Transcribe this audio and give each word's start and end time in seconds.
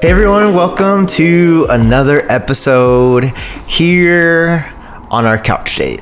Hey 0.00 0.10
everyone, 0.10 0.54
welcome 0.54 1.06
to 1.06 1.66
another 1.70 2.24
episode 2.30 3.24
here 3.66 4.64
on 5.10 5.26
our 5.26 5.38
couch 5.38 5.74
date. 5.76 6.00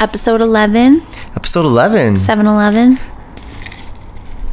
Episode 0.00 0.40
11, 0.40 1.02
Episode 1.36 1.66
11. 1.66 2.16
7 2.16 2.46
Eleven. 2.46 2.98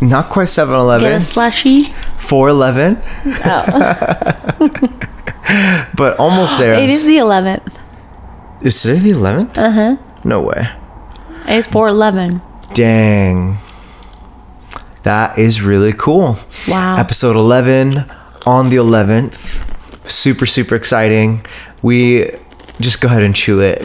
Not 0.02 0.30
quite 0.30 0.50
7 0.50 0.74
Get 0.74 0.78
a 0.78 0.82
Eleven, 0.82 1.22
slushy. 1.22 1.84
4 2.20 2.50
11, 2.50 2.98
Oh. 3.46 4.68
but 5.96 6.18
almost 6.20 6.58
there. 6.60 6.74
it 6.76 6.90
is 6.90 7.06
the 7.06 7.18
11th. 7.18 7.78
Is 8.62 8.82
today 8.82 9.00
the 9.00 9.12
11th? 9.12 9.58
Uh 9.58 9.72
huh. 9.72 9.98
No 10.24 10.42
way. 10.42 10.68
It's 11.46 11.68
411. 11.68 12.42
Dang. 12.74 13.58
That 15.04 15.38
is 15.40 15.62
really 15.62 15.94
cool. 15.94 16.38
Wow. 16.68 16.98
Episode 16.98 17.36
11 17.36 18.06
on 18.46 18.70
the 18.70 18.78
11th. 18.78 19.68
Super, 20.10 20.46
super 20.46 20.76
exciting. 20.76 21.46
We 21.82 22.32
just 22.80 23.02
go 23.02 23.08
ahead 23.08 23.24
and 23.24 23.36
chew 23.36 23.60
it. 23.62 23.82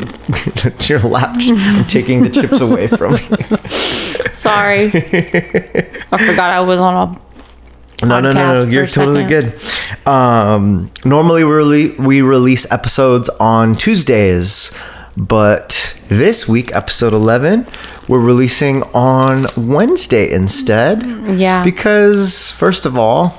Your 0.88 1.00
lap. 1.00 1.36
I'm 1.38 1.84
taking 1.86 2.22
the 2.22 2.30
chips 2.30 2.60
away 2.60 2.86
from 2.86 3.12
you. 3.12 3.18
Sorry. 4.38 4.86
I 4.86 6.26
forgot 6.26 6.50
I 6.50 6.60
was 6.60 6.80
on 6.80 6.94
a. 6.94 8.06
No, 8.06 8.20
no, 8.20 8.32
no, 8.32 8.64
no. 8.64 8.70
You're 8.70 8.86
totally 8.86 9.22
second. 9.28 9.52
good. 9.52 10.06
Um, 10.08 10.90
normally 11.04 11.44
we 11.44 11.50
rele- 11.50 11.98
we 11.98 12.20
release 12.22 12.70
episodes 12.70 13.28
on 13.40 13.74
Tuesdays, 13.74 14.76
but 15.16 15.96
this 16.08 16.46
week, 16.46 16.74
episode 16.74 17.14
11, 17.14 17.66
we're 18.06 18.20
releasing 18.20 18.82
on 18.94 19.46
Wednesday 19.56 20.30
instead. 20.30 21.02
Yeah. 21.38 21.64
Because 21.64 22.50
first 22.50 22.84
of 22.86 22.98
all, 22.98 23.34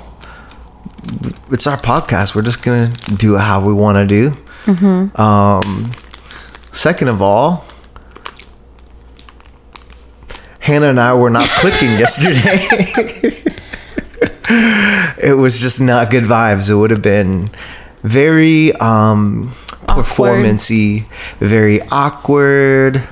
it's 1.50 1.66
our 1.66 1.76
podcast. 1.76 2.34
We're 2.34 2.42
just 2.42 2.62
gonna 2.62 2.92
do 3.16 3.36
it 3.36 3.40
how 3.40 3.64
we 3.64 3.72
want 3.72 3.96
to 3.96 4.06
do. 4.06 4.30
Mm-hmm. 4.64 5.20
Um, 5.20 5.92
second 6.72 7.08
of 7.08 7.22
all, 7.22 7.64
Hannah 10.60 10.90
and 10.90 11.00
I 11.00 11.14
were 11.14 11.30
not 11.30 11.48
clicking 11.48 11.90
yesterday. 11.98 12.66
it 15.22 15.36
was 15.36 15.60
just 15.60 15.80
not 15.80 16.10
good 16.10 16.24
vibes. 16.24 16.68
It 16.70 16.74
would 16.74 16.90
have 16.90 17.02
been 17.02 17.48
very 18.02 18.72
um, 18.74 19.48
performancey, 19.86 21.06
very 21.38 21.80
awkward. 21.90 23.02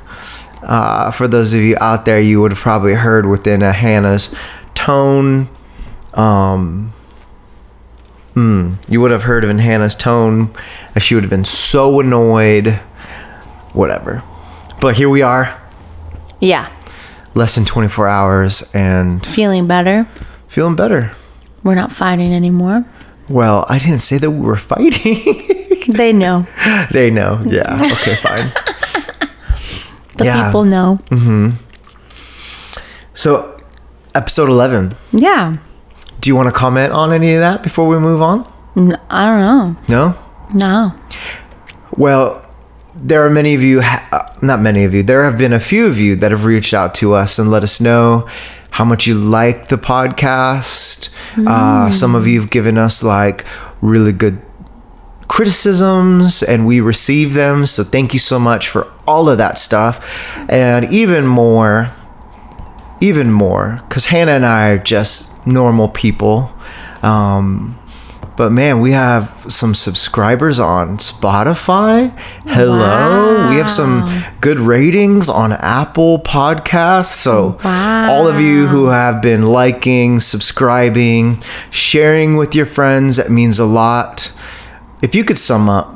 Uh, 0.63 1.11
for 1.11 1.29
those 1.29 1.55
of 1.55 1.61
you 1.61 1.77
out 1.81 2.05
there, 2.05 2.21
you 2.21 2.41
would 2.41 2.51
have 2.51 2.61
probably 2.61 2.95
heard 2.95 3.27
within 3.27 3.63
a 3.63 3.73
Hannah's 3.73 4.35
tone. 4.75 5.49
Um, 6.15 6.93
hmm, 8.37 8.75
you 8.87 9.01
would 9.01 9.11
have 9.11 9.23
heard 9.23 9.45
in 9.45 9.59
Hannah's 9.59 9.95
tone 9.95 10.51
that 10.93 11.01
she 11.01 11.15
would 11.15 11.25
have 11.25 11.31
been 11.31 11.45
so 11.47 12.01
annoyed. 12.01 12.79
Whatever. 13.73 14.23
But 14.81 14.97
here 14.97 15.09
we 15.09 15.23
are, 15.23 15.59
Yeah. 16.39 16.69
less 17.35 17.55
than 17.55 17.65
24 17.65 18.07
hours, 18.09 18.71
and 18.75 19.25
Feeling 19.27 19.67
better. 19.67 20.07
feeling 20.49 20.77
better. 20.77 21.13
We're 21.65 21.75
not 21.75 21.91
fighting 21.93 22.33
anymore. 22.35 22.85
Well, 23.29 23.65
I 23.71 23.79
didn't 23.79 24.01
say 24.01 24.19
that 24.19 24.31
we 24.31 24.41
were 24.41 24.57
fighting. 24.57 25.43
They 25.89 26.13
know. 26.13 26.47
they 26.91 27.11
know. 27.11 27.41
Yeah. 27.47 27.63
Okay, 27.95 28.17
fine. 28.17 28.51
The 30.19 30.25
Yeah. 30.25 30.47
people 30.47 30.65
know. 30.65 30.99
So, 33.15 33.61
episode 34.15 34.49
11. 34.49 34.95
Yeah. 35.13 35.55
Do 36.27 36.31
you 36.31 36.35
want 36.35 36.49
to 36.49 36.53
comment 36.53 36.93
on 36.93 37.13
any 37.13 37.35
of 37.35 37.41
that 37.41 37.63
before 37.63 37.87
we 37.87 38.01
move 38.01 38.21
on? 38.21 38.41
I 39.09 39.27
don't 39.27 39.39
know. 39.39 39.77
No? 39.89 40.19
No. 40.53 40.93
Well, 41.97 42.45
there 42.97 43.25
are 43.25 43.31
many 43.31 43.55
of 43.55 43.63
you, 43.63 43.81
ha- 43.81 44.09
uh, 44.11 44.37
not 44.45 44.61
many 44.61 44.83
of 44.83 44.93
you, 44.93 45.05
there 45.05 45.23
have 45.23 45.39
been 45.39 45.53
a 45.53 45.61
few 45.61 45.87
of 45.87 46.01
you 46.01 46.17
that 46.17 46.33
have 46.33 46.45
reached 46.45 46.75
out 46.75 46.97
to 46.97 47.15
us 47.15 47.39
and 47.39 47.49
let 47.49 47.63
us 47.63 47.81
know 47.81 48.27
how 48.73 48.85
much 48.85 49.07
you 49.07 49.15
like 49.15 49.69
the 49.69 49.77
podcast. 49.79 51.15
Uh, 51.47 51.91
some 51.91 52.17
of 52.17 52.27
you 52.27 52.41
have 52.41 52.51
given 52.51 52.77
us 52.77 53.05
like 53.05 53.47
really 53.81 54.11
good 54.11 54.43
criticisms 55.29 56.43
and 56.43 56.67
we 56.67 56.81
receive 56.81 57.35
them. 57.35 57.67
So 57.67 57.85
thank 57.85 58.13
you 58.13 58.19
so 58.19 58.41
much 58.41 58.67
for 58.67 58.93
all 59.07 59.29
of 59.29 59.39
that 59.39 59.59
stuff. 59.59 60.05
And 60.51 60.87
even 60.87 61.25
more, 61.25 61.93
even 63.01 63.31
more, 63.31 63.81
because 63.89 64.07
Hannah 64.07 64.33
and 64.33 64.45
I 64.45 64.71
are 64.71 64.79
just 64.79 65.36
normal 65.47 65.89
people. 65.89 66.53
Um, 67.03 67.79
but 68.37 68.53
man, 68.53 68.81
we 68.81 68.93
have 68.93 69.47
some 69.49 69.75
subscribers 69.75 70.61
on 70.61 70.99
Spotify. 70.99 72.11
Hello. 72.47 73.49
We 73.49 73.57
have 73.57 73.71
some 73.71 74.05
good 74.43 74.61
ratings 74.61 75.31
on 75.31 75.53
Apple 75.53 76.19
Podcasts. 76.19 77.15
So, 77.15 77.59
all 77.65 78.29
of 78.29 78.39
you 78.39 78.67
who 78.67 78.87
have 78.89 79.23
been 79.23 79.45
liking, 79.47 80.21
subscribing, 80.21 81.39
sharing 81.71 82.37
with 82.37 82.55
your 82.55 82.67
friends, 82.67 83.17
that 83.17 83.31
means 83.31 83.59
a 83.59 83.65
lot. 83.65 84.31
If 85.01 85.15
you 85.15 85.25
could 85.25 85.39
sum 85.39 85.71
up, 85.71 85.95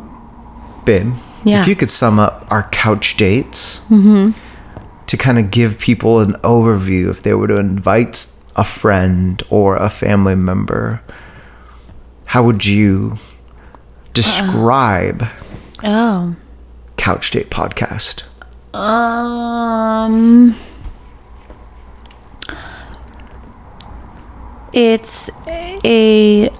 babe, 0.86 1.12
Yeah. 1.44 1.60
if 1.60 1.68
you 1.68 1.76
could 1.76 1.90
sum 1.90 2.18
up 2.18 2.46
our 2.50 2.62
couch 2.70 3.16
dates 3.18 3.82
to 3.90 5.16
kind 5.18 5.38
of 5.38 5.50
give 5.50 5.78
people 5.78 6.20
an 6.20 6.32
overview 6.42 7.10
if 7.10 7.22
they 7.22 7.34
were 7.34 7.48
to 7.48 7.58
invite 7.58 8.26
a 8.60 8.64
friend 8.64 9.42
or 9.50 9.76
a 9.76 9.88
family 9.90 10.34
member, 10.34 11.00
how 12.26 12.42
would 12.44 12.64
you 12.66 13.16
describe 14.12 15.24
Oh. 15.82 16.36
Couch 16.98 17.30
Date 17.30 17.48
Podcast? 17.50 18.22
Um. 18.76 20.54
It's 24.72 25.30
a 25.84 26.50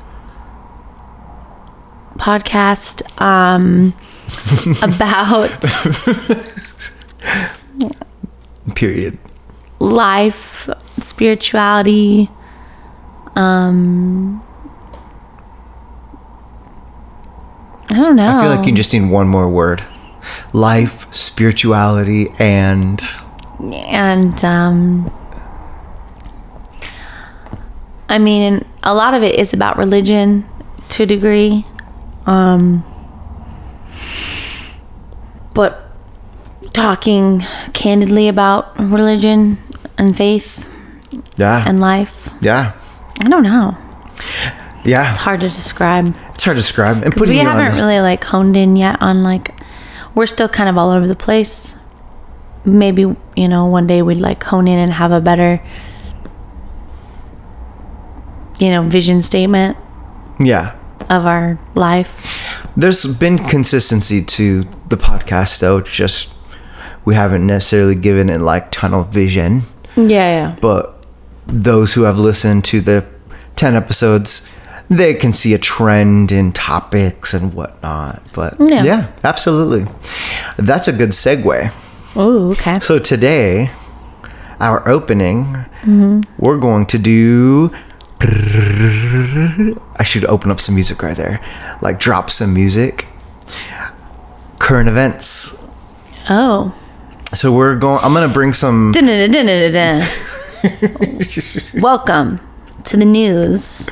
podcast 2.17 3.03
um 3.21 3.93
about 4.83 5.61
Period. 8.75 9.19
life, 9.79 10.69
spirituality, 11.05 12.31
um 13.37 14.43
I 17.91 17.95
don't 17.95 18.17
know. 18.17 18.29
I 18.29 18.41
feel 18.41 18.51
like 18.55 18.67
you 18.67 18.75
just 18.75 18.93
need 18.93 19.11
one 19.11 19.27
more 19.29 19.49
word 19.49 19.83
life, 20.53 21.13
spirituality, 21.13 22.33
and 22.39 23.01
and 23.73 24.45
um 24.45 25.13
I 28.09 28.19
mean 28.19 28.65
a 28.83 28.95
lot 28.95 29.15
of 29.15 29.23
it 29.23 29.35
is 29.37 29.53
about 29.53 29.77
religion 29.77 30.47
to 30.91 31.03
a 31.03 31.07
degree 31.07 31.67
um 32.27 32.85
but 35.55 35.91
talking 36.73 37.41
candidly 37.73 38.29
about 38.29 38.79
religion 38.79 39.59
and 39.99 40.17
faith 40.17 40.70
yeah. 41.37 41.65
and 41.67 41.79
life 41.81 42.33
yeah. 42.41 42.73
I 43.21 43.29
don't 43.29 43.43
know 43.43 43.77
Yeah. 44.85 45.11
it's 45.11 45.21
hard 45.21 45.41
to 45.41 45.49
describe 45.49 46.15
It's 46.35 46.45
hard 46.45 46.57
to 46.57 46.63
describe. 46.63 47.03
And 47.03 47.15
we 47.15 47.39
haven't 47.39 47.77
really 47.79 48.01
like 48.01 48.25
honed 48.25 48.57
in 48.57 48.77
yet 48.77 49.01
on 49.03 49.23
like 49.23 49.55
we're 50.15 50.27
still 50.27 50.49
kind 50.49 50.69
of 50.69 50.77
all 50.79 50.91
over 50.91 51.07
the 51.07 51.17
place 51.17 51.77
maybe 52.65 53.03
you 53.37 53.49
know 53.49 53.67
one 53.67 53.87
day 53.87 54.03
we'd 54.03 54.19
like 54.19 54.43
hone 54.45 54.69
in 54.69 54.79
and 54.79 54.93
have 54.93 55.13
a 55.13 55.21
better 55.21 55.63
you 58.59 58.71
know 58.71 58.83
vision 58.83 59.21
statement 59.21 59.77
Yeah. 60.39 60.75
of 61.09 61.27
our 61.27 61.59
life 61.75 62.13
There's 62.77 63.05
been 63.19 63.39
consistency 63.39 64.23
to 64.25 64.65
the 64.89 64.97
podcast, 64.97 65.59
though. 65.61 65.81
Just 65.81 66.35
we 67.05 67.15
haven't 67.15 67.47
necessarily 67.47 67.95
given 67.95 68.31
it 68.31 68.41
like 68.41 68.71
tunnel 68.71 69.05
vision. 69.05 69.63
yeah 69.97 70.07
yeah 70.07 70.57
But 70.61 71.00
those 71.53 71.95
who 71.95 72.03
have 72.03 72.19
listened 72.19 72.65
to 72.65 72.81
the 72.81 73.05
10 73.57 73.75
episodes, 73.77 74.49
they 74.89 75.15
can 75.15 75.33
see 75.33 75.55
a 75.55 75.59
trend 75.59 76.33
in 76.33 76.53
topics 76.53 77.35
and 77.35 77.55
whatnot. 77.55 78.23
But 78.35 78.55
Yeah. 78.59 78.83
yeah, 78.85 79.13
absolutely. 79.25 79.87
That's 80.57 80.89
a 80.89 80.93
good 80.93 81.11
segue. 81.11 81.73
oh 82.17 82.51
okay 82.53 82.81
So 82.81 82.99
today, 82.99 83.71
our 84.59 84.87
opening, 84.89 85.45
mm-hmm. 85.83 86.21
we're 86.39 86.59
going 86.59 86.87
to 86.87 86.99
do. 86.99 87.71
I 88.23 90.03
should 90.03 90.25
open 90.27 90.51
up 90.51 90.61
some 90.61 90.75
music 90.75 91.03
right 91.03 91.17
there. 91.17 91.41
Like 91.81 91.99
drop 91.99 92.31
some 92.31 92.53
music. 92.53 93.07
Current 94.59 94.89
events. 94.89 95.71
oh 96.29 96.75
So 97.33 97.53
we're 97.53 97.77
going. 97.77 98.05
I'm 98.05 98.13
gonna 98.13 98.29
bring 98.33 98.53
some. 98.53 98.93
Welcome 101.75 102.41
to 102.85 102.97
the 102.97 103.05
news 103.05 103.89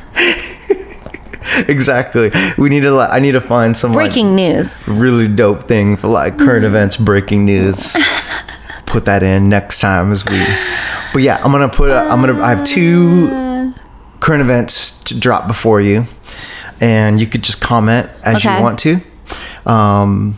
exactly. 1.68 2.30
We 2.56 2.68
need 2.68 2.82
to. 2.82 2.98
I 2.98 3.20
need 3.20 3.32
to 3.32 3.40
find 3.40 3.76
some 3.76 3.92
like, 3.92 4.10
Breaking 4.10 4.34
news. 4.34 4.86
really 4.88 5.28
dope 5.28 5.64
thing 5.64 5.96
for 5.96 6.08
like 6.08 6.38
current 6.38 6.64
events, 6.64 6.96
breaking 6.96 7.44
news. 7.44 7.96
put 8.86 9.04
that 9.06 9.22
in 9.22 9.48
next 9.48 9.80
time 9.80 10.12
as 10.12 10.24
we. 10.24 10.38
But 11.12 11.22
yeah, 11.22 11.40
I'm 11.42 11.52
gonna 11.52 11.68
put. 11.68 11.90
A, 11.90 12.00
I'm 12.00 12.20
gonna. 12.20 12.42
I 12.42 12.50
have 12.50 12.64
two 12.64 13.72
current 14.20 14.42
events 14.42 15.02
to 15.04 15.18
drop 15.18 15.46
before 15.46 15.80
you, 15.80 16.04
and 16.80 17.20
you 17.20 17.26
could 17.26 17.42
just 17.42 17.60
comment 17.60 18.08
as 18.22 18.36
Okay. 18.44 18.56
you 18.56 18.62
want 18.62 18.78
to. 18.80 19.00
Um, 19.66 20.34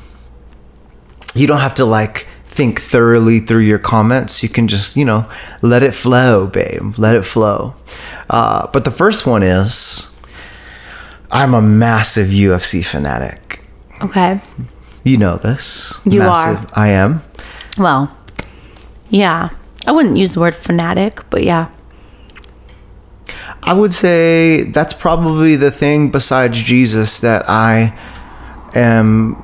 you 1.34 1.46
don't 1.46 1.60
have 1.60 1.74
to 1.76 1.84
like 1.84 2.26
think 2.60 2.78
thoroughly 2.78 3.40
through 3.40 3.62
your 3.62 3.78
comments. 3.78 4.42
You 4.42 4.50
can 4.50 4.68
just 4.68 4.94
you 4.94 5.06
know 5.06 5.26
let 5.62 5.82
it 5.82 5.94
flow, 5.94 6.46
babe. 6.46 6.98
Let 6.98 7.16
it 7.16 7.22
flow. 7.22 7.74
Uh, 8.28 8.66
but 8.66 8.84
the 8.84 8.90
first 8.90 9.26
one 9.26 9.42
is, 9.42 10.14
I'm 11.32 11.54
a 11.54 11.62
massive 11.62 12.28
UFC 12.28 12.84
fanatic. 12.84 13.64
Okay. 14.02 14.40
You 15.04 15.16
know 15.16 15.38
this. 15.38 16.00
You 16.04 16.20
are. 16.20 16.66
I 16.74 16.88
am. 16.88 17.22
Well, 17.78 18.14
yeah. 19.08 19.48
I 19.86 19.92
wouldn't 19.92 20.18
use 20.18 20.34
the 20.34 20.40
word 20.40 20.54
fanatic, 20.54 21.24
but 21.30 21.42
yeah. 21.42 21.70
I 23.62 23.72
would 23.72 23.94
say 23.94 24.64
that's 24.64 24.92
probably 24.92 25.56
the 25.56 25.70
thing 25.70 26.10
besides 26.10 26.62
Jesus 26.62 27.20
that 27.20 27.48
I 27.48 27.98
am 28.74 29.34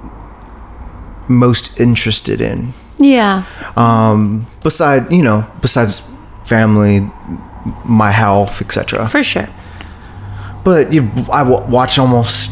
most 1.29 1.81
interested 1.81 2.43
in. 2.43 2.75
Yeah. 2.99 3.45
Um, 3.77 4.47
beside, 4.63 5.11
you 5.11 5.23
know, 5.23 5.47
besides 5.61 6.03
family, 6.45 7.01
my 7.85 8.11
health, 8.11 8.63
etc. 8.63 9.07
For 9.09 9.23
sure. 9.23 9.49
But 10.65 10.93
you, 10.93 11.11
I 11.33 11.45
w- 11.45 11.65
watch 11.71 11.99
almost 11.99 12.51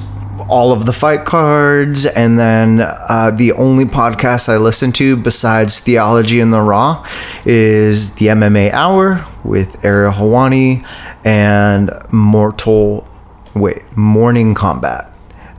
all 0.49 0.73
of 0.73 0.85
the 0.85 0.93
fight 0.93 1.25
cards, 1.25 2.05
and 2.07 2.39
then 2.39 2.81
uh, 2.83 3.33
the 3.35 3.53
only 3.53 3.85
podcast 3.87 4.49
I 4.49 4.57
listen 4.59 4.93
to 4.93 5.17
besides 5.17 5.81
Theology 5.81 6.41
in 6.41 6.51
the 6.51 6.61
Raw 6.61 7.07
is 7.47 8.15
the 8.17 8.27
MMA 8.27 8.71
Hour 8.73 9.25
with 9.45 9.83
Ariel 9.85 10.13
Helwani 10.13 10.85
and 11.25 11.91
Mortal, 12.13 13.07
wait, 13.55 13.83
Morning 13.97 14.55
Kombat. 14.55 15.09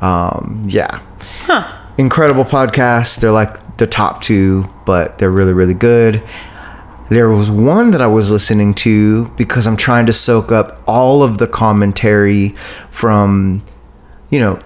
Um, 0.01 0.63
yeah, 0.67 0.99
Huh. 1.45 1.67
incredible 1.97 2.43
podcast. 2.45 3.19
They're 3.21 3.31
like 3.31 3.55
the 3.77 3.88
top 3.88 4.22
two, 4.22 4.68
but 4.86 5.18
they're 5.18 5.31
really, 5.31 5.54
really 5.54 5.74
good. 5.74 6.24
There 7.10 7.30
was 7.30 7.51
one 7.51 7.92
that 7.92 8.01
I 8.01 8.07
was 8.07 8.31
listening 8.31 8.74
to 8.75 9.25
because 9.38 9.68
I'm 9.68 9.77
trying 9.77 10.07
to 10.07 10.13
soak 10.13 10.51
up 10.51 10.81
all 10.88 11.22
of 11.22 11.38
the 11.38 11.48
commentary 11.48 12.56
from, 12.89 13.63
you 14.31 14.39
know, 14.39 14.60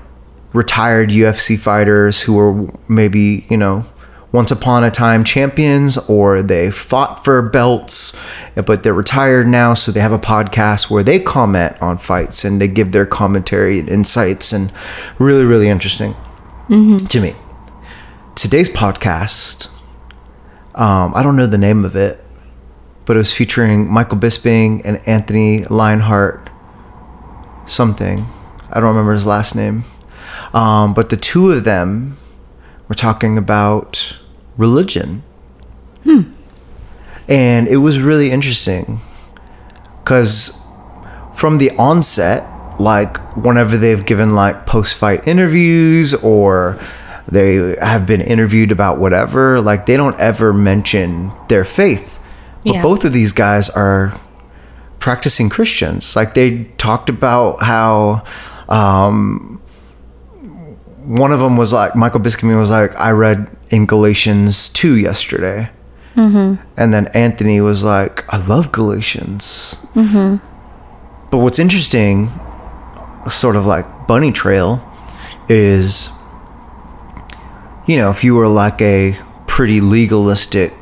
retired 0.54 1.10
UFC 1.10 1.60
fighters 1.60 2.22
who 2.22 2.34
were 2.34 2.72
maybe, 2.88 3.46
you 3.50 3.58
know, 3.58 3.84
once 4.32 4.52
upon 4.52 4.84
a 4.84 4.92
time 4.92 5.24
champions 5.24 5.98
or 6.10 6.42
they 6.42 6.70
fought 6.70 7.24
for 7.24 7.42
belts, 7.42 8.20
but 8.56 8.84
they're 8.84 8.94
retired 8.94 9.48
now. 9.48 9.74
So 9.74 9.92
they 9.92 10.00
have 10.00 10.12
a 10.12 10.20
podcast 10.20 10.90
where 10.90 11.04
they 11.04 11.20
comment 11.20 11.82
on 11.82 11.98
fights 11.98 12.46
and 12.46 12.62
they 12.62 12.68
give 12.68 12.92
their 12.92 13.06
commentary 13.06 13.80
and 13.80 13.90
insights 13.90 14.54
and 14.54 14.72
really, 15.18 15.46
really 15.46 15.68
interesting 15.68 16.14
mm-hmm. 16.70 16.98
to 16.98 17.20
me. 17.20 17.36
Today's 18.42 18.70
podcast, 18.70 19.68
um, 20.74 21.12
I 21.14 21.22
don't 21.24 21.36
know 21.36 21.46
the 21.46 21.58
name 21.58 21.84
of 21.84 21.98
it, 21.98 22.24
but 23.04 23.18
it 23.18 23.20
was 23.20 23.34
featuring 23.34 23.86
Michael 23.92 24.18
Bisping 24.18 24.80
and 24.86 25.06
Anthony 25.06 25.66
Lionheart. 25.66 26.50
Something. 27.66 28.26
I 28.72 28.80
don't 28.80 28.92
remember 28.92 29.12
his 29.12 29.26
last 29.26 29.58
name. 29.58 29.84
Um, 30.54 30.94
but 30.94 31.10
the 31.10 31.18
two 31.18 31.52
of 31.52 31.66
them 31.66 32.16
were 32.88 32.96
talking 32.96 33.38
about 33.38 34.16
religion. 34.56 35.22
And 37.28 37.68
it 37.68 37.78
was 37.78 38.00
really 38.00 38.32
interesting 38.32 39.00
because 40.02 40.66
from 41.36 41.58
the 41.58 41.72
onset, 41.72 42.50
like 42.80 43.18
whenever 43.36 43.76
they've 43.76 44.06
given 44.06 44.34
like 44.34 44.66
post 44.66 44.96
fight 44.96 45.28
interviews 45.28 46.14
or 46.14 46.80
they 47.32 47.76
have 47.82 48.06
been 48.08 48.22
interviewed 48.22 48.72
about 48.72 49.00
whatever, 49.00 49.62
like 49.62 49.86
they 49.86 49.96
don't 49.98 50.20
ever 50.20 50.52
mention 50.54 51.32
their 51.48 51.64
faith. 51.66 52.20
But 52.66 52.76
Yeah. 52.76 52.82
both 52.82 53.06
of 53.06 53.14
these 53.14 53.32
guys 53.32 53.70
are 53.70 54.14
practicing 55.00 55.50
Christians. 55.50 56.16
Like 56.16 56.34
they 56.34 56.66
talked 56.78 57.10
about 57.10 57.62
how 57.64 58.24
um, 58.68 59.62
one 61.06 61.32
of 61.32 61.40
them 61.40 61.56
was 61.58 61.72
like 61.72 61.96
Michael 61.96 62.20
Bisping 62.20 62.58
was 62.60 62.70
like, 62.70 62.94
I 63.00 63.12
read 63.12 63.48
in 63.70 63.86
Galatians 63.86 64.70
two 64.70 64.96
yesterday, 64.98 65.70
and 66.16 66.94
then 66.94 67.08
Anthony 67.14 67.62
was 67.62 67.84
like, 67.84 68.26
I 68.34 68.38
love 68.46 68.72
Galatians. 68.74 69.78
But 71.32 71.38
what's 71.38 71.60
interesting, 71.60 72.30
sort 73.30 73.56
of 73.56 73.66
like 73.66 73.86
bunny 74.08 74.32
trail, 74.34 74.84
is 75.48 76.10
you 77.90 77.98
know 77.98 78.10
if 78.10 78.24
you 78.24 78.36
were 78.36 78.48
like 78.48 78.80
a 78.82 79.18
pretty 79.48 79.82
legalistic 79.82 80.74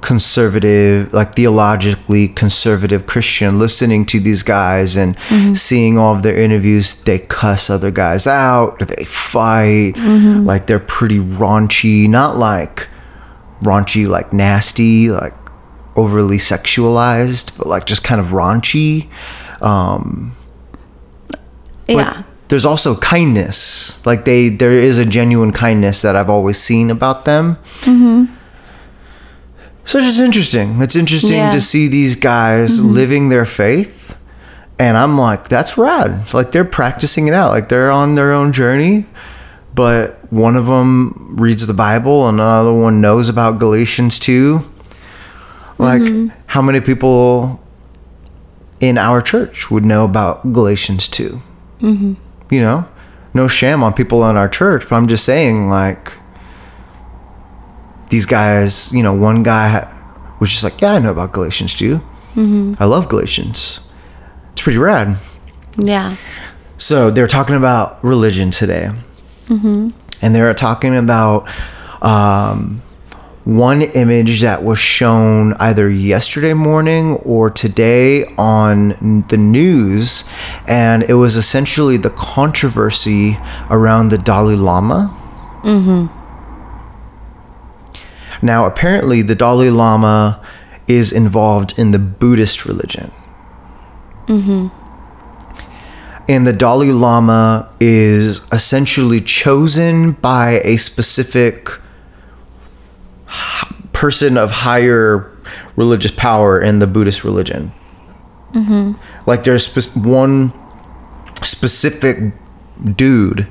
conservative 0.00 1.12
like 1.12 1.34
theologically 1.34 2.28
conservative 2.28 3.06
christian 3.06 3.58
listening 3.58 4.06
to 4.06 4.20
these 4.20 4.42
guys 4.42 4.96
and 4.96 5.16
seeing 5.56 5.98
all 5.98 6.14
of 6.16 6.22
their 6.22 6.36
interviews 6.36 7.02
they 7.04 7.18
cuss 7.18 7.68
other 7.68 7.90
guys 7.90 8.26
out 8.26 8.78
they 8.78 9.04
fight 9.04 9.92
like 10.44 10.66
they're 10.66 10.78
pretty 10.78 11.18
raunchy 11.18 12.08
not 12.08 12.38
like 12.38 12.88
raunchy 13.62 14.06
like 14.06 14.32
nasty 14.32 15.08
like 15.10 15.34
overly 15.96 16.38
sexualized 16.38 17.56
but 17.58 17.66
like 17.66 17.84
just 17.86 18.04
kind 18.04 18.20
of 18.20 18.28
raunchy. 18.28 19.08
Um 19.60 20.32
Yeah. 21.88 22.22
There's 22.48 22.64
also 22.64 22.96
kindness. 22.96 24.04
Like 24.06 24.24
they 24.24 24.48
there 24.48 24.72
is 24.72 24.98
a 24.98 25.04
genuine 25.04 25.52
kindness 25.52 26.02
that 26.02 26.16
i've 26.16 26.30
always 26.30 26.58
seen 26.58 26.90
about 26.90 27.24
them. 27.24 27.56
Mm-hmm. 27.82 28.34
So 29.84 29.98
it's 29.98 30.06
just 30.08 30.20
interesting. 30.20 30.82
It's 30.82 30.96
interesting 30.96 31.38
Yeah. 31.38 31.52
to 31.52 31.60
see 31.60 31.88
these 31.88 32.16
guys 32.16 32.78
mm-hmm. 32.78 32.92
living 32.92 33.28
their 33.28 33.46
faith. 33.46 34.18
And 34.78 34.96
i'm 34.96 35.18
like 35.18 35.48
that's 35.48 35.76
rad. 35.76 36.32
Like 36.32 36.52
they're 36.52 36.64
practicing 36.64 37.28
it 37.28 37.34
out. 37.34 37.50
Like 37.50 37.68
they're 37.68 37.90
on 37.90 38.14
their 38.14 38.32
own 38.32 38.52
journey. 38.52 39.06
But 39.74 40.18
one 40.30 40.56
of 40.56 40.66
them 40.66 41.36
reads 41.36 41.66
the 41.66 41.74
bible 41.74 42.28
and 42.28 42.40
another 42.40 42.72
one 42.72 43.00
knows 43.00 43.28
about 43.28 43.58
galatians 43.58 44.18
2 44.18 44.60
like 45.78 46.02
mm-hmm. 46.02 46.28
how 46.46 46.60
many 46.60 46.80
people 46.80 47.62
in 48.80 48.98
our 48.98 49.22
church 49.22 49.70
would 49.70 49.84
know 49.84 50.04
about 50.04 50.52
galatians 50.52 51.08
2 51.08 51.40
you 52.50 52.60
know 52.60 52.84
no 53.34 53.46
sham 53.48 53.82
on 53.82 53.92
people 53.92 54.28
in 54.28 54.36
our 54.36 54.48
church 54.48 54.88
but 54.88 54.96
i'm 54.96 55.06
just 55.06 55.24
saying 55.24 55.68
like 55.68 56.12
these 58.10 58.26
guys 58.26 58.92
you 58.92 59.02
know 59.02 59.12
one 59.14 59.42
guy 59.42 59.92
was 60.40 60.50
just 60.50 60.64
like 60.64 60.80
yeah 60.80 60.94
i 60.94 60.98
know 60.98 61.10
about 61.10 61.32
galatians 61.32 61.74
too 61.74 62.00
i 62.78 62.84
love 62.84 63.08
galatians. 63.08 63.80
It's 64.52 64.62
pretty 64.62 64.78
rad. 64.78 65.16
Yeah. 65.76 66.14
so 66.76 67.10
they're 67.10 67.26
talking 67.26 67.56
about 67.56 68.02
religion 68.04 68.50
today. 68.52 68.90
And 70.22 70.34
they're 70.34 70.54
talking 70.54 70.94
about 70.94 71.48
um, 72.02 72.80
one 73.48 73.80
image 73.80 74.42
that 74.42 74.62
was 74.62 74.78
shown 74.78 75.54
either 75.54 75.88
yesterday 75.88 76.52
morning 76.52 77.14
or 77.24 77.48
today 77.48 78.22
on 78.36 79.24
the 79.30 79.38
news 79.38 80.28
and 80.66 81.02
it 81.04 81.14
was 81.14 81.34
essentially 81.34 81.96
the 81.96 82.10
controversy 82.10 83.38
around 83.70 84.10
the 84.10 84.18
dalai 84.18 84.54
lama 84.54 85.10
Mhm. 85.64 86.10
now 88.42 88.66
apparently 88.66 89.22
the 89.22 89.34
dalai 89.34 89.70
lama 89.70 90.42
is 90.86 91.10
involved 91.10 91.78
in 91.78 91.92
the 91.92 91.98
buddhist 91.98 92.66
religion 92.66 93.10
Mhm. 94.26 94.70
and 96.28 96.46
the 96.46 96.52
Dalai 96.52 96.92
Lama 96.92 97.66
is 97.80 98.42
essentially 98.52 99.22
chosen 99.22 100.12
by 100.12 100.60
a 100.64 100.76
specific 100.76 101.70
person 103.92 104.38
of 104.38 104.50
higher 104.50 105.30
religious 105.76 106.10
power 106.10 106.60
in 106.60 106.78
the 106.78 106.86
Buddhist 106.86 107.24
religion. 107.24 107.72
Mm-hmm. 108.52 108.92
Like 109.26 109.44
there's 109.44 109.66
spe- 109.66 109.96
one 109.96 110.52
specific 111.42 112.32
dude, 112.94 113.46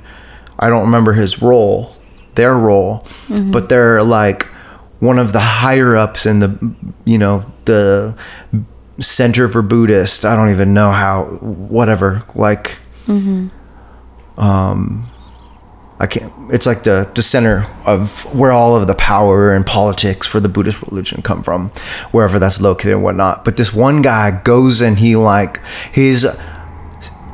I 0.60 0.70
don't 0.70 0.86
remember 0.86 1.14
his 1.14 1.42
role, 1.42 1.96
their 2.36 2.56
role, 2.56 3.00
mm-hmm. 3.28 3.52
but 3.52 3.70
they're 3.70 4.04
like 4.04 4.46
one 5.00 5.20
of 5.20 5.34
the 5.34 5.40
higher 5.40 5.96
ups 5.96 6.26
in 6.26 6.40
the, 6.40 6.76
you 7.06 7.18
know, 7.18 7.46
the 7.66 8.18
center 9.00 9.48
for 9.48 9.62
Buddhist. 9.62 10.26
I 10.26 10.36
don't 10.36 10.50
even 10.50 10.74
know 10.74 10.92
how, 10.92 11.26
whatever. 11.26 12.24
Like, 12.36 12.78
mm-hmm. 13.06 13.50
Um, 14.40 15.08
I 16.00 16.06
can't. 16.06 16.32
It's 16.50 16.68
like 16.68 16.84
the 16.84 17.10
the 17.16 17.24
center 17.24 17.66
of 17.86 18.24
where 18.34 18.52
all 18.52 18.76
of 18.76 18.86
the 18.86 18.96
power 18.96 19.54
and 19.54 19.66
politics 19.66 20.28
for 20.28 20.40
the 20.40 20.50
Buddhist 20.50 20.82
religion 20.84 21.22
come 21.24 21.42
from, 21.42 21.70
wherever 22.12 22.38
that's 22.38 22.62
located 22.62 22.94
and 22.94 23.04
whatnot. 23.04 23.44
But 23.44 23.58
this 23.58 23.74
one 23.74 24.02
guy 24.04 24.42
goes 24.44 24.82
and 24.82 25.00
he 25.00 25.16
like 25.16 25.60
his 25.92 26.28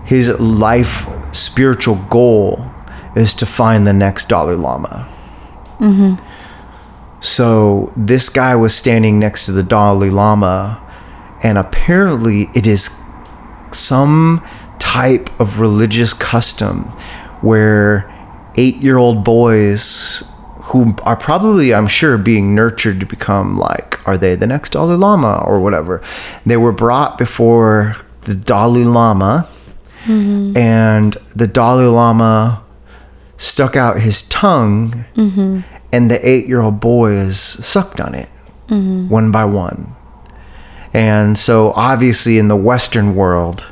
his 0.05 0.39
life 0.39 1.08
spiritual 1.34 1.96
goal 2.10 2.65
is 3.15 3.34
to 3.36 3.46
find 3.46 3.86
the 3.86 3.93
next 3.93 4.29
Dalai 4.29 4.55
Lama. 4.55 5.10
Mm-hmm. 5.79 6.24
So 7.20 7.91
this 7.98 8.29
guy 8.29 8.55
was 8.55 8.74
standing 8.75 9.20
next 9.20 9.46
to 9.46 9.51
the 9.51 9.63
Dalai 9.63 10.10
Lama, 10.10 10.82
and 11.41 11.58
apparently 11.58 12.50
it 12.53 12.65
is 12.65 13.03
some 13.72 14.46
type 14.79 15.29
of 15.39 15.60
religious 15.60 16.13
custom 16.13 16.84
where 17.41 18.12
eight 18.55 18.77
year 18.77 18.98
old 18.98 19.24
boys 19.24 20.29
who 20.63 20.95
are 21.03 21.15
probably, 21.15 21.74
I'm 21.74 21.88
sure, 21.88 22.17
being 22.17 22.55
nurtured 22.55 23.00
to 23.01 23.05
become 23.05 23.57
like, 23.57 24.05
are 24.07 24.17
they 24.17 24.36
the 24.36 24.48
next 24.48 24.72
Dalai 24.72 24.95
Lama 24.95 25.43
or 25.45 25.60
whatever? 25.60 26.01
They 26.45 26.57
were 26.57 26.72
brought 26.72 27.17
before 27.17 27.98
the 28.22 28.36
Dalai 28.36 28.83
Lama, 28.83 29.50
mm-hmm. 30.05 30.55
and 30.57 31.13
the 31.36 31.48
Dalai 31.48 31.86
Lama 31.86 32.63
stuck 33.38 33.75
out 33.75 34.00
his 34.00 34.27
tongue, 34.29 35.05
mm-hmm. 35.15 35.60
and 35.91 36.10
the 36.10 36.27
eight 36.27 36.48
year 36.48 36.62
old 36.62 36.79
boys 36.79 37.38
sucked 37.39 38.00
on 38.00 38.15
it 38.15 38.29
mm-hmm. 38.67 39.10
one 39.10 39.31
by 39.31 39.45
one. 39.45 39.95
And 40.93 41.38
so, 41.38 41.72
obviously, 41.72 42.38
in 42.38 42.48
the 42.48 42.55
Western 42.55 43.15
world, 43.15 43.65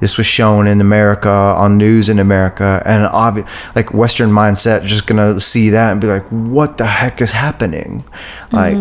this 0.00 0.16
was 0.16 0.26
shown 0.26 0.66
in 0.66 0.80
America 0.80 1.28
on 1.28 1.76
news 1.76 2.08
in 2.08 2.18
America, 2.18 2.82
and 2.84 3.06
obvi- 3.12 3.46
like 3.76 3.94
Western 3.94 4.30
mindset 4.30 4.84
just 4.84 5.06
gonna 5.06 5.38
see 5.38 5.70
that 5.70 5.92
and 5.92 6.00
be 6.00 6.06
like, 6.06 6.24
"What 6.28 6.78
the 6.78 6.86
heck 6.86 7.20
is 7.20 7.32
happening? 7.32 8.02
Like, 8.50 8.76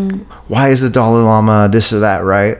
why 0.47 0.69
is 0.69 0.81
the 0.81 0.89
Dalai 0.89 1.21
Lama 1.23 1.69
this 1.71 1.93
or 1.93 1.99
that?" 1.99 2.23
Right? 2.23 2.57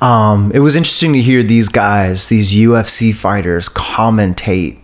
Um, 0.00 0.52
it 0.54 0.60
was 0.60 0.76
interesting 0.76 1.12
to 1.14 1.20
hear 1.20 1.42
these 1.42 1.68
guys, 1.68 2.28
these 2.28 2.54
UFC 2.54 3.12
fighters, 3.12 3.68
commentate 3.68 4.78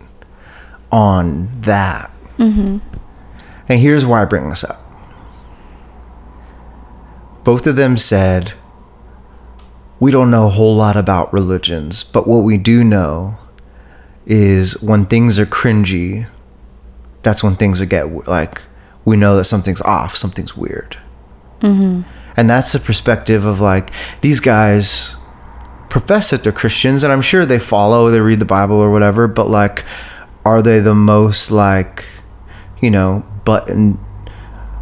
on 0.91 1.49
that. 1.61 2.11
And 3.69 3.79
here's 3.79 4.05
why 4.05 4.21
I 4.21 4.25
bring 4.25 4.49
this 4.49 4.63
up. 4.63 4.79
Both 7.43 7.65
of 7.67 7.75
them 7.75 7.95
said, 7.97 8.53
We 10.03 10.11
don't 10.11 10.29
know 10.29 10.47
a 10.47 10.49
whole 10.49 10.75
lot 10.75 10.97
about 10.97 11.31
religions, 11.31 12.03
but 12.03 12.27
what 12.27 12.39
we 12.39 12.57
do 12.57 12.83
know 12.83 13.35
is 14.25 14.83
when 14.83 15.05
things 15.05 15.39
are 15.39 15.45
cringy, 15.45 16.27
that's 17.21 17.41
when 17.41 17.55
things 17.55 17.79
are 17.79 17.85
get 17.85 18.27
like, 18.27 18.61
we 19.05 19.15
know 19.15 19.37
that 19.37 19.45
something's 19.45 19.79
off, 19.79 20.17
something's 20.17 20.57
weird. 20.57 20.97
Mm-hmm. 21.61 22.01
And 22.35 22.49
that's 22.49 22.73
the 22.73 22.79
perspective 22.79 23.45
of 23.45 23.61
like, 23.61 23.91
these 24.19 24.41
guys 24.41 25.15
profess 25.87 26.31
that 26.31 26.43
they're 26.43 26.51
Christians, 26.51 27.05
and 27.05 27.13
I'm 27.13 27.21
sure 27.21 27.45
they 27.45 27.57
follow, 27.57 28.09
they 28.09 28.19
read 28.19 28.39
the 28.39 28.45
Bible 28.45 28.75
or 28.75 28.91
whatever, 28.91 29.29
but 29.29 29.47
like, 29.47 29.85
are 30.43 30.61
they 30.61 30.81
the 30.81 30.93
most 30.93 31.49
like, 31.49 32.03
you 32.81 32.91
know, 32.91 33.25
button 33.45 33.97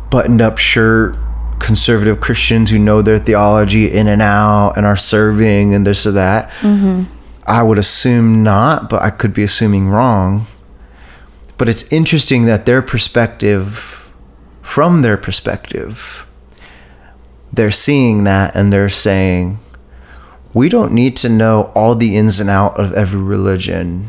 buttoned 0.10 0.42
up 0.42 0.58
shirt 0.58 1.16
conservative 1.62 2.20
Christians 2.20 2.70
who 2.70 2.80
know 2.80 3.01
their 3.01 3.20
theology 3.20 3.91
in 3.91 4.08
and 4.08 4.22
out 4.22 4.74
and 4.77 4.86
are 4.86 4.98
serving 4.98 5.74
and 5.74 5.86
this 5.86 6.06
or 6.06 6.12
that? 6.12 6.50
Mm-hmm. 6.60 7.03
I 7.46 7.63
would 7.63 7.77
assume 7.77 8.44
not, 8.44 8.89
but 8.89 9.01
I 9.01 9.10
could 9.10 9.34
be 9.34 9.44
assuming 9.44 9.89
wrong. 9.89 10.46
But 11.58 11.70
it's 11.70 11.91
interesting 11.91 12.46
that 12.46 12.65
their 12.65 12.82
perspective, 12.82 14.12
from 14.62 15.01
their 15.01 15.18
perspective, 15.18 16.25
they're 17.53 17.72
seeing 17.72 18.24
that 18.24 18.56
and 18.56 18.72
they're 18.72 18.89
saying, 18.89 19.60
we 20.53 20.70
don't 20.70 20.91
need 20.91 21.15
to 21.18 21.30
know 21.30 21.72
all 21.75 21.96
the 21.96 22.15
ins 22.15 22.39
and 22.39 22.50
out 22.50 22.80
of 22.80 22.94
every 22.94 23.22
religion. 23.22 24.08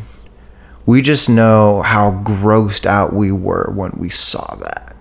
We 0.87 1.03
just 1.03 1.29
know 1.29 1.83
how 1.83 2.23
grossed 2.25 2.87
out 2.87 3.13
we 3.13 3.31
were 3.31 3.71
when 3.75 3.93
we 3.97 4.09
saw 4.09 4.57
that. 4.57 4.97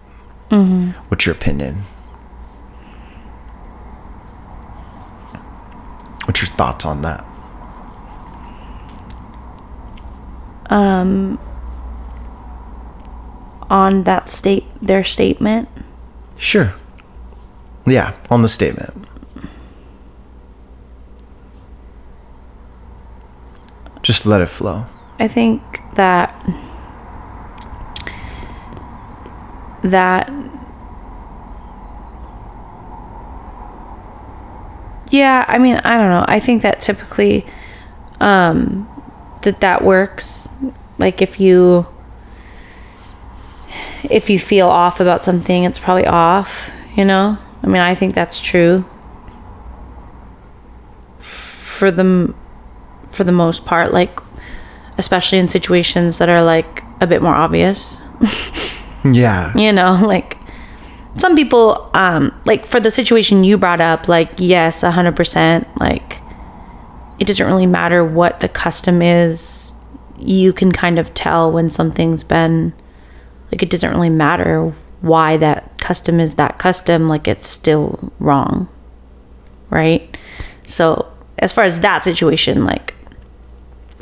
Mm-hmm. 0.50 0.90
What's 1.10 1.26
your 1.26 1.36
opinion? 1.36 1.78
What's 6.32 6.44
your 6.44 6.52
thoughts 6.52 6.86
on 6.86 7.02
that? 7.02 7.26
Um, 10.70 11.38
On 13.70 14.04
that 14.04 14.30
state, 14.30 14.64
their 14.82 15.04
statement. 15.04 15.68
Sure. 16.38 16.74
Yeah, 17.86 18.16
on 18.30 18.44
the 18.44 18.48
statement. 18.48 18.94
Just 24.02 24.26
let 24.26 24.40
it 24.40 24.48
flow. 24.48 24.86
I 25.20 25.28
think 25.28 25.62
that 25.96 26.34
that 29.84 30.32
yeah 35.12 35.46
i 35.48 35.58
mean 35.60 35.76
i 35.84 35.98
don't 35.98 36.10
know. 36.10 36.26
I 36.28 36.40
think 36.40 36.64
that 36.64 36.82
typically 36.82 37.46
um 38.20 38.88
that 39.44 39.60
that 39.62 39.84
works. 39.84 40.48
Like 40.98 41.22
if 41.22 41.40
you 41.40 41.86
if 44.10 44.30
you 44.30 44.40
feel 44.40 44.68
off 44.68 45.00
about 45.00 45.24
something 45.24 45.64
it's 45.64 45.80
probably 45.80 46.06
off 46.08 46.72
you 46.96 47.06
know? 47.06 47.38
I 47.64 47.68
mean 47.68 47.82
i 47.82 47.94
think 47.96 48.14
that's 48.16 48.40
true. 48.40 48.86
For 51.20 51.92
the 51.92 52.34
for 53.12 53.24
the 53.24 53.32
most 53.32 53.66
part 53.66 53.92
like 53.94 54.20
especially 54.98 55.40
in 55.40 55.48
situations 55.48 56.18
that 56.20 56.30
are 56.30 56.44
like 56.44 56.84
a 57.00 57.08
bit 57.08 57.22
more 57.22 57.34
obvious. 57.36 58.02
Yeah. 59.04 59.52
you 59.58 59.74
know 59.74 60.00
like 60.06 60.38
some 61.16 61.36
people 61.36 61.90
um 61.94 62.34
like 62.46 62.66
for 62.66 62.80
the 62.80 62.92
situation 62.92 63.44
you 63.44 63.58
brought 63.58 63.82
up 63.82 64.08
like 64.08 64.32
yes 64.38 64.84
100% 64.84 65.80
like 65.80 66.22
it 67.20 67.28
doesn't 67.28 67.46
really 67.46 67.68
matter 67.68 68.04
what 68.04 68.40
the 68.40 68.50
custom 68.50 69.02
is. 69.02 69.76
You 70.18 70.54
can 70.54 70.72
kind 70.72 70.98
of 70.98 71.14
tell 71.14 71.52
when 71.52 71.70
something's 71.70 72.24
been 72.24 72.74
like 73.52 73.62
it 73.62 73.70
doesn't 73.70 73.92
really 73.92 74.10
matter 74.10 74.74
why 75.02 75.38
that 75.38 75.80
custom 75.80 76.20
is 76.20 76.36
that 76.36 76.58
custom 76.58 77.10
like 77.10 77.28
it's 77.28 77.48
still 77.48 78.12
wrong 78.20 78.70
right? 79.72 80.18
So 80.66 81.12
as 81.40 81.52
far 81.52 81.64
as 81.64 81.80
that 81.80 82.04
situation 82.04 82.66
like 82.66 82.94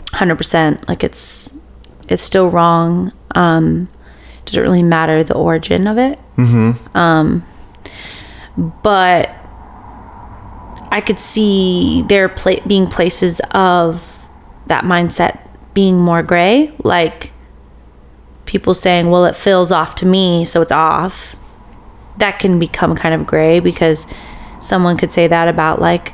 100% 0.07 0.87
like 0.89 1.03
it's 1.03 1.53
it's 2.09 2.23
still 2.23 2.49
wrong. 2.49 3.13
Um 3.35 3.87
doesn't 4.51 4.61
really 4.63 4.83
matter 4.83 5.23
the 5.23 5.35
origin 5.35 5.87
of 5.87 5.97
it. 5.97 6.19
Um 6.95 7.45
but 8.83 9.29
i 10.91 10.99
could 10.99 11.19
see 11.19 12.03
there 12.09 12.27
pla- 12.27 12.59
being 12.67 12.87
places 12.87 13.39
of 13.51 14.27
that 14.67 14.83
mindset 14.83 15.39
being 15.73 15.97
more 15.97 16.21
gray 16.23 16.73
like 16.83 17.31
people 18.45 18.73
saying 18.73 19.09
well 19.11 19.25
it 19.25 19.35
feels 19.35 19.71
off 19.71 19.95
to 19.95 20.05
me 20.05 20.43
so 20.43 20.61
it's 20.61 20.71
off. 20.71 21.35
That 22.17 22.39
can 22.39 22.59
become 22.59 22.95
kind 22.95 23.13
of 23.15 23.25
gray 23.25 23.59
because 23.61 24.07
someone 24.59 24.97
could 24.97 25.11
say 25.11 25.27
that 25.27 25.47
about 25.47 25.79
like 25.79 26.13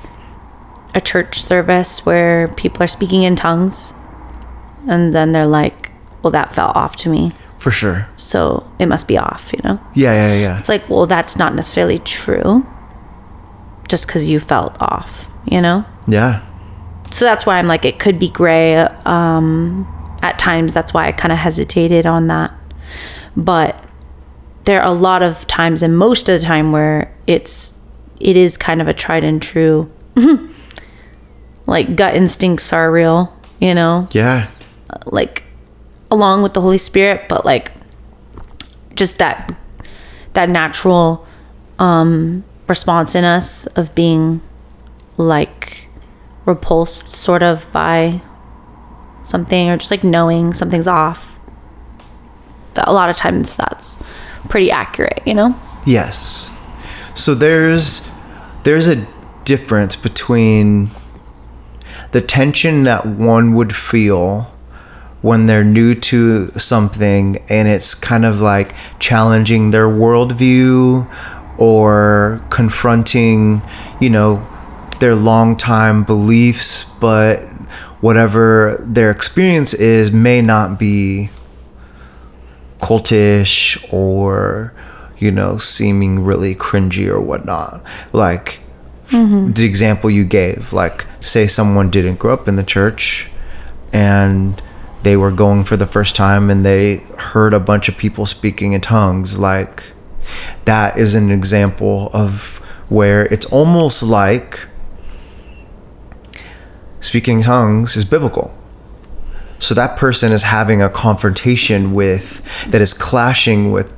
a 0.93 1.01
church 1.01 1.41
service 1.41 2.05
where 2.05 2.49
people 2.49 2.83
are 2.83 2.87
speaking 2.87 3.23
in 3.23 3.35
tongues 3.35 3.93
and 4.87 5.15
then 5.15 5.31
they're 5.31 5.47
like 5.47 5.89
well 6.21 6.31
that 6.31 6.53
felt 6.53 6.75
off 6.75 6.95
to 6.97 7.09
me 7.09 7.31
For 7.65 7.71
sure. 7.71 8.07
so 8.15 8.61
it 8.77 8.85
must 8.85 9.07
be 9.07 9.17
off 9.17 9.51
you 9.51 9.59
know 9.63 9.79
Yeah, 9.95 10.13
yeah, 10.13 10.39
yeah. 10.39 10.59
it's 10.59 10.69
like 10.69 10.87
well 10.87 11.07
that's 11.07 11.35
not 11.35 11.55
necessarily 11.55 11.97
true 11.97 12.63
just 13.87 14.05
because 14.05 14.29
you 14.29 14.39
felt 14.39 14.77
off 14.79 15.27
you 15.49 15.59
know 15.61 15.83
Yeah. 16.07 16.41
so 17.09 17.25
that's 17.25 17.43
why 17.47 17.57
i'm 17.57 17.65
like 17.65 17.83
it 17.83 17.97
could 17.97 18.19
be 18.19 18.29
gray 18.29 18.75
um 19.05 19.87
at 20.21 20.37
times 20.37 20.73
that's 20.75 20.93
why 20.93 21.07
i 21.07 21.11
kind 21.11 21.31
of 21.31 21.39
hesitated 21.39 22.05
on 22.05 22.27
that 22.27 22.53
but 23.35 23.83
there 24.65 24.79
are 24.81 24.87
a 24.87 24.93
lot 24.93 25.23
of 25.23 25.47
times 25.47 25.81
and 25.81 25.97
most 25.97 26.29
of 26.29 26.39
the 26.39 26.45
time 26.45 26.71
where 26.71 27.11
it's 27.25 27.73
it 28.19 28.37
is 28.37 28.57
kind 28.57 28.79
of 28.79 28.87
a 28.87 28.93
tried 28.93 29.23
and 29.23 29.41
true 29.41 29.89
like 31.65 31.95
gut 31.95 32.13
instincts 32.13 32.71
are 32.73 32.91
real 32.91 33.33
you 33.59 33.73
know 33.73 34.07
Yeah. 34.11 34.47
like 35.07 35.43
along 36.15 36.41
with 36.41 36.53
the 36.53 36.61
holy 36.61 36.77
spirit 36.77 37.27
but 37.29 37.45
like 37.45 37.71
just 38.95 39.17
that 39.17 39.53
that 40.33 40.49
natural 40.49 41.25
um 41.79 42.43
response 42.67 43.15
in 43.15 43.23
us 43.23 43.67
of 43.67 43.93
being 43.95 44.41
like 45.17 45.87
repulsed 46.45 47.09
sort 47.09 47.43
of 47.43 47.71
by 47.71 48.21
something 49.23 49.69
or 49.69 49.77
just 49.77 49.91
like 49.91 50.03
knowing 50.03 50.53
something's 50.53 50.87
off. 50.87 51.39
A 52.77 52.93
lot 52.93 53.09
of 53.09 53.15
times 53.15 53.55
that's 53.55 53.97
pretty 54.49 54.69
accurate, 54.69 55.21
you 55.25 55.33
know? 55.33 55.59
Yes. 55.85 56.51
So 57.15 57.33
there's 57.33 58.07
there's 58.63 58.87
a 58.87 59.07
difference 59.43 59.95
between 59.95 60.89
the 62.11 62.21
tension 62.21 62.83
that 62.83 63.05
one 63.05 63.53
would 63.53 63.75
feel 63.75 64.54
when 65.25 65.47
they're 65.47 65.63
new 65.63 65.95
to 65.95 66.51
something 66.51 67.43
and 67.49 67.67
it's 67.67 67.95
kind 67.95 68.23
of 68.23 68.39
like 68.39 68.75
challenging 68.99 69.71
their 69.71 69.87
worldview 69.87 71.11
or 71.57 72.39
confronting, 72.51 73.59
you 73.99 74.07
know, 74.07 74.47
their 74.99 75.15
long-time 75.15 76.03
beliefs, 76.03 76.83
but 77.01 77.39
whatever 78.01 78.77
their 78.81 79.09
experience 79.09 79.73
is 79.73 80.11
may 80.11 80.43
not 80.43 80.77
be 80.77 81.27
cultish 82.77 83.83
or 83.91 84.75
you 85.17 85.31
know 85.31 85.57
seeming 85.57 86.23
really 86.23 86.53
cringy 86.53 87.07
or 87.07 87.19
whatnot. 87.19 87.83
Like 88.13 88.59
mm-hmm. 89.07 89.53
the 89.53 89.65
example 89.65 90.11
you 90.11 90.23
gave 90.23 90.71
like 90.71 91.07
say 91.19 91.47
someone 91.47 91.89
didn't 91.89 92.19
grow 92.19 92.35
up 92.35 92.47
in 92.47 92.57
the 92.57 92.63
church 92.63 93.31
and 93.91 94.61
they 95.05 95.15
were 95.15 95.29
going 95.29 95.63
for 95.63 95.77
the 95.77 95.85
first 95.85 96.15
time 96.15 96.49
and 96.49 96.65
they 96.65 96.95
heard 97.19 97.53
a 97.53 97.59
bunch 97.59 97.87
of 97.87 97.95
people 97.95 98.25
speaking 98.25 98.73
in 98.73 98.81
tongues. 98.81 99.37
Like 99.37 99.83
that 100.65 100.97
is 100.97 101.13
an 101.13 101.29
example 101.29 102.09
of 102.11 102.57
where 102.89 103.27
it's 103.27 103.45
almost 103.45 104.01
like 104.01 104.67
speaking 107.01 107.43
tongues 107.43 107.95
is 107.95 108.03
biblical. 108.03 108.51
So 109.59 109.75
that 109.75 109.95
person 109.95 110.31
is 110.31 110.41
having 110.41 110.81
a 110.81 110.89
confrontation 110.89 111.93
with 111.93 112.41
that 112.71 112.81
is 112.81 112.91
clashing 112.91 113.71
with 113.71 113.93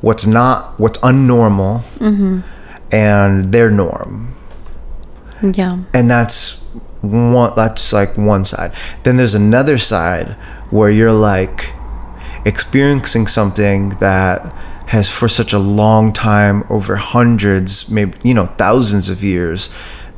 what's 0.00 0.26
not 0.26 0.80
what's 0.80 0.98
unnormal 1.00 1.80
mm-hmm. 1.98 2.40
and 2.90 3.52
their 3.52 3.70
norm. 3.70 4.34
Yeah. 5.42 5.84
and 5.92 6.10
that's 6.10 6.64
one 7.02 7.52
that's 7.54 7.92
like 7.92 8.16
one 8.18 8.44
side 8.44 8.72
then 9.04 9.16
there's 9.16 9.34
another 9.34 9.78
side 9.78 10.32
where 10.70 10.90
you're 10.90 11.12
like 11.12 11.72
experiencing 12.44 13.26
something 13.26 13.90
that 14.00 14.40
has 14.86 15.08
for 15.08 15.28
such 15.28 15.52
a 15.52 15.58
long 15.58 16.12
time 16.12 16.64
over 16.70 16.96
hundreds 16.96 17.90
maybe 17.90 18.16
you 18.24 18.34
know 18.34 18.46
thousands 18.46 19.08
of 19.10 19.22
years 19.22 19.68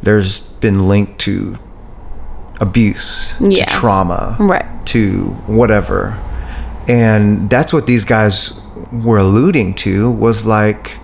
there's 0.03 0.39
been 0.61 0.89
linked 0.89 1.19
to 1.19 1.59
abuse 2.61 3.35
Yeah. 3.41 3.65
to 3.65 3.71
trauma 3.71 4.37
Right. 4.39 4.65
to 4.87 5.25
whatever 5.47 6.19
and 6.89 7.49
that's 7.51 7.73
what 7.73 7.87
these 7.87 8.05
guys 8.05 8.59
were 8.93 9.19
alluding 9.19 9.75
to 9.75 10.11
was 10.11 10.45
like 10.47 10.99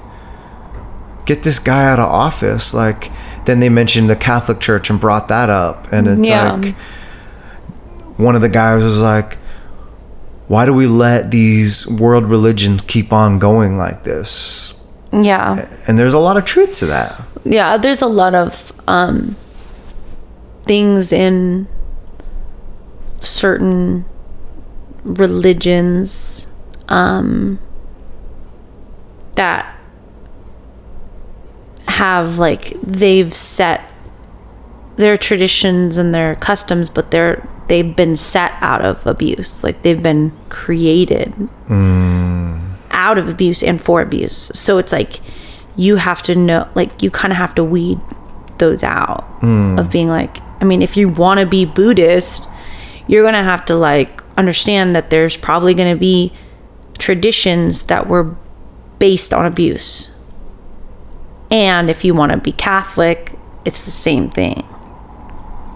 get 1.24 1.42
this 1.42 1.58
guy 1.58 1.84
out 1.86 1.98
of 1.98 2.06
office 2.06 2.72
like 2.72 3.10
then 3.46 3.60
they 3.60 3.68
mentioned 3.68 4.08
the 4.10 4.16
catholic 4.16 4.60
church 4.60 4.90
and 4.90 5.00
brought 5.00 5.28
that 5.28 5.48
up 5.50 5.86
and 5.92 6.06
it's 6.06 6.28
Yeah. 6.28 6.52
like 6.52 6.74
one 8.18 8.34
of 8.36 8.42
the 8.42 8.48
guys 8.48 8.82
was 8.82 9.00
like 9.00 9.38
why 10.48 10.64
do 10.66 10.72
we 10.74 10.86
let 10.86 11.30
these 11.30 11.86
world 11.88 12.24
religions 12.24 12.80
keep 12.82 13.12
on 13.12 13.38
going 13.38 13.76
like 13.76 14.04
this 14.04 14.72
Yeah. 15.12 15.68
and 15.86 15.98
there's 15.98 16.14
a 16.14 16.18
lot 16.18 16.36
of 16.36 16.44
truth 16.44 16.72
to 16.78 16.86
that 16.86 17.20
yeah 17.44 17.76
there's 17.76 18.02
a 18.02 18.06
lot 18.06 18.34
of 18.34 18.72
um 18.88 19.36
things 20.64 21.12
in 21.12 21.68
certain 23.20 24.04
religions 25.04 26.48
um 26.88 27.58
that 29.36 29.75
have 31.96 32.38
like 32.38 32.74
they've 32.82 33.34
set 33.34 33.90
their 34.96 35.16
traditions 35.16 35.98
and 35.98 36.14
their 36.14 36.34
customs 36.36 36.88
but 36.88 37.10
they're 37.10 37.46
they've 37.68 37.96
been 37.96 38.16
set 38.16 38.52
out 38.60 38.84
of 38.84 39.06
abuse 39.06 39.62
like 39.62 39.82
they've 39.82 40.02
been 40.02 40.32
created 40.48 41.32
hmm. 41.66 42.58
out 42.90 43.18
of 43.18 43.28
abuse 43.28 43.62
and 43.62 43.80
for 43.80 44.00
abuse. 44.00 44.50
So 44.54 44.78
it's 44.78 44.92
like 44.92 45.20
you 45.76 45.96
have 45.96 46.22
to 46.22 46.34
know, 46.34 46.68
like, 46.74 47.02
you 47.02 47.10
kind 47.10 47.32
of 47.32 47.36
have 47.36 47.54
to 47.54 47.64
weed 47.64 48.00
those 48.58 48.82
out 48.82 49.22
hmm. 49.40 49.78
of 49.78 49.90
being 49.90 50.08
like, 50.08 50.38
I 50.60 50.64
mean, 50.64 50.82
if 50.82 50.96
you 50.96 51.08
want 51.08 51.40
to 51.40 51.46
be 51.46 51.66
Buddhist, 51.66 52.48
you're 53.06 53.22
going 53.22 53.34
to 53.34 53.42
have 53.42 53.64
to, 53.66 53.76
like, 53.76 54.22
understand 54.38 54.96
that 54.96 55.10
there's 55.10 55.36
probably 55.36 55.74
going 55.74 55.94
to 55.94 55.98
be 55.98 56.32
traditions 56.98 57.84
that 57.84 58.06
were 58.06 58.36
based 58.98 59.34
on 59.34 59.44
abuse. 59.44 60.10
And 61.50 61.88
if 61.90 62.04
you 62.04 62.14
want 62.14 62.32
to 62.32 62.38
be 62.38 62.52
Catholic, 62.52 63.32
it's 63.64 63.84
the 63.84 63.90
same 63.90 64.28
thing. 64.28 64.66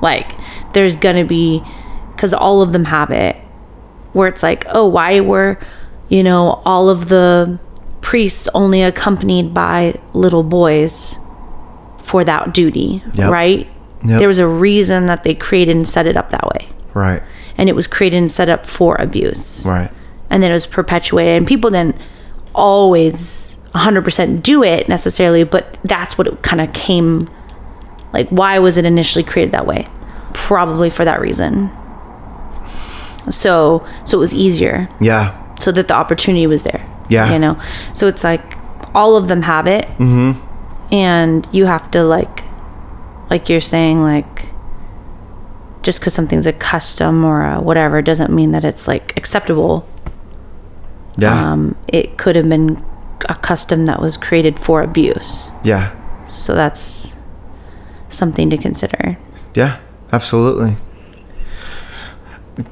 Like, 0.03 0.33
there's 0.73 0.97
going 0.97 1.17
to 1.17 1.25
be, 1.25 1.63
because 2.15 2.33
all 2.35 2.63
of 2.63 2.73
them 2.73 2.87
have 2.87 3.11
it, 3.11 3.37
where 4.13 4.29
it's 4.29 4.43
like, 4.43 4.65
oh, 4.71 4.87
why 4.89 5.21
were, 5.21 5.59
you 6.09 6.23
know, 6.23 6.61
all 6.65 6.89
of 6.89 7.09
the 7.09 7.59
priests 8.01 8.49
only 8.55 8.83
accompanied 8.83 9.53
by 9.55 10.01
little 10.15 10.43
boys 10.43 11.19
for 11.99 12.25
that 12.25 12.53
duty, 12.55 13.03
Yep. 13.15 13.31
right? 13.31 13.69
Yep. 14.05 14.19
There 14.19 14.29
was 14.29 14.39
a 14.39 14.49
reason 14.49 15.07
that 15.07 15.23
they 15.23 15.35
created 15.35 15.77
and 15.77 15.89
set 15.89 16.07
it 16.07 16.17
up 16.17 16.31
that 16.31 16.45
way. 16.47 16.69
right 16.95 17.23
And 17.59 17.69
it 17.69 17.75
was 17.77 17.87
created 17.87 18.17
and 18.17 18.33
set 18.33 18.49
up 18.49 18.65
for 18.67 18.97
abuse. 18.97 19.65
right 19.67 19.91
And 20.31 20.43
then 20.43 20.51
it 20.51 20.55
was 20.55 20.67
perpetuated. 20.67 21.37
And 21.37 21.47
people 21.47 21.71
didn't 21.71 21.97
always 22.55 23.59
100% 23.75 24.43
do 24.43 24.63
it 24.63 24.89
necessarily, 24.89 25.45
but 25.45 25.79
that's 25.85 26.19
what 26.19 26.27
it 26.27 26.43
kind 26.43 26.61
of 26.61 26.73
came 26.73 27.29
like. 28.13 28.29
Why 28.31 28.59
was 28.59 28.77
it 28.77 28.85
initially 28.85 29.23
created 29.25 29.53
that 29.53 29.67
way? 29.67 29.87
Probably 30.33 30.91
for 30.91 31.05
that 31.05 31.21
reason. 31.21 31.71
So, 33.31 33.87
so 34.05 34.17
it 34.17 34.21
was 34.21 34.35
easier 34.35 34.89
yeah 35.01 35.41
so 35.61 35.71
that 35.71 35.89
the 35.89 35.95
opportunity 35.95 36.47
was 36.47 36.63
there. 36.63 36.85
Yeah. 37.09 37.33
You 37.33 37.39
know? 37.39 37.61
So 37.93 38.07
it's 38.07 38.25
like 38.25 38.57
all 38.95 39.17
of 39.17 39.29
them 39.29 39.43
have 39.43 39.67
it. 39.67 39.85
Mm-hmm. 39.99 40.47
And 40.93 41.47
you 41.53 41.67
have 41.67 41.91
to, 41.93 42.03
like, 42.03 42.43
like 43.29 43.49
you're 43.49 43.61
saying, 43.61 44.03
like, 44.03 44.49
just 45.83 46.01
because 46.01 46.15
something's 46.15 46.47
a 46.47 46.53
custom 46.53 47.25
or 47.25 47.47
a 47.47 47.61
whatever 47.61 48.03
doesn't 48.03 48.35
mean 48.35 48.53
that 48.53 48.65
it's, 48.65 48.89
like, 48.89 49.17
acceptable. 49.17 49.87
yeah 51.17 51.53
Um, 51.53 51.77
it 51.87 52.19
could 52.19 52.35
have 52.37 52.49
been 52.49 52.83
a 53.29 53.35
custom 53.35 53.87
that 53.87 54.01
was 54.01 54.17
created 54.17 54.59
for 54.59 54.83
abuse. 54.83 55.51
yeah 55.65 55.95
So 56.31 56.55
that's 56.55 57.17
something 58.09 58.51
to 58.51 58.57
consider. 58.57 59.19
Yeah, 59.55 59.81
absolutely. 60.13 60.77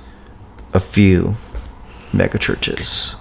a 0.73 0.79
few 0.79 1.35
megachurches. 2.11 3.13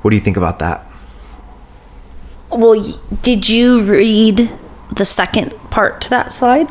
What 0.00 0.10
do 0.10 0.16
you 0.16 0.22
think 0.22 0.38
about 0.38 0.58
that? 0.60 0.86
Well, 2.50 2.82
did 3.22 3.48
you 3.48 3.82
read 3.82 4.50
the 4.90 5.04
second 5.04 5.54
part 5.70 6.00
to 6.02 6.10
that 6.10 6.32
slide? 6.32 6.68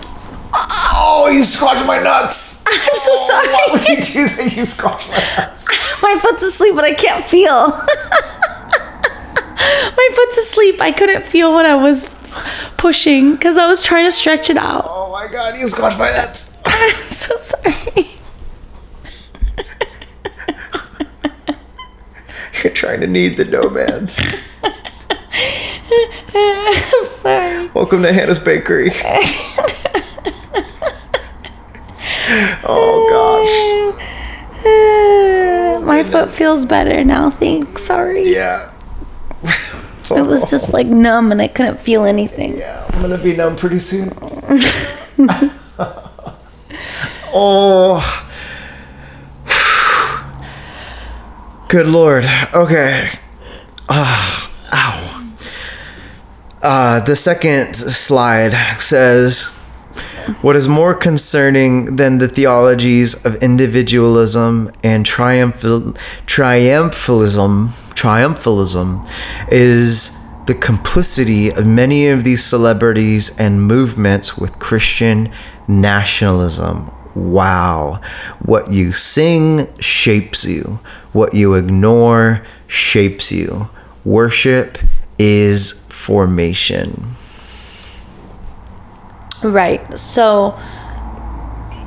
Oh, 0.53 1.29
you 1.33 1.43
squashed 1.43 1.85
my 1.85 2.01
nuts. 2.01 2.63
I'm 2.67 2.97
so 2.97 3.11
oh, 3.13 3.15
sorry. 3.15 3.47
Why 3.47 3.67
would 3.71 3.87
you 3.87 3.95
do 3.95 4.27
that? 4.35 4.55
You 4.55 4.65
squashed 4.65 5.09
my 5.09 5.23
nuts. 5.37 5.69
My 6.01 6.17
foot's 6.19 6.43
asleep, 6.43 6.75
but 6.75 6.83
I 6.83 6.93
can't 6.93 7.23
feel. 7.25 7.69
My 9.95 10.09
foot's 10.13 10.37
asleep. 10.39 10.81
I 10.81 10.91
couldn't 10.91 11.23
feel 11.23 11.53
when 11.53 11.65
I 11.65 11.75
was 11.75 12.09
pushing 12.77 13.33
because 13.33 13.55
I 13.55 13.67
was 13.67 13.81
trying 13.81 14.05
to 14.05 14.11
stretch 14.11 14.49
it 14.49 14.57
out. 14.57 14.90
My 15.31 15.37
god, 15.37 15.57
you 15.57 15.65
squashed 15.65 15.97
my 15.97 16.11
nuts. 16.11 16.57
I'm 16.65 16.93
so 17.09 17.33
sorry. 17.37 18.09
You're 22.61 22.73
trying 22.73 22.99
to 22.99 23.07
knead 23.07 23.37
the 23.37 23.45
dough, 23.45 23.69
man. 23.69 24.11
I'm 26.35 27.05
sorry. 27.05 27.67
Welcome 27.67 28.01
to 28.01 28.11
Hannah's 28.11 28.39
Bakery. 28.39 28.91
oh 32.65 33.95
gosh. 34.65 35.85
My 35.85 36.03
foot 36.03 36.29
feels 36.29 36.65
better 36.65 37.05
now. 37.05 37.29
Thanks. 37.29 37.83
Sorry. 37.85 38.33
Yeah. 38.33 38.69
It 40.13 40.27
was 40.27 40.51
just 40.51 40.73
like 40.73 40.87
numb 40.87 41.31
and 41.31 41.41
I 41.41 41.47
couldn't 41.47 41.79
feel 41.79 42.03
anything. 42.03 42.57
Yeah, 42.57 42.85
I'm 42.89 43.01
gonna 43.01 43.17
be 43.17 43.33
numb 43.33 43.55
pretty 43.55 43.79
soon. 43.79 44.11
oh. 47.33 48.27
Good 51.67 51.87
lord. 51.87 52.25
Okay. 52.53 53.09
Ah, 53.89 54.51
ow. 54.73 55.33
Uh, 56.61 56.99
the 57.01 57.15
second 57.15 57.75
slide 57.75 58.53
says 58.79 59.47
what 60.41 60.55
is 60.55 60.67
more 60.67 60.93
concerning 60.93 61.95
than 61.95 62.19
the 62.19 62.27
theologies 62.27 63.25
of 63.25 63.35
individualism 63.41 64.71
and 64.83 65.05
triumphal, 65.05 65.93
triumphalism 66.27 67.69
triumphalism 68.01 69.07
is 69.51 70.20
the 70.45 70.55
complicity 70.55 71.49
of 71.51 71.65
many 71.65 72.07
of 72.07 72.23
these 72.23 72.43
celebrities 72.43 73.37
and 73.39 73.61
movements 73.61 74.37
with 74.37 74.57
Christian 74.59 75.31
nationalism. 75.67 76.91
Wow. 77.13 78.01
What 78.39 78.71
you 78.71 78.91
sing 78.91 79.67
shapes 79.79 80.45
you, 80.45 80.79
what 81.13 81.33
you 81.33 81.53
ignore 81.53 82.43
shapes 82.67 83.31
you. 83.31 83.69
Worship 84.03 84.77
is 85.19 85.85
formation. 85.89 87.15
Right. 89.43 89.97
So 89.97 90.57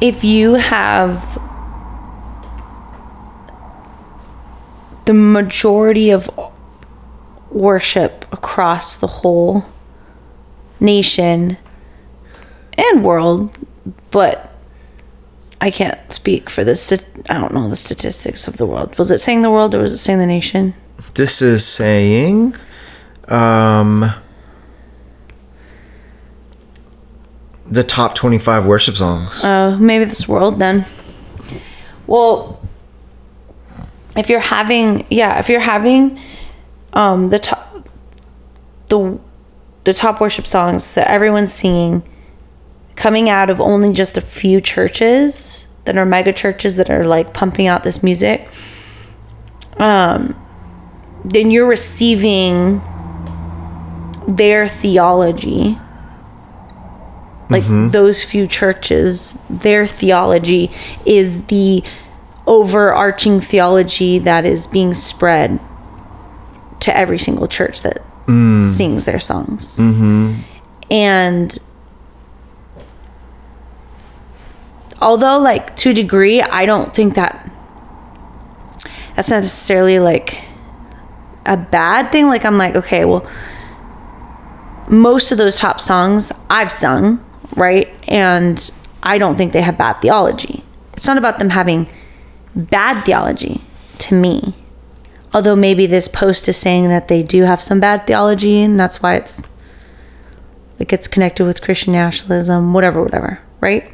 if 0.01 0.23
you 0.23 0.55
have 0.55 1.41
the 5.07 5.15
majority 5.15 6.11
of 6.11 6.29
worship 7.55 8.27
across 8.33 8.97
the 8.97 9.07
whole 9.07 9.65
nation 10.81 11.57
and 12.77 13.05
world, 13.05 13.57
but 14.11 14.53
I 15.61 15.71
can't 15.71 16.13
speak 16.13 16.51
for 16.51 16.65
the 16.65 17.07
I 17.31 17.39
don't 17.39 17.55
know 17.55 17.69
the 17.71 17.77
statistics 17.77 18.49
of 18.49 18.57
the 18.57 18.67
world. 18.67 18.99
Was 18.99 19.11
it 19.11 19.19
saying 19.19 19.43
the 19.43 19.51
world 19.51 19.75
or 19.75 19.79
was 19.79 19.93
it 19.93 19.99
saying 19.99 20.19
the 20.19 20.27
nation? 20.27 20.75
This 21.15 21.41
is 21.41 21.65
saying 21.65 22.55
um 23.29 24.13
the 27.67 27.83
top 27.83 28.15
25 28.15 28.67
worship 28.67 28.97
songs. 28.97 29.43
Uh, 29.43 29.77
maybe 29.81 30.05
this 30.05 30.29
world 30.29 30.59
then. 30.59 30.85
Well, 32.07 32.61
if 34.17 34.29
you're 34.29 34.41
having, 34.41 35.07
yeah, 35.11 35.39
if 35.39 35.49
you're 35.49 35.61
having 35.61 36.21
um, 36.95 37.29
the 37.29 37.39
top, 37.39 37.89
the 38.89 39.19
the 39.85 39.93
top 39.93 40.21
worship 40.21 40.47
songs 40.47 40.95
that 40.95 41.09
everyone's 41.09 41.53
singing, 41.53 42.03
coming 42.97 43.29
out 43.29 43.51
of 43.51 43.61
only 43.61 43.93
just 43.93 44.17
a 44.17 44.21
few 44.21 44.61
churches 44.61 45.69
that 45.85 45.99
are 45.99 46.07
mega 46.07 46.33
churches 46.33 46.77
that 46.77 46.89
are 46.89 47.05
like 47.05 47.35
pumping 47.35 47.67
out 47.67 47.83
this 47.83 48.03
music, 48.03 48.49
um, 49.79 50.35
then 51.25 51.51
you're 51.51 51.67
receiving 51.67 52.81
their 54.27 54.67
theology. 54.67 55.79
Like 57.51 57.65
those 57.93 58.25
few 58.25 58.47
churches 58.47 59.39
their 59.51 59.87
theology 59.87 60.71
is 61.05 61.45
the 61.47 61.85
overarching 62.47 63.41
theology 63.41 64.19
that 64.19 64.47
is 64.47 64.67
being 64.67 64.95
spread 64.95 65.61
to 66.85 66.97
every 66.97 67.19
single 67.19 67.47
church 67.47 67.83
that 67.83 68.03
mm. 68.27 68.67
sings 68.67 69.05
their 69.05 69.21
songs 69.21 69.77
mm-hmm. 69.79 70.41
and 70.91 71.59
although 75.01 75.39
like 75.39 75.77
to 75.77 75.91
a 75.91 75.95
degree 75.95 76.41
i 76.41 76.65
don't 76.65 76.95
think 76.95 77.15
that 77.15 77.51
that's 79.17 79.31
necessarily 79.31 79.99
like 79.99 80.45
a 81.47 81.57
bad 81.57 82.11
thing 82.11 82.27
like 82.27 82.45
i'm 82.45 82.57
like 82.59 82.75
okay 82.77 83.05
well 83.05 83.27
most 84.89 85.33
of 85.33 85.39
those 85.39 85.57
top 85.57 85.81
songs 85.81 86.33
I've 86.51 86.71
sung, 86.71 87.25
right? 87.57 87.89
And 88.09 88.71
I 89.03 89.19
don't 89.19 89.37
think 89.37 89.53
they 89.53 89.63
have 89.63 89.79
bad 89.79 89.95
theology. 90.01 90.63
It's 90.95 91.07
not 91.07 91.19
about 91.19 91.39
them 91.39 91.51
having 91.51 91.89
bad 92.55 93.05
theology 93.05 93.61
to 94.01 94.15
me. 94.15 94.55
Although 95.35 95.57
maybe 95.57 95.87
this 95.87 96.07
post 96.07 96.49
is 96.49 96.57
saying 96.57 96.89
that 96.89 97.09
they 97.09 97.25
do 97.25 97.43
have 97.43 97.61
some 97.61 97.81
bad 97.81 98.07
theology 98.07 98.63
and 98.63 98.79
that's 98.79 99.03
why 99.03 99.17
it's 99.17 99.51
it 100.79 100.89
gets 100.89 101.09
connected 101.09 101.45
with 101.45 101.61
Christian 101.61 101.93
nationalism, 101.93 102.73
whatever, 102.73 103.03
whatever, 103.03 103.41
right? 103.61 103.91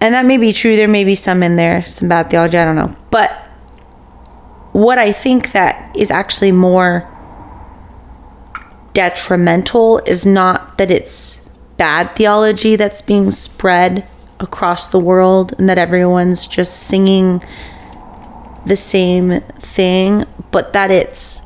And 0.00 0.14
that 0.14 0.24
may 0.24 0.36
be 0.36 0.52
true. 0.52 0.76
There 0.76 0.88
may 0.88 1.04
be 1.04 1.14
some 1.14 1.42
in 1.42 1.56
there, 1.56 1.82
some 1.82 2.08
bad 2.08 2.30
theology, 2.30 2.58
I 2.58 2.64
don't 2.64 2.76
know. 2.76 2.94
But 3.10 3.30
what 4.72 4.98
I 4.98 5.12
think 5.12 5.52
that 5.52 5.94
is 5.96 6.10
actually 6.10 6.52
more 6.52 7.08
detrimental 8.92 9.98
is 10.06 10.26
not 10.26 10.78
that 10.78 10.90
it's 10.90 11.48
bad 11.76 12.14
theology 12.16 12.76
that's 12.76 13.02
being 13.02 13.30
spread 13.30 14.06
across 14.38 14.88
the 14.88 14.98
world 14.98 15.54
and 15.58 15.68
that 15.68 15.78
everyone's 15.78 16.46
just 16.46 16.74
singing 16.78 17.42
the 18.66 18.76
same 18.76 19.40
thing, 19.58 20.24
but 20.50 20.72
that 20.72 20.90
it's 20.90 21.42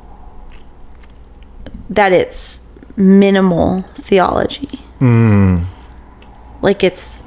that 1.89 2.11
it's 2.11 2.59
minimal 2.95 3.83
theology. 3.93 4.79
Hmm. 4.99 5.59
Like 6.61 6.83
it's 6.83 7.23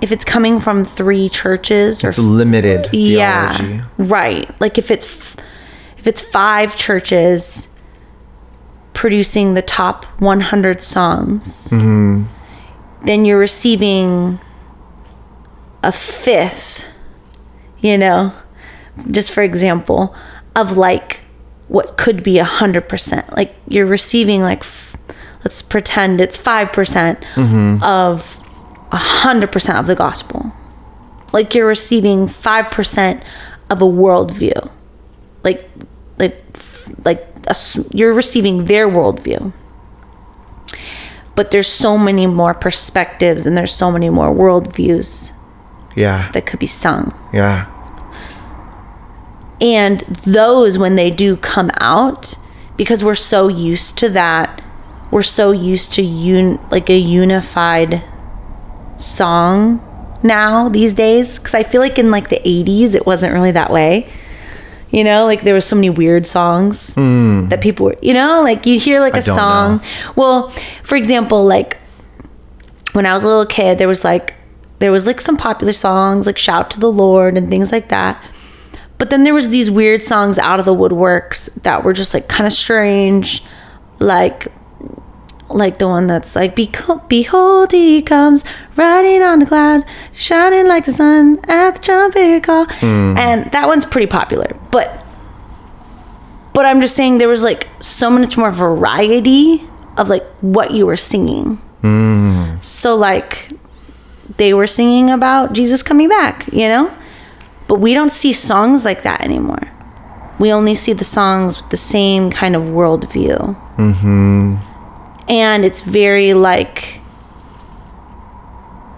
if 0.00 0.12
it's 0.12 0.24
coming 0.24 0.60
from 0.60 0.84
three 0.84 1.28
churches 1.28 2.04
or 2.04 2.10
It's 2.10 2.18
limited 2.18 2.90
theology. 2.90 3.64
yeah, 3.64 3.84
right. 3.98 4.60
Like 4.60 4.78
if 4.78 4.90
it's 4.90 5.06
f- 5.06 5.36
if 5.98 6.06
it's 6.06 6.20
five 6.20 6.76
churches 6.76 7.68
producing 8.92 9.54
the 9.54 9.62
top 9.62 10.04
100 10.20 10.82
songs, 10.82 11.68
mm-hmm. 11.70 12.24
then 13.02 13.24
you're 13.24 13.38
receiving 13.38 14.38
a 15.82 15.92
fifth, 15.92 16.84
you 17.78 17.98
know, 17.98 18.32
just 19.10 19.32
for 19.32 19.42
example, 19.42 20.14
of 20.54 20.76
like 20.76 21.20
what 21.68 21.96
could 21.96 22.22
be 22.22 22.38
a 22.38 22.44
hundred 22.44 22.88
percent. 22.88 23.36
Like 23.36 23.54
you're 23.68 23.86
receiving 23.86 24.42
like, 24.42 24.60
f- 24.60 24.96
let's 25.44 25.62
pretend 25.62 26.20
it's 26.20 26.36
five 26.36 26.72
percent 26.72 27.20
mm-hmm. 27.34 27.82
of 27.82 28.36
a 28.92 28.96
hundred 28.96 29.52
percent 29.52 29.78
of 29.78 29.86
the 29.86 29.94
gospel. 29.94 30.52
Like 31.32 31.54
you're 31.54 31.66
receiving 31.66 32.28
five 32.28 32.70
percent 32.70 33.22
of 33.68 33.82
a 33.82 33.86
worldview. 33.86 34.70
Like, 35.42 35.68
like, 36.18 36.42
like 37.04 37.26
a 37.46 37.54
you're 37.92 38.14
receiving 38.14 38.66
their 38.66 38.88
worldview. 38.88 39.52
But 41.34 41.50
there's 41.50 41.68
so 41.68 41.98
many 41.98 42.26
more 42.26 42.54
perspectives 42.54 43.46
and 43.46 43.56
there's 43.58 43.72
so 43.74 43.92
many 43.92 44.08
more 44.08 44.34
worldviews 44.34 45.32
Yeah. 45.94 46.30
that 46.32 46.46
could 46.46 46.58
be 46.58 46.66
sung. 46.66 47.12
Yeah. 47.32 47.66
And 49.60 50.00
those, 50.00 50.76
when 50.78 50.96
they 50.96 51.10
do 51.10 51.36
come 51.36 51.70
out, 51.80 52.34
because 52.76 53.04
we're 53.04 53.14
so 53.14 53.48
used 53.48 53.98
to 53.98 54.08
that, 54.10 54.62
we're 55.10 55.22
so 55.22 55.50
used 55.50 55.92
to 55.94 56.02
un- 56.02 56.58
like 56.70 56.90
a 56.90 56.98
unified 56.98 58.02
song 58.96 59.80
now 60.22 60.68
these 60.68 60.92
days. 60.92 61.38
Because 61.38 61.54
I 61.54 61.62
feel 61.62 61.80
like 61.80 61.98
in 61.98 62.10
like 62.10 62.28
the 62.28 62.40
80s, 62.44 62.94
it 62.94 63.06
wasn't 63.06 63.32
really 63.32 63.52
that 63.52 63.70
way. 63.70 64.10
You 64.90 65.04
know, 65.04 65.24
like 65.26 65.42
there 65.42 65.54
was 65.54 65.66
so 65.66 65.76
many 65.76 65.90
weird 65.90 66.26
songs 66.26 66.94
that 67.48 67.60
people 67.60 67.86
were, 67.86 67.96
you 68.02 68.14
know, 68.14 68.42
like 68.42 68.66
you 68.66 68.78
hear 68.78 69.00
like 69.00 69.14
a 69.16 69.22
song. 69.36 69.80
Well, 70.16 70.50
for 70.82 70.96
example, 70.96 71.44
like 71.44 71.76
when 72.92 73.04
I 73.04 73.12
was 73.12 73.24
a 73.24 73.26
little 73.26 73.46
kid, 73.46 73.78
there 73.78 73.88
was 73.88 74.04
like 74.04 74.34
there 74.78 74.92
was 74.92 75.06
like 75.06 75.20
some 75.20 75.36
popular 75.36 75.72
songs 75.72 76.26
like 76.26 76.38
shout 76.38 76.70
to 76.70 76.78
the 76.80 76.90
lord 76.92 77.36
and 77.38 77.48
things 77.48 77.72
like 77.72 77.88
that 77.88 78.22
but 78.98 79.10
then 79.10 79.24
there 79.24 79.34
was 79.34 79.50
these 79.50 79.70
weird 79.70 80.02
songs 80.02 80.38
out 80.38 80.58
of 80.58 80.66
the 80.66 80.74
woodworks 80.74 81.52
that 81.62 81.84
were 81.84 81.92
just 81.92 82.14
like 82.14 82.28
kind 82.28 82.46
of 82.46 82.52
strange. 82.52 83.42
Like 83.98 84.48
like 85.48 85.78
the 85.78 85.86
one 85.86 86.06
that's 86.08 86.34
like 86.34 86.56
behold 86.56 87.70
he 87.70 88.02
comes 88.02 88.44
riding 88.74 89.22
on 89.22 89.38
the 89.38 89.46
cloud 89.46 89.84
shining 90.12 90.66
like 90.66 90.84
the 90.84 90.92
sun 90.92 91.38
at 91.44 91.76
the 91.76 91.80
trumpet 91.80 92.42
call. 92.42 92.66
Hmm. 92.66 93.16
And 93.16 93.50
that 93.52 93.68
one's 93.68 93.84
pretty 93.84 94.06
popular. 94.06 94.48
But 94.70 95.04
but 96.52 96.64
i'm 96.64 96.80
just 96.80 96.96
saying 96.96 97.18
there 97.18 97.28
was 97.28 97.42
like 97.42 97.68
so 97.80 98.08
much 98.10 98.38
more 98.38 98.50
variety 98.50 99.62
of 99.96 100.08
like 100.08 100.24
what 100.40 100.72
you 100.72 100.86
were 100.86 100.96
singing. 100.96 101.56
Hmm. 101.80 102.56
So 102.60 102.96
like 102.96 103.50
they 104.36 104.52
were 104.52 104.66
singing 104.66 105.10
about 105.10 105.52
Jesus 105.52 105.82
coming 105.82 106.08
back, 106.08 106.52
you 106.52 106.68
know? 106.68 106.90
But 107.68 107.80
we 107.80 107.94
don't 107.94 108.12
see 108.12 108.32
songs 108.32 108.84
like 108.84 109.02
that 109.02 109.20
anymore. 109.22 109.72
We 110.38 110.52
only 110.52 110.74
see 110.74 110.92
the 110.92 111.04
songs 111.04 111.56
with 111.60 111.70
the 111.70 111.76
same 111.76 112.30
kind 112.30 112.54
of 112.54 112.62
worldview. 112.64 113.56
Mm-hmm. 113.76 114.56
And 115.28 115.64
it's 115.64 115.82
very 115.82 116.34
like 116.34 117.00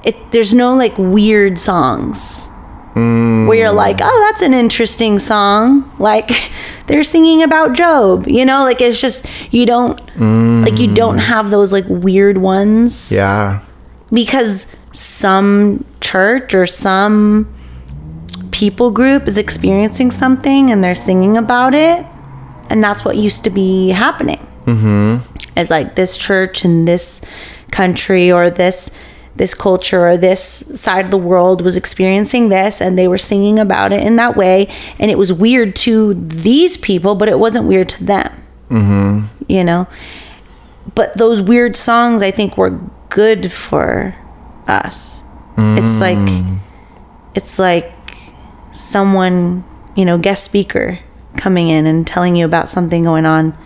it 0.05 0.17
there's 0.33 0.55
no 0.55 0.75
like 0.75 0.95
weird 0.99 1.59
songs 1.59 2.51
where 2.95 3.55
you're 3.57 3.71
like, 3.73 3.99
oh, 4.03 4.27
that's 4.29 4.43
an 4.43 4.53
interesting 4.53 5.21
song. 5.21 5.89
Like 6.01 6.29
they're 6.89 7.05
singing 7.05 7.45
about 7.45 7.75
Job, 7.77 8.27
you 8.27 8.45
know? 8.45 8.65
Like 8.65 8.81
it's 8.81 9.01
just 9.01 9.25
you 9.53 9.65
don't 9.67 9.99
like 10.65 10.79
you 10.81 10.93
don't 10.93 11.19
have 11.19 11.51
those 11.51 11.73
like 11.73 11.85
weird 11.89 12.39
ones 12.39 13.13
Yeah. 13.13 13.61
because 14.13 14.67
some 14.91 15.85
church 16.01 16.55
or 16.55 16.67
some 16.67 17.47
people 18.51 18.91
group 18.91 19.27
is 19.27 19.39
experiencing 19.39 20.11
something 20.11 20.71
and 20.71 20.83
they're 20.83 20.95
singing 20.95 21.37
about 21.37 21.75
it 21.75 22.05
and 22.71 22.83
that's 22.83 23.05
what 23.05 23.17
used 23.17 23.45
to 23.45 23.51
be 23.51 23.91
happening. 23.91 24.45
Mm-hmm. 24.65 25.41
it's 25.57 25.71
like 25.71 25.95
this 25.95 26.19
church 26.19 26.63
in 26.63 26.85
this 26.85 27.23
country 27.71 28.31
or 28.31 28.51
this 28.51 28.91
this 29.37 29.55
culture 29.55 30.07
or 30.07 30.17
this 30.19 30.43
side 30.79 31.07
of 31.07 31.11
the 31.11 31.17
world 31.17 31.63
was 31.63 31.77
experiencing 31.77 32.51
this 32.51 32.83
and 32.83 32.99
they 32.99 33.09
were 33.09 33.17
singing 33.17 33.59
about 33.59 33.93
it 33.93 34.05
in 34.05 34.17
that 34.17 34.37
way. 34.37 34.69
And 34.99 35.11
it 35.11 35.17
was 35.17 35.33
weird 35.33 35.75
to 35.77 36.13
these 36.15 36.77
people 36.77 37.15
but 37.15 37.29
it 37.29 37.39
wasn't 37.39 37.67
weird 37.67 37.89
to 37.91 38.05
them. 38.05 38.45
Mm-hmm. 38.69 39.51
you 39.51 39.65
know? 39.65 39.87
But 40.95 41.17
those 41.17 41.41
weird 41.41 41.77
songs 41.77 42.23
i 42.23 42.31
think 42.31 42.59
were 42.59 42.79
good 43.09 43.51
for 43.51 44.15
us. 44.67 45.23
It's 45.57 46.01
like 46.01 46.19
it's 47.35 47.59
like 47.59 47.93
someone 48.79 49.65
you 49.97 50.05
know 50.05 50.17
guest 50.17 50.45
speaker 50.45 51.01
coming 51.37 51.69
in 51.69 51.85
and 51.85 52.07
telling 52.07 52.37
you 52.37 52.45
about 52.45 52.69
something 52.71 53.03
going 53.03 53.27
on 53.27 53.57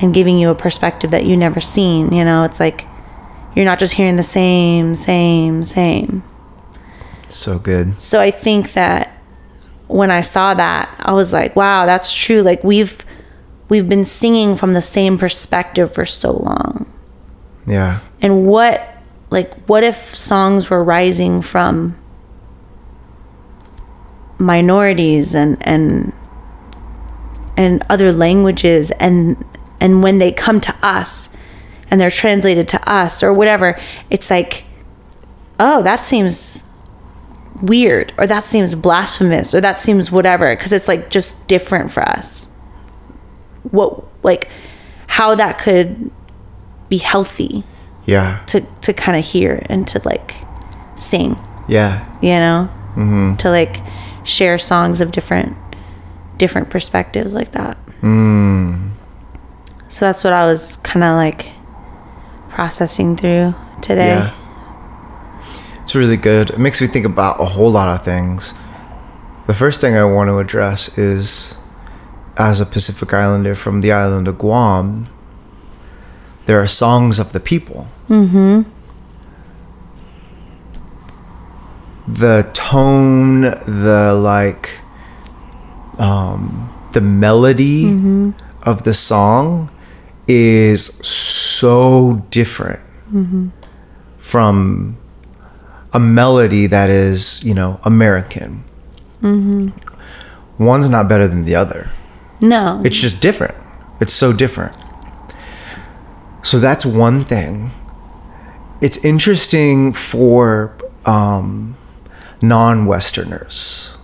and 0.00 0.12
giving 0.12 0.38
you 0.40 0.50
a 0.50 0.54
perspective 0.56 1.12
that 1.12 1.24
you 1.24 1.36
never 1.36 1.60
seen 1.60 2.12
you 2.12 2.24
know 2.24 2.42
it's 2.42 2.58
like 2.58 2.84
you're 3.54 3.64
not 3.64 3.78
just 3.78 3.94
hearing 3.94 4.16
the 4.16 4.22
same 4.24 4.96
same 4.96 5.64
same 5.64 6.22
So 7.28 7.60
good. 7.60 8.00
so 8.00 8.20
i 8.20 8.32
think 8.32 8.72
that 8.72 9.08
when 9.86 10.10
i 10.10 10.20
saw 10.20 10.52
that 10.52 10.92
i 10.98 11.12
was 11.12 11.32
like 11.32 11.54
wow 11.54 11.86
that's 11.86 12.12
true 12.12 12.42
like 12.42 12.64
we've 12.64 13.04
we've 13.68 13.88
been 13.88 14.04
singing 14.04 14.56
from 14.56 14.72
the 14.74 14.80
same 14.82 15.16
perspective 15.16 15.92
for 15.94 16.04
so 16.04 16.32
long 16.32 16.92
Yeah. 17.68 18.00
and 18.20 18.46
what 18.46 18.96
like 19.30 19.54
what 19.68 19.84
if 19.84 20.16
songs 20.16 20.70
were 20.70 20.82
rising 20.82 21.40
from 21.40 21.96
minorities 24.38 25.34
and 25.34 25.56
and 25.66 26.12
and 27.56 27.82
other 27.90 28.12
languages 28.12 28.90
and 28.92 29.42
and 29.80 30.02
when 30.02 30.18
they 30.18 30.30
come 30.32 30.60
to 30.60 30.74
us 30.82 31.28
and 31.90 32.00
they're 32.00 32.10
translated 32.10 32.68
to 32.68 32.88
us 32.90 33.22
or 33.22 33.32
whatever 33.32 33.78
it's 34.10 34.30
like 34.30 34.64
oh 35.58 35.82
that 35.82 35.96
seems 36.04 36.62
weird 37.62 38.12
or 38.16 38.26
that 38.28 38.44
seems 38.44 38.76
blasphemous 38.76 39.52
or 39.54 39.60
that 39.60 39.78
seems 39.78 40.12
whatever 40.12 40.54
because 40.54 40.72
it's 40.72 40.86
like 40.86 41.10
just 41.10 41.48
different 41.48 41.90
for 41.90 42.02
us 42.08 42.46
what 43.72 44.04
like 44.22 44.48
how 45.08 45.34
that 45.34 45.58
could 45.58 46.10
be 46.88 46.98
healthy 46.98 47.64
Yeah. 48.06 48.40
to 48.46 48.60
to 48.82 48.92
kind 48.92 49.18
of 49.18 49.24
hear 49.24 49.66
and 49.68 49.86
to 49.88 50.00
like 50.04 50.34
sing 50.96 51.36
Yeah. 51.66 52.04
you 52.22 52.30
know 52.30 52.68
Mhm. 52.94 53.36
to 53.38 53.50
like 53.50 53.80
share 54.28 54.58
songs 54.58 55.00
of 55.00 55.10
different 55.10 55.56
different 56.36 56.68
perspectives 56.70 57.34
like 57.34 57.50
that 57.52 57.76
so 59.88 60.04
that's 60.04 60.22
what 60.22 60.32
i 60.32 60.44
was 60.44 60.76
kind 60.78 61.02
of 61.02 61.16
like 61.16 61.50
processing 62.48 63.16
through 63.16 63.54
today 63.82 64.08
Yeah. 64.18 64.34
It's 65.82 65.94
really 65.94 66.18
good. 66.18 66.50
It 66.50 66.58
makes 66.58 66.82
me 66.82 66.86
think 66.86 67.06
about 67.06 67.40
a 67.40 67.46
whole 67.46 67.70
lot 67.70 67.88
of 67.88 68.04
things. 68.04 68.52
The 69.46 69.54
first 69.54 69.80
thing 69.80 69.96
I 69.96 70.04
want 70.04 70.28
to 70.28 70.36
address 70.38 70.98
is 70.98 71.56
as 72.36 72.60
a 72.60 72.66
Pacific 72.66 73.10
Islander 73.14 73.54
from 73.54 73.80
the 73.80 73.90
island 73.90 74.28
of 74.28 74.36
Guam, 74.36 75.06
there 76.44 76.60
are 76.60 76.68
songs 76.68 77.18
of 77.18 77.32
the 77.32 77.40
people. 77.40 77.86
Mm-hmm. 78.10 78.68
The 82.10 82.48
tone, 82.54 83.42
the 83.42 84.18
like, 84.20 84.70
um, 85.98 86.68
the 86.92 87.00
melody 87.00 88.32
of 88.62 88.82
the 88.84 88.94
song 88.94 89.70
is 90.26 90.84
so 91.06 92.24
different 92.30 92.80
from 94.18 94.96
a 95.92 96.00
melody 96.00 96.66
that 96.66 96.90
is, 96.90 97.42
you 97.44 97.54
know, 97.54 97.80
American. 97.84 98.62
One's 100.58 100.88
not 100.90 101.08
better 101.08 101.28
than 101.28 101.44
the 101.44 101.54
other. 101.54 101.88
no 102.40 102.80
It's 102.84 103.00
just 103.00 103.20
different. 103.20 103.54
It's 104.00 104.12
so 104.12 104.32
different. 104.32 104.74
So 106.42 106.58
that's 106.60 106.84
one 106.86 107.24
thing. 107.24 107.70
It's 108.80 109.04
interesting 109.04 109.92
for 109.92 110.72
um, 111.04 111.76
non 112.42 112.86
Westerners. 112.86 113.96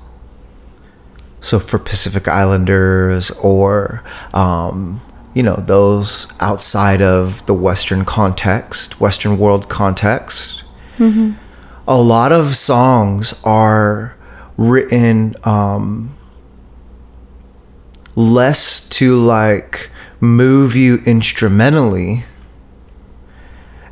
So 1.41 1.59
for 1.59 1.79
Pacific 1.79 2.27
Islanders 2.27 3.31
or, 3.33 4.03
um, 4.33 5.01
you 5.35 5.43
know, 5.43 5.57
those 5.57 6.33
outside 6.41 7.03
of 7.03 7.45
the 7.47 7.53
Western 7.55 8.05
context, 8.05 8.99
Western 9.01 9.37
world 9.39 9.69
context, 9.69 10.65
a 11.87 12.01
lot 12.01 12.33
of 12.33 12.57
songs 12.57 13.43
are 13.45 14.17
written 14.57 15.35
um, 15.45 16.17
less 18.17 18.89
to 18.89 19.17
like 19.17 19.91
move 20.21 20.75
you 20.75 21.03
instrumentally 21.05 22.25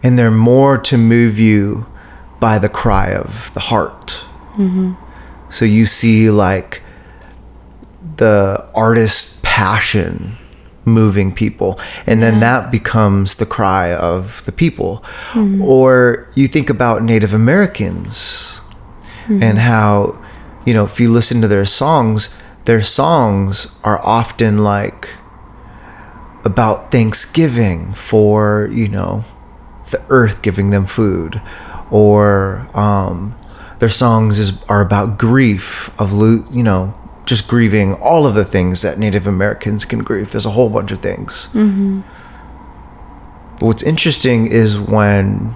and 0.02 0.18
they're 0.18 0.30
more 0.30 0.78
to 0.78 0.96
move 0.96 1.38
you 1.38 1.86
by 2.40 2.58
the 2.58 2.68
cry 2.68 3.12
of 3.12 3.52
the 3.54 3.60
heart 3.60 4.24
so 5.50 5.64
you 5.64 5.86
see 5.86 6.30
like 6.30 6.82
the 8.16 8.66
artist's 8.74 9.40
passion 9.42 10.32
moving 10.84 11.32
people 11.32 11.78
and 12.06 12.20
then 12.20 12.40
that 12.40 12.70
becomes 12.72 13.36
the 13.36 13.46
cry 13.46 13.92
of 13.94 14.44
the 14.44 14.52
people. 14.52 15.04
Or 15.62 16.28
you 16.34 16.48
think 16.48 16.68
about 16.70 17.02
native 17.02 17.32
americans 17.32 18.60
and 19.28 19.58
how 19.58 20.20
you 20.66 20.74
know 20.74 20.84
if 20.84 20.98
you 21.00 21.10
listen 21.12 21.40
to 21.40 21.48
their 21.48 21.64
songs 21.64 22.38
their 22.64 22.82
songs 22.82 23.78
are 23.84 24.00
often 24.04 24.58
like 24.58 25.10
about 26.44 26.90
thanksgiving 26.90 27.92
for 27.94 28.68
you 28.72 28.88
know 28.88 29.24
the 29.90 30.02
earth 30.08 30.42
giving 30.42 30.70
them 30.70 30.86
food 30.86 31.40
or 31.90 32.68
um, 32.74 33.36
their 33.82 33.88
songs 33.88 34.38
is 34.38 34.62
are 34.68 34.80
about 34.80 35.18
grief 35.18 35.90
of 36.00 36.12
you 36.54 36.62
know 36.62 36.94
just 37.26 37.48
grieving 37.48 37.94
all 37.94 38.28
of 38.28 38.34
the 38.36 38.44
things 38.44 38.82
that 38.82 38.96
native 38.96 39.26
americans 39.26 39.84
can 39.84 40.04
grieve. 40.04 40.30
There's 40.30 40.46
a 40.46 40.50
whole 40.50 40.70
bunch 40.70 40.92
of 40.92 41.00
things. 41.00 41.48
Mm-hmm. 41.48 42.02
But 43.58 43.66
what's 43.66 43.82
interesting 43.82 44.46
is 44.46 44.78
when 44.78 45.46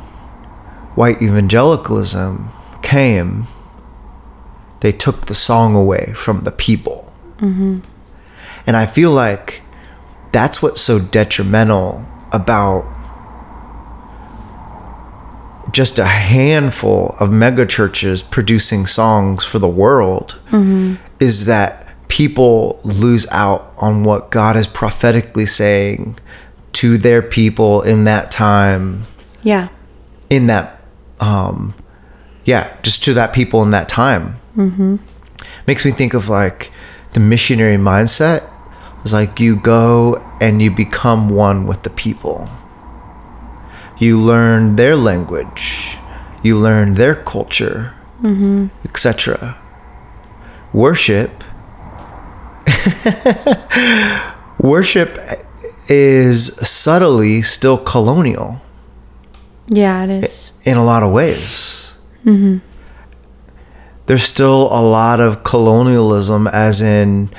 white 0.97 1.23
evangelicalism 1.23 2.49
came 2.83 3.45
they 4.81 4.91
took 4.91 5.27
the 5.27 5.35
song 5.35 5.77
away 5.77 6.13
from 6.17 6.43
the 6.43 6.51
people. 6.51 7.13
Mm-hmm. 7.37 7.79
And 8.67 8.77
i 8.77 8.87
feel 8.87 9.13
like 9.13 9.63
that's 10.33 10.61
what's 10.61 10.81
so 10.81 10.99
detrimental 10.99 12.05
about 12.33 12.83
just 15.77 15.99
a 15.99 16.07
handful 16.07 17.15
of 17.21 17.31
mega 17.31 17.67
churches 17.67 18.23
producing 18.23 18.87
songs 18.87 19.45
for 19.45 19.59
the 19.59 19.69
world 19.69 20.35
is 21.21 21.45
that 21.45 21.87
people 22.09 22.81
lose 22.83 23.27
out 23.31 23.75
on 23.77 24.03
what 24.03 24.31
God 24.31 24.57
is 24.57 24.67
prophetically 24.67 25.45
saying 25.45 26.19
to 26.73 26.97
their 26.97 27.21
people 27.21 27.83
in 27.83 28.05
that 28.05 28.31
time. 28.31 29.03
Yeah. 29.43 29.69
in 30.31 30.47
that 30.47 30.81
um 31.21 31.73
yeah 32.45 32.75
just 32.83 33.05
to 33.05 33.13
that 33.13 33.35
people 33.35 33.63
in 33.63 33.71
that 33.73 33.91
time. 33.91 34.37
Mm-hmm. 34.57 34.97
makes 35.67 35.85
me 35.85 35.91
think 35.91 36.15
of 36.15 36.31
like 36.31 36.73
the 37.13 37.21
missionary 37.21 37.77
mindset. 37.77 38.49
It's 39.03 39.13
like 39.13 39.41
you 39.41 39.57
go 39.57 40.17
and 40.41 40.63
you 40.63 40.71
become 40.71 41.29
one 41.29 41.67
with 41.67 41.83
the 41.83 41.91
people 41.91 42.49
you 43.99 44.19
learn 44.19 44.77
their 44.77 44.95
language 44.97 45.97
you 46.43 46.59
learn 46.59 46.95
their 46.95 47.15
culture 47.15 47.95
mm-hmm. 48.21 48.67
etc 48.85 49.57
worship 50.73 51.45
worship 54.59 55.19
is 55.89 56.55
subtly 56.69 57.43
still 57.43 57.79
colonial 57.79 58.61
Yeah, 59.69 60.05
it 60.05 60.25
is. 60.25 60.51
in 60.65 60.77
a 60.77 60.85
lot 60.85 61.03
of 61.03 61.13
ways. 61.13 61.93
There's 64.07 64.23
still 64.25 64.67
a 64.73 64.83
lot 64.83 65.21
of 65.21 65.43
colonialism, 65.45 66.47
as 66.49 66.81
in, 66.81 67.31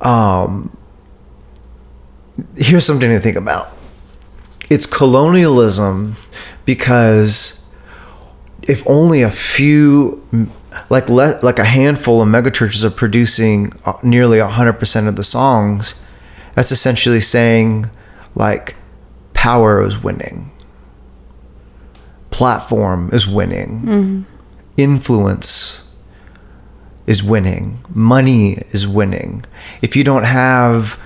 um, 0.00 0.74
here's 2.56 2.84
something 2.84 3.08
to 3.08 3.20
think 3.20 3.36
about. 3.36 3.72
It's 4.70 4.86
colonialism 4.86 6.16
because 6.64 7.64
if 8.62 8.82
only 8.86 9.22
a 9.22 9.30
few, 9.30 10.22
like 10.90 11.08
le- 11.08 11.38
like 11.42 11.58
a 11.58 11.64
handful 11.64 12.20
of 12.20 12.28
megachurches 12.28 12.84
are 12.84 12.90
producing 12.90 13.72
uh, 13.86 13.94
nearly 14.02 14.40
hundred 14.40 14.74
percent 14.74 15.08
of 15.08 15.16
the 15.16 15.22
songs, 15.22 16.02
that's 16.54 16.70
essentially 16.70 17.20
saying 17.20 17.88
like 18.34 18.76
power 19.32 19.80
is 19.82 20.02
winning. 20.02 20.50
Platform 22.30 23.08
is 23.12 23.26
winning. 23.26 24.26
Influence 24.76 25.90
is 27.06 27.22
winning. 27.22 27.78
Money 27.88 28.58
is 28.70 28.86
winning. 28.86 29.44
If 29.80 29.96
you 29.96 30.04
don't 30.04 30.24
have 30.24 30.98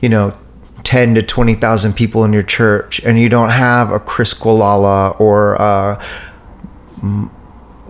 you 0.00 0.08
know 0.08 0.36
10 0.84 1.14
to 1.14 1.22
20,000 1.22 1.92
people 1.94 2.24
in 2.24 2.32
your 2.32 2.42
church 2.42 3.00
and 3.00 3.18
you 3.18 3.28
don't 3.28 3.50
have 3.50 3.90
a 3.92 4.00
Chris 4.00 4.34
Quilala 4.34 5.18
or 5.20 5.60
uh, 5.60 5.94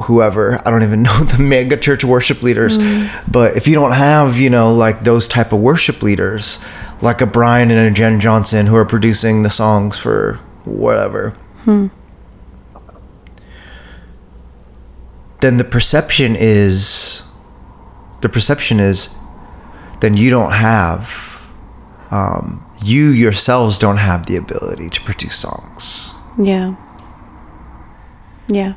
whoever 0.05 0.61
I 0.67 0.71
don't 0.71 0.83
even 0.83 1.03
know 1.05 1.19
the 1.25 1.43
mega 1.43 1.77
church 1.77 2.05
worship 2.05 2.43
leaders 2.43 2.79
but 3.31 3.57
if 3.57 3.67
you 3.67 3.75
don't 3.75 3.93
have 3.93 4.37
you 4.39 4.51
know 4.51 4.75
like 4.75 5.05
those 5.05 5.29
type 5.29 5.53
of 5.53 5.61
worship 5.61 6.03
leaders 6.03 6.59
like 7.01 7.21
a 7.21 7.27
Brian 7.27 7.71
and 7.71 7.81
a 7.81 7.91
Jenn 7.91 8.21
Johnson 8.21 8.67
who 8.67 8.77
are 8.77 8.85
producing 8.85 9.43
the 9.43 9.51
songs 9.51 9.99
for 9.99 10.35
whatever 10.65 11.35
then 15.41 15.57
the 15.57 15.65
perception 15.65 16.37
is 16.37 17.23
the 18.21 18.29
perception 18.29 18.79
is 18.81 19.15
then 20.01 20.17
you 20.17 20.31
don't 20.31 20.53
have 20.53 21.41
um, 22.11 22.65
you 22.83 23.09
yourselves 23.09 23.79
don't 23.79 23.99
have 23.99 24.27
the 24.27 24.37
ability 24.37 24.91
to 24.91 25.01
produce 25.03 25.37
songs 25.37 26.15
Yeah. 26.39 26.75
Yeah. 28.49 28.75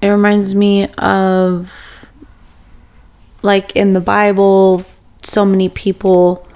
It 0.00 0.08
reminds 0.08 0.54
me 0.54 0.88
of 0.98 1.70
like 3.42 3.76
in 3.76 3.92
the 3.92 4.00
Bible, 4.00 4.84
so 5.22 5.44
many 5.44 5.68
people 5.68 6.46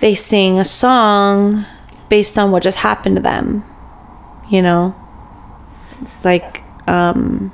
they 0.00 0.14
sing 0.14 0.58
a 0.58 0.64
song 0.64 1.64
based 2.10 2.36
on 2.38 2.50
what 2.50 2.62
just 2.62 2.78
happened 2.78 3.16
to 3.16 3.22
them. 3.22 3.64
You 4.50 4.62
know? 4.62 4.94
It's 6.02 6.24
like 6.24 6.62
um 6.88 7.52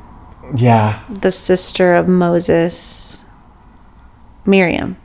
yeah 0.57 1.03
the 1.09 1.31
sister 1.31 1.95
of 1.95 2.09
Moses, 2.09 3.25
Miriam, 4.45 4.97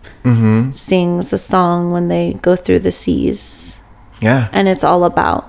sings 0.74 1.30
the 1.30 1.38
song 1.38 1.92
when 1.92 2.08
they 2.08 2.34
go 2.42 2.56
through 2.56 2.80
the 2.80 2.92
seas. 2.92 3.82
yeah. 4.22 4.50
And 4.52 4.68
it's 4.68 4.84
all 4.84 5.04
about 5.06 5.46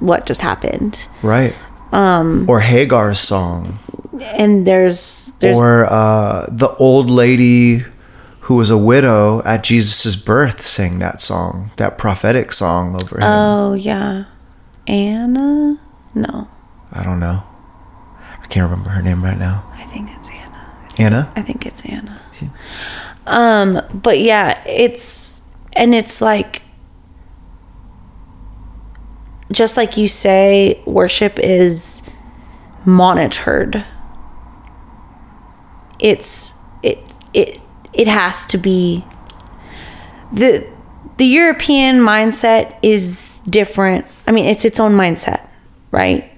what 0.00 0.26
just 0.26 0.40
happened. 0.42 1.06
right. 1.22 1.54
Um 1.92 2.48
or 2.48 2.60
Hagar's 2.60 3.20
song. 3.20 3.74
And 4.36 4.66
there's 4.66 5.34
there's 5.40 5.60
or 5.60 5.84
uh, 5.86 6.46
the 6.50 6.70
old 6.76 7.10
lady 7.10 7.84
who 8.46 8.56
was 8.56 8.70
a 8.70 8.78
widow 8.78 9.42
at 9.44 9.62
Jesus' 9.62 10.16
birth 10.16 10.62
sang 10.62 10.98
that 10.98 11.20
song 11.20 11.70
that 11.76 11.96
prophetic 11.98 12.50
song 12.52 12.94
over 12.96 13.16
him. 13.18 13.22
Oh 13.24 13.74
yeah, 13.74 14.24
Anna. 14.86 15.78
No, 16.14 16.48
I 16.92 17.02
don't 17.02 17.20
know. 17.20 17.42
I 18.42 18.46
can't 18.48 18.68
remember 18.68 18.90
her 18.90 19.02
name 19.02 19.22
right 19.24 19.38
now. 19.38 19.64
I 19.74 19.84
think 19.84 20.10
it's 20.16 20.28
Anna. 20.28 20.66
Anna? 20.98 21.32
I 21.36 21.42
think 21.42 21.64
it's 21.66 21.82
Anna. 21.84 22.20
Um, 23.26 23.80
but 23.92 24.20
yeah, 24.20 24.62
it's 24.66 25.42
and 25.74 25.94
it's 25.94 26.20
like 26.20 26.62
just 29.52 29.76
like 29.76 29.96
you 29.96 30.08
say, 30.08 30.82
worship 30.86 31.38
is 31.38 32.02
monitored. 32.84 33.84
It's 36.00 36.54
it 36.82 36.98
it 37.32 37.60
it 37.92 38.08
has 38.08 38.46
to 38.46 38.58
be 38.58 39.04
the 40.32 40.68
the 41.18 41.26
European 41.26 42.00
mindset 42.00 42.76
is 42.82 43.40
different. 43.48 44.06
I 44.26 44.32
mean, 44.32 44.46
it's 44.46 44.64
its 44.64 44.80
own 44.80 44.92
mindset, 44.94 45.46
right? 45.90 46.31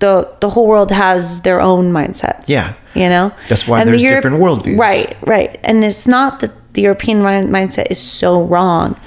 The 0.00 0.28
the 0.40 0.50
whole 0.50 0.66
world 0.66 0.90
has 0.90 1.42
their 1.42 1.60
own 1.60 1.92
mindsets. 1.92 2.44
Yeah. 2.46 2.74
You 2.94 3.08
know? 3.08 3.32
That's 3.48 3.68
why 3.68 3.84
the 3.84 3.92
there's 3.92 4.02
different 4.02 4.38
worldviews. 4.38 4.78
Right, 4.78 5.16
right. 5.26 5.60
And 5.62 5.84
it's 5.84 6.06
not 6.06 6.40
that 6.40 6.50
the 6.72 6.82
European 6.82 7.22
mindset 7.22 7.86
is 7.90 7.98
so 7.98 8.42
wrong, 8.42 8.98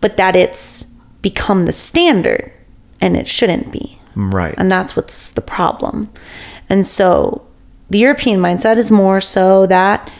but 0.00 0.16
that 0.16 0.36
it's 0.36 0.84
become 1.22 1.64
the 1.64 1.72
standard 1.72 2.52
and 3.00 3.16
it 3.16 3.26
shouldn't 3.28 3.72
be. 3.72 3.98
right 4.14 4.54
And 4.58 4.70
that's 4.70 4.96
what's 4.96 5.30
the 5.30 5.40
problem. 5.40 6.10
And 6.68 6.86
so 6.86 7.46
the 7.90 7.98
European 7.98 8.40
mindset 8.40 8.76
is 8.76 8.90
more 8.90 9.20
so 9.20 9.66
that, 9.66 10.10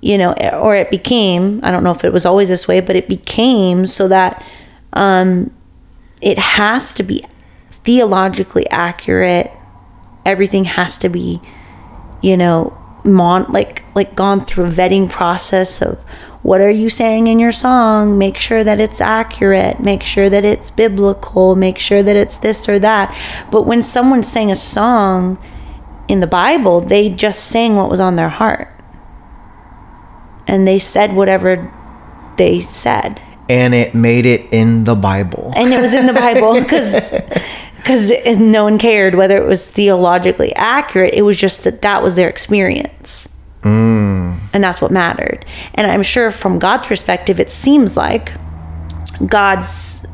you 0.00 0.16
know, 0.16 0.32
or 0.60 0.76
it 0.76 0.90
became, 0.90 1.60
I 1.62 1.70
don't 1.70 1.82
know 1.82 1.90
if 1.90 2.04
it 2.04 2.12
was 2.12 2.24
always 2.24 2.48
this 2.48 2.68
way, 2.68 2.80
but 2.80 2.96
it 2.96 3.08
became 3.08 3.86
so 3.86 4.08
that 4.08 4.44
um, 4.92 5.50
it 6.22 6.38
has 6.38 6.94
to 6.94 7.02
be 7.02 7.24
theologically 7.86 8.68
accurate. 8.70 9.50
Everything 10.26 10.64
has 10.64 10.98
to 10.98 11.08
be, 11.08 11.40
you 12.20 12.36
know, 12.36 12.76
mon 13.04 13.44
like 13.52 13.84
like 13.94 14.16
gone 14.16 14.40
through 14.40 14.64
a 14.64 14.68
vetting 14.68 15.08
process 15.08 15.80
of 15.80 16.02
what 16.42 16.60
are 16.60 16.70
you 16.70 16.90
saying 16.90 17.28
in 17.28 17.38
your 17.38 17.52
song? 17.52 18.18
Make 18.18 18.36
sure 18.36 18.62
that 18.62 18.78
it's 18.78 19.00
accurate. 19.00 19.80
Make 19.80 20.02
sure 20.02 20.28
that 20.28 20.44
it's 20.44 20.70
biblical. 20.70 21.56
Make 21.56 21.78
sure 21.78 22.02
that 22.02 22.14
it's 22.16 22.38
this 22.38 22.68
or 22.68 22.78
that. 22.80 23.16
But 23.50 23.62
when 23.62 23.82
someone 23.82 24.22
sang 24.22 24.50
a 24.50 24.56
song 24.56 25.38
in 26.08 26.20
the 26.20 26.26
bible 26.28 26.80
they 26.80 27.08
just 27.08 27.40
sang 27.44 27.74
what 27.74 27.90
was 27.90 28.00
on 28.00 28.16
their 28.16 28.28
heart. 28.28 28.68
And 30.46 30.66
they 30.66 30.78
said 30.78 31.14
whatever 31.14 31.72
they 32.36 32.60
said. 32.60 33.20
And 33.48 33.74
it 33.74 33.94
made 33.94 34.26
it 34.26 34.46
in 34.52 34.84
the 34.84 34.94
Bible. 34.96 35.52
and 35.56 35.72
it 35.72 35.80
was 35.80 35.94
in 35.94 36.06
the 36.06 36.12
bible 36.12 36.54
because 36.60 36.92
because 37.86 38.38
no 38.40 38.64
one 38.64 38.78
cared 38.78 39.14
whether 39.14 39.36
it 39.36 39.46
was 39.46 39.66
theologically 39.66 40.54
accurate 40.54 41.14
it 41.14 41.22
was 41.22 41.38
just 41.38 41.64
that 41.64 41.82
that 41.82 42.02
was 42.02 42.14
their 42.14 42.28
experience 42.28 43.28
mm. 43.62 44.36
and 44.52 44.64
that's 44.64 44.80
what 44.80 44.90
mattered 44.90 45.44
and 45.74 45.90
i'm 45.90 46.02
sure 46.02 46.30
from 46.30 46.58
god's 46.58 46.86
perspective 46.86 47.38
it 47.38 47.50
seems 47.50 47.96
like 47.96 48.32
god's 49.26 50.06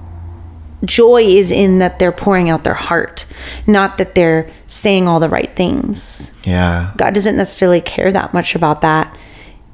joy 0.84 1.22
is 1.22 1.50
in 1.52 1.78
that 1.78 1.98
they're 2.00 2.12
pouring 2.12 2.50
out 2.50 2.64
their 2.64 2.74
heart 2.74 3.24
not 3.66 3.98
that 3.98 4.14
they're 4.14 4.50
saying 4.66 5.06
all 5.06 5.20
the 5.20 5.28
right 5.28 5.54
things 5.56 6.32
Yeah. 6.44 6.92
God 6.96 7.14
doesn't 7.14 7.36
necessarily 7.36 7.80
care 7.80 8.10
that 8.12 8.34
much 8.34 8.54
about 8.54 8.80
that 8.80 9.16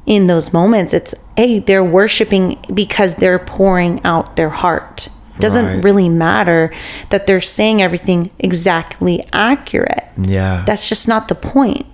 in 0.06 0.26
those 0.26 0.52
moments. 0.52 0.94
It's 0.94 1.14
hey, 1.36 1.60
they're 1.60 1.84
worshiping 1.84 2.58
because 2.72 3.14
they're 3.16 3.38
pouring 3.38 4.02
out 4.04 4.36
their 4.36 4.48
heart. 4.50 5.08
Doesn't 5.38 5.66
Right. 5.66 5.84
really 5.84 6.08
matter 6.08 6.72
that 7.10 7.26
they're 7.26 7.40
saying 7.40 7.80
everything 7.82 8.30
exactly 8.38 9.24
accurate. 9.32 10.04
Yeah. 10.20 10.64
That's 10.66 10.88
just 10.88 11.06
not 11.08 11.28
the 11.28 11.34
point. 11.34 11.86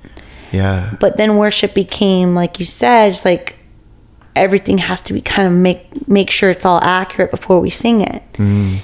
yeah. 0.53 0.95
But 1.01 1.17
then 1.17 1.37
worship 1.37 1.75
became 1.75 2.35
like 2.35 2.59
you 2.61 2.67
said, 2.67 3.09
it's 3.11 3.25
like 3.25 3.57
everything 4.37 4.79
has 4.79 5.01
to 5.03 5.13
be 5.13 5.21
kind 5.21 5.47
of 5.47 5.53
make 5.55 6.09
make 6.09 6.31
sure 6.31 6.51
it's 6.51 6.65
all 6.65 6.81
accurate 6.83 7.31
before 7.31 7.61
we 7.61 7.71
sing 7.71 8.01
it. 8.01 8.23
Mm-hmm. 8.35 8.77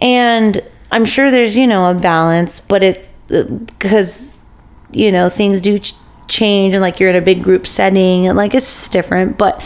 and 0.00 0.60
I'm 0.92 1.04
sure 1.04 1.30
there's 1.30 1.56
you 1.56 1.66
know 1.66 1.90
a 1.90 1.94
balance, 1.94 2.60
but 2.60 2.82
it 2.82 3.08
because 3.28 4.44
you 4.90 5.12
know 5.12 5.28
things 5.28 5.60
do 5.60 5.78
ch- 5.78 5.94
change 6.28 6.74
and 6.74 6.82
like 6.82 6.98
you're 7.00 7.10
in 7.10 7.16
a 7.16 7.20
big 7.20 7.42
group 7.42 7.66
setting 7.66 8.26
and 8.26 8.36
like 8.36 8.54
it's 8.54 8.74
just 8.74 8.92
different. 8.92 9.38
But 9.38 9.62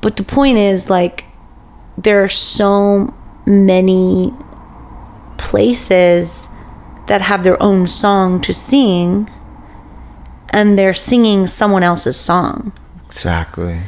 but 0.00 0.16
the 0.16 0.22
point 0.22 0.58
is 0.58 0.88
like 0.88 1.24
there 1.98 2.22
are 2.24 2.28
so 2.28 3.12
many 3.46 4.32
places 5.38 6.48
that 7.06 7.20
have 7.20 7.44
their 7.44 7.62
own 7.62 7.86
song 7.86 8.40
to 8.40 8.54
sing 8.54 9.28
and 10.50 10.78
they're 10.78 10.94
singing 10.94 11.46
someone 11.46 11.82
else's 11.82 12.16
song 12.16 12.72
Exactly. 13.06 13.80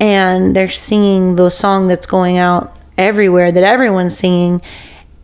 and 0.00 0.56
they're 0.56 0.68
singing 0.70 1.36
the 1.36 1.50
song 1.50 1.86
that's 1.88 2.06
going 2.06 2.36
out 2.38 2.76
everywhere 2.98 3.52
that 3.52 3.62
everyone's 3.62 4.16
singing 4.16 4.60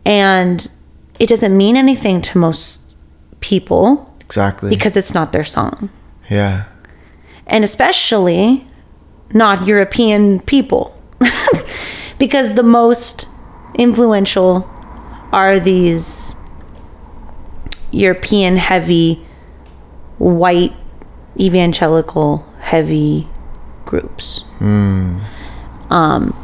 and 0.05 0.69
it 1.19 1.27
doesn't 1.27 1.55
mean 1.55 1.75
anything 1.75 2.21
to 2.21 2.37
most 2.37 2.95
people 3.41 4.13
Exactly. 4.21 4.69
because 4.69 4.95
it's 4.95 5.13
not 5.13 5.31
their 5.31 5.43
song 5.43 5.89
yeah. 6.29 6.65
and 7.47 7.63
especially 7.63 8.65
not 9.33 9.65
European 9.67 10.39
people 10.41 10.95
because 12.17 12.55
the 12.55 12.63
most 12.63 13.27
influential 13.75 14.69
are 15.31 15.59
these 15.59 16.35
European 17.91 18.57
heavy 18.57 19.25
white 20.17 20.73
evangelical 21.39 22.45
heavy 22.59 23.27
groups. 23.85 24.43
Um, 25.89 26.35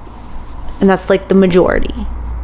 and 0.80 0.90
that's 0.90 1.10
like 1.10 1.28
the 1.30 1.36
majority. 1.36 1.94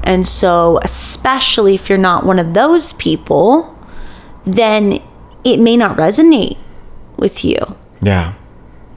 And 0.03 0.27
so 0.27 0.79
especially 0.83 1.75
if 1.75 1.89
you're 1.89 1.97
not 1.97 2.25
one 2.25 2.39
of 2.39 2.53
those 2.53 2.93
people 2.93 3.69
then 4.45 5.01
it 5.45 5.57
may 5.57 5.77
not 5.77 5.97
resonate 5.97 6.57
with 7.17 7.45
you. 7.45 7.57
Yeah. 8.01 8.33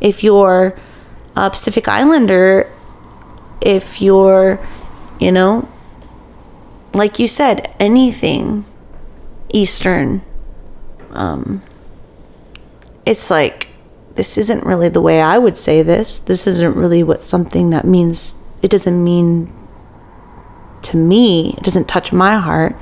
if 0.00 0.24
you're 0.24 0.76
a 1.36 1.50
Pacific 1.50 1.86
Islander, 1.86 2.68
if 3.60 4.02
you're, 4.02 4.58
you 5.20 5.30
know, 5.30 5.68
like 6.92 7.18
you 7.18 7.28
said, 7.28 7.74
anything 7.78 8.64
Eastern, 9.52 10.22
um, 11.10 11.62
it's 13.04 13.30
like, 13.30 13.68
this 14.14 14.38
isn't 14.38 14.64
really 14.64 14.88
the 14.88 15.00
way 15.00 15.20
I 15.20 15.38
would 15.38 15.58
say 15.58 15.82
this. 15.82 16.18
This 16.18 16.46
isn't 16.46 16.74
really 16.76 17.02
what 17.02 17.22
something 17.24 17.70
that 17.70 17.84
means, 17.84 18.34
it 18.62 18.70
doesn't 18.70 19.02
mean 19.04 19.52
to 20.82 20.96
me. 20.96 21.54
It 21.58 21.64
doesn't 21.64 21.88
touch 21.88 22.12
my 22.12 22.36
heart. 22.36 22.76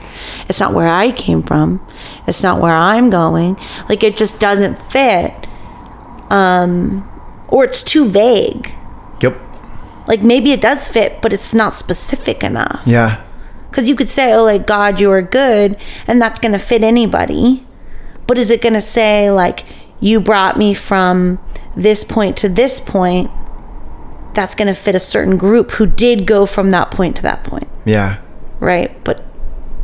It's 0.49 0.61
not 0.61 0.75
where 0.75 0.89
I 0.89 1.11
came 1.11 1.43
from. 1.43 1.81
It's 2.27 2.43
not 2.43 2.61
where 2.61 2.75
I'm 2.75 3.11
going. 3.11 3.57
Like, 3.89 4.03
it 4.03 4.17
just 4.17 4.39
doesn't 4.41 4.79
fit 4.79 5.33
Um, 6.31 7.09
or 7.49 7.65
it's 7.65 7.83
too 7.83 8.09
vague. 8.09 8.75
Yep. 9.21 9.39
Like 10.09 10.23
maybe 10.23 10.53
it 10.53 10.61
does 10.61 10.89
fit, 10.89 11.21
but 11.23 11.33
it's 11.33 11.55
not 11.55 11.75
specific 11.75 12.43
enough. 12.43 12.83
Yeah. 12.87 13.23
Because 13.75 13.89
you 13.89 13.97
could 13.97 14.09
say, 14.09 14.33
oh, 14.33 14.45
like, 14.45 14.69
God, 14.69 15.01
you 15.01 15.11
are 15.11 15.21
good, 15.21 15.77
and 16.07 16.21
that's 16.21 16.39
going 16.39 16.53
to 16.53 16.61
fit 16.61 16.85
anybody. 16.85 17.67
But 18.29 18.39
is 18.39 18.53
it 18.53 18.63
going 18.63 18.75
to 18.75 18.81
say, 18.81 19.33
like, 19.33 19.65
you 19.99 20.21
brought 20.21 20.57
me 20.57 20.75
from 20.75 21.41
this 21.77 22.05
point 22.05 22.37
to 22.37 22.49
this 22.49 22.79
point? 22.79 23.33
That's 24.33 24.55
going 24.55 24.69
to 24.69 24.75
fit 24.75 24.95
a 24.95 25.01
certain 25.01 25.37
group 25.37 25.73
who 25.73 25.87
did 25.87 26.25
go 26.25 26.47
from 26.47 26.71
that 26.71 26.93
point 26.93 27.17
to 27.17 27.23
that 27.23 27.43
point, 27.43 27.67
Yeah. 27.85 28.21
right? 28.61 28.93
But 29.03 29.25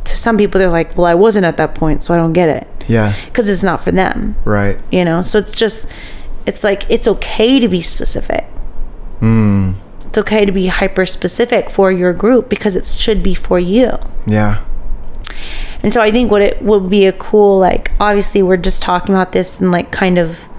to 0.05 0.15
some 0.15 0.37
people, 0.37 0.59
they're 0.59 0.69
like, 0.69 0.95
well, 0.95 1.05
I 1.05 1.13
wasn't 1.13 1.45
at 1.45 1.57
that 1.57 1.75
point, 1.75 2.01
so 2.01 2.13
I 2.13 2.17
don't 2.17 2.31
get 2.31 2.47
it. 2.47 2.67
Yeah. 2.87 3.13
Because 3.25 3.49
it's 3.49 3.61
not 3.61 3.83
for 3.83 3.91
them. 3.91 4.37
Right. 4.45 4.79
you 4.89 5.03
know 5.03 5.21
so 5.21 5.37
it's 5.37 5.53
just 5.53 5.89
it's 6.45 6.63
like 6.63 6.89
it's 6.89 7.07
okay 7.09 7.59
to 7.59 7.67
be 7.67 7.81
specific 7.81 8.45
hmm. 9.19 9.71
It's 10.11 10.17
okay 10.17 10.43
to 10.43 10.51
be 10.51 10.67
hyper 10.67 11.05
specific 11.05 11.69
for 11.69 11.89
your 11.89 12.11
group 12.11 12.49
because 12.49 12.75
it 12.75 12.85
should 12.85 13.23
be 13.23 13.33
for 13.33 13.57
you 13.57 13.97
Yeah. 14.27 14.61
and 15.81 15.93
so 15.93 16.01
i 16.01 16.11
think 16.11 16.29
what 16.29 16.41
it 16.41 16.61
would 16.61 16.89
be 16.89 17.05
a 17.05 17.13
cool 17.13 17.57
like 17.59 17.91
obviously 17.97 18.43
we're 18.43 18.57
just 18.57 18.81
talking 18.83 19.15
about 19.15 19.31
this 19.31 19.61
and 19.61 19.71
like 19.71 19.89
kind 19.89 20.17
of 20.17 20.49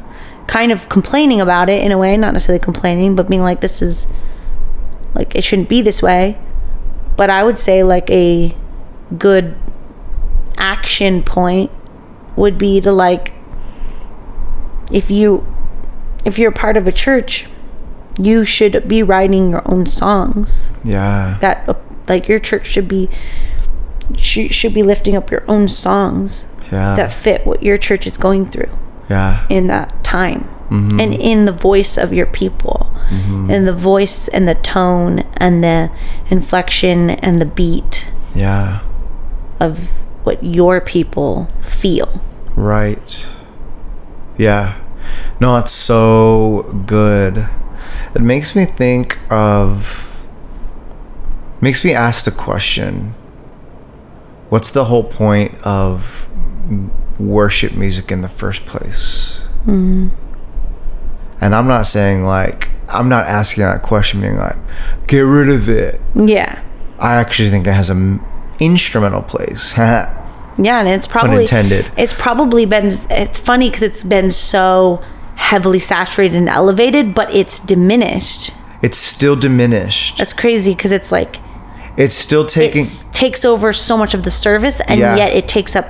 kind 0.47 0.73
of 0.73 0.89
complaining 0.89 1.39
about 1.39 1.69
it 1.69 1.85
in 1.85 1.93
a 1.93 1.99
way 1.99 2.17
not 2.17 2.33
necessarily 2.33 2.65
complaining 2.65 3.15
but 3.15 3.29
being 3.29 3.43
like 3.43 3.61
this 3.61 3.83
is 3.83 4.07
like 5.15 5.35
it 5.35 5.45
shouldn't 5.45 5.69
be 5.69 5.83
this 5.83 6.01
way 6.01 6.39
but 7.17 7.29
i 7.29 7.45
would 7.45 7.59
say 7.59 7.83
like 7.83 8.11
a 8.11 8.57
good 9.19 9.55
action 10.57 11.23
point 11.23 11.71
would 12.37 12.57
be 12.57 12.81
to 12.81 12.91
like 12.91 13.35
if 14.91 15.11
you 15.11 15.47
if 16.25 16.39
you're 16.39 16.51
part 16.53 16.79
of 16.79 16.89
a 16.89 16.93
church 16.93 17.47
you 18.19 18.45
should 18.45 18.87
be 18.89 19.03
writing 19.03 19.51
your 19.51 19.63
own 19.65 19.87
songs 19.87 20.69
Yeah. 20.85 21.39
that 21.41 21.69
uh, 21.69 21.75
like 22.09 22.29
your 22.29 22.39
church 22.39 22.67
should 22.67 22.89
be 22.89 23.09
should, 24.17 24.53
should 24.53 24.75
be 24.75 24.83
lifting 24.83 25.17
up 25.17 25.31
your 25.31 25.45
own 25.49 25.69
songs 25.69 26.47
Yeah. 26.71 26.95
that 26.97 27.11
fit 27.13 27.47
what 27.47 27.63
your 27.63 27.79
church 27.79 28.07
is 28.07 28.17
going 28.17 28.47
through 28.47 28.71
yeah. 29.09 29.47
in 29.49 29.67
that 29.69 30.03
time 30.05 30.49
and 30.71 31.13
in 31.13 31.45
the 31.45 31.53
voice 31.53 31.99
of 31.99 32.15
your 32.15 32.25
people 32.25 32.91
and 33.11 33.67
the 33.69 33.75
voice 33.75 34.27
and 34.29 34.49
the 34.49 34.55
tone 34.55 35.19
and 35.37 35.63
the 35.63 35.91
inflection 36.31 37.11
and 37.11 37.43
the 37.43 37.45
beat 37.45 38.07
Yeah. 38.35 38.81
of 39.61 39.91
what 40.25 40.43
your 40.43 40.81
people 40.81 41.49
feel 41.63 42.21
Right. 42.57 43.27
Yeah. 44.39 44.77
No, 45.41 45.57
it's 45.59 45.73
so 45.73 46.83
good. 46.87 47.49
It 48.15 48.23
makes 48.23 48.55
me 48.55 48.65
think 48.65 49.19
of 49.31 50.09
makes 51.61 51.85
me 51.85 51.95
ask 51.95 52.25
the 52.25 52.31
question 52.31 53.13
what's 54.49 54.71
the 54.71 54.87
whole 54.87 55.05
point 55.05 55.55
of 55.65 56.29
worship 57.19 57.73
music 57.75 58.11
in 58.11 58.21
the 58.21 58.29
first 58.29 58.67
place? 58.67 59.47
Mm-hmm. 59.61 60.09
And 61.41 61.55
I'm 61.55 61.67
not 61.67 61.87
saying 61.87 62.25
like 62.25 62.71
I'm 62.89 63.09
not 63.09 63.27
asking 63.27 63.65
that 63.65 63.83
question 63.83 64.21
being 64.21 64.37
like 64.37 64.57
get 65.07 65.21
rid 65.21 65.49
of 65.49 65.69
it. 65.69 66.01
yeah 66.15 66.63
I 66.99 67.15
actually 67.17 67.51
think 67.51 67.67
it 67.67 67.73
has 67.73 67.91
an 67.91 68.21
instrumental 68.61 69.23
place. 69.23 69.75
Yeah, 70.59 70.81
and 70.81 70.89
it's 70.89 71.07
probably 71.07 71.43
intended. 71.43 71.91
It's 71.97 72.13
probably 72.13 72.67
been. 72.67 73.01
It's 73.11 73.39
funny 73.39 73.71
because 73.71 73.83
it's 73.83 74.05
been 74.05 74.31
so 74.31 75.03
heavily 75.37 75.79
saturated 75.79 76.37
and 76.37 76.49
elevated, 76.49 77.15
but 77.15 77.33
it's 77.35 77.59
diminished. 77.61 78.53
it's 78.83 78.99
still 78.99 79.37
diminished. 79.37 80.19
That's 80.19 80.33
crazy 80.33 80.75
because 80.75 80.91
it's 80.93 81.13
like 81.13 81.39
It's 81.97 82.15
still 82.17 82.45
taking 82.47 82.85
it 82.85 83.05
takes 83.13 83.45
over 83.45 83.73
so 83.73 83.97
much 83.97 84.15
of 84.15 84.23
the 84.25 84.31
service, 84.31 84.81
and 84.89 84.99
Yeah. 84.99 85.17
yet 85.17 85.33
it 85.37 85.47
takes 85.47 85.77
up 85.77 85.87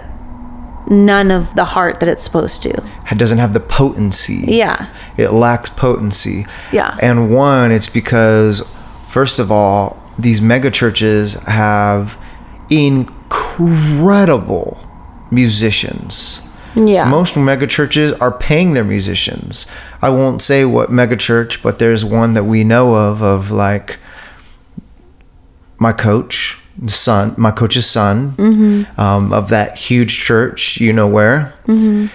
none 0.89 1.31
of 1.31 1.55
the 1.55 1.65
heart 1.65 2.01
that 2.01 2.09
it's 2.09 2.23
supposed 2.23 2.61
to. 2.63 2.71
it 3.11 3.19
doesn't 3.19 3.39
have 3.39 3.53
the 3.53 3.61
potency. 3.61 4.45
Yeah, 4.47 4.87
It 5.17 5.33
lacks 5.33 5.69
potency. 5.71 6.47
Yeah. 6.73 6.97
And 7.01 7.31
one, 7.31 7.71
it's 7.73 7.89
because 7.89 8.63
first 9.09 9.39
of 9.39 9.51
all, 9.53 9.97
these 10.19 10.41
mega 10.43 10.71
churches 10.71 11.35
have 11.47 12.19
incredible 12.69 14.77
musicians. 15.31 16.43
Yeah, 16.77 17.09
Most 17.09 17.37
mega 17.37 17.67
churches 17.67 18.13
are 18.15 18.33
paying 18.33 18.73
their 18.75 18.85
musicians. 18.85 19.67
I 20.01 20.11
won't 20.11 20.41
say 20.43 20.65
what 20.65 20.91
mega 20.91 21.17
church, 21.17 21.63
but 21.63 21.79
there's 21.79 22.05
one 22.05 22.35
that 22.35 22.45
we 22.45 22.65
know 22.65 22.95
of 22.95 23.23
of 23.23 23.51
like 23.51 23.99
my 25.79 25.93
coach, 25.93 26.59
son, 26.87 27.35
my 27.37 27.51
coach's 27.51 27.89
son, 27.89 28.33
mm-hmm. 28.33 29.01
um, 29.01 29.33
of 29.33 29.51
that 29.51 29.77
huge 29.77 30.19
church, 30.19 30.81
you 30.81 30.93
know 30.93 31.09
where, 31.09 31.55
mm-hmm. 31.67 32.07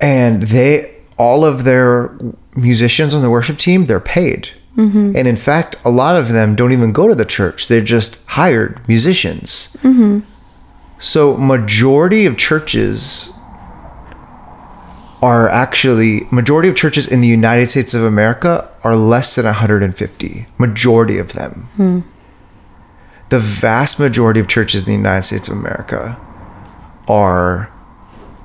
and 0.00 0.44
they 0.44 0.94
all 1.18 1.44
of 1.44 1.64
their 1.64 2.16
musicians 2.56 3.14
on 3.14 3.22
the 3.22 3.30
worship 3.30 3.58
team 3.58 3.86
they're 3.86 4.00
paid. 4.00 4.48
Mm-hmm. 4.76 5.16
And 5.16 5.28
in 5.28 5.36
fact, 5.36 5.76
a 5.84 5.90
lot 5.90 6.16
of 6.16 6.28
them 6.28 6.56
don't 6.56 6.72
even 6.72 6.92
go 6.92 7.06
to 7.06 7.14
the 7.14 7.24
church; 7.24 7.68
they're 7.68 7.80
just 7.80 8.24
hired 8.28 8.80
musicians. 8.88 9.76
So, 10.98 11.36
majority 11.36 12.26
of 12.26 12.36
churches 12.36 13.30
are 15.24 15.48
actually 15.48 16.28
majority 16.30 16.68
of 16.68 16.76
churches 16.76 17.08
in 17.08 17.22
the 17.22 17.26
United 17.26 17.66
States 17.66 17.94
of 17.94 18.02
America 18.02 18.70
are 18.82 18.94
less 18.94 19.34
than 19.36 19.46
150. 19.46 20.46
Majority 20.58 21.16
of 21.16 21.32
them. 21.32 21.52
Hmm. 21.76 22.00
The 23.30 23.38
vast 23.38 23.98
majority 23.98 24.38
of 24.38 24.48
churches 24.48 24.82
in 24.82 24.86
the 24.86 24.98
United 24.98 25.22
States 25.22 25.48
of 25.48 25.56
America 25.56 26.20
are 27.08 27.72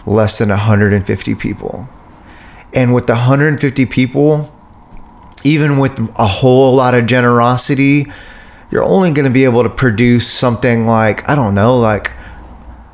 less 0.06 0.38
than 0.38 0.48
150 0.48 1.36
people. 1.36 1.90
And 2.74 2.94
with 2.94 3.08
the 3.08 3.14
150 3.14 3.86
people, 3.88 4.56
even 5.44 5.80
with 5.80 6.00
a 6.18 6.28
whole 6.28 6.76
lot 6.76 6.94
of 6.94 7.08
generosity, 7.08 8.06
you're 8.72 8.86
only 8.86 9.12
going 9.12 9.26
to 9.26 9.34
be 9.34 9.44
able 9.44 9.64
to 9.64 9.70
produce 9.70 10.32
something 10.32 10.86
like 10.86 11.28
I 11.28 11.36
don't 11.36 11.56
know, 11.56 11.78
like 11.78 12.14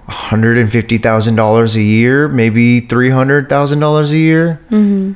$150,000 0.07 1.75
a 1.75 1.81
year, 1.81 2.27
maybe 2.27 2.81
$300,000 2.81 4.11
a 4.11 4.17
year. 4.17 4.61
Mm-hmm. 4.65 5.13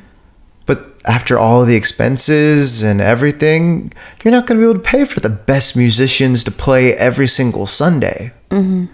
But 0.66 0.96
after 1.04 1.38
all 1.38 1.64
the 1.64 1.76
expenses 1.76 2.82
and 2.82 3.00
everything, 3.00 3.92
you're 4.24 4.32
not 4.32 4.46
going 4.46 4.60
to 4.60 4.66
be 4.66 4.70
able 4.70 4.82
to 4.82 4.88
pay 4.88 5.04
for 5.04 5.20
the 5.20 5.28
best 5.28 5.76
musicians 5.76 6.42
to 6.44 6.50
play 6.50 6.94
every 6.94 7.28
single 7.28 7.66
Sunday. 7.66 8.32
Mm-hmm. 8.50 8.86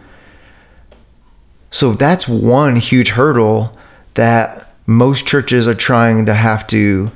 So 1.70 1.92
that's 1.92 2.28
one 2.28 2.76
huge 2.76 3.10
hurdle 3.10 3.76
that 4.14 4.72
most 4.86 5.26
churches 5.26 5.66
are 5.66 5.74
trying 5.74 6.26
to 6.26 6.34
have 6.34 6.66
to, 6.68 7.10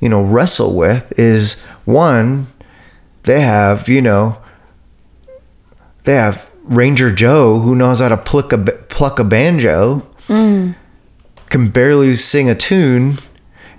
you 0.00 0.08
know, 0.08 0.22
wrestle 0.22 0.76
with 0.76 1.18
is 1.18 1.62
one, 1.84 2.46
they 3.24 3.40
have, 3.40 3.88
you 3.88 4.00
know, 4.00 4.40
they 6.04 6.14
have 6.14 6.45
Ranger 6.66 7.12
Joe 7.12 7.60
who 7.60 7.74
knows 7.74 8.00
how 8.00 8.08
to 8.08 8.16
pluck 8.16 8.52
a 8.52 8.58
pluck 8.58 9.18
a 9.18 9.24
banjo, 9.24 10.02
mm. 10.26 10.74
can 11.48 11.68
barely 11.68 12.16
sing 12.16 12.50
a 12.50 12.54
tune, 12.54 13.14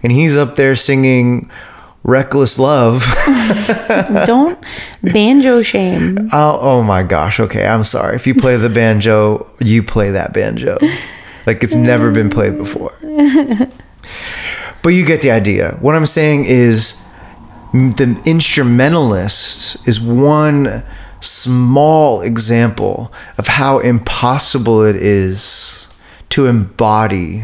and 0.02 0.12
he's 0.12 0.38
up 0.38 0.56
there 0.56 0.76
singing 0.76 1.50
"Reckless 2.04 2.58
Love." 2.58 3.04
Don't 4.26 4.58
banjo 5.02 5.62
shame. 5.62 6.30
Oh, 6.32 6.60
oh 6.62 6.84
my 6.84 7.04
gosh. 7.04 7.40
Okay, 7.40 7.66
I'm 7.66 7.84
sorry. 7.84 8.16
If 8.16 8.26
you 8.26 8.36
play 8.36 8.56
the 8.58 8.70
banjo, 8.70 9.52
you 9.60 9.84
play 9.84 10.12
that 10.12 10.34
banjo, 10.34 10.78
like 11.46 11.64
it's 11.64 11.76
never 11.76 12.12
been 12.12 12.30
played 12.30 12.58
before. 12.58 12.94
but 14.82 14.90
you 14.90 15.06
get 15.06 15.22
the 15.22 15.32
idea. 15.32 15.78
What 15.82 15.96
I'm 15.96 16.06
saying 16.06 16.46
is, 16.46 17.06
the 17.74 18.22
instrumentalist 18.26 19.86
is 19.88 20.00
one 20.00 20.84
small 21.22 22.22
example 22.22 23.12
of 23.38 23.48
how 23.48 23.80
impossible 23.80 24.84
it 24.84 24.96
is 24.96 25.88
to 26.30 26.46
embody 26.46 27.44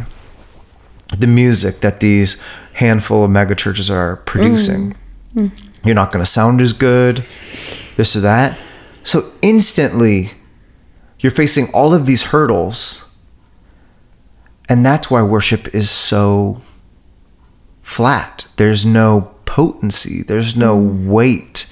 the 1.17 1.27
music 1.27 1.79
that 1.79 1.99
these 1.99 2.41
handful 2.73 3.23
of 3.23 3.31
megachurches 3.31 3.89
are 3.89 4.17
producing. 4.17 4.95
Mm. 5.35 5.49
Mm. 5.49 5.69
You're 5.85 5.95
not 5.95 6.11
going 6.11 6.23
to 6.23 6.29
sound 6.29 6.61
as 6.61 6.73
good, 6.73 7.25
this 7.97 8.15
or 8.15 8.21
that. 8.21 8.57
So 9.03 9.31
instantly, 9.41 10.31
you're 11.19 11.31
facing 11.31 11.67
all 11.73 11.93
of 11.93 12.05
these 12.05 12.23
hurdles. 12.23 13.09
And 14.69 14.85
that's 14.85 15.11
why 15.11 15.21
worship 15.21 15.73
is 15.75 15.89
so 15.89 16.61
flat. 17.81 18.47
There's 18.57 18.85
no 18.85 19.35
potency, 19.45 20.23
there's 20.23 20.55
no 20.55 20.77
mm. 20.77 21.07
weight, 21.07 21.67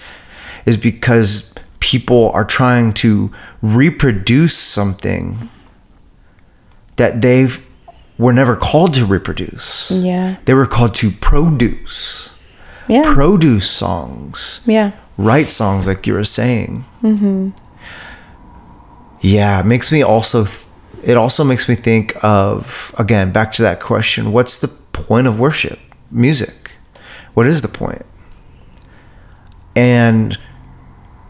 is 0.65 0.77
because 0.77 1.50
people 1.82 2.32
are 2.34 2.45
trying 2.45 2.93
to 2.93 3.29
reproduce 3.61 4.57
something 4.57 5.36
that 6.95 7.21
they've 7.21 7.67
were 8.17 8.32
never 8.32 8.55
called 8.55 8.93
to 8.93 9.05
reproduce. 9.05 9.91
Yeah. 9.91 10.38
They 10.45 10.53
were 10.53 10.67
called 10.67 10.93
to 10.95 11.09
produce. 11.09 12.34
Yeah. 12.88 13.01
Produce 13.03 13.69
songs. 13.69 14.61
Yeah. 14.65 14.91
Write 15.17 15.49
songs 15.49 15.88
like 15.88 16.07
you 16.07 16.13
were 16.13 16.23
saying. 16.23 16.84
Mm-hmm. 17.01 17.49
Yeah, 19.21 19.59
it 19.59 19.65
makes 19.65 19.91
me 19.91 20.03
also 20.03 20.45
it 21.03 21.17
also 21.17 21.43
makes 21.43 21.67
me 21.67 21.75
think 21.75 22.15
of 22.23 22.93
again 22.97 23.32
back 23.32 23.51
to 23.53 23.63
that 23.63 23.79
question, 23.79 24.32
what's 24.32 24.59
the 24.59 24.67
point 24.67 25.27
of 25.27 25.39
worship? 25.39 25.79
Music. 26.11 26.71
What 27.34 27.47
is 27.47 27.61
the 27.61 27.67
point? 27.67 28.05
And 29.75 30.38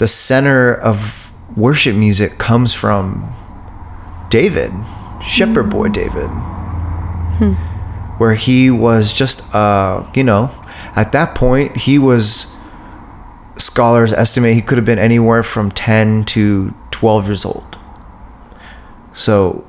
the 0.01 0.07
center 0.07 0.73
of 0.73 1.31
worship 1.55 1.95
music 1.95 2.39
comes 2.39 2.73
from 2.73 3.23
David, 4.31 4.71
Shepherd 5.23 5.69
Boy 5.69 5.89
hmm. 5.89 5.93
David, 5.93 6.29
hmm. 7.37 7.53
where 8.17 8.33
he 8.33 8.71
was 8.71 9.13
just, 9.13 9.43
uh, 9.53 10.09
you 10.15 10.23
know, 10.23 10.49
at 10.95 11.11
that 11.11 11.35
point, 11.35 11.77
he 11.77 11.99
was, 11.99 12.51
scholars 13.57 14.11
estimate 14.11 14.55
he 14.55 14.63
could 14.63 14.79
have 14.79 14.85
been 14.85 14.97
anywhere 14.97 15.43
from 15.43 15.69
10 15.69 16.25
to 16.25 16.73
12 16.89 17.27
years 17.27 17.45
old. 17.45 17.77
So, 19.13 19.63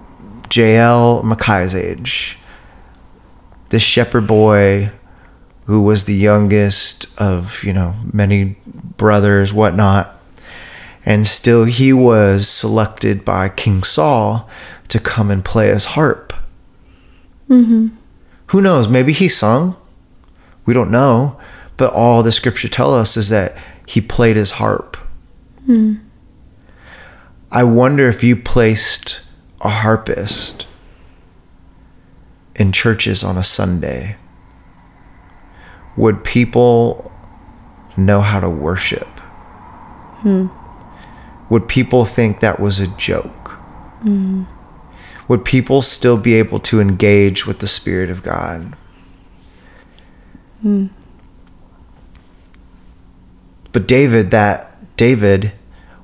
Jael 0.51 1.23
Mackay's 1.25 1.75
age, 1.75 2.39
this 3.69 3.83
shepherd 3.83 4.27
boy 4.27 4.93
who 5.67 5.83
was 5.83 6.07
the 6.07 6.15
youngest 6.15 7.21
of, 7.21 7.63
you 7.63 7.75
know, 7.75 7.95
many 8.15 8.57
brothers, 8.97 9.53
whatnot, 9.53 10.21
and 11.05 11.27
still 11.27 11.65
he 11.65 11.93
was 11.93 12.49
selected 12.49 13.25
by 13.25 13.49
King 13.49 13.83
Saul 13.83 14.49
to 14.89 14.99
come 15.01 15.31
and 15.31 15.45
play 15.45 15.69
his 15.69 15.87
harp. 15.87 16.33
Mm-hmm. 17.49 17.89
Who 18.49 18.61
knows? 18.61 18.89
Maybe 18.89 19.13
he 19.13 19.29
sung. 19.29 19.77
We 20.65 20.75
don't 20.75 20.91
know. 20.91 21.41
But 21.77 21.93
all 21.93 22.23
the 22.23 22.33
scripture 22.33 22.69
tell 22.69 22.95
us 22.95 23.17
is 23.17 23.31
that 23.31 23.57
he 23.87 24.01
played 24.01 24.37
his 24.37 24.53
harp. 24.53 24.97
Mm. 25.67 26.01
I 27.51 27.65
wonder 27.65 28.09
if 28.09 28.23
you 28.23 28.37
placed 28.37 29.23
a 29.61 29.69
harpist 29.69 30.67
in 32.55 32.71
churches 32.71 33.25
on 33.25 33.37
a 33.37 33.43
Sunday, 33.43 34.17
would 35.97 36.23
people 36.23 37.11
know 37.97 38.21
how 38.21 38.41
to 38.41 38.49
worship? 38.49 39.09
Hmm 40.21 40.49
would 41.53 41.69
people 41.69 42.07
think 42.07 42.41
that 42.41 42.59
was 42.59 42.81
a 42.81 42.87
joke? 42.97 43.59
Mm. 44.05 44.47
Would 45.29 45.45
people 45.45 45.83
still 45.83 46.17
be 46.17 46.33
able 46.37 46.59
to 46.61 46.81
engage 46.81 47.47
with 47.47 47.59
the 47.59 47.67
Spirit 47.67 48.09
of 48.09 48.23
God? 48.23 48.73
Mm. 50.65 50.89
But 53.71 53.87
David, 53.87 54.31
that 54.31 54.97
David, 54.97 55.53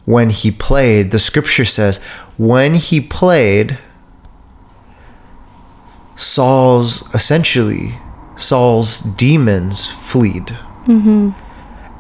when 0.04 0.28
he 0.28 0.50
played, 0.50 1.12
the 1.12 1.18
scripture 1.18 1.64
says, 1.64 2.04
when 2.36 2.74
he 2.74 3.00
played, 3.00 3.78
Saul's 6.14 7.02
essentially 7.14 7.98
Saul's 8.36 9.00
demons 9.00 9.86
fled, 9.86 10.48
mm-hmm. 10.84 11.30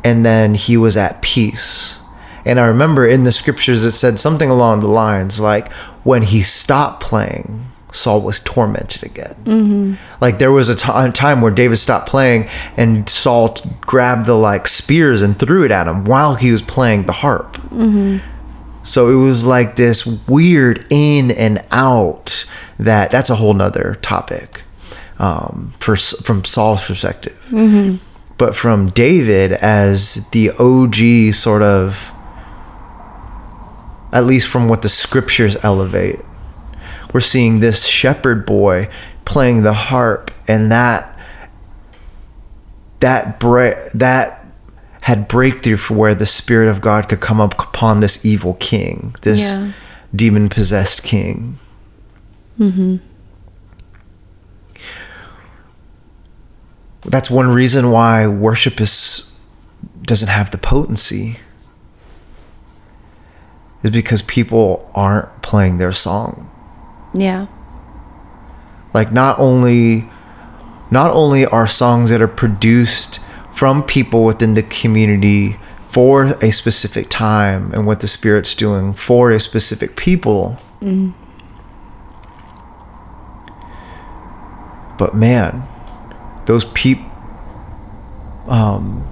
and 0.04 0.26
then 0.26 0.54
he 0.54 0.76
was 0.76 0.98
at 0.98 1.22
peace. 1.22 2.00
And 2.48 2.58
I 2.58 2.66
remember 2.66 3.06
in 3.06 3.24
the 3.24 3.30
scriptures 3.30 3.84
it 3.84 3.92
said 3.92 4.18
something 4.18 4.48
along 4.48 4.80
the 4.80 4.88
lines 4.88 5.38
like, 5.38 5.70
when 6.02 6.22
he 6.22 6.42
stopped 6.42 7.02
playing, 7.02 7.60
Saul 7.92 8.22
was 8.22 8.40
tormented 8.40 9.02
again. 9.02 9.36
Mm-hmm. 9.44 9.94
Like 10.22 10.38
there 10.38 10.50
was 10.50 10.70
a 10.70 10.74
t- 10.74 11.12
time 11.12 11.42
where 11.42 11.50
David 11.52 11.76
stopped 11.76 12.08
playing 12.08 12.48
and 12.78 13.06
Saul 13.06 13.50
t- 13.50 13.68
grabbed 13.82 14.24
the 14.24 14.34
like 14.34 14.66
spears 14.66 15.20
and 15.20 15.38
threw 15.38 15.62
it 15.64 15.70
at 15.70 15.86
him 15.86 16.06
while 16.06 16.36
he 16.36 16.50
was 16.50 16.62
playing 16.62 17.04
the 17.04 17.12
harp. 17.12 17.58
Mm-hmm. 17.68 18.26
So 18.82 19.10
it 19.10 19.22
was 19.22 19.44
like 19.44 19.76
this 19.76 20.06
weird 20.26 20.86
in 20.88 21.30
and 21.32 21.62
out 21.70 22.46
that 22.78 23.10
that's 23.10 23.28
a 23.28 23.34
whole 23.34 23.52
nother 23.52 23.98
topic 24.00 24.62
um, 25.18 25.74
for 25.80 25.96
from 25.96 26.44
Saul's 26.44 26.86
perspective. 26.86 27.48
Mm-hmm. 27.50 27.96
But 28.38 28.56
from 28.56 28.88
David 28.88 29.52
as 29.52 30.28
the 30.30 30.50
OG 30.58 31.34
sort 31.34 31.60
of 31.62 32.14
at 34.12 34.24
least 34.24 34.48
from 34.48 34.68
what 34.68 34.82
the 34.82 34.88
scriptures 34.88 35.56
elevate. 35.62 36.20
We're 37.12 37.20
seeing 37.20 37.60
this 37.60 37.86
shepherd 37.86 38.46
boy 38.46 38.88
playing 39.24 39.62
the 39.62 39.72
harp, 39.72 40.30
and 40.46 40.70
that 40.70 41.18
that 43.00 43.38
bra- 43.38 43.88
that 43.94 44.46
had 45.02 45.28
breakthrough 45.28 45.76
for 45.76 45.94
where 45.94 46.14
the 46.14 46.26
spirit 46.26 46.68
of 46.68 46.80
God 46.80 47.08
could 47.08 47.20
come 47.20 47.40
up 47.40 47.58
upon 47.58 48.00
this 48.00 48.24
evil 48.24 48.54
king, 48.54 49.14
this 49.22 49.44
yeah. 49.44 49.72
demon 50.14 50.48
possessed 50.48 51.02
king. 51.02 51.54
Mm-hmm. 52.58 52.96
That's 57.02 57.30
one 57.30 57.48
reason 57.48 57.90
why 57.90 58.26
worship 58.26 58.80
is 58.80 59.38
doesn't 60.02 60.28
have 60.28 60.50
the 60.50 60.58
potency 60.58 61.36
is 63.82 63.90
because 63.90 64.22
people 64.22 64.90
aren't 64.94 65.42
playing 65.42 65.78
their 65.78 65.92
song. 65.92 66.50
Yeah. 67.14 67.46
Like 68.94 69.12
not 69.12 69.38
only 69.38 70.08
not 70.90 71.10
only 71.10 71.44
are 71.44 71.66
songs 71.66 72.10
that 72.10 72.22
are 72.22 72.28
produced 72.28 73.20
from 73.52 73.82
people 73.82 74.24
within 74.24 74.54
the 74.54 74.62
community 74.62 75.58
for 75.86 76.36
a 76.42 76.50
specific 76.50 77.08
time 77.10 77.72
and 77.74 77.86
what 77.86 78.00
the 78.00 78.08
spirit's 78.08 78.54
doing 78.54 78.92
for 78.92 79.30
a 79.30 79.40
specific 79.40 79.96
people. 79.96 80.58
Mm. 80.80 81.12
But 84.98 85.14
man, 85.14 85.62
those 86.46 86.64
peop 86.66 86.98
um 88.48 89.06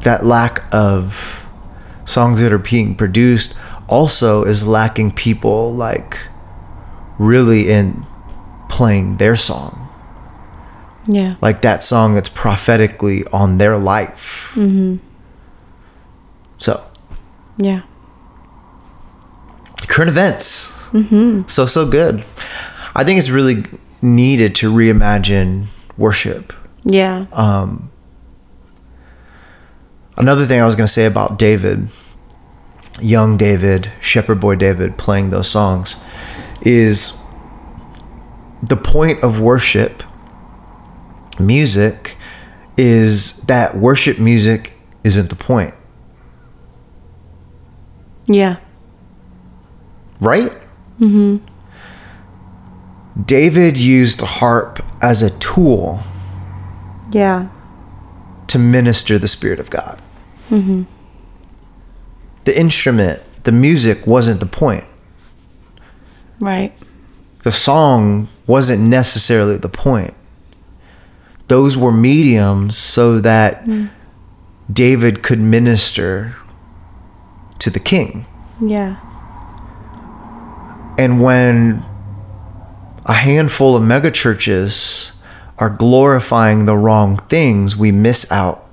that 0.00 0.24
lack 0.24 0.72
of 0.72 1.45
songs 2.06 2.40
that 2.40 2.52
are 2.52 2.58
being 2.58 2.94
produced 2.94 3.58
also 3.88 4.44
is 4.44 4.66
lacking 4.66 5.10
people 5.12 5.74
like 5.74 6.16
really 7.18 7.68
in 7.68 8.06
playing 8.68 9.16
their 9.18 9.36
song 9.36 9.88
Yeah. 11.06 11.34
like 11.42 11.62
that 11.62 11.82
song 11.84 12.14
that's 12.14 12.28
prophetically 12.30 13.24
on 13.32 13.58
their 13.58 13.76
life 13.76 14.52
mm-hmm. 14.54 14.96
so 16.58 16.82
Yeah. 17.58 17.82
current 19.88 20.08
events 20.08 20.88
mm-hmm. 20.90 21.42
so 21.46 21.66
so 21.66 21.88
good 21.88 22.24
i 22.94 23.04
think 23.04 23.18
it's 23.18 23.30
really 23.30 23.64
needed 24.02 24.54
to 24.56 24.72
reimagine 24.72 25.66
worship 25.96 26.52
Yeah. 26.84 27.26
um, 27.32 27.90
another 30.16 30.46
thing 30.46 30.60
I 30.60 30.64
was 30.64 30.74
going 30.74 30.86
to 30.86 30.92
say 30.92 31.06
about 31.06 31.38
David, 31.38 31.88
young 33.00 33.36
David, 33.36 33.92
shepherd 34.00 34.40
boy 34.40 34.56
David 34.56 34.96
playing 34.98 35.30
those 35.30 35.48
songs, 35.48 36.04
is 36.62 37.16
the 38.62 38.76
point 38.76 39.22
of 39.22 39.40
worship 39.40 40.02
music 41.38 42.16
is 42.76 43.38
that 43.42 43.76
worship 43.76 44.18
music 44.18 44.72
isn't 45.04 45.28
the 45.30 45.36
point, 45.36 45.74
yeah. 48.26 48.56
right? 50.20 50.52
Mm-hmm. 50.98 51.36
David 53.22 53.78
used 53.78 54.18
the 54.20 54.26
harp 54.26 54.84
as 55.00 55.22
a 55.22 55.30
tool 55.38 56.00
Yeah. 57.12 57.48
to 58.48 58.58
minister 58.58 59.18
the 59.18 59.28
Spirit 59.28 59.58
of 59.60 59.70
God. 59.70 60.00
Mm-hmm. 60.50 60.82
The 62.44 62.58
instrument, 62.58 63.22
the 63.44 63.52
music 63.52 64.06
wasn't 64.06 64.40
the 64.40 64.46
point. 64.46 64.84
Right. 66.40 66.72
The 67.42 67.52
song 67.52 68.28
wasn't 68.46 68.82
necessarily 68.82 69.56
the 69.56 69.68
point. 69.68 70.14
Those 71.48 71.76
were 71.76 71.92
mediums 71.92 72.76
so 72.76 73.20
that 73.20 73.64
mm. 73.64 73.90
David 74.72 75.22
could 75.22 75.40
minister 75.40 76.34
to 77.58 77.70
the 77.70 77.80
king. 77.80 78.24
Yeah. 78.60 78.96
And 80.98 81.22
when 81.22 81.84
a 83.04 83.12
handful 83.12 83.76
of 83.76 83.82
megachurches 83.82 85.16
are 85.58 85.70
glorifying 85.70 86.66
the 86.66 86.76
wrong 86.76 87.16
things, 87.16 87.76
we 87.76 87.92
miss 87.92 88.30
out 88.32 88.68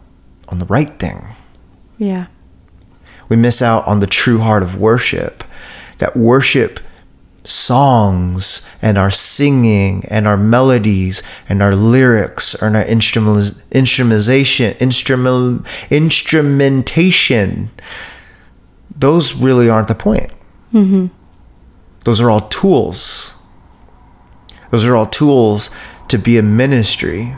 on 0.47 0.59
the 0.59 0.65
right 0.65 0.99
thing. 0.99 1.23
Yeah. 2.03 2.27
we 3.29 3.35
miss 3.35 3.61
out 3.61 3.87
on 3.87 3.99
the 3.99 4.07
true 4.07 4.39
heart 4.39 4.63
of 4.63 4.77
worship. 4.77 5.43
That 5.99 6.17
worship 6.17 6.79
songs 7.45 8.69
and 8.81 8.97
our 8.97 9.11
singing 9.11 10.05
and 10.09 10.27
our 10.27 10.37
melodies 10.37 11.21
and 11.49 11.61
our 11.61 11.75
lyrics 11.75 12.55
and 12.55 12.75
our 12.77 12.83
instrumental 12.85 13.41
instrumentation 15.91 17.69
those 18.95 19.35
really 19.35 19.67
aren't 19.69 19.89
the 19.89 19.95
point 19.95 20.31
mm-hmm. 20.71 21.07
those 22.05 22.21
are 22.21 22.29
all 22.29 22.47
tools 22.47 23.35
those 24.71 24.85
are 24.85 24.95
all 24.95 25.05
tools 25.05 25.69
to 26.07 26.17
be 26.17 26.37
a 26.37 26.43
ministry 26.43 27.35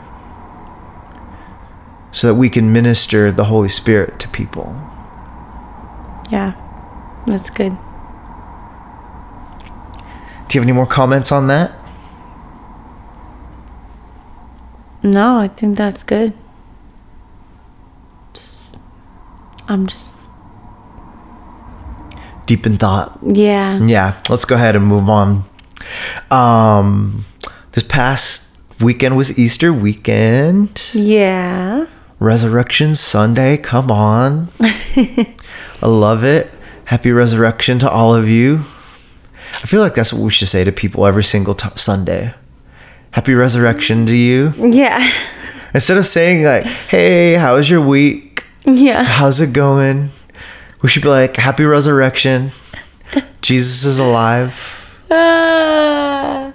so 2.16 2.28
that 2.28 2.34
we 2.34 2.48
can 2.48 2.72
minister 2.72 3.30
the 3.30 3.44
holy 3.44 3.68
spirit 3.68 4.18
to 4.18 4.26
people 4.28 4.74
Yeah. 6.30 6.52
That's 7.26 7.50
good. 7.50 7.76
Do 10.48 10.54
you 10.54 10.60
have 10.60 10.62
any 10.62 10.72
more 10.72 10.86
comments 10.86 11.30
on 11.30 11.48
that? 11.48 11.72
No, 15.02 15.36
I 15.38 15.48
think 15.48 15.76
that's 15.76 16.02
good. 16.02 16.32
Just- 18.32 18.66
I'm 19.68 19.86
just 19.86 20.30
Deep 22.46 22.64
in 22.64 22.76
thought. 22.76 23.18
yeah. 23.22 23.78
Yeah, 23.82 24.14
let's 24.30 24.44
go 24.44 24.54
ahead 24.54 24.76
and 24.76 24.86
move 24.86 25.08
on. 25.10 25.42
Um, 26.30 27.24
this 27.72 27.82
past 27.82 28.56
weekend 28.80 29.16
was 29.16 29.36
Easter 29.36 29.72
weekend. 29.72 30.90
Yeah. 30.94 31.86
Resurrection 32.18 32.94
Sunday. 32.94 33.56
Come 33.58 33.90
on. 33.90 34.48
I 34.60 35.34
love 35.82 36.24
it. 36.24 36.50
Happy 36.86 37.12
resurrection 37.12 37.78
to 37.80 37.90
all 37.90 38.14
of 38.14 38.28
you. 38.28 38.60
I 39.54 39.66
feel 39.66 39.80
like 39.80 39.94
that's 39.94 40.12
what 40.12 40.22
we 40.22 40.30
should 40.30 40.48
say 40.48 40.64
to 40.64 40.72
people 40.72 41.06
every 41.06 41.24
single 41.24 41.54
t- 41.54 41.68
Sunday. 41.76 42.34
Happy 43.10 43.34
resurrection 43.34 44.06
to 44.06 44.16
you. 44.16 44.52
Yeah. 44.56 45.10
Instead 45.74 45.98
of 45.98 46.06
saying 46.06 46.44
like, 46.44 46.64
"Hey, 46.64 47.34
how's 47.34 47.68
your 47.68 47.80
week? 47.80 48.44
Yeah. 48.64 49.04
How's 49.04 49.40
it 49.40 49.52
going?" 49.52 50.10
We 50.82 50.88
should 50.88 51.02
be 51.02 51.08
like, 51.08 51.36
"Happy 51.36 51.64
resurrection. 51.64 52.50
Jesus 53.42 53.84
is 53.84 53.98
alive." 53.98 54.54
Uh, 55.10 56.52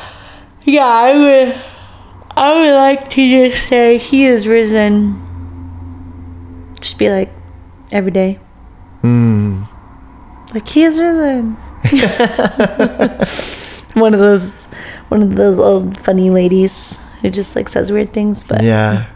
yeah, 0.62 0.86
I 0.86 1.14
would 1.14 1.71
I 2.36 2.60
would 2.60 2.74
like 2.74 3.10
to 3.10 3.48
just 3.48 3.66
say 3.68 3.98
he 3.98 4.24
is 4.26 4.46
risen. 4.48 5.20
Just 6.80 6.98
be 6.98 7.08
like 7.10 7.30
every 7.92 8.10
day. 8.10 8.38
Hmm. 9.02 9.62
Like 10.54 10.66
he 10.68 10.82
is 10.84 10.98
risen. 11.00 11.56
one 13.94 14.14
of 14.14 14.20
those 14.20 14.64
one 15.08 15.22
of 15.22 15.34
those 15.36 15.58
old 15.58 15.98
funny 16.00 16.30
ladies 16.30 16.98
who 17.20 17.30
just 17.30 17.54
like 17.56 17.68
says 17.68 17.92
weird 17.92 18.12
things, 18.12 18.42
but 18.42 18.62
Yeah. 18.62 19.06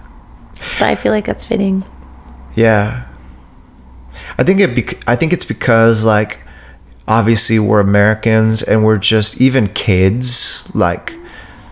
but 0.78 0.88
I 0.88 0.94
feel 0.94 1.12
like 1.12 1.24
that's 1.24 1.44
fitting. 1.46 1.84
Yeah. 2.54 3.04
I 4.38 4.44
think 4.44 4.60
it 4.60 4.74
bec- 4.74 5.02
I 5.08 5.16
think 5.16 5.32
it's 5.32 5.44
because 5.44 6.04
like 6.04 6.40
obviously 7.08 7.58
we're 7.58 7.80
Americans 7.80 8.62
and 8.62 8.84
we're 8.84 8.98
just 8.98 9.40
even 9.40 9.68
kids 9.68 10.68
like 10.74 11.12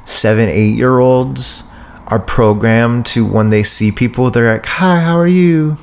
7 0.04 0.48
8 0.48 0.76
year 0.76 0.98
olds 0.98 1.62
are 2.06 2.18
programmed 2.18 3.06
to 3.06 3.24
when 3.24 3.50
they 3.50 3.62
see 3.62 3.90
people 3.90 4.30
they're 4.30 4.52
like 4.52 4.66
hi 4.66 5.00
how 5.00 5.18
are 5.18 5.26
you? 5.26 5.76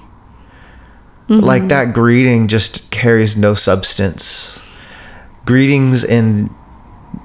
Mm-hmm. 1.31 1.45
Like 1.45 1.69
that 1.69 1.93
greeting 1.93 2.47
just 2.49 2.91
carries 2.91 3.37
no 3.37 3.53
substance. 3.53 4.61
Greetings 5.45 6.03
in 6.03 6.53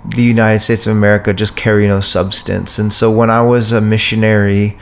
the 0.05 0.23
United 0.23 0.61
States 0.61 0.87
of 0.87 0.93
America 0.93 1.33
just 1.33 1.57
carry 1.57 1.89
no 1.89 2.01
substance. 2.01 2.79
And 2.79 2.93
so 2.93 3.11
when 3.11 3.31
I 3.31 3.43
was 3.43 3.73
a 3.73 3.81
missionary 3.81 4.79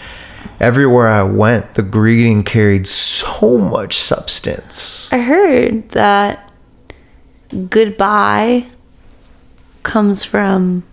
everywhere 0.61 1.09
I 1.09 1.23
went, 1.23 1.75
the 1.75 1.83
greeting 1.83 2.43
carried 2.43 2.87
so 2.87 3.57
much 3.57 3.97
substance. 3.97 5.09
I 5.11 5.19
heard 5.19 5.89
that 5.91 6.53
goodbye 7.71 8.67
comes 9.85 10.23
from 10.23 10.85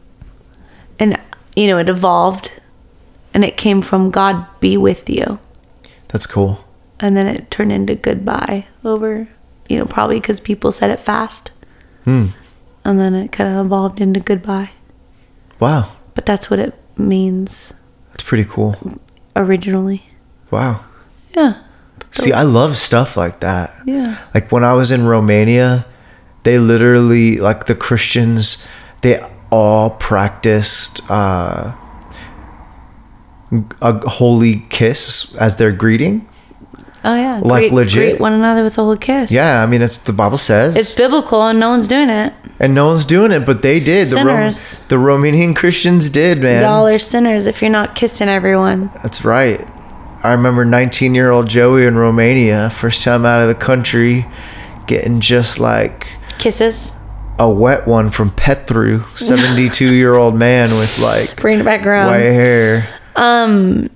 and 1.02 1.20
you 1.56 1.68
know, 1.68 1.78
it 1.80 1.90
evolved 1.90 2.54
and 3.34 3.44
it 3.44 3.58
came 3.58 3.82
from 3.82 4.10
God 4.12 4.46
be 4.60 4.78
with 4.78 5.10
you. 5.10 5.40
That's 6.10 6.26
cool. 6.26 6.66
And 7.00 7.18
then 7.18 7.28
it 7.28 7.50
turned 7.50 7.72
into 7.72 7.96
goodbye 7.96 8.68
over, 8.86 9.28
you 9.68 9.78
know, 9.78 9.86
probably 9.86 10.20
because 10.20 10.40
people 10.40 10.72
said 10.72 10.90
it 10.92 11.00
fast. 11.00 11.52
Hmm. 12.06 12.28
And 12.86 13.00
then 13.00 13.16
it 13.16 13.32
kind 13.32 13.50
of 13.54 13.66
evolved 13.66 14.00
into 14.00 14.20
goodbye. 14.20 14.72
Wow. 15.60 15.92
But 16.14 16.26
that's 16.26 16.50
what 16.50 16.60
it 16.60 16.76
means 16.98 17.74
That's 18.12 18.24
pretty 18.24 18.46
cool. 18.46 18.76
originally. 19.36 20.04
Wow. 20.52 20.86
Yeah. 21.36 21.64
See, 22.12 22.34
I 22.34 22.44
love 22.44 22.78
stuff 22.78 23.16
like 23.16 23.40
that. 23.40 23.72
Yeah. 23.86 24.18
Like 24.34 24.52
when 24.52 24.64
I 24.64 24.74
was 24.74 24.92
in 24.92 25.06
Romania, 25.06 25.86
they 26.44 26.60
literally, 26.60 27.38
like 27.38 27.68
the 27.68 27.76
Christians, 27.76 28.68
they 29.02 29.24
all 29.52 29.92
practiced 29.92 31.02
uh, 31.12 31.74
a 33.82 34.10
holy 34.10 34.66
kiss 34.70 35.36
as 35.36 35.58
their 35.58 35.72
greeting. 35.72 36.28
Oh 37.04 37.16
yeah. 37.16 37.40
Like 37.44 37.62
greet, 37.64 37.74
legit? 37.74 38.10
Greet 38.12 38.22
one 38.22 38.34
another 38.34 38.64
with 38.64 38.78
a 38.78 38.84
whole 38.84 38.96
kiss. 38.96 39.32
Yeah, 39.32 39.64
I 39.64 39.66
mean, 39.66 39.82
it's 39.82 39.98
the 39.98 40.14
Bible 40.14 40.38
says. 40.38 40.78
It's 40.78 40.94
biblical 40.94 41.42
and 41.42 41.60
no 41.60 41.70
one's 41.70 41.88
doing 41.88 42.10
it. 42.10 42.34
and 42.60 42.76
no 42.76 42.88
one's 42.88 43.06
doing 43.06 43.32
it, 43.32 43.46
but 43.46 43.64
they 43.64 43.80
did. 43.80 44.10
The, 44.10 44.18
Rom- 44.18 44.46
the 44.46 44.98
Romanian 44.98 45.56
Christians 45.56 46.10
did, 46.10 46.40
man. 46.40 46.62
Y'all 46.62 46.88
are 46.88 47.00
sinners 47.00 47.48
if 47.48 47.62
you're 47.62 47.72
not 47.72 47.96
kissing 47.96 48.30
everyone. 48.30 48.92
That's 49.02 49.26
right. 49.26 49.68
I 50.24 50.34
remember 50.34 50.64
19 50.64 51.16
year 51.16 51.32
old 51.32 51.50
Joey 51.50 51.88
in 51.88 51.98
Romania, 51.98 52.70
first 52.70 53.04
time 53.04 53.26
out 53.26 53.42
of 53.42 53.48
the 53.48 53.56
country, 53.56 54.28
getting 54.86 55.20
just 55.20 55.60
like 55.60 56.08
Kisses. 56.38 56.94
A 57.42 57.50
wet 57.50 57.88
one 57.88 58.12
from 58.12 58.30
Petru, 58.30 59.04
72 59.16 59.94
year 59.94 60.14
old 60.14 60.36
man 60.36 60.70
with 60.78 61.00
like 61.00 61.36
Bring 61.42 61.60
it 61.60 61.66
back 61.66 61.88
around. 61.88 62.12
white 62.12 62.20
hair. 62.20 62.88
Um, 63.16 63.90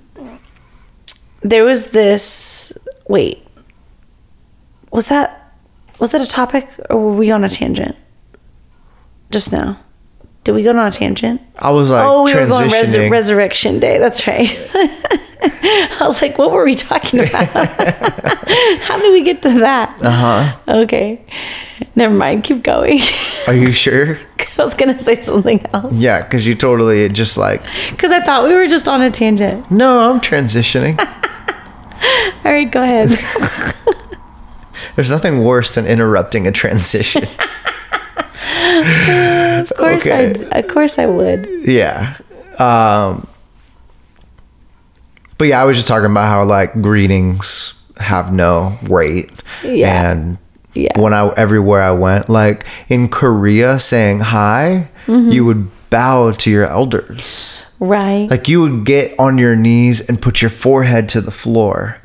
there 1.42 1.64
was 1.64 1.90
this. 1.92 2.76
Wait, 3.08 3.46
was 4.90 5.06
that 5.08 5.54
was 6.00 6.10
that 6.10 6.20
a 6.20 6.26
topic 6.26 6.68
or 6.90 6.98
were 7.00 7.16
we 7.16 7.30
on 7.30 7.44
a 7.44 7.48
tangent? 7.48 7.94
Just 9.30 9.52
now. 9.52 9.78
Did 10.46 10.54
we 10.54 10.62
go 10.62 10.70
on 10.70 10.78
a 10.78 10.92
tangent? 10.92 11.40
I 11.58 11.72
was 11.72 11.90
like 11.90 12.06
oh, 12.06 12.22
we 12.22 12.32
were 12.32 12.46
going 12.46 12.70
res- 12.70 12.96
Resurrection 13.10 13.80
Day. 13.80 13.98
That's 13.98 14.28
right. 14.28 14.48
I 15.42 15.98
was 16.02 16.22
like, 16.22 16.38
what 16.38 16.52
were 16.52 16.64
we 16.64 16.76
talking 16.76 17.18
about? 17.18 17.48
How 18.82 18.96
did 19.00 19.12
we 19.12 19.24
get 19.24 19.42
to 19.42 19.58
that? 19.58 20.00
uh 20.00 20.08
huh. 20.08 20.56
Okay. 20.82 21.20
Never 21.96 22.14
mind. 22.14 22.44
Keep 22.44 22.62
going. 22.62 23.00
Are 23.48 23.54
you 23.54 23.72
sure? 23.84 24.20
I 24.56 24.62
was 24.62 24.76
going 24.76 24.96
to 24.96 25.02
say 25.02 25.20
something 25.20 25.66
else. 25.74 25.98
Yeah, 25.98 26.22
because 26.22 26.46
you 26.46 26.54
totally 26.54 27.08
just 27.08 27.36
like, 27.36 27.60
Because 27.90 28.12
I 28.12 28.20
thought 28.20 28.44
we 28.44 28.54
were 28.54 28.68
just 28.68 28.86
on 28.86 29.02
a 29.02 29.10
tangent. 29.10 29.68
no, 29.68 30.08
I'm 30.08 30.20
transitioning. 30.20 30.96
All 32.44 32.52
right, 32.52 32.70
go 32.70 32.84
ahead. 32.84 33.08
There's 34.94 35.10
nothing 35.10 35.42
worse 35.42 35.74
than 35.74 35.86
interrupting 35.86 36.46
a 36.46 36.52
transition. 36.52 37.24
Of 39.60 39.72
course 39.76 40.06
Okay. 40.06 40.34
I 40.52 40.58
of 40.58 40.68
course 40.68 40.98
I 40.98 41.06
would. 41.06 41.48
yeah. 41.64 42.16
Um, 42.58 43.26
but 45.38 45.48
yeah, 45.48 45.60
I 45.60 45.64
was 45.64 45.76
just 45.76 45.88
talking 45.88 46.10
about 46.10 46.28
how 46.28 46.44
like 46.44 46.72
greetings 46.80 47.74
have 47.98 48.32
no 48.32 48.78
weight. 48.88 49.30
Yeah. 49.62 50.10
And 50.12 50.38
Yeah. 50.74 50.98
when 50.98 51.12
I 51.14 51.28
everywhere 51.36 51.82
I 51.82 51.92
went, 51.92 52.28
like 52.28 52.64
in 52.88 53.08
Korea, 53.08 53.78
saying 53.78 54.20
hi, 54.20 54.88
Mm-hmm. 55.06 55.30
you 55.30 55.44
would 55.44 55.70
bow 55.90 56.32
to 56.32 56.50
your 56.50 56.64
elders. 56.66 57.64
Right. 57.78 58.26
Like 58.28 58.48
you 58.48 58.60
would 58.62 58.84
get 58.84 59.14
on 59.20 59.38
your 59.38 59.54
knees 59.54 60.00
and 60.08 60.20
put 60.20 60.42
your 60.42 60.50
forehead 60.50 61.08
to 61.10 61.20
the 61.20 61.30
floor. 61.30 61.98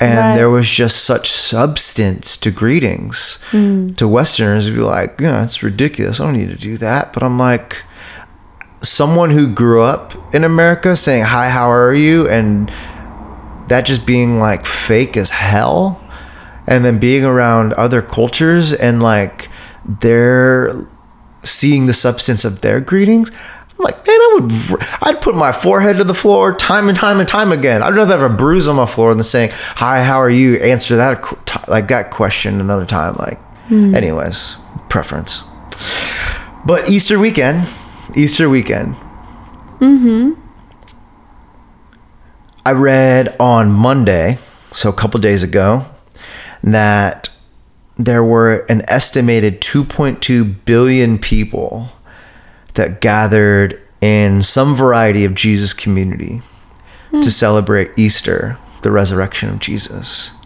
And 0.00 0.18
Right. 0.18 0.34
there 0.34 0.48
was 0.48 0.66
just 0.68 1.04
such 1.04 1.30
substance 1.30 2.36
to 2.38 2.50
greetings. 2.50 3.38
Hmm. 3.50 3.92
To 3.94 4.08
Westerners, 4.08 4.66
it'd 4.66 4.78
be 4.78 4.82
like, 4.82 5.20
yeah, 5.20 5.44
it's 5.44 5.62
ridiculous. 5.62 6.20
I 6.20 6.24
don't 6.24 6.38
need 6.38 6.48
to 6.48 6.56
do 6.56 6.78
that. 6.78 7.12
But 7.12 7.22
I'm 7.22 7.38
like, 7.38 7.76
someone 8.82 9.30
who 9.30 9.46
grew 9.52 9.82
up 9.82 10.14
in 10.34 10.42
America 10.42 10.96
saying, 10.96 11.24
hi, 11.24 11.50
how 11.50 11.70
are 11.70 11.92
you? 11.92 12.26
And 12.28 12.72
that 13.68 13.84
just 13.84 14.06
being 14.06 14.38
like 14.38 14.64
fake 14.66 15.16
as 15.18 15.30
hell. 15.30 16.02
And 16.66 16.84
then 16.84 16.98
being 16.98 17.24
around 17.24 17.72
other 17.74 18.00
cultures 18.00 18.72
and 18.72 19.02
like 19.02 19.48
they're 19.84 20.86
seeing 21.42 21.86
the 21.86 21.92
substance 21.92 22.44
of 22.44 22.60
their 22.62 22.80
greetings. 22.80 23.30
I'm 23.80 23.84
like, 23.84 24.06
man, 24.06 24.20
I 24.20 24.38
would, 24.40 24.82
I'd 25.00 25.22
put 25.22 25.34
my 25.34 25.52
forehead 25.52 25.96
to 25.96 26.04
the 26.04 26.12
floor 26.12 26.54
time 26.54 26.90
and 26.90 26.98
time 26.98 27.18
and 27.18 27.26
time 27.26 27.50
again. 27.50 27.82
I'd 27.82 27.94
rather 27.94 28.18
have 28.18 28.30
a 28.30 28.34
bruise 28.34 28.68
on 28.68 28.76
my 28.76 28.84
floor 28.84 29.14
than 29.14 29.22
saying, 29.22 29.50
"Hi, 29.52 30.04
how 30.04 30.20
are 30.20 30.28
you?" 30.28 30.56
Answer 30.56 30.96
that 30.96 31.66
like 31.66 31.88
that 31.88 32.10
question 32.10 32.60
another 32.60 32.84
time. 32.84 33.14
Like, 33.14 33.40
anyways, 33.70 34.56
preference. 34.90 35.44
But 36.66 36.90
Easter 36.90 37.18
weekend, 37.18 37.66
Easter 38.14 38.50
weekend. 38.50 38.94
Mm-hmm. 39.78 40.32
I 42.66 42.72
read 42.72 43.34
on 43.40 43.72
Monday, 43.72 44.34
so 44.72 44.90
a 44.90 44.92
couple 44.92 45.18
days 45.20 45.42
ago, 45.42 45.86
that 46.62 47.30
there 47.96 48.22
were 48.22 48.66
an 48.68 48.82
estimated 48.88 49.62
2.2 49.62 50.66
billion 50.66 51.16
people 51.16 51.88
that 52.74 53.00
gathered 53.00 53.80
in 54.00 54.42
some 54.42 54.74
variety 54.74 55.24
of 55.24 55.34
Jesus 55.34 55.72
community 55.72 56.40
to 57.10 57.16
hmm. 57.16 57.22
celebrate 57.22 57.90
Easter, 57.98 58.56
the 58.82 58.90
resurrection 58.90 59.50
of 59.50 59.58
Jesus. 59.58 60.36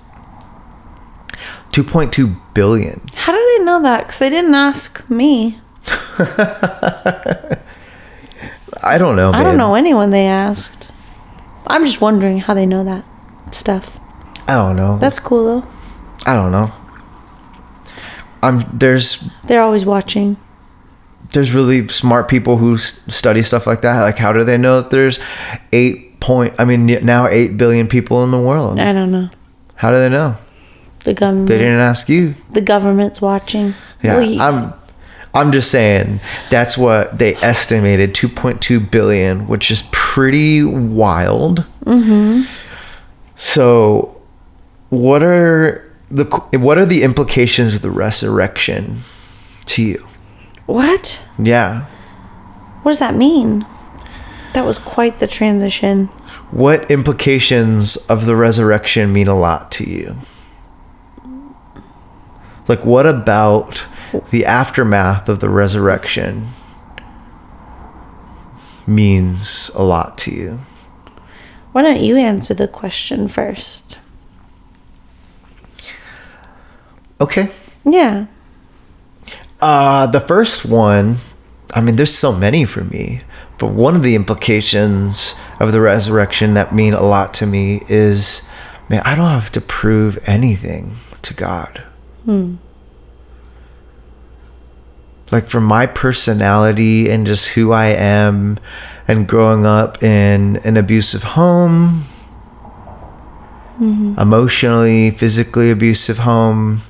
2.2 1.70 2.40
billion. 2.54 3.00
How 3.14 3.32
do 3.32 3.56
they 3.58 3.64
know 3.64 3.82
that? 3.82 4.06
Because 4.06 4.20
they 4.20 4.30
didn't 4.30 4.54
ask 4.54 5.08
me. 5.10 5.58
I 8.82 8.96
don't 8.96 9.16
know. 9.16 9.32
I 9.32 9.42
don't 9.42 9.56
know 9.56 9.74
anyone 9.74 10.10
they 10.10 10.26
asked. 10.26 10.90
I'm 11.66 11.84
just 11.84 12.00
wondering 12.00 12.38
how 12.38 12.54
they 12.54 12.66
know 12.66 12.84
that 12.84 13.04
stuff. 13.50 13.98
I 14.46 14.54
don't 14.54 14.76
know. 14.76 14.98
That's 14.98 15.18
cool 15.18 15.44
though. 15.44 15.66
I 16.26 16.34
don't 16.34 16.52
know. 16.52 16.70
I'm 18.42 18.64
there's 18.72 19.30
They're 19.44 19.62
always 19.62 19.84
watching. 19.84 20.36
There's 21.35 21.53
really 21.53 21.87
smart 21.89 22.28
people 22.28 22.57
who 22.57 22.74
s- 22.74 23.05
study 23.14 23.43
stuff 23.43 23.66
like 23.66 23.82
that. 23.82 24.01
Like, 24.01 24.16
how 24.18 24.32
do 24.32 24.43
they 24.45 24.57
know 24.57 24.80
that 24.80 24.91
there's 24.91 25.18
eight 25.72 26.18
point? 26.20 26.55
I 26.59 26.64
mean, 26.64 26.87
now 27.05 27.26
eight 27.28 27.57
billion 27.59 27.87
people 27.87 28.24
in 28.24 28.30
the 28.30 28.41
world. 28.41 28.78
I 28.80 28.93
don't 28.93 29.12
know. 29.12 29.28
How 29.76 29.91
do 29.91 29.99
they 29.99 30.09
know? 30.09 30.37
The 31.05 31.12
government. 31.12 31.49
They 31.49 31.59
didn't 31.59 31.80
ask 31.80 32.09
you. 32.09 32.35
The 32.53 32.62
government's 32.62 33.20
watching. 33.20 33.74
Yeah, 34.03 34.16
Well, 34.16 34.41
I'm. 34.41 34.72
I'm 35.35 35.51
just 35.51 35.68
saying 35.72 36.20
that's 36.49 36.78
what 36.78 37.18
they 37.18 37.35
estimated 37.37 38.14
2.2 38.14 38.89
billion, 38.89 39.49
which 39.49 39.68
is 39.72 39.82
pretty 39.91 40.62
wild. 40.62 41.64
Mm-hmm. 41.85 42.43
So, 43.35 44.20
what 44.91 45.22
are 45.24 45.93
the 46.11 46.24
what 46.53 46.78
are 46.78 46.87
the 46.87 47.03
implications 47.03 47.74
of 47.74 47.82
the 47.82 47.91
resurrection 47.91 48.99
to 49.66 49.82
you? 49.82 50.07
What? 50.66 51.22
Yeah. 51.38 51.84
What 52.82 52.92
does 52.92 52.98
that 52.98 53.14
mean? 53.14 53.66
That 54.54 54.64
was 54.64 54.78
quite 54.78 55.18
the 55.18 55.26
transition. 55.26 56.06
What 56.50 56.90
implications 56.90 57.96
of 58.08 58.26
the 58.26 58.36
resurrection 58.36 59.12
mean 59.12 59.28
a 59.28 59.34
lot 59.34 59.70
to 59.72 59.84
you? 59.84 60.16
Like, 62.68 62.84
what 62.84 63.06
about 63.06 63.84
the 64.30 64.44
aftermath 64.44 65.28
of 65.28 65.40
the 65.40 65.48
resurrection 65.48 66.46
means 68.86 69.70
a 69.74 69.82
lot 69.82 70.16
to 70.18 70.30
you? 70.30 70.58
Why 71.72 71.82
don't 71.82 72.00
you 72.00 72.16
answer 72.16 72.54
the 72.54 72.68
question 72.68 73.26
first? 73.26 73.98
Okay. 77.20 77.50
Yeah. 77.84 78.26
Uh, 79.61 80.07
the 80.07 80.20
first 80.20 80.64
one, 80.64 81.16
I 81.72 81.80
mean, 81.80 81.96
there's 81.96 82.14
so 82.14 82.32
many 82.32 82.64
for 82.64 82.84
me, 82.84 83.22
but 83.59 83.68
one 83.68 83.96
of 83.96 84.02
the 84.02 84.14
implications 84.14 85.34
of 85.61 85.72
the 85.72 85.80
resurrection 85.80 86.55
that 86.55 86.74
mean 86.74 86.92
a 86.94 87.02
lot 87.02 87.32
to 87.34 87.46
me 87.46 87.82
is, 87.88 88.48
man, 88.88 89.02
I 89.05 89.14
don't 89.14 89.30
have 89.30 89.50
to 89.52 89.61
prove 89.61 90.18
anything 90.28 90.92
to 91.22 91.32
God. 91.34 91.82
Like 95.30 95.46
for 95.46 95.61
my 95.61 95.86
personality 95.86 97.09
and 97.11 97.26
just 97.26 97.48
who 97.50 97.72
I 97.72 97.86
am, 97.86 98.59
and 99.09 99.26
growing 99.26 99.64
up 99.66 100.02
in 100.02 100.57
an 100.59 100.76
abusive 100.76 101.22
home, 101.22 102.05
emotionally, 103.80 105.11
physically 105.11 105.70
abusive 105.70 106.18
home 106.18 106.80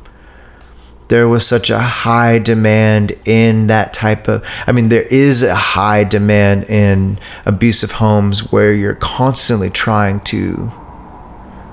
there 1.09 1.29
was 1.29 1.47
such 1.47 1.71
a 1.71 1.79
high 1.79 2.39
demand 2.39 3.13
in 3.25 3.67
that 3.67 3.93
type 3.93 4.29
of 4.29 4.45
i 4.67 4.73
mean 4.73 4.89
there 4.89 5.03
is 5.03 5.43
a 5.43 5.55
high 5.55 6.05
demand 6.05 6.65
in 6.65 7.19
abusive 7.45 7.93
homes 7.93 8.53
where 8.53 8.73
you're 8.73 8.95
constantly 8.95 9.71
trying 9.71 10.21
to 10.21 10.71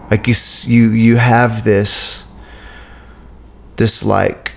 like 0.10 0.28
you 0.28 0.36
you 0.68 0.92
you 0.92 1.18
have 1.18 1.64
this 1.64 2.26
this 3.78 4.04
like 4.04 4.52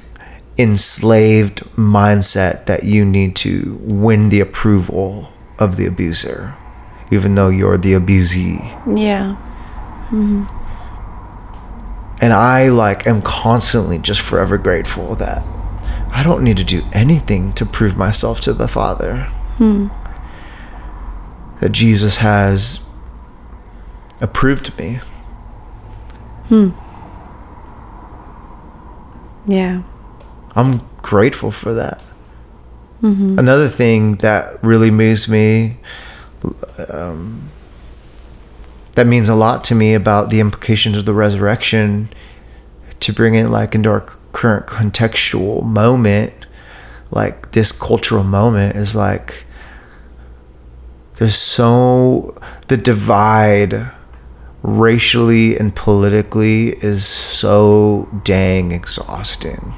enslaved 0.59 1.61
mindset 1.77 2.67
that 2.67 2.85
you 2.85 3.05
need 3.05 3.35
to 3.35 3.79
win 3.83 4.29
the 4.29 4.41
approval 4.41 5.33
of 5.59 5.77
the 5.77 5.87
abuser 5.87 6.55
even 7.11 7.35
though 7.35 7.49
you're 7.49 7.79
the 7.79 7.93
abusee 7.93 8.61
Yeah. 8.97 9.37
Mm-hmm. 10.11 10.64
And 12.21 12.33
I 12.33 12.69
like 12.69 13.07
am 13.07 13.23
constantly 13.23 13.99
just 13.99 14.21
forever 14.21 14.57
grateful 14.59 15.15
that 15.17 15.43
I 16.11 16.23
don't 16.23 16.43
need 16.45 16.57
to 16.59 16.65
do 16.65 16.83
anything 16.93 17.53
to 17.55 17.67
prove 17.67 17.97
myself 17.97 18.41
to 18.43 18.53
the 18.53 18.69
Father. 18.69 19.27
That 21.61 21.71
Jesus 21.73 22.19
has 22.19 22.89
approved 24.21 24.79
me. 24.79 25.01
Hmm. 26.49 26.71
Yeah. 29.47 29.83
I'm 30.55 30.83
grateful 31.03 31.51
for 31.51 31.75
that. 31.75 32.03
Another 33.39 33.69
thing 33.69 34.17
that 34.17 34.63
really 34.63 34.91
moves 34.91 35.29
me, 35.29 35.79
um, 36.89 37.51
that 38.95 39.07
means 39.07 39.29
a 39.29 39.35
lot 39.35 39.65
to 39.65 39.75
me 39.75 39.95
about 39.95 40.31
the 40.31 40.41
implications 40.41 40.97
of 40.97 41.05
the 41.05 41.15
resurrection, 41.15 42.09
to 43.01 43.13
bring 43.13 43.35
it 43.35 43.49
like 43.49 43.75
into 43.75 43.91
our 43.91 44.01
current 44.33 44.67
contextual 44.67 45.63
moment, 45.65 46.33
like 47.11 47.53
this 47.53 47.73
cultural 47.73 48.25
moment 48.25 48.77
is 48.77 48.97
like, 48.97 49.45
there's 51.17 51.37
so 51.37 52.37
the 52.69 52.77
divide 52.77 53.91
racially 54.63 55.59
and 55.59 55.77
politically 55.77 56.71
is 56.83 57.05
so 57.05 58.09
dang 58.25 58.73
exhausting. 58.73 59.75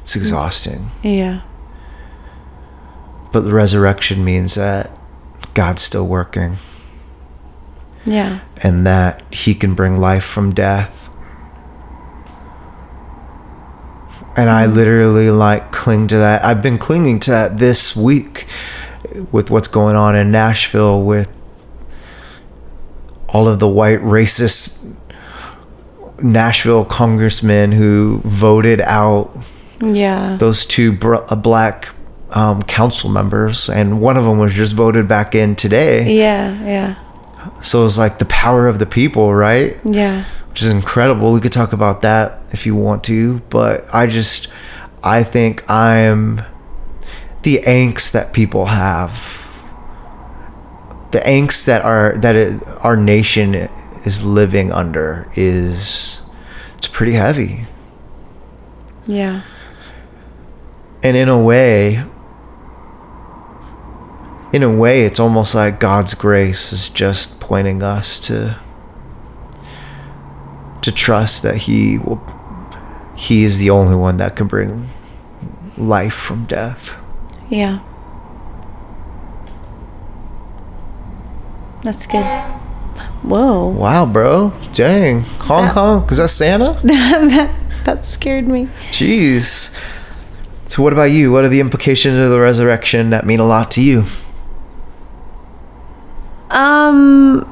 It's 0.00 0.16
exhausting. 0.16 0.88
Yeah. 1.02 1.42
But 3.32 3.42
the 3.42 3.52
resurrection 3.52 4.24
means 4.24 4.56
that 4.56 4.90
God's 5.58 5.82
still 5.82 6.06
working 6.06 6.52
Yeah. 8.04 8.38
and 8.62 8.86
that 8.86 9.22
he 9.32 9.56
can 9.56 9.74
bring 9.74 9.98
life 9.98 10.22
from 10.22 10.54
death. 10.54 11.08
And 14.36 14.48
I 14.48 14.66
literally 14.66 15.32
like 15.32 15.72
cling 15.72 16.06
to 16.08 16.18
that. 16.18 16.44
I've 16.44 16.62
been 16.62 16.78
clinging 16.78 17.18
to 17.20 17.32
that 17.32 17.58
this 17.58 17.96
week 17.96 18.46
with 19.32 19.50
what's 19.50 19.66
going 19.66 19.96
on 19.96 20.14
in 20.14 20.30
Nashville 20.30 21.02
with 21.02 21.28
all 23.28 23.48
of 23.48 23.58
the 23.58 23.66
white 23.68 24.00
racist 24.00 24.94
Nashville 26.22 26.84
congressmen 26.84 27.72
who 27.72 28.20
voted 28.24 28.80
out 28.82 29.36
Yeah. 29.80 30.36
those 30.38 30.64
two 30.66 30.92
br- 30.92 31.16
uh, 31.16 31.34
black 31.34 31.88
um, 32.30 32.62
council 32.62 33.10
members, 33.10 33.68
and 33.68 34.00
one 34.00 34.16
of 34.16 34.24
them 34.24 34.38
was 34.38 34.52
just 34.52 34.74
voted 34.74 35.08
back 35.08 35.34
in 35.34 35.56
today. 35.56 36.12
Yeah. 36.16 36.64
Yeah. 36.64 36.94
So 37.62 37.86
it's 37.86 37.96
like 37.98 38.18
the 38.18 38.26
power 38.26 38.66
of 38.68 38.78
the 38.78 38.86
people, 38.86 39.34
right? 39.34 39.78
Yeah. 39.84 40.24
Which 40.50 40.62
is 40.62 40.68
incredible. 40.68 41.32
We 41.32 41.40
could 41.40 41.52
talk 41.52 41.72
about 41.72 42.02
that 42.02 42.40
if 42.50 42.66
you 42.66 42.74
want 42.74 43.04
to, 43.04 43.38
but 43.48 43.86
I 43.94 44.06
just, 44.06 44.48
I 45.02 45.22
think 45.22 45.68
I'm 45.70 46.42
the 47.42 47.58
angst 47.66 48.12
that 48.12 48.32
people 48.32 48.66
have, 48.66 49.12
the 51.12 51.20
angst 51.20 51.64
that 51.66 51.82
our 51.82 52.18
that 52.18 52.36
it, 52.36 52.62
our 52.84 52.96
nation 52.96 53.54
is 54.04 54.22
living 54.24 54.70
under 54.72 55.30
is 55.34 56.22
it's 56.76 56.88
pretty 56.88 57.12
heavy. 57.12 57.60
Yeah. 59.06 59.42
and 61.02 61.16
in 61.16 61.28
a 61.30 61.40
way 61.42 62.04
in 64.52 64.62
a 64.62 64.70
way 64.74 65.02
it's 65.04 65.20
almost 65.20 65.54
like 65.54 65.78
god's 65.80 66.14
grace 66.14 66.72
is 66.72 66.88
just 66.88 67.38
pointing 67.40 67.82
us 67.82 68.18
to 68.20 68.56
to 70.82 70.90
trust 70.92 71.42
that 71.42 71.56
he 71.56 71.98
will 71.98 72.20
he 73.16 73.44
is 73.44 73.58
the 73.58 73.68
only 73.68 73.96
one 73.96 74.16
that 74.16 74.36
can 74.36 74.46
bring 74.46 74.88
life 75.76 76.14
from 76.14 76.44
death 76.46 76.96
Yeah. 77.50 77.80
That's 81.82 82.06
good. 82.06 82.24
Whoa. 83.22 83.68
wow 83.68 84.06
bro 84.06 84.52
dang 84.72 85.20
hong 85.40 85.64
That- 85.66 85.74
kong 85.74 86.08
is 86.10 86.18
that 86.18 86.30
santa 86.30 86.74
That 87.84 88.04
scared 88.04 88.46
me. 88.48 88.68
jeez 88.90 89.74
so 90.68 90.82
what 90.82 90.92
about 90.92 91.10
you 91.10 91.32
what 91.32 91.44
are 91.44 91.48
the 91.48 91.60
implications 91.60 92.16
of 92.18 92.30
the 92.30 92.38
resurrection 92.40 93.10
that 93.10 93.24
mean 93.26 93.40
a 93.40 93.44
lot 93.46 93.70
to 93.72 93.80
you 93.82 94.04
Um, 96.50 97.44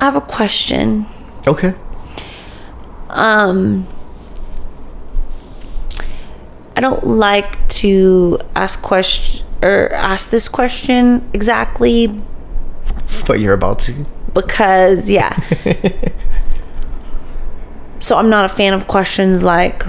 I 0.00 0.04
have 0.04 0.16
a 0.16 0.20
question. 0.20 1.06
okay 1.46 1.74
Um, 3.10 3.86
I 6.76 6.80
don't 6.80 7.06
like 7.06 7.68
to 7.68 8.38
ask 8.54 8.82
question 8.82 9.46
or 9.62 9.92
ask 9.92 10.30
this 10.30 10.48
question 10.48 11.28
exactly 11.32 12.20
but 13.26 13.38
you're 13.38 13.54
about 13.54 13.78
to 13.78 14.06
because 14.34 15.10
yeah. 15.10 15.36
so 18.00 18.16
I'm 18.16 18.30
not 18.30 18.44
a 18.44 18.48
fan 18.48 18.72
of 18.72 18.88
questions 18.88 19.42
like 19.42 19.84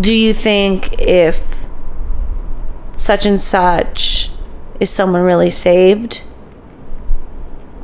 do 0.00 0.12
you 0.12 0.32
think 0.32 1.00
if 1.00 1.55
such 2.96 3.26
and 3.26 3.40
such 3.40 4.30
is 4.80 4.90
someone 4.90 5.22
really 5.22 5.50
saved? 5.50 6.22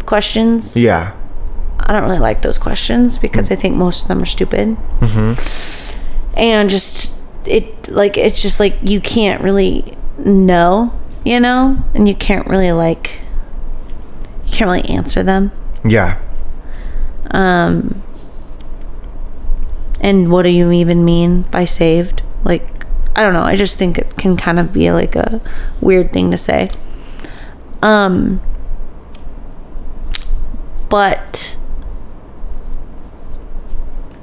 Questions. 0.04 0.76
yeah 0.76 1.14
I 1.84 1.92
don't 1.92 2.04
really 2.04 2.18
like 2.18 2.42
those 2.42 2.58
questions 2.58 3.18
because 3.18 3.50
I 3.50 3.56
think 3.56 3.76
most 3.76 4.02
of 4.02 4.08
them 4.08 4.22
are 4.22 4.26
stupid. 4.26 4.76
Mm-hmm. 5.00 6.38
And 6.38 6.70
just 6.70 7.18
it 7.44 7.88
like 7.88 8.16
it's 8.16 8.40
just 8.40 8.60
like 8.60 8.74
you 8.82 9.00
can't 9.00 9.42
really 9.42 9.96
know, 10.18 10.98
you 11.24 11.40
know, 11.40 11.82
and 11.94 12.08
you 12.08 12.14
can't 12.14 12.46
really 12.46 12.72
like 12.72 13.20
you 14.46 14.52
can't 14.52 14.70
really 14.70 14.88
answer 14.88 15.22
them. 15.22 15.50
yeah 15.84 16.20
Um 17.30 18.02
and 20.00 20.30
what 20.30 20.42
do 20.42 20.50
you 20.50 20.70
even 20.72 21.04
mean 21.04 21.42
by 21.42 21.64
saved? 21.64 22.22
Like 22.44 22.86
I 23.14 23.22
don't 23.22 23.34
know. 23.34 23.42
I 23.42 23.56
just 23.56 23.78
think 23.78 23.98
it 23.98 24.16
can 24.16 24.36
kind 24.36 24.58
of 24.58 24.72
be 24.72 24.90
like 24.90 25.14
a 25.16 25.40
weird 25.80 26.12
thing 26.12 26.30
to 26.30 26.36
say. 26.36 26.70
Um 27.82 28.40
but 30.88 31.58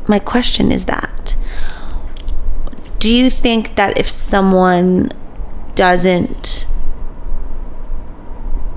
my 0.08 0.20
question 0.20 0.72
is 0.72 0.86
that 0.86 1.36
do 3.00 3.12
you 3.12 3.30
think 3.30 3.76
that 3.76 3.98
if 3.98 4.08
someone 4.10 5.12
doesn't 5.76 6.68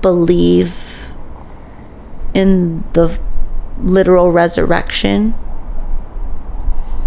believe 0.01 1.07
in 2.33 2.83
the 2.93 3.19
literal 3.81 4.31
resurrection 4.31 5.33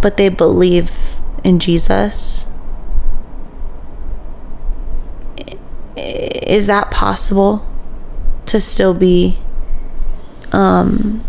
but 0.02 0.16
they 0.16 0.28
believe 0.28 1.20
in 1.44 1.59
Jesus 1.59 2.46
i- 5.40 5.57
is 5.97 6.66
that 6.66 6.90
possible 6.90 7.66
to 8.47 8.61
still 8.61 8.94
be 8.94 9.38
um 10.53 11.24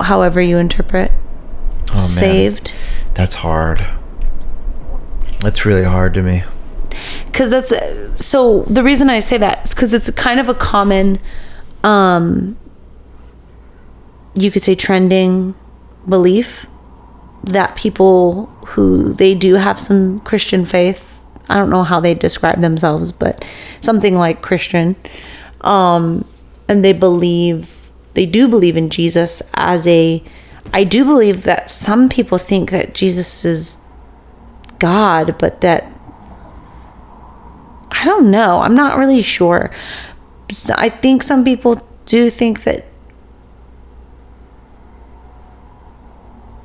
however 0.00 0.40
you 0.40 0.58
interpret 0.58 1.12
Oh, 1.90 2.06
saved 2.06 2.72
That's 3.14 3.36
hard. 3.36 3.86
That's 5.40 5.64
really 5.64 5.84
hard 5.84 6.12
to 6.14 6.22
me. 6.22 6.42
because 7.26 7.48
that's 7.50 7.72
so 8.24 8.62
the 8.64 8.82
reason 8.82 9.08
i 9.08 9.18
say 9.20 9.38
that 9.38 9.64
is 9.64 9.74
because 9.74 9.94
it's 9.94 10.10
kind 10.10 10.40
of 10.40 10.48
a 10.48 10.54
common 10.54 11.18
um 11.84 12.56
you 14.34 14.50
could 14.50 14.62
say 14.62 14.74
trending 14.74 15.54
belief 16.08 16.66
that 17.44 17.76
people 17.76 18.46
who 18.68 19.12
they 19.14 19.34
do 19.34 19.54
have 19.54 19.78
some 19.80 20.20
christian 20.20 20.64
faith 20.64 21.17
i 21.48 21.54
don't 21.54 21.70
know 21.70 21.82
how 21.82 22.00
they 22.00 22.14
describe 22.14 22.60
themselves 22.60 23.12
but 23.12 23.44
something 23.80 24.14
like 24.14 24.42
christian 24.42 24.94
um 25.62 26.24
and 26.68 26.84
they 26.84 26.92
believe 26.92 27.90
they 28.14 28.26
do 28.26 28.48
believe 28.48 28.76
in 28.76 28.90
jesus 28.90 29.42
as 29.54 29.86
a 29.86 30.22
i 30.72 30.84
do 30.84 31.04
believe 31.04 31.42
that 31.44 31.68
some 31.70 32.08
people 32.08 32.38
think 32.38 32.70
that 32.70 32.94
jesus 32.94 33.44
is 33.44 33.80
god 34.78 35.36
but 35.38 35.60
that 35.60 35.92
I 37.90 38.04
don't 38.04 38.30
know. 38.30 38.60
I'm 38.60 38.74
not 38.74 38.96
really 38.96 39.22
sure. 39.22 39.70
So 40.52 40.74
I 40.76 40.88
think 40.88 41.22
some 41.22 41.44
people 41.44 41.82
do 42.04 42.30
think 42.30 42.62
that. 42.62 42.84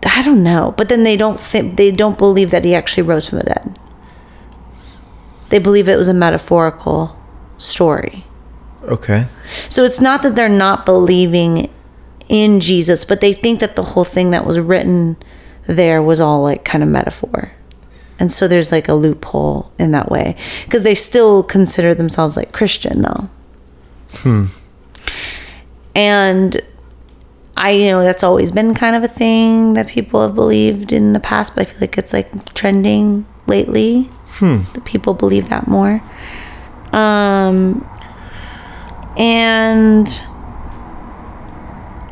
I 0.05 0.21
don't 0.21 0.43
know, 0.43 0.73
but 0.77 0.89
then 0.89 1.03
they 1.03 1.17
don't 1.17 1.39
think 1.39 1.75
they 1.75 1.89
don't 1.89 2.17
believe 2.17 2.51
that 2.51 2.63
he 2.63 2.75
actually 2.75 3.03
rose 3.03 3.27
from 3.27 3.39
the 3.39 3.45
dead. 3.45 3.79
They 5.53 5.59
believe 5.59 5.87
it 5.87 5.97
was 5.97 6.07
a 6.07 6.15
metaphorical 6.15 7.15
story. 7.59 8.25
Okay. 8.81 9.27
So 9.69 9.83
it's 9.83 10.01
not 10.01 10.23
that 10.23 10.35
they're 10.35 10.49
not 10.49 10.83
believing 10.83 11.69
in 12.27 12.59
Jesus, 12.59 13.05
but 13.05 13.21
they 13.21 13.33
think 13.33 13.59
that 13.59 13.75
the 13.75 13.83
whole 13.83 14.03
thing 14.03 14.31
that 14.31 14.47
was 14.47 14.59
written 14.59 15.15
there 15.67 16.01
was 16.01 16.19
all 16.19 16.41
like 16.41 16.65
kind 16.65 16.83
of 16.83 16.89
metaphor. 16.89 17.51
And 18.17 18.33
so 18.33 18.47
there's 18.47 18.71
like 18.71 18.87
a 18.87 18.95
loophole 18.95 19.71
in 19.77 19.91
that 19.91 20.09
way 20.09 20.35
because 20.65 20.81
they 20.81 20.95
still 20.95 21.43
consider 21.43 21.93
themselves 21.93 22.35
like 22.35 22.51
Christian 22.51 23.03
though. 23.03 23.29
Hmm. 24.09 24.45
And 25.93 26.59
I 27.55 27.69
you 27.69 27.91
know 27.91 28.01
that's 28.01 28.23
always 28.23 28.51
been 28.51 28.73
kind 28.73 28.95
of 28.95 29.03
a 29.03 29.07
thing 29.07 29.75
that 29.75 29.85
people 29.85 30.23
have 30.23 30.33
believed 30.33 30.91
in 30.91 31.13
the 31.13 31.19
past, 31.19 31.53
but 31.53 31.61
I 31.61 31.65
feel 31.65 31.81
like 31.81 31.99
it's 31.99 32.11
like 32.11 32.55
trending 32.55 33.27
lately. 33.45 34.09
Hmm. 34.33 34.61
That 34.73 34.85
people 34.85 35.13
believe 35.13 35.49
that 35.49 35.67
more. 35.67 36.01
Um 36.91 37.87
and 39.17 40.07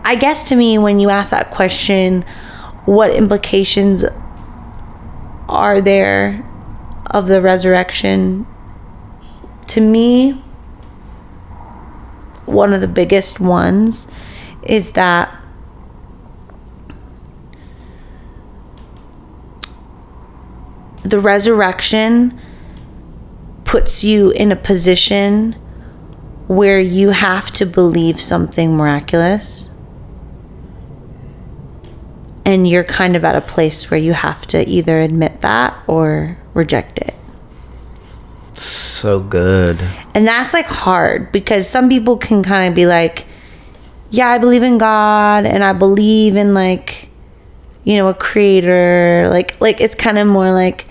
I 0.03 0.15
guess 0.15 0.47
to 0.49 0.55
me, 0.55 0.77
when 0.77 0.99
you 0.99 1.09
ask 1.09 1.31
that 1.31 1.51
question, 1.51 2.23
what 2.85 3.11
implications 3.11 4.03
are 5.47 5.81
there 5.81 6.45
of 7.07 7.27
the 7.27 7.41
resurrection? 7.41 8.45
to 9.71 9.79
me, 9.79 10.33
one 12.45 12.73
of 12.73 12.81
the 12.81 12.89
biggest 12.89 13.39
ones 13.39 14.09
is 14.63 14.91
that 14.91 15.33
the 21.03 21.19
resurrection 21.19 22.39
puts 23.63 24.03
you 24.03 24.31
in 24.31 24.51
a 24.51 24.55
position 24.55 25.53
where 26.47 26.79
you 26.79 27.11
have 27.11 27.51
to 27.51 27.65
believe 27.65 28.19
something 28.19 28.75
miraculous. 28.75 29.69
And 32.45 32.67
you're 32.67 32.83
kind 32.83 33.15
of 33.15 33.23
at 33.23 33.35
a 33.35 33.41
place 33.41 33.89
where 33.89 33.99
you 33.99 34.13
have 34.13 34.45
to 34.47 34.67
either 34.67 34.99
admit 34.99 35.41
that 35.41 35.81
or 35.87 36.37
reject 36.53 36.97
it. 36.99 37.15
So 38.53 39.21
good. 39.21 39.81
And 40.13 40.27
that's 40.27 40.53
like 40.53 40.65
hard 40.65 41.31
because 41.31 41.69
some 41.69 41.87
people 41.87 42.17
can 42.17 42.43
kind 42.43 42.67
of 42.67 42.75
be 42.75 42.85
like, 42.85 43.25
yeah, 44.09 44.27
I 44.27 44.37
believe 44.37 44.63
in 44.63 44.77
God 44.77 45.45
and 45.45 45.63
I 45.63 45.71
believe 45.71 46.35
in 46.35 46.53
like, 46.53 47.09
you 47.85 47.95
know, 47.95 48.09
a 48.09 48.13
creator. 48.13 49.29
Like, 49.31 49.59
like 49.61 49.79
it's 49.79 49.95
kind 49.95 50.17
of 50.17 50.27
more 50.27 50.51
like 50.51 50.85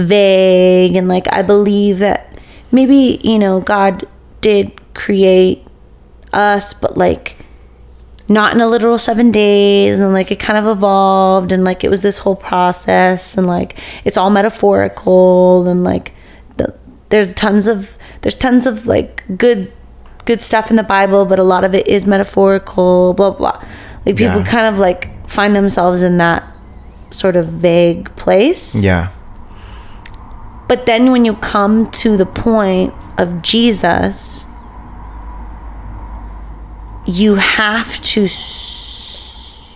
vague 0.00 0.96
and 0.96 1.08
like 1.08 1.26
I 1.32 1.42
believe 1.42 1.98
that 2.00 2.38
maybe, 2.72 3.20
you 3.22 3.38
know, 3.38 3.60
God 3.60 4.06
did 4.40 4.72
create 4.94 5.66
us, 6.32 6.72
but 6.74 6.96
like 6.96 7.36
not 8.28 8.54
in 8.54 8.60
a 8.60 8.66
literal 8.68 8.96
seven 8.96 9.32
days 9.32 10.00
and 10.00 10.12
like 10.12 10.30
it 10.30 10.38
kind 10.38 10.56
of 10.58 10.66
evolved 10.76 11.50
and 11.50 11.64
like 11.64 11.82
it 11.82 11.88
was 11.90 12.02
this 12.02 12.18
whole 12.18 12.36
process 12.36 13.36
and 13.36 13.46
like 13.48 13.76
it's 14.04 14.16
all 14.16 14.30
metaphorical 14.30 15.66
and 15.68 15.82
like 15.82 16.12
the, 16.56 16.72
there's 17.08 17.34
tons 17.34 17.66
of 17.66 17.98
there's 18.22 18.36
tons 18.36 18.66
of 18.66 18.86
like 18.86 19.24
good 19.36 19.72
good 20.26 20.40
stuff 20.42 20.70
in 20.70 20.76
the 20.76 20.82
bible 20.84 21.24
but 21.26 21.40
a 21.40 21.42
lot 21.42 21.64
of 21.64 21.74
it 21.74 21.88
is 21.88 22.06
metaphorical 22.06 23.14
blah 23.14 23.30
blah 23.30 23.60
like 24.06 24.14
people 24.16 24.38
Yeah. 24.38 24.44
kind 24.44 24.72
of 24.72 24.78
like 24.78 25.28
find 25.28 25.56
themselves 25.56 26.00
in 26.00 26.18
that 26.18 26.44
sort 27.10 27.34
of 27.34 27.46
vague 27.48 28.14
place 28.14 28.76
Yeah. 28.76 29.10
But 30.70 30.86
then 30.86 31.10
when 31.10 31.24
you 31.24 31.34
come 31.34 31.90
to 31.90 32.16
the 32.16 32.24
point 32.24 32.94
of 33.18 33.42
Jesus, 33.42 34.46
you 37.04 37.34
have 37.34 38.00
to 38.02 38.28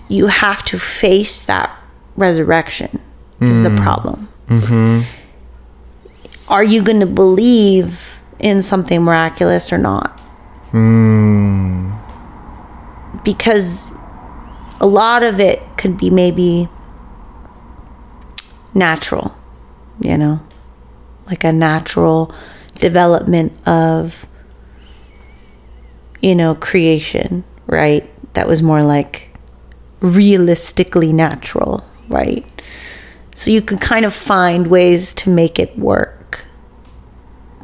you 0.09 0.29
have 0.29 0.65
to 0.67 0.79
face 0.79 1.43
that 1.43 1.77
resurrection 2.15 3.01
is 3.41 3.61
the 3.63 3.71
hmm. 3.71 3.77
problem. 3.77 4.29
Mm-hmm. 4.47 5.01
Are 6.47 6.63
you 6.63 6.81
going 6.81 7.01
to 7.01 7.07
believe 7.07 8.21
in 8.39 8.63
something 8.63 9.03
miraculous 9.03 9.73
or 9.73 9.79
not? 9.79 10.21
Hmm. 10.71 11.91
Because 13.25 13.95
a 14.81 14.87
lot 14.87 15.25
of 15.25 15.41
it 15.41 15.61
could 15.77 15.99
be 15.99 16.09
maybe 16.09 16.69
natural, 18.75 19.37
you 19.99 20.17
know? 20.17 20.41
Like 21.27 21.45
a 21.45 21.53
natural 21.53 22.35
development 22.75 23.53
of 23.67 24.27
you 26.21 26.35
know 26.35 26.55
creation 26.55 27.45
right? 27.67 28.09
That 28.35 28.47
was 28.47 28.61
more 28.63 28.83
like 28.83 29.31
realistically 30.01 31.13
natural 31.13 31.85
right? 32.09 32.45
So 33.35 33.51
you 33.51 33.63
could 33.63 33.81
kind 33.81 34.05
of 34.05 34.13
find 34.15 34.67
ways 34.69 35.13
to 35.15 35.31
make 35.31 35.59
it 35.59 35.77
work. 35.79 36.45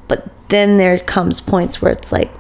But 0.09 0.27
then 0.49 0.79
there 0.79 0.99
comes 0.99 1.41
points 1.41 1.81
where 1.83 1.93
it's 1.93 2.11
like 2.11 2.31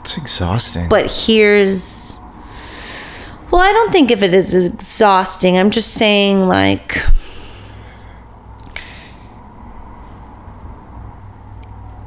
It's 0.00 0.16
exhausting. 0.18 0.88
but 0.88 1.10
here's 1.10 2.18
well 3.50 3.60
i 3.62 3.72
don't 3.72 3.90
think 3.92 4.10
if 4.10 4.22
it 4.22 4.34
is 4.34 4.54
exhausting. 4.66 5.56
I'm 5.56 5.70
just 5.70 5.92
saying 5.92 6.40
like 6.46 6.98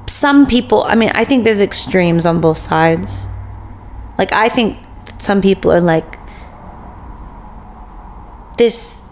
some 0.08 0.46
people 0.46 0.84
i 0.84 0.96
mean 0.96 1.12
i 1.14 1.24
think 1.26 1.44
there's 1.44 1.62
extremes 1.62 2.26
on 2.26 2.42
both 2.42 2.58
sides. 2.58 3.28
Like 4.18 4.34
i 4.34 4.50
think 4.50 4.80
some 5.20 5.42
people 5.42 5.72
are 5.72 5.82
like 5.82 6.18
this 8.58 9.06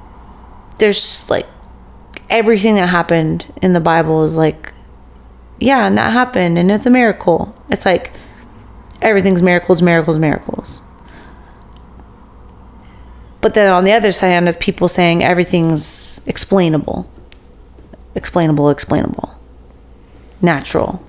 there's 0.77 1.29
like 1.29 1.45
everything 2.29 2.75
that 2.75 2.87
happened 2.87 3.45
in 3.61 3.73
the 3.73 3.79
bible 3.79 4.23
is 4.23 4.35
like 4.35 4.73
yeah 5.59 5.85
and 5.85 5.97
that 5.97 6.11
happened 6.11 6.57
and 6.57 6.71
it's 6.71 6.85
a 6.85 6.89
miracle. 6.89 7.55
It's 7.69 7.85
like 7.85 8.11
everything's 9.01 9.41
miracles, 9.41 9.81
miracles, 9.81 10.17
miracles. 10.17 10.81
But 13.41 13.53
then 13.53 13.71
on 13.71 13.83
the 13.83 13.91
other 13.91 14.11
side, 14.11 14.43
there's 14.43 14.57
people 14.57 14.87
saying 14.87 15.23
everything's 15.23 16.19
explainable, 16.25 17.07
explainable, 18.15 18.69
explainable, 18.69 19.37
natural 20.41 21.01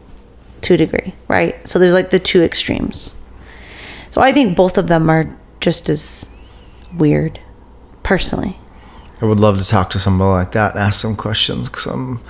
to 0.62 0.74
a 0.74 0.76
degree, 0.76 1.14
right? 1.28 1.66
So 1.68 1.78
there's 1.78 1.92
like 1.92 2.10
the 2.10 2.18
two 2.18 2.42
extremes. 2.42 3.14
So 4.10 4.20
I 4.20 4.32
think 4.32 4.56
both 4.56 4.78
of 4.78 4.88
them 4.88 5.10
are 5.10 5.36
just 5.60 5.88
as 5.88 6.28
weird, 6.96 7.38
personally. 8.02 8.58
I 9.20 9.24
would 9.26 9.40
love 9.40 9.58
to 9.58 9.66
talk 9.66 9.90
to 9.90 9.98
somebody 9.98 10.28
like 10.30 10.52
that 10.52 10.74
and 10.74 10.82
ask 10.82 11.00
some 11.00 11.16
questions 11.16 11.68
because 11.68 11.86
I'm 11.86 12.16
um, 12.16 12.24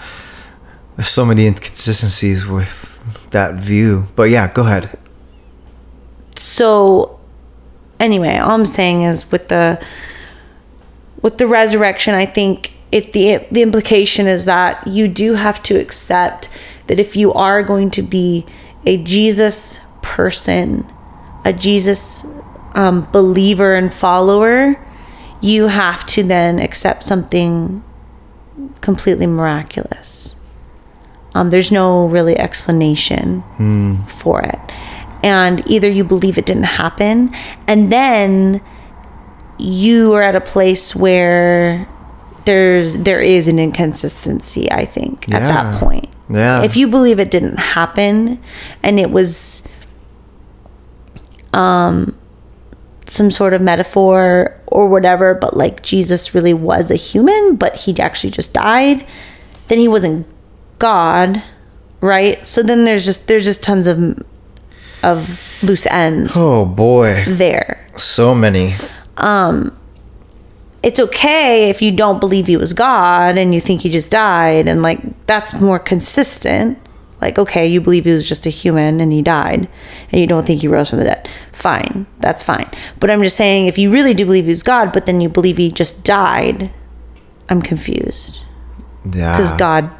there's 0.96 1.08
so 1.08 1.24
many 1.26 1.46
inconsistencies 1.46 2.46
with 2.46 3.28
that 3.30 3.54
view. 3.56 4.04
But 4.16 4.30
yeah, 4.30 4.50
go 4.52 4.62
ahead. 4.64 4.98
so 6.36 7.18
anyway 7.98 8.36
all 8.36 8.50
i'm 8.50 8.66
saying 8.66 9.02
is 9.02 9.30
with 9.30 9.48
the 9.48 9.82
with 11.22 11.38
the 11.38 11.46
resurrection 11.46 12.14
i 12.14 12.26
think 12.26 12.72
it 12.92 13.12
the 13.14 13.38
the 13.50 13.62
implication 13.62 14.26
is 14.26 14.44
that 14.44 14.86
you 14.86 15.08
do 15.08 15.32
have 15.34 15.62
to 15.62 15.74
accept 15.80 16.48
that 16.86 16.98
if 16.98 17.16
you 17.16 17.32
are 17.32 17.62
going 17.62 17.90
to 17.90 18.02
be 18.02 18.44
a 18.84 18.96
jesus 18.98 19.80
person 20.02 20.86
a 21.44 21.52
jesus 21.52 22.26
um, 22.74 23.02
believer 23.12 23.74
and 23.74 23.92
follower 23.92 24.76
you 25.40 25.68
have 25.68 26.06
to 26.06 26.22
then 26.22 26.58
accept 26.58 27.04
something 27.04 27.82
completely 28.80 29.26
miraculous. 29.26 30.34
Um, 31.34 31.50
there's 31.50 31.70
no 31.70 32.06
really 32.06 32.38
explanation 32.38 33.42
for 34.06 34.42
it. 34.42 34.58
And 35.22 35.66
either 35.66 35.88
you 35.88 36.04
believe 36.04 36.38
it 36.38 36.46
didn't 36.46 36.64
happen 36.64 37.34
and 37.66 37.92
then 37.92 38.62
you 39.58 40.12
are 40.14 40.22
at 40.22 40.36
a 40.36 40.40
place 40.40 40.94
where 40.94 41.88
there's 42.44 42.96
there 42.98 43.20
is 43.20 43.48
an 43.48 43.58
inconsistency 43.58 44.70
i 44.70 44.84
think 44.84 45.32
at 45.32 45.40
that 45.40 45.80
point 45.80 46.08
Yeah. 46.28 46.62
if 46.64 46.76
you 46.76 46.88
believe 46.88 47.18
it 47.20 47.30
didn't 47.30 47.58
happen 47.58 48.42
and 48.82 48.98
it 48.98 49.10
was 49.10 49.66
um 51.52 52.18
some 53.06 53.30
sort 53.30 53.54
of 53.54 53.62
metaphor 53.62 54.58
or 54.66 54.88
whatever 54.88 55.34
but 55.34 55.56
like 55.56 55.82
jesus 55.82 56.34
really 56.34 56.52
was 56.52 56.90
a 56.90 56.96
human 56.96 57.54
but 57.54 57.76
he 57.76 57.98
actually 58.00 58.30
just 58.30 58.52
died 58.52 59.06
then 59.68 59.78
he 59.78 59.86
wasn't 59.86 60.26
god 60.78 61.42
right 62.00 62.44
so 62.44 62.62
then 62.62 62.84
there's 62.84 63.04
just 63.04 63.28
there's 63.28 63.44
just 63.44 63.62
tons 63.62 63.86
of 63.86 64.20
of 65.02 65.40
loose 65.62 65.86
ends 65.86 66.34
Oh 66.36 66.64
boy, 66.66 67.24
there 67.28 67.88
so 67.96 68.34
many. 68.34 68.74
It's 70.86 71.00
okay 71.00 71.68
if 71.68 71.82
you 71.82 71.90
don't 71.90 72.20
believe 72.20 72.46
he 72.46 72.56
was 72.56 72.72
God 72.72 73.36
and 73.36 73.52
you 73.52 73.60
think 73.60 73.80
he 73.82 73.90
just 73.90 74.08
died, 74.10 74.68
and 74.68 74.82
like 74.82 75.00
that's 75.26 75.52
more 75.54 75.78
consistent. 75.80 76.78
Like, 77.20 77.38
okay, 77.38 77.66
you 77.66 77.80
believe 77.80 78.04
he 78.04 78.10
was 78.12 78.28
just 78.28 78.44
a 78.46 78.50
human 78.50 79.00
and 79.00 79.10
he 79.10 79.22
died, 79.22 79.68
and 80.12 80.20
you 80.20 80.26
don't 80.26 80.46
think 80.46 80.60
he 80.60 80.68
rose 80.68 80.90
from 80.90 80.98
the 81.00 81.06
dead. 81.06 81.28
Fine, 81.50 82.06
that's 82.20 82.42
fine. 82.42 82.70
But 83.00 83.10
I'm 83.10 83.22
just 83.22 83.36
saying, 83.36 83.66
if 83.66 83.78
you 83.78 83.90
really 83.90 84.12
do 84.14 84.24
believe 84.26 84.44
he 84.44 84.50
was 84.50 84.62
God, 84.62 84.92
but 84.92 85.06
then 85.06 85.20
you 85.22 85.28
believe 85.30 85.56
he 85.56 85.70
just 85.72 86.04
died, 86.04 86.70
I'm 87.48 87.62
confused 87.62 88.40
Yeah. 89.04 89.34
because 89.36 89.50
God 89.52 89.90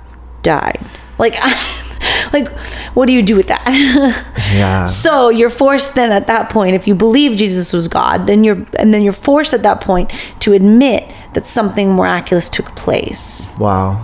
died. 0.42 0.78
Like, 1.18 1.34
like, 2.32 2.48
what 2.94 3.06
do 3.06 3.12
you 3.12 3.22
do 3.22 3.36
with 3.36 3.48
that? 3.48 3.64
Yeah. 4.54 4.86
So 4.86 5.28
you're 5.28 5.50
forced 5.50 5.96
then 5.96 6.12
at 6.12 6.28
that 6.28 6.50
point, 6.50 6.76
if 6.76 6.86
you 6.86 6.94
believe 6.94 7.36
Jesus 7.36 7.72
was 7.72 7.88
God, 7.88 8.26
then 8.28 8.44
you're 8.44 8.64
and 8.78 8.94
then 8.94 9.02
you're 9.02 9.12
forced 9.12 9.52
at 9.52 9.62
that 9.64 9.80
point 9.80 10.12
to 10.40 10.52
admit 10.52 11.12
that 11.34 11.46
something 11.48 11.94
miraculous 11.94 12.48
took 12.48 12.66
place. 12.76 13.48
Wow. 13.58 14.00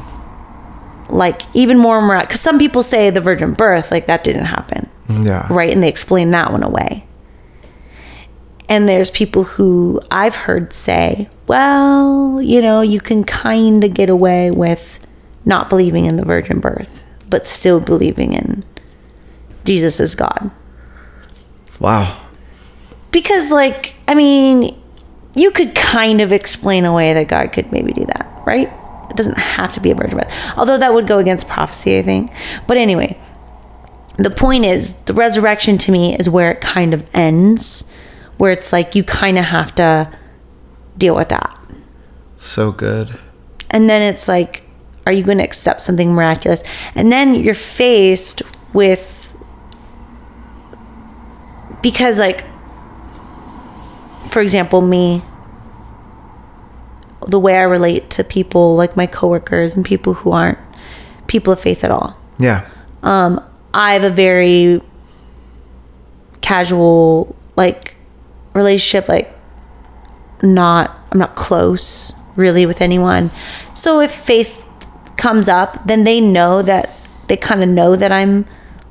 Like 1.10 1.42
even 1.54 1.78
more 1.78 2.02
miraculous. 2.02 2.28
Because 2.28 2.40
some 2.40 2.58
people 2.58 2.82
say 2.82 3.08
the 3.10 3.20
virgin 3.20 3.52
birth, 3.52 3.92
like 3.92 4.06
that 4.08 4.24
didn't 4.24 4.46
happen, 4.46 4.88
Yeah. 5.08 5.46
right? 5.48 5.70
And 5.72 5.80
they 5.82 5.88
explain 5.88 6.32
that 6.32 6.50
one 6.50 6.64
away. 6.64 7.06
And 8.68 8.88
there's 8.88 9.10
people 9.10 9.44
who 9.44 10.00
I've 10.10 10.34
heard 10.34 10.72
say, 10.72 11.28
well, 11.46 12.40
you 12.42 12.60
know, 12.62 12.80
you 12.80 13.00
can 13.00 13.22
kind 13.22 13.84
of 13.84 13.94
get 13.94 14.08
away 14.08 14.50
with 14.50 14.98
not 15.44 15.68
believing 15.68 16.06
in 16.06 16.16
the 16.16 16.24
virgin 16.24 16.58
birth, 16.60 17.04
but 17.32 17.46
still 17.46 17.80
believing 17.80 18.34
in 18.34 18.62
Jesus 19.64 20.00
as 20.00 20.14
God. 20.14 20.50
Wow. 21.80 22.20
Because, 23.10 23.50
like, 23.50 23.94
I 24.06 24.14
mean, 24.14 24.78
you 25.34 25.50
could 25.50 25.74
kind 25.74 26.20
of 26.20 26.30
explain 26.30 26.84
away 26.84 27.14
that 27.14 27.28
God 27.28 27.50
could 27.50 27.72
maybe 27.72 27.94
do 27.94 28.04
that, 28.04 28.30
right? 28.44 28.70
It 29.08 29.16
doesn't 29.16 29.38
have 29.38 29.72
to 29.72 29.80
be 29.80 29.90
a 29.90 29.94
virgin 29.94 30.18
birth. 30.18 30.30
Although 30.58 30.76
that 30.76 30.92
would 30.92 31.06
go 31.06 31.18
against 31.18 31.48
prophecy, 31.48 31.98
I 31.98 32.02
think. 32.02 32.30
But 32.66 32.76
anyway, 32.76 33.18
the 34.18 34.28
point 34.28 34.66
is 34.66 34.92
the 35.06 35.14
resurrection 35.14 35.78
to 35.78 35.90
me 35.90 36.14
is 36.14 36.28
where 36.28 36.52
it 36.52 36.60
kind 36.60 36.92
of 36.92 37.08
ends, 37.14 37.90
where 38.36 38.52
it's 38.52 38.74
like 38.74 38.94
you 38.94 39.02
kind 39.02 39.38
of 39.38 39.46
have 39.46 39.74
to 39.76 40.12
deal 40.98 41.16
with 41.16 41.30
that. 41.30 41.58
So 42.36 42.72
good. 42.72 43.18
And 43.70 43.88
then 43.88 44.02
it's 44.02 44.28
like, 44.28 44.64
are 45.06 45.12
you 45.12 45.22
going 45.22 45.38
to 45.38 45.44
accept 45.44 45.82
something 45.82 46.12
miraculous? 46.12 46.62
And 46.94 47.10
then 47.10 47.34
you're 47.34 47.54
faced 47.54 48.42
with, 48.72 49.34
because, 51.82 52.18
like, 52.18 52.44
for 54.30 54.40
example, 54.40 54.80
me, 54.80 55.22
the 57.26 57.38
way 57.38 57.56
I 57.56 57.62
relate 57.62 58.10
to 58.10 58.24
people, 58.24 58.76
like 58.76 58.96
my 58.96 59.06
coworkers 59.06 59.76
and 59.76 59.84
people 59.84 60.14
who 60.14 60.32
aren't 60.32 60.58
people 61.26 61.52
of 61.52 61.60
faith 61.60 61.84
at 61.84 61.90
all. 61.90 62.16
Yeah. 62.38 62.68
Um, 63.02 63.44
I 63.74 63.94
have 63.94 64.04
a 64.04 64.10
very 64.10 64.80
casual, 66.40 67.36
like, 67.56 67.96
relationship, 68.54 69.08
like, 69.08 69.32
not, 70.42 70.96
I'm 71.10 71.18
not 71.18 71.36
close 71.36 72.12
really 72.34 72.66
with 72.66 72.80
anyone. 72.80 73.30
So 73.74 74.00
if 74.00 74.12
faith 74.12 74.66
comes 75.16 75.48
up, 75.48 75.86
then 75.86 76.04
they 76.04 76.20
know 76.20 76.62
that 76.62 76.90
they 77.28 77.36
kind 77.36 77.62
of 77.62 77.68
know 77.68 77.96
that 77.96 78.12
I'm 78.12 78.44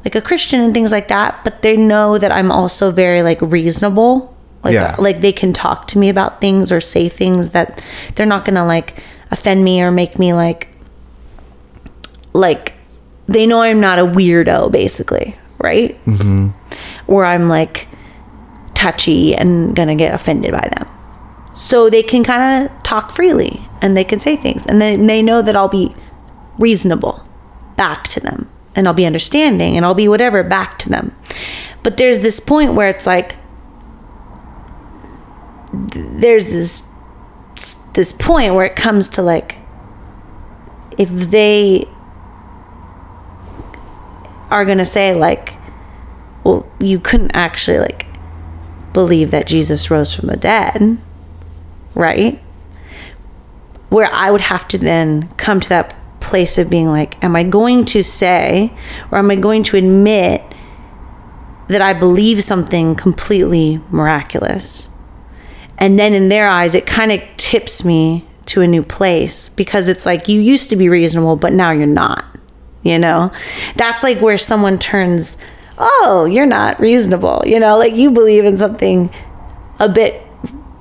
like 0.04 0.16
a 0.16 0.22
Christian 0.22 0.60
and 0.62 0.74
things 0.74 0.92
like 0.92 1.08
that, 1.10 1.44
but 1.44 1.62
they 1.62 1.78
know 1.78 2.18
that 2.18 2.32
I'm 2.32 2.52
also 2.52 2.92
very 2.92 3.22
like 3.22 3.42
reasonable. 3.42 4.36
Like 4.64 4.74
Yeah. 4.74 4.96
like 5.00 5.22
they 5.22 5.32
can 5.32 5.54
talk 5.54 5.88
to 5.88 5.98
me 5.98 6.10
about 6.10 6.42
things 6.42 6.72
or 6.72 6.82
say 6.82 7.10
things 7.10 7.52
that 7.52 7.84
they're 8.16 8.26
not 8.26 8.46
going 8.46 8.56
to 8.56 8.64
like 8.64 9.02
offend 9.32 9.64
me 9.64 9.82
or 9.82 9.92
make 9.92 10.20
me 10.20 10.34
like 10.34 10.68
like 12.34 12.74
they 13.28 13.46
know 13.46 13.62
I'm 13.62 13.80
not 13.80 14.00
a 14.00 14.04
weirdo 14.06 14.72
basically, 14.72 15.36
right? 15.60 16.04
Mm-hmm. 16.06 16.50
Or 17.08 17.26
I'm 17.26 17.50
like 17.50 17.88
touchy 18.74 19.36
and 19.36 19.76
gonna 19.76 19.96
get 19.96 20.14
offended 20.14 20.52
by 20.52 20.68
them. 20.76 20.88
So 21.54 21.90
they 21.90 22.02
can 22.04 22.24
kind 22.24 22.66
of 22.66 22.84
talk 22.84 23.12
freely 23.12 23.62
and 23.82 23.96
they 23.96 24.04
can 24.04 24.20
say 24.20 24.36
things 24.36 24.66
and 24.66 24.82
then 24.82 25.06
they 25.08 25.22
know 25.22 25.42
that 25.42 25.56
I'll 25.56 25.68
be 25.68 25.94
reasonable 26.58 27.28
back 27.78 28.08
to 28.10 28.20
them 28.20 28.50
and 28.76 28.88
I'll 28.88 28.94
be 28.94 29.06
understanding 29.06 29.76
and 29.76 29.86
I'll 29.86 29.94
be 29.94 30.08
whatever 30.08 30.44
back 30.44 30.80
to 30.80 30.90
them. 30.90 31.16
But 31.84 31.98
there's 31.98 32.20
this 32.22 32.40
point 32.40 32.74
where 32.74 32.90
it's 32.90 33.08
like 33.08 33.38
there's 35.74 36.52
this 36.52 36.84
this 37.94 38.14
point 38.14 38.54
where 38.54 38.66
it 38.66 38.76
comes 38.76 39.10
to 39.10 39.22
like 39.22 39.58
if 40.98 41.10
they 41.10 41.88
are 44.50 44.66
going 44.66 44.78
to 44.78 44.86
say 44.86 45.14
like 45.14 45.56
well 46.44 46.70
you 46.80 47.00
couldn't 47.00 47.32
actually 47.34 47.80
like 47.80 48.06
believe 48.94 49.32
that 49.32 49.48
Jesus 49.48 49.90
rose 49.90 50.14
from 50.14 50.28
the 50.28 50.38
dead 50.38 50.98
right 51.96 52.42
where 53.90 54.10
I 54.14 54.32
would 54.32 54.42
have 54.42 54.68
to 54.70 54.78
then 54.78 55.30
come 55.34 55.60
to 55.60 55.70
that 55.70 55.96
place 56.32 56.58
of 56.58 56.70
being 56.70 56.88
like 56.88 57.22
am 57.22 57.36
I 57.36 57.44
going 57.44 57.84
to 57.86 58.02
say 58.02 58.72
or 59.12 59.18
am 59.18 59.30
I 59.30 59.36
going 59.36 59.64
to 59.64 59.76
admit 59.76 60.42
that 61.68 61.82
I 61.82 61.92
believe 61.94 62.42
something 62.42 62.96
completely 62.96 63.82
miraculous? 63.92 64.88
And 65.78 66.00
then 66.00 66.14
in 66.14 66.30
their 66.30 66.48
eyes 66.48 66.74
it 66.74 66.86
kind 66.88 67.12
of 67.12 67.22
tips 67.36 67.84
me 67.84 68.26
to 68.46 68.62
a 68.62 68.68
new 68.68 68.82
place 68.82 69.50
because 69.50 69.90
it's 69.90 70.06
like 70.06 70.30
you 70.30 70.40
used 70.40 70.70
to 70.70 70.78
be 70.78 70.88
reasonable 70.88 71.36
but 71.36 71.52
now 71.52 71.72
you're 71.72 71.86
not 71.86 72.24
you 72.82 72.98
know? 72.98 73.30
That's 73.76 74.02
like 74.02 74.22
where 74.22 74.38
someone 74.38 74.80
turns 74.80 75.38
oh 75.78 76.24
you're 76.24 76.46
not 76.46 76.80
reasonable 76.80 77.44
you 77.46 77.60
know? 77.60 77.78
Like 77.78 77.94
you 77.94 78.10
believe 78.10 78.46
in 78.46 78.56
something 78.56 79.14
a 79.82 79.90
bit 79.90 80.24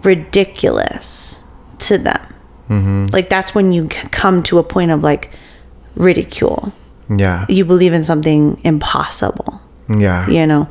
ridiculous 0.04 1.42
to 1.80 1.98
them. 1.98 2.30
Mm-hmm. 2.70 3.06
Like 3.06 3.28
that's 3.28 3.52
when 3.52 3.72
you 3.72 3.88
come 3.88 4.44
to 4.44 4.58
a 4.58 4.62
point 4.62 4.92
of 4.92 5.02
like 5.02 5.32
ridicule 5.96 6.72
Yeah. 7.08 7.46
you 7.48 7.64
believe 7.64 7.92
in 7.92 8.02
something 8.04 8.60
impossible 8.64 9.60
Yeah. 9.88 10.28
you 10.28 10.46
know 10.46 10.68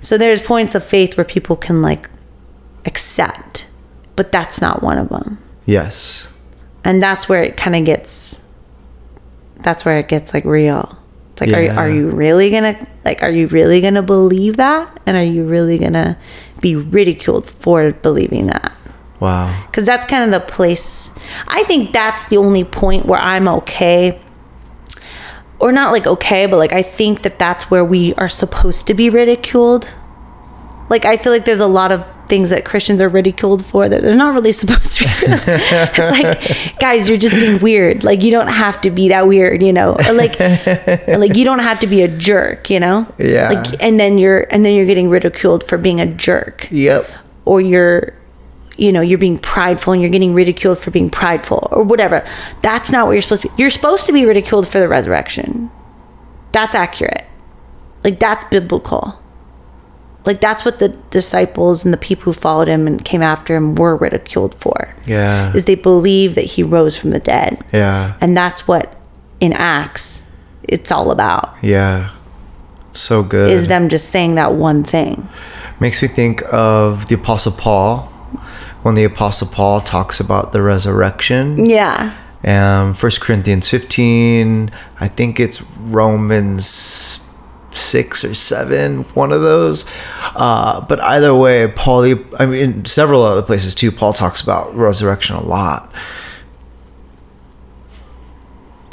so 0.00 0.16
there's 0.18 0.40
points 0.40 0.74
of 0.74 0.84
faith 0.84 1.16
where 1.16 1.24
people 1.24 1.56
can 1.56 1.82
like 1.82 2.08
accept 2.84 3.66
but 4.16 4.32
that's 4.32 4.60
not 4.60 4.82
one 4.82 4.98
of 4.98 5.08
them 5.08 5.38
Yes. 5.66 6.28
and 6.84 7.02
that's 7.02 7.28
where 7.28 7.42
it 7.42 7.56
kind 7.56 7.76
of 7.76 7.84
gets 7.84 8.40
that's 9.58 9.84
where 9.84 9.98
it 9.98 10.08
gets 10.08 10.32
like 10.34 10.44
real 10.44 10.96
it's 11.32 11.40
like 11.40 11.52
are, 11.52 11.62
you, 11.62 11.70
are 11.70 11.90
you 11.90 12.10
really 12.10 12.50
gonna 12.50 12.86
like 13.04 13.22
are 13.22 13.30
you 13.30 13.46
really 13.48 13.80
gonna 13.80 14.02
believe 14.02 14.56
that 14.56 15.00
and 15.06 15.16
are 15.16 15.22
you 15.24 15.44
really 15.44 15.78
gonna 15.78 16.16
be 16.60 16.74
ridiculed 16.76 17.46
for 17.48 17.92
believing 17.92 18.46
that 18.46 18.72
Wow. 19.20 19.64
because 19.66 19.84
that's 19.84 20.06
kind 20.06 20.32
of 20.32 20.40
the 20.40 20.46
place 20.46 21.12
i 21.48 21.64
think 21.64 21.92
that's 21.92 22.26
the 22.26 22.36
only 22.36 22.62
point 22.64 23.04
where 23.06 23.18
i'm 23.20 23.48
okay 23.48 24.20
or 25.60 25.72
not 25.72 25.92
like 25.92 26.06
okay 26.06 26.46
but 26.46 26.56
like 26.56 26.72
i 26.72 26.82
think 26.82 27.22
that 27.22 27.38
that's 27.38 27.70
where 27.70 27.84
we 27.84 28.14
are 28.14 28.28
supposed 28.28 28.86
to 28.86 28.94
be 28.94 29.10
ridiculed. 29.10 29.94
Like 30.90 31.04
i 31.04 31.16
feel 31.16 31.32
like 31.32 31.44
there's 31.44 31.60
a 31.60 31.66
lot 31.66 31.92
of 31.92 32.04
things 32.28 32.50
that 32.50 32.64
christians 32.64 33.00
are 33.00 33.08
ridiculed 33.08 33.64
for 33.64 33.88
that 33.88 34.02
they're 34.02 34.14
not 34.14 34.34
really 34.34 34.52
supposed 34.62 34.92
to 34.94 35.04
be. 35.04 35.10
It's 35.26 35.98
like 35.98 36.78
guys 36.78 37.08
you're 37.08 37.18
just 37.18 37.34
being 37.34 37.58
weird. 37.60 38.04
Like 38.04 38.22
you 38.22 38.30
don't 38.30 38.48
have 38.48 38.80
to 38.82 38.90
be 38.90 39.08
that 39.08 39.26
weird 39.26 39.62
you 39.62 39.72
know? 39.72 39.96
Or 40.06 40.12
like 40.12 40.38
like 41.08 41.36
you 41.36 41.44
don't 41.44 41.58
have 41.60 41.80
to 41.80 41.86
be 41.86 42.02
a 42.02 42.08
jerk 42.08 42.68
you 42.70 42.80
know? 42.80 43.06
Yeah. 43.18 43.50
like 43.50 43.82
and 43.82 43.98
then 43.98 44.18
you're 44.18 44.46
and 44.50 44.64
then 44.64 44.74
you're 44.74 44.86
getting 44.86 45.08
ridiculed 45.08 45.64
for 45.68 45.78
being 45.78 46.00
a 46.00 46.06
jerk. 46.06 46.68
Yep. 46.70 47.10
or 47.46 47.60
you're 47.62 48.14
you 48.78 48.90
know 48.92 49.00
you're 49.02 49.18
being 49.18 49.36
prideful 49.38 49.92
and 49.92 50.00
you're 50.00 50.10
getting 50.10 50.32
ridiculed 50.32 50.78
for 50.78 50.90
being 50.90 51.10
prideful 51.10 51.68
or 51.70 51.82
whatever 51.82 52.24
that's 52.62 52.90
not 52.90 53.06
what 53.06 53.12
you're 53.12 53.22
supposed 53.22 53.42
to 53.42 53.48
be 53.48 53.54
you're 53.58 53.70
supposed 53.70 54.06
to 54.06 54.12
be 54.12 54.24
ridiculed 54.24 54.66
for 54.66 54.78
the 54.80 54.88
resurrection 54.88 55.70
that's 56.52 56.74
accurate 56.74 57.24
like 58.04 58.18
that's 58.20 58.44
biblical 58.46 59.20
like 60.24 60.40
that's 60.40 60.64
what 60.64 60.78
the 60.78 60.88
disciples 61.10 61.84
and 61.84 61.92
the 61.92 61.98
people 61.98 62.24
who 62.24 62.32
followed 62.32 62.68
him 62.68 62.86
and 62.86 63.04
came 63.04 63.22
after 63.22 63.56
him 63.56 63.74
were 63.74 63.96
ridiculed 63.96 64.54
for 64.54 64.94
Yeah. 65.06 65.52
is 65.54 65.64
they 65.64 65.74
believe 65.74 66.34
that 66.36 66.44
he 66.44 66.62
rose 66.62 66.96
from 66.96 67.10
the 67.10 67.18
dead 67.20 67.64
Yeah. 67.72 68.14
and 68.20 68.36
that's 68.36 68.68
what 68.68 68.96
in 69.40 69.52
acts 69.52 70.24
it's 70.62 70.92
all 70.92 71.10
about 71.10 71.54
Yeah. 71.62 72.10
So 72.92 73.22
good. 73.22 73.50
is 73.50 73.66
them 73.66 73.88
just 73.88 74.10
saying 74.10 74.36
that 74.36 74.54
one 74.54 74.84
thing 74.84 75.28
Makes 75.80 76.02
me 76.02 76.08
think 76.08 76.42
of 76.52 77.06
the 77.08 77.14
Apostle 77.14 77.52
Paul 77.52 78.10
when 78.82 78.94
the 78.94 79.04
Apostle 79.04 79.48
Paul 79.48 79.80
talks 79.80 80.20
about 80.20 80.52
the 80.52 80.62
resurrection. 80.62 81.64
yeah 81.64 82.16
Um, 82.44 82.94
1 82.94 83.12
Corinthians 83.20 83.68
15, 83.68 84.70
I 85.00 85.08
think 85.08 85.40
it's 85.40 85.62
Romans 85.78 87.28
6 87.72 88.24
or 88.24 88.34
7, 88.34 89.02
one 89.14 89.32
of 89.32 89.42
those. 89.42 89.90
Uh, 90.36 90.80
but 90.86 91.00
either 91.00 91.34
way, 91.34 91.66
Paul, 91.68 92.14
I 92.38 92.46
mean, 92.46 92.84
several 92.84 93.22
other 93.22 93.42
places 93.42 93.74
too, 93.74 93.90
Paul 93.90 94.12
talks 94.12 94.40
about 94.40 94.74
resurrection 94.74 95.36
a 95.36 95.42
lot. 95.42 95.92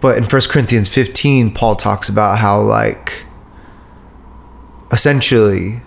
But 0.01 0.17
in 0.17 0.23
1 0.23 0.41
Corinthians 0.49 0.89
15, 0.89 1.51
Paul 1.53 1.75
talks 1.75 2.09
about 2.09 2.37
how, 2.39 2.61
like, 2.61 3.25
essentially, 4.91 5.81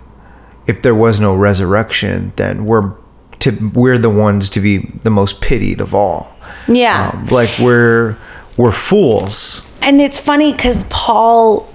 if 0.66 0.82
there 0.82 0.94
was 0.94 1.20
no 1.20 1.34
resurrection, 1.34 2.32
then 2.36 2.64
we're 2.64 2.94
to, 3.40 3.51
we're 3.74 3.98
the 3.98 4.10
ones 4.10 4.48
to 4.51 4.60
be 4.60 4.78
the 5.02 5.10
most 5.10 5.40
pitied 5.40 5.81
of 5.81 5.94
all. 5.94 6.35
yeah 6.66 7.10
Um, 7.15 7.27
like 7.27 7.51
we're 7.59 8.16
we're 8.56 8.73
fools. 8.73 9.73
and 9.82 10.01
it's 10.01 10.19
funny 10.20 10.52
because 10.52 10.85
Paul 10.90 11.69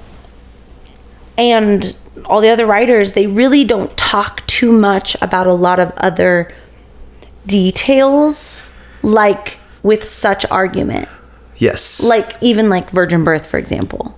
and 1.37 1.95
all 2.25 2.41
the 2.41 2.49
other 2.49 2.65
writers 2.65 3.13
they 3.13 3.25
really 3.27 3.63
don't 3.63 3.95
talk 3.97 4.45
too 4.47 4.71
much 4.71 5.15
about 5.21 5.47
a 5.47 5.53
lot 5.53 5.79
of 5.79 5.91
other 5.97 6.49
details 7.47 8.73
like 9.01 9.59
with 9.83 10.03
such 10.03 10.45
argument 10.51 11.07
Yes. 11.57 12.03
like 12.03 12.35
even 12.41 12.69
like 12.69 12.89
virgin 12.89 13.23
birth 13.23 13.45
for 13.45 13.57
example 13.57 14.17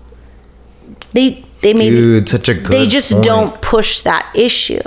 they 1.12 1.46
they 1.62 1.74
maybe 1.74 1.96
Dude, 1.96 2.30
such 2.30 2.50
a 2.50 2.54
good 2.54 2.72
they 2.72 2.88
just 2.88 3.12
point. 3.12 3.24
don't 3.24 3.62
push 3.62 4.02
that 4.02 4.30
issue 4.36 4.82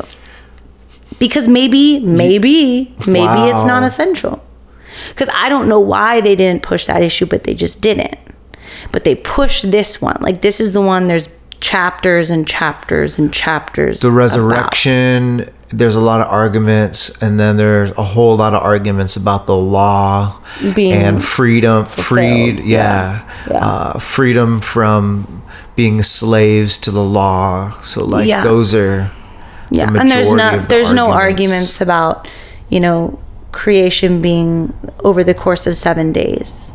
because 1.18 1.48
maybe 1.48 1.98
maybe 2.00 2.94
maybe 3.06 3.50
it's 3.50 3.64
non 3.64 3.84
essential. 3.84 4.44
because 5.10 5.28
i 5.34 5.48
don't 5.48 5.68
know 5.68 5.80
why 5.80 6.20
they 6.20 6.34
didn't 6.36 6.62
push 6.62 6.86
that 6.86 7.02
issue 7.02 7.26
but 7.26 7.44
they 7.44 7.54
just 7.54 7.80
didn't 7.80 8.18
but 8.92 9.04
they 9.04 9.14
push 9.14 9.62
this 9.62 10.00
one. 10.00 10.18
Like 10.20 10.40
this 10.42 10.60
is 10.60 10.72
the 10.72 10.80
one. 10.80 11.06
There's 11.06 11.28
chapters 11.60 12.30
and 12.30 12.46
chapters 12.46 13.18
and 13.18 13.32
chapters. 13.32 14.00
the 14.00 14.12
resurrection 14.12 15.50
there's 15.70 15.96
a 15.96 16.00
lot 16.00 16.20
of 16.20 16.28
arguments 16.28 17.20
and 17.20 17.38
then 17.38 17.56
there's 17.56 17.90
a 17.98 18.02
whole 18.02 18.36
lot 18.36 18.54
of 18.54 18.62
arguments 18.62 19.16
about 19.16 19.46
the 19.46 19.56
law 19.56 20.40
Being 20.74 20.92
and 20.92 21.22
freedom 21.22 21.84
freed 21.84 22.60
yeah, 22.60 22.64
Yeah. 22.64 23.52
Yeah. 23.52 23.66
Uh, 23.66 23.98
freedom 23.98 24.60
from 24.60 25.42
being 25.74 26.02
slaves 26.04 26.78
to 26.78 26.92
the 26.92 27.02
law 27.02 27.72
so 27.82 28.04
like 28.04 28.28
Yeah. 28.28 28.44
those 28.44 28.72
are 28.72 29.10
yeah 29.70 29.90
the 29.90 30.00
and 30.00 30.10
there's 30.10 30.32
no 30.32 30.58
the 30.58 30.66
there's 30.68 30.92
no 30.92 31.10
arguments. 31.10 31.80
about 31.80 32.28
you 32.68 32.80
know 32.80 33.18
creation 33.52 34.20
being 34.22 34.72
over 35.00 35.24
the 35.24 35.34
course 35.34 35.66
of 35.66 35.76
seven 35.76 36.12
days. 36.12 36.74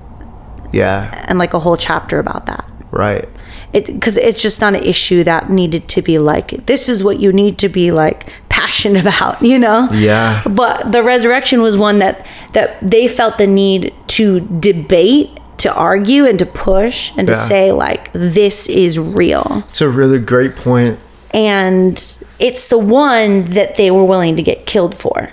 Yeah. 0.71 1.23
And 1.27 1.37
like 1.37 1.53
a 1.53 1.59
whole 1.59 1.77
chapter 1.77 2.19
about 2.19 2.45
that. 2.47 2.69
Right. 2.91 3.29
It 3.73 3.87
because 3.87 4.17
it's 4.17 4.41
just 4.41 4.61
not 4.61 4.75
an 4.75 4.83
issue 4.83 5.23
that 5.23 5.49
needed 5.49 5.87
to 5.89 6.01
be 6.01 6.19
like 6.19 6.65
this 6.65 6.89
is 6.89 7.03
what 7.03 7.19
you 7.19 7.31
need 7.31 7.57
to 7.59 7.69
be 7.69 7.91
like 7.91 8.31
passionate 8.49 9.01
about 9.05 9.41
you 9.41 9.59
know? 9.59 9.87
Yeah. 9.93 10.43
but 10.47 10.91
the 10.91 11.03
resurrection 11.03 11.61
was 11.61 11.77
one 11.77 11.99
that 11.99 12.25
that 12.53 12.77
they 12.87 13.07
felt 13.07 13.37
the 13.37 13.47
need 13.47 13.93
to 14.07 14.41
debate 14.41 15.29
to 15.59 15.73
argue 15.73 16.25
and 16.25 16.37
to 16.39 16.45
push 16.45 17.13
and 17.17 17.27
to 17.27 17.35
say 17.35 17.71
like 17.71 18.11
this 18.11 18.67
is 18.67 18.99
real. 18.99 19.63
It's 19.69 19.81
a 19.81 19.89
really 19.89 20.19
great 20.19 20.55
point. 20.55 20.99
And 21.33 21.97
it's 22.43 22.67
the 22.67 22.77
one 22.77 23.45
that 23.51 23.77
they 23.77 23.89
were 23.89 24.03
willing 24.03 24.35
to 24.35 24.43
get 24.43 24.65
killed 24.65 24.93
for. 24.93 25.31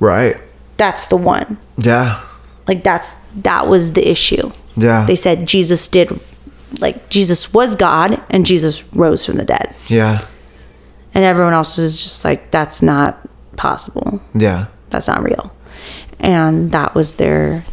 Right. 0.00 0.36
That's 0.78 1.06
the 1.06 1.18
one. 1.18 1.58
Yeah. 1.76 2.24
Like 2.66 2.82
that's 2.82 3.12
that 3.42 3.68
was 3.68 3.92
the 3.92 4.08
issue. 4.08 4.50
Yeah. 4.74 5.04
They 5.04 5.16
said 5.16 5.46
jesus 5.46 5.86
did 5.86 6.18
like 6.80 7.08
jesus 7.08 7.52
was 7.52 7.76
god 7.76 8.20
and 8.30 8.44
jesus 8.46 8.90
rose 8.94 9.26
from 9.26 9.36
the 9.36 9.44
dead. 9.44 9.76
Yeah. 9.88 10.26
And 11.12 11.24
everyone 11.24 11.52
else 11.52 11.78
is 11.78 12.02
just 12.02 12.24
like 12.24 12.50
that's 12.50 12.80
not 12.80 13.28
possible. 13.56 14.22
Yeah. 14.34 14.66
That's 14.88 15.06
not 15.06 15.22
real. 15.22 15.54
And 16.18 16.72
that 16.72 16.94
was 16.94 17.16
their 17.16 17.66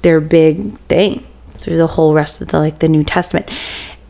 their 0.00 0.22
big 0.22 0.78
thing 0.88 1.26
through 1.58 1.76
the 1.76 1.86
whole 1.86 2.14
rest 2.14 2.40
of 2.40 2.48
the 2.48 2.58
like 2.58 2.78
the 2.78 2.88
new 2.88 3.04
testament. 3.04 3.50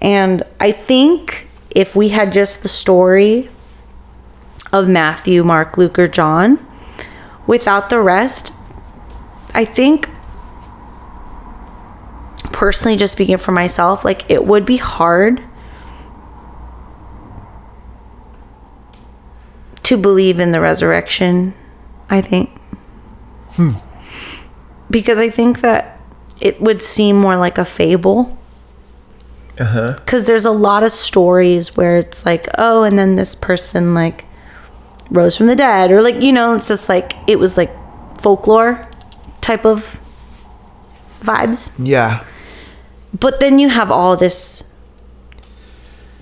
And 0.01 0.45
i 0.61 0.71
think 0.71 1.49
if 1.75 1.97
we 1.97 2.11
had 2.11 2.33
just 2.33 2.63
the 2.63 2.69
story 2.69 3.49
of 4.73 4.89
matthew 4.89 5.43
mark 5.43 5.77
luke 5.77 5.99
or 5.99 6.09
john 6.09 6.59
without 7.47 7.89
the 7.89 8.01
rest 8.01 8.53
i 9.55 9.65
think 9.65 10.09
personally 12.53 12.97
just 12.97 13.13
speaking 13.13 13.39
for 13.39 13.53
myself 13.53 14.05
like 14.05 14.29
it 14.31 14.47
would 14.47 14.65
be 14.65 14.77
hard 14.77 15.43
to 19.83 19.97
believe 19.97 20.39
in 20.39 20.53
the 20.53 20.61
resurrection 20.61 21.55
i 22.09 22.21
think. 22.21 22.51
Hmm. 23.55 23.73
Because 24.91 25.19
i 25.19 25.29
think 25.29 25.61
that 25.61 25.99
it 26.41 26.61
would 26.61 26.83
seem 26.83 27.17
more 27.17 27.37
like 27.37 27.59
a 27.59 27.65
fable 27.65 28.39
uh-huh. 29.63 29.95
Because 29.95 30.25
there's 30.25 30.45
a 30.45 30.51
lot 30.51 30.83
of 30.83 30.91
stories 30.91 31.77
where 31.77 31.99
it's 31.99 32.27
like 32.27 32.49
oh 32.59 32.83
and 32.83 32.99
then 32.99 33.17
this 33.17 33.35
person 33.35 33.95
like 33.95 34.25
rose 35.11 35.37
from 35.37 35.47
the 35.47 35.57
dead 35.57 35.91
or 35.93 36.03
like 36.03 36.17
you 36.17 36.33
know 36.33 36.55
it's 36.55 36.69
just 36.69 36.89
like 36.89 37.13
it 37.27 37.39
was 37.39 37.57
like 37.57 37.71
folklore 38.21 38.89
type 39.41 39.65
of 39.65 40.01
vibes. 41.21 41.71
Yeah. 41.79 42.25
But 43.19 43.41
then 43.41 43.59
you 43.59 43.69
have 43.69 43.91
all 43.91 44.17
this 44.17 44.65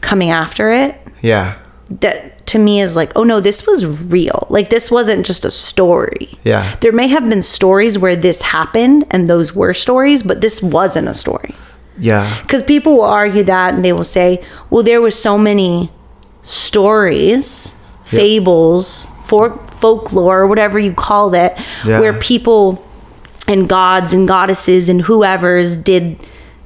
coming 0.01 0.31
after 0.31 0.71
it. 0.71 1.01
Yeah. 1.23 1.59
That 1.89 2.47
to 2.49 2.59
me 2.59 2.81
is 2.81 2.95
like 2.97 3.12
oh 3.17 3.25
no 3.25 3.41
this 3.41 3.67
was 3.67 3.87
real. 3.87 4.47
Like 4.51 4.69
this 4.69 4.91
wasn't 4.91 5.25
just 5.25 5.45
a 5.47 5.51
story. 5.51 6.29
Yeah. 6.45 6.77
there 6.83 6.93
may 6.93 7.07
have 7.07 7.29
been 7.29 7.43
stories 7.43 7.99
where 7.99 8.17
this 8.17 8.43
happened 8.43 9.07
and 9.11 9.29
those 9.29 9.55
were 9.55 9.73
stories 9.73 10.23
but 10.23 10.41
this 10.43 10.61
wasn't 10.62 11.09
a 11.09 11.15
story 11.15 11.55
yeah. 12.01 12.40
Because 12.43 12.62
people 12.62 12.94
will 12.97 13.05
argue 13.05 13.44
that 13.44 13.74
and 13.74 13.85
they 13.85 13.93
will 13.93 14.05
say 14.05 14.43
well 14.70 14.82
there 14.82 15.01
were 15.01 15.10
so 15.10 15.36
many 15.39 15.90
stories 16.43 17.74
fables 18.05 19.06
for 19.24 19.56
folklore 19.81 20.47
whatever 20.47 20.78
you 20.78 20.93
call 20.93 21.35
it 21.35 21.52
Yeah. 21.85 22.01
where 22.01 22.12
people 22.12 22.85
and 23.47 23.68
gods 23.68 24.12
and 24.12 24.27
goddesses 24.27 24.89
and 24.89 25.02
whoever's 25.02 25.77
did 25.77 26.16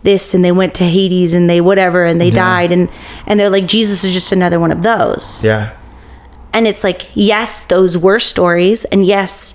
this 0.03 0.35
and 0.35 0.45
they 0.45 0.53
went 0.53 0.75
to 0.75 0.85
hades 0.85 1.33
and 1.35 1.49
they 1.49 1.61
whatever 1.61 2.05
and 2.05 2.21
they 2.21 2.31
died 2.31 2.71
and 2.73 2.89
and 3.27 3.39
they're 3.41 3.51
like 3.51 3.67
jesus 3.67 4.05
is 4.05 4.13
just 4.13 4.33
another 4.33 4.59
one 4.61 4.71
of 4.73 4.83
those. 4.83 5.43
Yeah. 5.45 5.77
And 6.53 6.67
it's 6.67 6.85
like 6.85 7.09
yes 7.15 7.61
those 7.61 7.97
were 7.99 8.19
stories 8.21 8.85
and 8.87 9.05
yes 9.07 9.55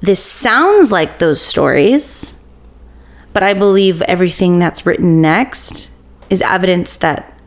this 0.00 0.22
sounds 0.24 0.90
like 0.92 1.18
those 1.18 1.40
stories 1.40 2.34
but 3.38 3.44
i 3.44 3.54
believe 3.54 4.02
everything 4.02 4.58
that's 4.58 4.84
written 4.84 5.22
next 5.22 5.90
is 6.28 6.42
evidence 6.42 6.96
that 6.96 7.38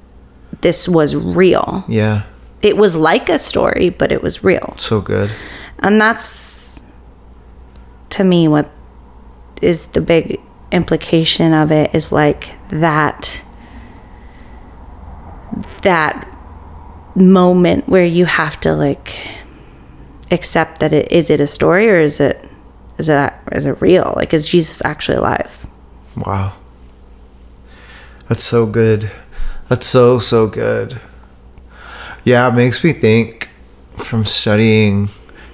this 0.62 0.88
was 0.88 1.16
real. 1.16 1.84
Yeah. 1.88 2.24
It 2.62 2.78
was 2.78 2.96
like 2.96 3.30
a 3.30 3.38
story 3.38 3.90
but 3.90 4.12
it 4.12 4.22
was 4.22 4.44
real. 4.44 4.76
So 4.78 5.02
good. 5.02 5.30
And 5.80 6.00
that's 6.00 6.84
to 8.10 8.24
me 8.24 8.48
what 8.48 8.72
is 9.62 9.88
the 9.88 10.02
big 10.02 10.40
implication 10.72 11.54
of 11.54 11.72
it 11.72 11.94
is 11.94 12.12
like 12.12 12.56
that 12.70 13.42
that 15.82 16.28
moment 17.16 17.90
where 17.90 18.06
you 18.06 18.26
have 18.26 18.60
to 18.62 18.74
like 18.74 19.18
accept 20.30 20.80
that 20.80 20.94
it 20.94 21.12
is 21.12 21.30
it 21.30 21.42
a 21.42 21.48
story 21.48 21.90
or 21.90 22.00
is 22.00 22.20
it 22.20 22.48
is 22.98 23.10
it 23.10 23.34
is 23.52 23.66
it 23.66 23.82
real? 23.82 24.14
Like 24.16 24.34
is 24.34 24.48
jesus 24.48 24.82
actually 24.86 25.18
alive 25.18 25.61
Wow. 26.18 26.54
That's 28.28 28.44
so 28.44 28.66
good. 28.66 29.12
That's 29.70 29.86
so, 29.86 30.20
so 30.20 30.48
good. 30.48 31.00
Yeah, 32.24 32.48
it 32.48 32.54
makes 32.54 32.84
me 32.84 32.94
think 32.94 33.50
from 33.96 34.26
studying 34.26 35.10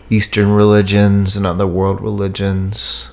Eastern 0.09 0.51
religions 0.51 1.35
and 1.35 1.45
other 1.45 1.67
world 1.67 2.01
religions. 2.01 3.11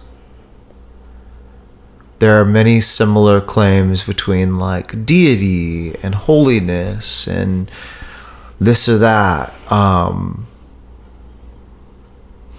There 2.19 2.41
are 2.41 2.45
many 2.45 2.81
similar 2.81 3.41
claims 3.41 4.03
between 4.03 4.59
like 4.59 5.05
deity 5.05 5.95
and 6.03 6.15
holiness 6.15 7.27
and 7.27 7.71
this 8.61 8.89
or 8.89 8.99
that. 8.99 9.53
Um, 9.71 10.47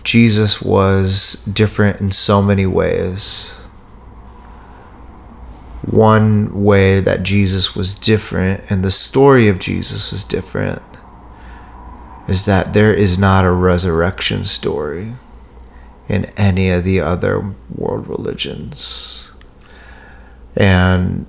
Jesus 0.04 0.62
was 0.62 1.44
different 1.46 2.00
in 2.00 2.12
so 2.12 2.42
many 2.42 2.68
ways 2.68 3.65
one 5.86 6.64
way 6.64 7.00
that 7.00 7.24
Jesus 7.24 7.76
was 7.76 7.94
different 7.94 8.64
and 8.70 8.84
the 8.84 8.92
story 8.92 9.48
of 9.48 9.60
Jesus 9.60 10.12
is 10.12 10.24
different 10.24 10.82
is 12.28 12.46
that 12.46 12.74
there 12.74 12.94
is 12.94 13.20
not 13.20 13.46
a 13.46 13.52
resurrection 13.52 14.44
story 14.46 15.14
in 16.10 16.26
any 16.38 16.70
of 16.70 16.84
the 16.84 17.00
other 17.00 17.54
world 17.74 18.08
religions. 18.08 19.32
And 20.56 21.28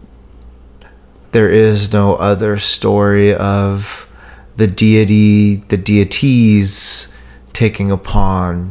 there 1.33 1.51
is 1.51 1.93
no 1.93 2.15
other 2.15 2.57
story 2.57 3.35
of 3.35 4.11
the 4.57 4.67
deity, 4.67 5.57
the 5.57 5.77
deities 5.77 7.13
taking 7.53 7.91
upon 7.91 8.71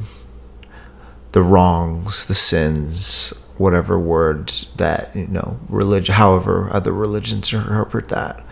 the 1.34 1.44
wrongs, 1.44 2.26
the 2.26 2.34
sins, 2.34 3.45
whatever 3.58 3.98
word 3.98 4.50
that 4.76 5.16
you 5.16 5.28
know 5.28 5.58
religion 5.70 6.16
however 6.16 6.70
other 6.72 6.92
religions 6.92 7.54
interpret 7.54 8.10
that. 8.10 8.44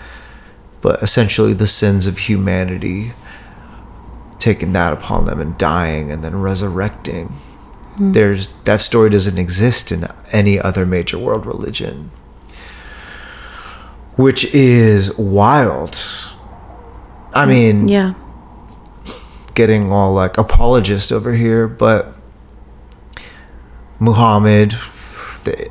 But 0.81 1.01
essentially 1.01 1.53
the 1.53 1.67
sins 1.67 2.07
of 2.07 2.17
humanity 2.17 3.13
taking 4.43 4.73
that 4.73 4.91
upon 4.91 5.25
them 5.25 5.39
and 5.39 5.57
dying 5.57 6.11
and 6.11 6.21
then 6.21 6.35
resurrecting. 6.35 7.27
Hmm. 7.27 8.11
There's 8.11 8.55
that 8.65 8.81
story 8.81 9.09
doesn't 9.09 9.38
exist 9.38 9.91
in 9.91 10.07
any 10.34 10.59
other 10.59 10.85
major 10.85 11.17
world 11.17 11.45
religion. 11.45 12.11
Which 14.17 14.45
is 14.53 15.17
wild. 15.17 16.01
I 17.34 17.45
hmm. 17.45 17.49
mean 17.49 17.88
yeah. 17.88 18.13
getting 19.55 19.91
all 19.91 20.13
like 20.13 20.38
apologist 20.38 21.11
over 21.11 21.34
here, 21.34 21.67
but 21.67 22.13
Muhammad, 23.99 24.73
the 25.43 25.69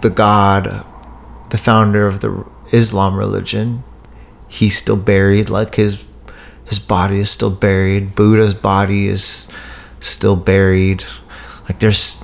the 0.00 0.10
God, 0.10 0.84
the 1.50 1.58
founder 1.58 2.06
of 2.06 2.20
the 2.20 2.44
Islam 2.72 3.16
religion, 3.16 3.82
he's 4.48 4.78
still 4.78 4.96
buried. 4.96 5.50
Like 5.50 5.74
his 5.74 6.04
his 6.66 6.78
body 6.78 7.18
is 7.18 7.30
still 7.30 7.50
buried. 7.50 8.14
Buddha's 8.14 8.54
body 8.54 9.08
is 9.08 9.48
still 10.00 10.36
buried. 10.36 11.04
Like 11.68 11.80
there's 11.80 12.22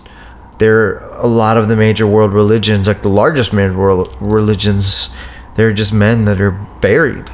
there 0.58 0.98
a 0.98 1.26
lot 1.26 1.56
of 1.56 1.68
the 1.68 1.76
major 1.76 2.06
world 2.06 2.32
religions, 2.32 2.86
like 2.86 3.02
the 3.02 3.08
largest 3.08 3.52
major 3.52 3.76
world 3.76 4.14
religions, 4.20 5.14
they're 5.56 5.72
just 5.72 5.92
men 5.92 6.24
that 6.26 6.40
are 6.40 6.52
buried. 6.80 7.28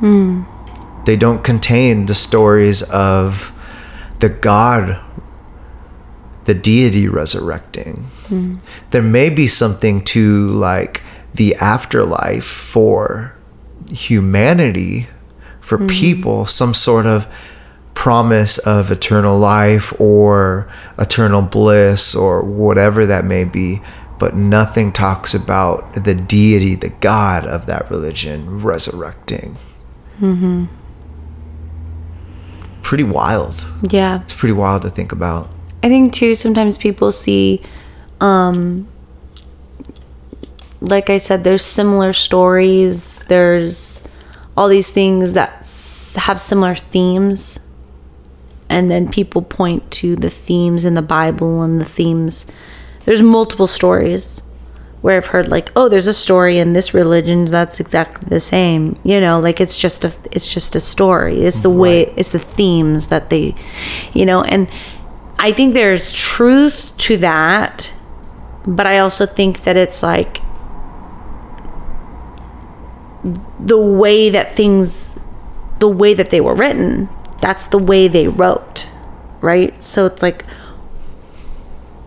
Hmm. 0.00 0.44
They 1.04 1.16
don't 1.16 1.42
contain 1.42 2.06
the 2.06 2.14
stories 2.14 2.82
of 2.82 3.52
the 4.18 4.28
God, 4.28 5.00
the 6.44 6.54
deity 6.54 7.08
resurrecting. 7.08 8.04
There 8.90 9.02
may 9.02 9.30
be 9.30 9.46
something 9.46 10.02
to 10.04 10.48
like 10.48 11.02
the 11.34 11.54
afterlife 11.56 12.44
for 12.44 13.36
humanity, 13.90 15.06
for 15.60 15.78
people, 15.86 16.46
some 16.46 16.74
sort 16.74 17.06
of 17.06 17.26
promise 17.94 18.58
of 18.58 18.90
eternal 18.90 19.38
life 19.38 19.98
or 20.00 20.70
eternal 20.98 21.42
bliss 21.42 22.14
or 22.14 22.42
whatever 22.42 23.06
that 23.06 23.24
may 23.24 23.44
be. 23.44 23.80
But 24.18 24.34
nothing 24.34 24.92
talks 24.92 25.34
about 25.34 26.04
the 26.04 26.14
deity, 26.14 26.74
the 26.74 26.88
God 26.88 27.44
of 27.44 27.66
that 27.66 27.90
religion 27.90 28.62
resurrecting. 28.62 29.56
Hmm. 30.18 30.66
Pretty 32.82 33.04
wild. 33.04 33.66
Yeah. 33.90 34.22
It's 34.22 34.32
pretty 34.32 34.54
wild 34.54 34.82
to 34.82 34.90
think 34.90 35.12
about. 35.12 35.50
I 35.82 35.88
think 35.88 36.14
too 36.14 36.34
sometimes 36.34 36.78
people 36.78 37.12
see 37.12 37.62
um 38.20 38.88
like 40.80 41.10
I 41.10 41.18
said 41.18 41.42
there's 41.44 41.64
similar 41.64 42.12
stories, 42.12 43.24
there's 43.24 44.06
all 44.56 44.68
these 44.68 44.90
things 44.90 45.32
that 45.32 45.52
s- 45.60 46.14
have 46.18 46.40
similar 46.40 46.74
themes. 46.74 47.58
And 48.68 48.90
then 48.90 49.08
people 49.10 49.42
point 49.42 49.90
to 49.92 50.16
the 50.16 50.30
themes 50.30 50.84
in 50.84 50.94
the 50.94 51.02
Bible 51.02 51.62
and 51.62 51.80
the 51.80 51.84
themes. 51.84 52.46
There's 53.04 53.22
multiple 53.22 53.66
stories 53.68 54.42
where 55.02 55.16
I've 55.16 55.26
heard 55.26 55.48
like 55.48 55.70
oh 55.76 55.88
there's 55.88 56.08
a 56.08 56.14
story 56.14 56.58
in 56.58 56.72
this 56.72 56.92
religion 56.92 57.44
that's 57.44 57.78
exactly 57.78 58.28
the 58.28 58.40
same. 58.40 58.98
You 59.04 59.20
know 59.20 59.38
like 59.40 59.60
it's 59.60 59.78
just 59.78 60.04
a 60.04 60.12
it's 60.32 60.52
just 60.52 60.74
a 60.74 60.80
story. 60.80 61.42
It's 61.42 61.60
the 61.60 61.70
way 61.70 62.12
it's 62.16 62.32
the 62.32 62.40
themes 62.40 63.06
that 63.08 63.30
they 63.30 63.54
you 64.12 64.26
know 64.26 64.42
and 64.42 64.68
I 65.38 65.52
think 65.52 65.74
there's 65.74 66.12
truth 66.12 66.92
to 66.98 67.18
that, 67.18 67.92
but 68.66 68.86
I 68.86 68.98
also 68.98 69.26
think 69.26 69.62
that 69.62 69.76
it's 69.76 70.02
like 70.02 70.42
the 73.60 73.78
way 73.78 74.30
that 74.30 74.54
things, 74.54 75.18
the 75.80 75.88
way 75.88 76.14
that 76.14 76.30
they 76.30 76.40
were 76.40 76.54
written, 76.54 77.08
that's 77.40 77.66
the 77.66 77.78
way 77.78 78.08
they 78.08 78.28
wrote, 78.28 78.88
right? 79.40 79.80
So 79.82 80.06
it's 80.06 80.22
like 80.22 80.44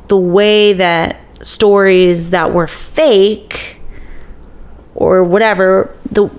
the 0.07 0.17
way 0.17 0.73
that 0.73 1.21
stories 1.41 2.31
that 2.31 2.53
were 2.53 2.67
fake 2.67 3.79
or 4.95 5.23
whatever, 5.23 5.95
the 6.11 6.29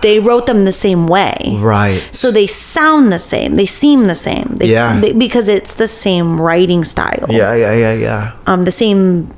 they 0.00 0.20
wrote 0.20 0.46
them 0.46 0.64
the 0.64 0.72
same 0.72 1.06
way. 1.08 1.56
Right. 1.58 2.00
So 2.12 2.30
they 2.30 2.46
sound 2.46 3.12
the 3.12 3.18
same. 3.18 3.56
They 3.56 3.66
seem 3.66 4.06
the 4.06 4.14
same. 4.14 4.54
They, 4.58 4.66
Yeah. 4.68 5.00
they- 5.00 5.12
because 5.12 5.48
it's 5.48 5.74
the 5.74 5.88
same 5.88 6.40
writing 6.40 6.84
style. 6.84 7.26
yeah, 7.28 7.54
yeah, 7.54 7.72
yeah, 7.74 7.92
yeah. 7.94 8.30
Um, 8.46 8.64
the 8.64 8.70
same 8.70 9.28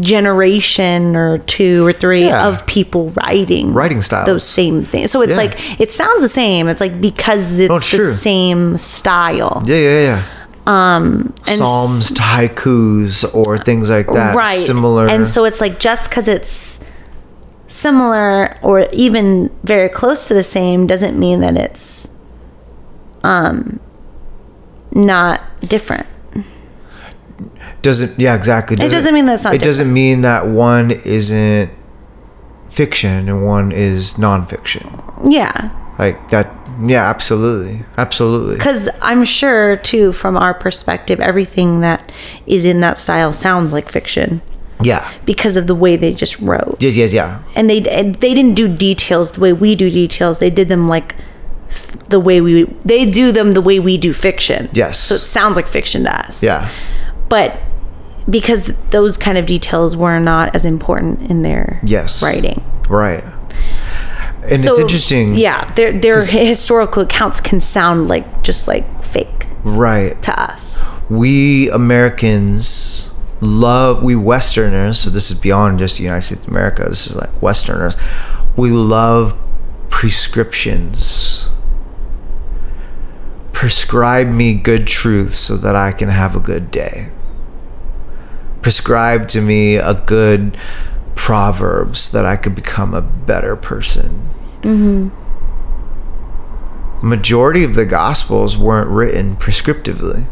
generation 0.00 1.14
or 1.14 1.38
two 1.38 1.86
or 1.86 1.92
three 1.92 2.26
Yeah. 2.26 2.48
of 2.48 2.64
people 2.66 3.12
writing 3.22 3.72
Writing 3.74 4.00
styles. 4.02 4.26
those 4.26 4.44
same 4.44 4.82
things. 4.84 5.10
So 5.10 5.20
it's 5.20 5.30
Yeah. 5.30 5.36
like 5.36 5.80
it 5.80 5.92
sounds 5.92 6.22
the 6.22 6.28
same. 6.28 6.68
It's 6.68 6.80
like 6.80 7.00
because 7.00 7.58
it's 7.58 7.70
Oh, 7.70 7.78
the 7.78 7.84
sure. 7.84 8.10
same 8.12 8.76
style. 8.78 9.62
Yeah, 9.66 9.76
yeah, 9.76 10.00
yeah. 10.00 10.22
Um, 10.66 11.32
and 11.46 11.56
Psalms 11.58 12.12
haikus 12.12 13.24
or 13.34 13.58
things 13.58 13.90
like 13.90 14.06
that. 14.12 14.34
right 14.34 14.58
Similar. 14.58 15.06
and 15.08 15.26
so 15.26 15.44
it's 15.44 15.60
like 15.60 15.78
just 15.78 16.08
because 16.08 16.28
it's 16.28 16.79
similar 17.70 18.58
or 18.62 18.88
even 18.92 19.48
very 19.62 19.88
close 19.88 20.28
to 20.28 20.34
the 20.34 20.42
same 20.42 20.86
doesn't 20.86 21.18
mean 21.18 21.40
that 21.40 21.56
it's 21.56 22.08
um 23.22 23.80
not 24.92 25.40
different. 25.60 26.06
Doesn't 27.82 28.18
yeah 28.18 28.34
exactly. 28.34 28.76
It 28.76 28.90
doesn't 28.90 29.14
mean 29.14 29.26
that's 29.26 29.44
not 29.44 29.54
it 29.54 29.62
doesn't 29.62 29.92
mean 29.92 30.22
that 30.22 30.46
one 30.46 30.90
isn't 30.90 31.70
fiction 32.68 33.28
and 33.28 33.46
one 33.46 33.72
is 33.72 34.14
nonfiction. 34.14 35.30
Yeah. 35.30 35.70
Like 35.98 36.28
that 36.30 36.52
yeah 36.82 37.08
absolutely. 37.08 37.84
Absolutely. 37.96 38.56
Because 38.56 38.88
i'm 39.00 39.24
sure 39.24 39.76
too 39.76 40.12
from 40.12 40.36
our 40.36 40.54
perspective 40.54 41.20
everything 41.20 41.80
that 41.80 42.10
is 42.46 42.64
in 42.64 42.80
that 42.80 42.98
style 42.98 43.32
sounds 43.32 43.72
like 43.72 43.88
fiction 43.88 44.42
yeah. 44.82 45.12
Because 45.24 45.56
of 45.56 45.66
the 45.66 45.74
way 45.74 45.96
they 45.96 46.12
just 46.12 46.38
wrote. 46.40 46.76
Yes 46.80 46.96
yes 46.96 47.12
yeah. 47.12 47.42
And 47.56 47.68
they 47.68 47.80
they 47.80 48.34
didn't 48.34 48.54
do 48.54 48.68
details 48.74 49.32
the 49.32 49.40
way 49.40 49.52
we 49.52 49.74
do 49.74 49.90
details. 49.90 50.38
They 50.38 50.50
did 50.50 50.68
them 50.68 50.88
like 50.88 51.14
f- 51.68 52.08
the 52.08 52.20
way 52.20 52.40
we 52.40 52.64
they 52.84 53.08
do 53.10 53.32
them 53.32 53.52
the 53.52 53.60
way 53.60 53.78
we 53.78 53.96
do 53.98 54.12
fiction. 54.12 54.68
Yes. 54.72 54.98
so 54.98 55.14
it 55.14 55.20
sounds 55.20 55.56
like 55.56 55.66
fiction 55.66 56.04
to 56.04 56.26
us. 56.26 56.42
Yeah. 56.42 56.70
But 57.28 57.60
because 58.28 58.72
those 58.90 59.16
kind 59.16 59.38
of 59.38 59.46
details 59.46 59.96
were 59.96 60.18
not 60.18 60.54
as 60.54 60.64
important 60.64 61.30
in 61.30 61.42
their 61.42 61.80
yes. 61.84 62.22
writing. 62.22 62.62
Right. 62.88 63.24
And 64.42 64.64
it's 64.64 64.78
interesting 64.78 65.34
yeah 65.34 65.70
their 65.74 65.98
their 66.00 66.24
historical 66.24 67.02
accounts 67.02 67.40
can 67.40 67.60
sound 67.60 68.08
like 68.08 68.42
just 68.42 68.66
like 68.66 69.04
fake 69.04 69.46
right. 69.64 70.20
to 70.22 70.40
us. 70.40 70.84
We 71.08 71.68
Americans 71.70 73.09
love 73.40 74.02
we 74.02 74.16
Westerners. 74.16 75.00
So 75.00 75.10
this 75.10 75.30
is 75.30 75.38
beyond 75.38 75.78
just 75.78 75.98
the 75.98 76.04
United 76.04 76.22
States 76.22 76.42
of 76.42 76.48
America. 76.48 76.84
This 76.88 77.06
is 77.06 77.16
like 77.16 77.40
Westerners. 77.42 77.96
We 78.56 78.70
love 78.70 79.38
prescriptions. 79.88 81.48
Prescribe 83.52 84.28
me 84.28 84.54
good 84.54 84.86
truth 84.86 85.34
so 85.34 85.56
that 85.56 85.76
I 85.76 85.92
can 85.92 86.08
have 86.08 86.34
a 86.34 86.40
good 86.40 86.70
day. 86.70 87.10
Prescribe 88.62 89.28
to 89.28 89.40
me 89.40 89.76
a 89.76 89.94
good 89.94 90.56
proverbs 91.14 92.10
that 92.12 92.24
I 92.24 92.36
could 92.36 92.54
become 92.54 92.94
a 92.94 93.02
better 93.02 93.56
person. 93.56 94.22
Mm-hmm. 94.62 95.08
Majority 97.06 97.64
of 97.64 97.74
the 97.74 97.86
gospels 97.86 98.56
weren't 98.56 98.88
written 98.88 99.36
prescriptively. 99.36 100.24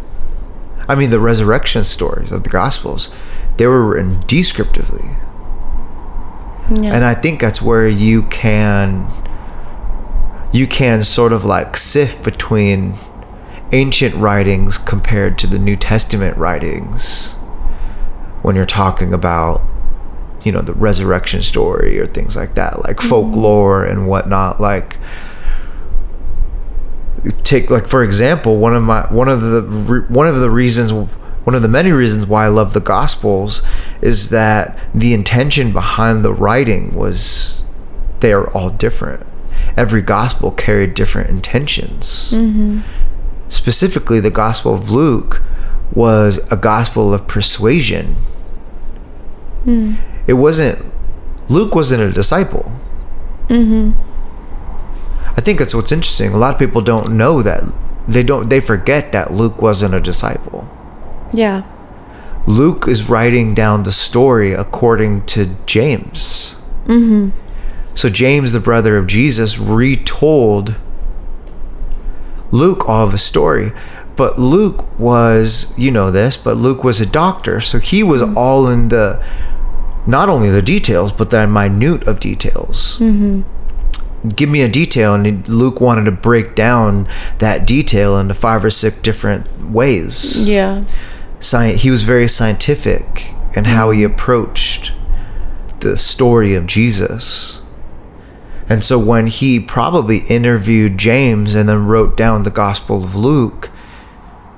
I 0.89 0.95
mean, 0.95 1.11
the 1.11 1.21
resurrection 1.21 1.85
stories 1.85 2.33
of 2.33 2.45
the 2.45 2.51
Gospels, 2.51 3.15
they 3.59 3.67
were 3.67 3.87
written 3.87 4.21
descriptively. 4.27 5.17
yeah. 6.81 6.95
And 6.95 7.05
I 7.05 7.15
think 7.15 7.41
that's 7.41 7.61
where 7.61 7.89
you 7.89 8.23
can 8.25 9.07
you 10.51 10.67
can 10.67 11.03
sort 11.03 11.33
of 11.33 11.45
like 11.45 11.77
sift 11.77 12.25
between 12.25 12.95
ancient 13.73 14.15
writings 14.15 14.79
compared 14.79 15.39
to 15.39 15.47
the 15.47 15.59
New 15.59 15.77
Testament 15.77 16.37
writings 16.39 17.35
when 18.41 18.57
you're 18.57 18.65
talking 18.65 19.13
about 19.13 19.63
you 20.45 20.53
know 20.53 20.63
the 20.63 20.73
resurrection 20.73 21.43
story 21.43 21.99
or 21.99 22.07
things 22.07 22.37
like 22.37 22.55
that 22.55 22.83
like 22.85 22.97
mm-hmm. 22.97 23.09
folklore 23.09 23.85
and 23.85 24.07
whatnot. 24.07 24.61
Like 24.61 24.97
take 27.43 27.71
like 27.71 27.87
for 27.87 28.03
example 28.03 28.59
one 28.59 28.75
of 28.75 28.83
my 28.83 29.03
one 29.13 29.29
of 29.29 29.41
the 29.41 30.05
one 30.09 30.27
of 30.27 30.41
the 30.41 30.51
reasons 30.51 30.93
one 30.93 31.55
of 31.55 31.63
the 31.63 31.69
many 31.69 31.93
reasons 31.93 32.27
why 32.27 32.45
I 32.45 32.49
love 32.49 32.75
the 32.75 32.81
gospels 32.81 33.63
is 34.03 34.31
that 34.31 34.79
the 34.95 35.15
intention 35.15 35.73
behind 35.73 36.25
the 36.25 36.33
writing 36.33 36.95
was 36.95 37.63
they 38.21 38.33
are 38.33 38.51
all 38.51 38.69
different. 38.69 39.25
Every 39.75 40.03
gospel 40.03 40.51
carried 40.51 40.93
different 40.93 41.31
intentions. 41.31 42.35
Mm-hmm. 42.35 42.81
Specifically 43.49 44.21
the 44.21 44.31
gospel 44.31 44.75
of 44.75 44.91
Luke 44.91 45.43
was 45.95 46.39
a 46.53 46.57
gospel 46.57 47.15
of 47.15 47.27
persuasion. 47.27 48.15
Hmm. 49.65 49.95
It 50.27 50.35
wasn't 50.35 50.85
Luke 51.49 51.75
wasn't 51.75 52.03
a 52.03 52.13
disciple 52.13 52.71
mm-hmm. 53.49 53.93
I 55.39 55.41
think 55.41 55.61
that's 55.61 55.73
what's 55.73 55.93
interesting. 55.93 56.33
A 56.33 56.37
lot 56.37 56.53
of 56.53 56.59
people 56.59 56.83
don't 56.83 57.17
know 57.17 57.43
that 57.43 57.63
they 58.09 58.25
don't 58.25 58.51
they 58.51 58.59
forget 58.61 59.13
that 59.13 59.33
Luke 59.33 59.63
wasn't 59.63 59.95
a 59.95 60.01
disciple. 60.01 60.69
yeah 61.33 61.63
Luke 62.49 62.89
is 62.89 63.09
writing 63.09 63.55
down 63.55 63.85
the 63.85 63.93
story 63.93 64.53
according 64.53 65.27
to 65.27 65.55
James. 65.67 66.61
Mm-hmm. 66.87 67.29
So 67.95 68.09
James, 68.09 68.51
the 68.51 68.59
brother 68.59 68.97
of 68.97 69.07
Jesus, 69.07 69.59
retold 69.59 70.75
Luke 72.51 72.89
all 72.89 73.07
of 73.07 73.13
his 73.13 73.23
story. 73.23 73.73
But 74.17 74.41
Luke 74.41 74.99
was, 74.99 75.73
you 75.79 75.93
know 75.93 76.11
this, 76.11 76.37
but 76.37 76.57
Luke 76.57 76.83
was 76.83 77.01
a 77.01 77.07
doctor, 77.07 77.61
so 77.61 77.79
he 77.79 78.03
was 78.03 78.23
all 78.23 78.67
in 78.67 78.89
the 78.89 79.23
not 80.05 80.29
only 80.29 80.51
the 80.51 80.63
details, 80.63 81.13
but 81.13 81.31
the 81.31 81.47
minute 81.47 82.09
of 82.09 82.19
details. 82.19 82.99
Give 84.35 84.49
me 84.49 84.63
a 84.63 84.69
detail, 84.69 85.15
and 85.15 85.47
Luke 85.49 85.81
wanted 85.81 86.05
to 86.05 86.13
break 86.13 86.55
down 86.55 87.09
that 87.39 87.67
detail 87.67 88.19
into 88.19 88.35
five 88.35 88.65
or 88.65 88.71
six 88.71 89.01
different 89.01 89.47
ways 89.71 90.49
yeah 90.49 90.85
sci- 91.41 91.75
he 91.75 91.91
was 91.91 92.03
very 92.03 92.29
scientific 92.29 93.35
in 93.55 93.65
how 93.65 93.91
he 93.91 94.03
mm-hmm. 94.03 94.13
approached 94.13 94.93
the 95.81 95.97
story 95.97 96.55
of 96.55 96.67
Jesus. 96.67 97.63
And 98.69 98.85
so 98.85 98.99
when 98.99 99.29
he 99.29 99.59
probably 99.59 100.19
interviewed 100.29 100.99
James 100.99 101.55
and 101.55 101.69
then 101.69 101.87
wrote 101.87 102.17
down 102.17 102.43
the 102.43 102.51
Gospel 102.51 103.05
of 103.05 103.15
Luke, 103.15 103.71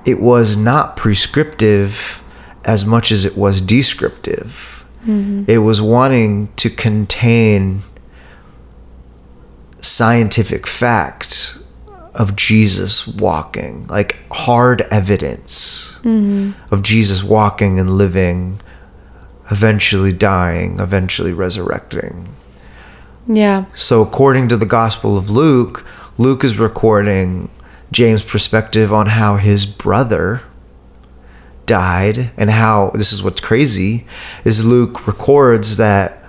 it 0.05 0.21
was 0.21 0.57
not 0.57 0.97
prescriptive 0.97 2.23
as 2.65 2.85
much 2.85 3.13
as 3.13 3.25
it 3.25 3.37
was 3.37 3.61
descriptive. 3.61 4.85
Mm-hmm. 5.03 5.45
It 5.47 5.59
was 5.59 5.81
wanting 5.81 6.49
to 6.57 6.69
contain 6.69 7.81
scientific 9.81 10.67
fact 10.67 11.59
of 12.15 12.37
Jesus 12.37 13.07
walking, 13.07 13.87
like 13.87 14.19
hard 14.31 14.83
evidence 14.91 15.99
mm-hmm. 16.03 16.53
of 16.73 16.83
Jesus 16.83 17.23
walking 17.23 17.79
and 17.79 17.97
living, 17.97 18.61
eventually 19.51 20.13
dying, 20.13 20.79
eventually 20.79 21.33
resurrecting. 21.33 22.29
Yeah. 23.27 23.67
So, 23.75 24.03
according 24.03 24.49
to 24.49 24.57
the 24.57 24.67
Gospel 24.67 25.17
of 25.17 25.31
Luke, 25.31 25.87
Luke 26.19 26.43
is 26.43 26.59
recording 26.59 27.51
James' 27.93 28.25
perspective 28.25 28.93
on 28.93 29.07
how 29.07 29.37
his 29.37 29.67
brother 29.67 30.41
died 31.67 32.33
and 32.37 32.51
how 32.51 32.91
this 32.95 33.13
is 33.13 33.23
what's 33.23 33.41
crazy 33.41 34.05
is 34.45 34.65
Luke 34.65 35.07
records 35.07 35.77
that 35.77 36.20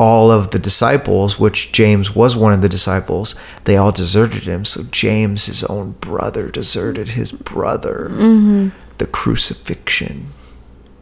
all 0.00 0.30
of 0.30 0.50
the 0.50 0.58
disciples, 0.58 1.38
which 1.38 1.72
James 1.72 2.14
was 2.16 2.34
one 2.34 2.54
of 2.54 2.62
the 2.62 2.70
disciples, 2.70 3.34
they 3.64 3.76
all 3.76 3.92
deserted 3.92 4.44
him. 4.44 4.64
So 4.64 4.80
James, 4.90 5.44
his 5.44 5.62
own 5.64 5.92
brother, 6.00 6.50
deserted 6.50 7.08
his 7.10 7.30
brother. 7.32 8.08
Mm-hmm. 8.10 8.68
The 8.96 9.06
crucifixion. 9.06 10.24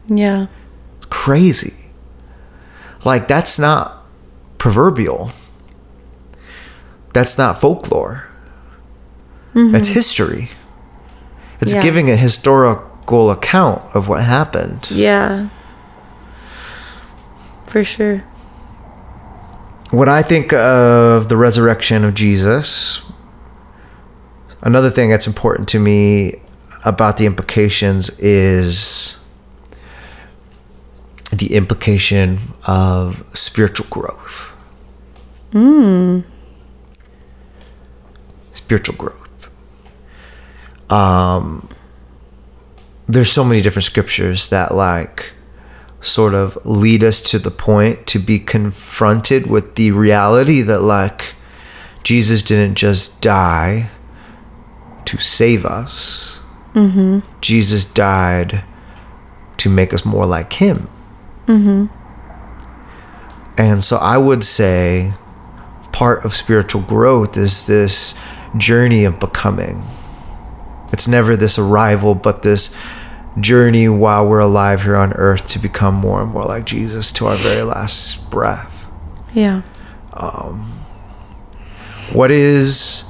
Yeah. 0.07 0.47
It's 0.97 1.05
crazy. 1.05 1.73
Like 3.05 3.29
that's 3.29 3.57
not 3.57 4.03
proverbial. 4.57 5.31
That's 7.13 7.37
not 7.37 7.61
folklore. 7.61 8.27
Mm-hmm. 9.53 9.71
That's 9.71 9.87
history. 9.89 10.49
It's 11.61 11.73
Yeah. 11.73 11.83
giving 11.83 12.09
a 12.11 12.17
historical 12.17 13.31
account 13.31 13.81
of 13.95 14.09
what 14.09 14.23
happened. 14.23 14.91
Yeah. 14.91 15.47
For 17.67 17.83
sure. 17.83 18.23
When 19.91 20.07
I 20.07 20.21
think 20.21 20.53
of 20.53 21.29
the 21.29 21.37
resurrection 21.37 22.03
of 22.05 22.13
Jesus, 22.13 23.11
another 24.61 24.91
thing 24.91 25.09
that's 25.09 25.25
important 25.25 25.67
to 25.69 25.79
me 25.79 26.35
about 26.85 27.17
the 27.17 27.25
implications 27.25 28.17
is 28.19 29.19
the 31.33 31.55
implication 31.55 32.37
of 32.67 33.23
spiritual 33.33 33.87
growth. 33.89 34.53
Spiritual 38.53 38.95
growth. 38.95 39.49
Um, 40.91 41.67
there's 43.07 43.31
so 43.31 43.43
many 43.43 43.61
different 43.61 43.85
scriptures 43.85 44.49
that 44.49 44.75
like 44.75 45.31
sort 46.01 46.33
of 46.33 46.57
lead 46.65 47.03
us 47.03 47.21
to 47.21 47.39
the 47.39 47.51
point 47.51 48.07
to 48.07 48.19
be 48.19 48.39
confronted 48.39 49.47
with 49.47 49.75
the 49.75 49.91
reality 49.91 50.61
that 50.61 50.81
like 50.81 51.33
Jesus 52.03 52.41
didn't 52.41 52.75
just 52.75 53.21
die 53.21 53.89
to 55.05 55.17
save 55.17 55.65
us. 55.65 56.41
Mm-hmm. 56.73 57.19
Jesus 57.41 57.83
died 57.83 58.63
to 59.57 59.69
make 59.69 59.93
us 59.93 60.05
more 60.05 60.25
like 60.25 60.53
Him. 60.53 60.87
Mm-hmm. 61.47 61.87
And 63.57 63.83
so 63.83 63.97
I 63.97 64.17
would 64.17 64.43
say 64.43 65.13
part 65.91 66.23
of 66.23 66.35
spiritual 66.35 66.81
growth 66.81 67.35
is 67.35 67.67
this 67.67 68.17
journey 68.55 69.03
of 69.03 69.19
becoming. 69.19 69.83
It's 70.93 71.07
never 71.07 71.35
this 71.35 71.59
arrival, 71.59 72.15
but 72.15 72.43
this 72.43 72.77
journey 73.39 73.89
while 73.89 74.27
we're 74.27 74.39
alive 74.39 74.83
here 74.83 74.95
on 74.95 75.13
earth 75.13 75.47
to 75.49 75.59
become 75.59 75.95
more 75.95 76.21
and 76.21 76.31
more 76.31 76.43
like 76.45 76.65
Jesus 76.65 77.11
to 77.13 77.27
our 77.27 77.35
very 77.35 77.63
last 77.63 78.29
breath. 78.31 78.91
Yeah. 79.33 79.61
What 82.13 82.31
is 82.31 83.05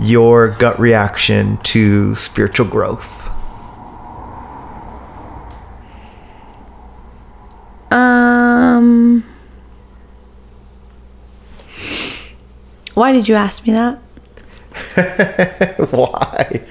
your 0.00 0.48
gut 0.48 0.80
reaction 0.80 1.58
to 1.58 2.14
spiritual 2.16 2.66
growth? 2.66 3.08
Um. 7.92 9.24
Why 12.94 13.12
did 13.12 13.28
you 13.28 13.36
ask 13.36 13.66
me 13.66 13.74
that? 13.74 13.98
Why? 15.90 16.62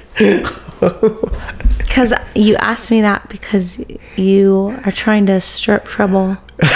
Because 1.77 2.13
you 2.35 2.55
asked 2.55 2.89
me 2.89 3.01
that 3.01 3.27
because 3.27 3.83
you 4.15 4.79
are 4.85 4.91
trying 4.93 5.25
to 5.25 5.41
stir 5.41 5.75
up 5.75 5.85
trouble. 5.85 6.37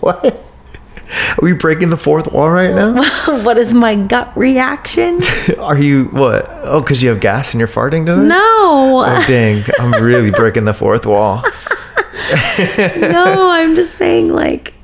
What? 0.00 0.24
Are 0.24 1.42
we 1.42 1.52
breaking 1.52 1.90
the 1.90 1.96
fourth 1.96 2.32
wall 2.32 2.50
right 2.50 2.74
now? 2.74 2.94
what 3.44 3.56
is 3.58 3.72
my 3.72 3.94
gut 3.94 4.36
reaction? 4.36 5.20
Are 5.60 5.78
you 5.78 6.06
what? 6.06 6.48
Oh, 6.64 6.80
because 6.80 7.02
you 7.02 7.10
have 7.10 7.20
gas 7.20 7.52
and 7.54 7.60
you're 7.60 7.68
farting 7.68 8.06
tonight? 8.06 8.26
No, 8.26 9.04
Oh, 9.06 9.24
dang. 9.28 9.62
I'm 9.78 10.02
really 10.02 10.30
breaking 10.32 10.64
the 10.64 10.74
fourth 10.74 11.06
wall. 11.06 11.42
no, 12.98 13.50
I'm 13.50 13.76
just 13.76 13.94
saying, 13.94 14.32
like, 14.32 14.74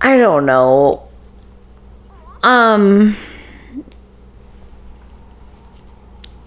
I 0.00 0.16
don't 0.16 0.46
know. 0.46 1.07
Um, 2.42 3.16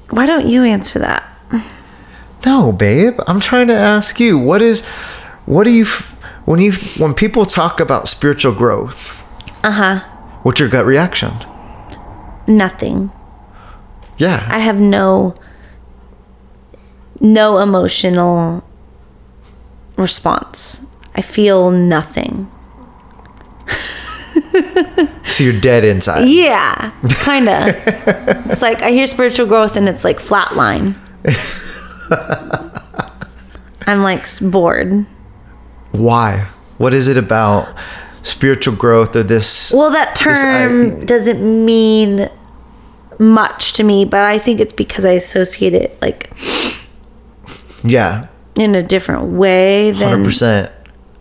why 0.10 0.26
don't 0.26 0.48
you 0.48 0.64
answer 0.64 1.00
that? 1.00 1.28
No, 2.46 2.72
babe. 2.72 3.20
I'm 3.28 3.40
trying 3.40 3.68
to 3.68 3.76
ask 3.76 4.20
you. 4.20 4.38
What 4.38 4.62
is, 4.62 4.82
what 5.46 5.64
do 5.64 5.70
you, 5.70 5.86
when 6.46 6.60
you, 6.60 6.72
when 6.98 7.14
people 7.14 7.46
talk 7.46 7.80
about 7.80 8.08
spiritual 8.08 8.54
growth, 8.54 9.18
Uh 9.64 9.72
huh. 9.72 10.00
what's 10.44 10.60
your 10.60 10.70
gut 10.70 10.86
reaction? 10.86 11.34
Nothing. 12.48 13.12
Yeah. 14.18 14.48
I 14.50 14.60
have 14.60 14.80
no 14.80 15.36
no 17.20 17.60
emotional 17.60 18.64
response. 19.96 20.84
I 21.16 21.22
feel 21.22 21.70
nothing. 21.70 22.50
so 25.32 25.44
you're 25.44 25.60
dead 25.62 25.84
inside. 25.84 26.26
Yeah, 26.28 26.92
kind 27.10 27.48
of. 27.50 27.66
it's 28.52 28.62
like 28.62 28.82
I 28.82 28.92
hear 28.92 29.08
spiritual 29.08 29.48
growth 29.48 29.76
and 29.76 29.88
it's 29.90 30.04
like 30.04 30.20
flatline. 30.20 30.96
I'm 33.88 34.02
like 34.02 34.26
bored. 34.42 35.06
Why? 35.92 36.48
What 36.78 36.94
is 36.94 37.08
it 37.08 37.18
about 37.18 37.76
spiritual 38.24 38.76
growth 38.76 39.16
or 39.16 39.24
this? 39.24 39.74
Well, 39.74 39.92
that 39.92 40.16
This 40.18 40.40
I- 40.40 40.44
term 40.44 41.06
doesn't 41.06 41.66
mean 41.66 42.30
much 43.20 43.74
to 43.74 43.84
me, 43.84 44.06
but 44.06 44.22
I 44.22 44.38
think 44.38 44.60
it's 44.60 44.74
because 44.74 45.06
I 45.06 45.12
associate 45.12 45.74
it 45.74 46.02
like 46.02 46.32
yeah, 47.84 48.28
in 48.56 48.76
a 48.76 48.84
different 48.84 49.34
way 49.34 49.92
than 49.92 50.24
percent. 50.24 50.72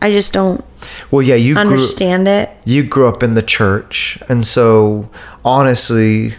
I 0.02 0.10
just 0.10 0.32
don't 0.32 0.64
Well, 1.10 1.22
yeah, 1.22 1.34
you 1.34 1.54
grew, 1.54 1.62
understand 1.62 2.26
it. 2.28 2.50
you 2.64 2.82
grew 2.84 3.06
up 3.08 3.22
in 3.22 3.34
the 3.34 3.42
church, 3.42 4.18
and 4.28 4.46
so 4.46 5.10
honestly, 5.44 6.34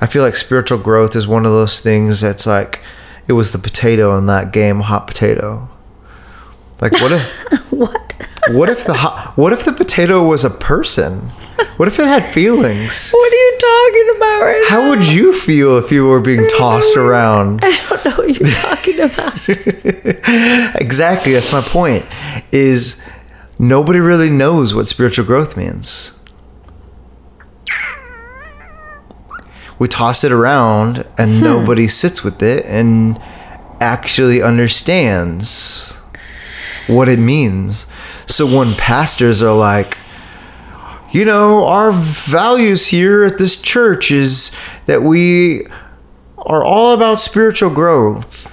I 0.00 0.06
feel 0.06 0.22
like 0.22 0.36
spiritual 0.36 0.78
growth 0.78 1.16
is 1.16 1.26
one 1.26 1.44
of 1.46 1.52
those 1.52 1.80
things 1.80 2.20
that's 2.20 2.46
like 2.46 2.80
it 3.28 3.32
was 3.34 3.52
the 3.52 3.58
potato 3.58 4.16
in 4.18 4.26
that 4.26 4.52
game, 4.52 4.80
hot 4.80 5.06
potato. 5.06 5.68
Like 6.80 6.92
what 6.92 7.12
if 7.12 7.22
What? 7.72 8.11
What 8.50 8.68
if 8.68 8.84
the 8.84 8.94
hot, 8.94 9.32
what 9.36 9.52
if 9.52 9.64
the 9.64 9.72
potato 9.72 10.24
was 10.26 10.44
a 10.44 10.50
person? 10.50 11.20
What 11.76 11.88
if 11.88 11.98
it 11.98 12.06
had 12.06 12.32
feelings? 12.32 13.12
What 13.12 13.32
are 13.32 13.36
you 13.36 13.58
talking 13.58 14.16
about 14.16 14.40
right 14.42 14.64
How 14.68 14.88
would 14.88 15.06
you 15.06 15.32
feel 15.32 15.78
if 15.78 15.92
you 15.92 16.06
were 16.06 16.20
being 16.20 16.46
tossed 16.48 16.96
around? 16.96 17.60
I 17.62 17.70
don't 17.88 18.04
know 18.04 18.16
what 18.16 18.38
you're 18.38 18.54
talking 18.54 19.00
about. 19.00 19.32
Exactly, 20.80 21.32
that's 21.32 21.52
my 21.52 21.60
point. 21.60 22.04
Is 22.50 23.02
nobody 23.58 24.00
really 24.00 24.30
knows 24.30 24.74
what 24.74 24.86
spiritual 24.86 25.24
growth 25.24 25.56
means. 25.56 26.18
We 29.78 29.88
toss 29.88 30.22
it 30.24 30.32
around 30.32 31.06
and 31.18 31.38
hmm. 31.38 31.44
nobody 31.44 31.88
sits 31.88 32.22
with 32.22 32.42
it 32.42 32.64
and 32.66 33.18
actually 33.80 34.42
understands 34.42 35.92
what 36.86 37.08
it 37.08 37.18
means. 37.18 37.86
So 38.26 38.46
when 38.46 38.74
pastors 38.74 39.42
are 39.42 39.54
like, 39.54 39.96
you 41.10 41.24
know, 41.24 41.64
our 41.66 41.92
values 41.92 42.88
here 42.88 43.24
at 43.24 43.38
this 43.38 43.60
church 43.60 44.10
is 44.10 44.56
that 44.86 45.02
we 45.02 45.66
are 46.38 46.64
all 46.64 46.94
about 46.94 47.20
spiritual 47.20 47.70
growth. 47.70 48.48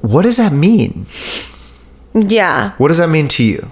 What 0.00 0.22
does 0.22 0.36
that 0.36 0.52
mean? 0.52 1.06
Yeah. 2.14 2.72
What 2.78 2.88
does 2.88 2.98
that 2.98 3.08
mean 3.08 3.26
to 3.28 3.42
you? 3.42 3.68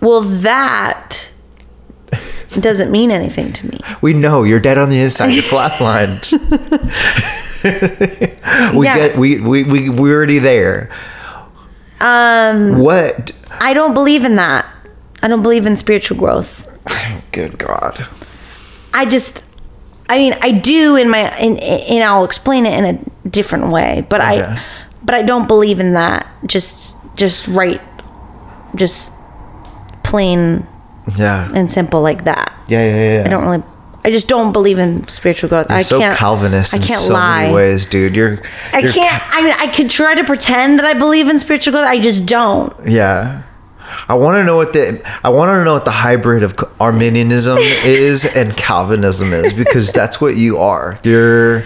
Well, 0.00 0.22
that 0.22 1.30
doesn't 2.58 2.90
mean 2.90 3.10
anything 3.10 3.52
to 3.52 3.66
me. 3.68 3.78
We 4.00 4.14
know 4.14 4.44
you're 4.44 4.60
dead 4.60 4.78
on 4.78 4.88
the 4.88 4.98
inside. 5.00 5.34
You're 5.34 5.42
flatlined. 5.44 6.32
we 8.74 8.86
Yeah. 8.86 8.96
get 8.96 9.16
we, 9.18 9.38
we 9.40 9.62
we 9.64 9.90
we're 9.90 10.16
already 10.16 10.38
there. 10.38 10.88
Um. 12.00 12.78
What? 12.80 13.32
I 13.50 13.74
don't 13.74 13.94
believe 13.94 14.24
in 14.24 14.36
that. 14.36 14.66
I 15.22 15.28
don't 15.28 15.42
believe 15.42 15.66
in 15.66 15.76
spiritual 15.76 16.16
growth. 16.16 16.66
Good 17.32 17.58
God. 17.58 18.06
I 18.94 19.04
just 19.04 19.44
I 20.08 20.18
mean, 20.18 20.34
I 20.40 20.50
do 20.50 20.96
in 20.96 21.08
my 21.10 21.36
in 21.38 21.58
and 21.58 22.02
I'll 22.04 22.24
explain 22.24 22.66
it 22.66 22.76
in 22.78 22.84
a 22.96 23.28
different 23.28 23.68
way, 23.68 24.04
but 24.08 24.20
Okay. 24.20 24.40
I 24.42 24.62
but 25.02 25.14
I 25.14 25.22
don't 25.22 25.46
believe 25.46 25.78
in 25.78 25.92
that. 25.92 26.26
Just 26.46 26.96
just 27.16 27.46
right 27.48 27.80
just 28.74 29.12
plain 30.02 30.66
Yeah. 31.16 31.50
and 31.54 31.70
simple 31.70 32.02
like 32.02 32.24
that. 32.24 32.52
Yeah. 32.66 32.84
Yeah. 32.84 33.14
Yeah. 33.18 33.22
I 33.26 33.28
don't 33.28 33.44
really 33.44 33.62
I 34.04 34.10
just 34.10 34.28
don't 34.28 34.52
believe 34.52 34.78
in 34.78 35.06
spiritual 35.08 35.48
growth. 35.50 35.70
I 35.70 35.82
so 35.82 35.98
can't 35.98 36.16
Calvinist 36.16 36.74
I 36.74 36.78
can't 36.78 37.00
so 37.00 37.12
lie. 37.12 37.42
many 37.42 37.54
ways, 37.54 37.86
dude. 37.86 38.16
You're. 38.16 38.40
I 38.72 38.78
you're 38.80 38.92
can't 38.92 39.22
I 39.34 39.42
mean 39.42 39.54
I 39.58 39.66
could 39.68 39.90
try 39.90 40.14
to 40.14 40.24
pretend 40.24 40.78
that 40.78 40.86
I 40.86 40.94
believe 40.94 41.28
in 41.28 41.38
spiritual 41.38 41.72
growth. 41.72 41.86
I 41.86 41.98
just 42.00 42.24
don't. 42.26 42.74
Yeah. 42.86 43.42
I 44.08 44.14
want 44.14 44.36
to 44.36 44.44
know 44.44 44.56
what 44.56 44.72
the 44.72 45.02
I 45.24 45.28
want 45.30 45.50
to 45.50 45.64
know 45.64 45.74
what 45.74 45.84
the 45.84 45.90
hybrid 45.90 46.42
of 46.44 46.54
Arminianism 46.80 47.58
is 47.58 48.24
and 48.24 48.56
Calvinism 48.56 49.32
is 49.32 49.52
because 49.52 49.92
that's 50.00 50.20
what 50.20 50.36
you 50.36 50.58
are. 50.58 50.98
You're 51.02 51.64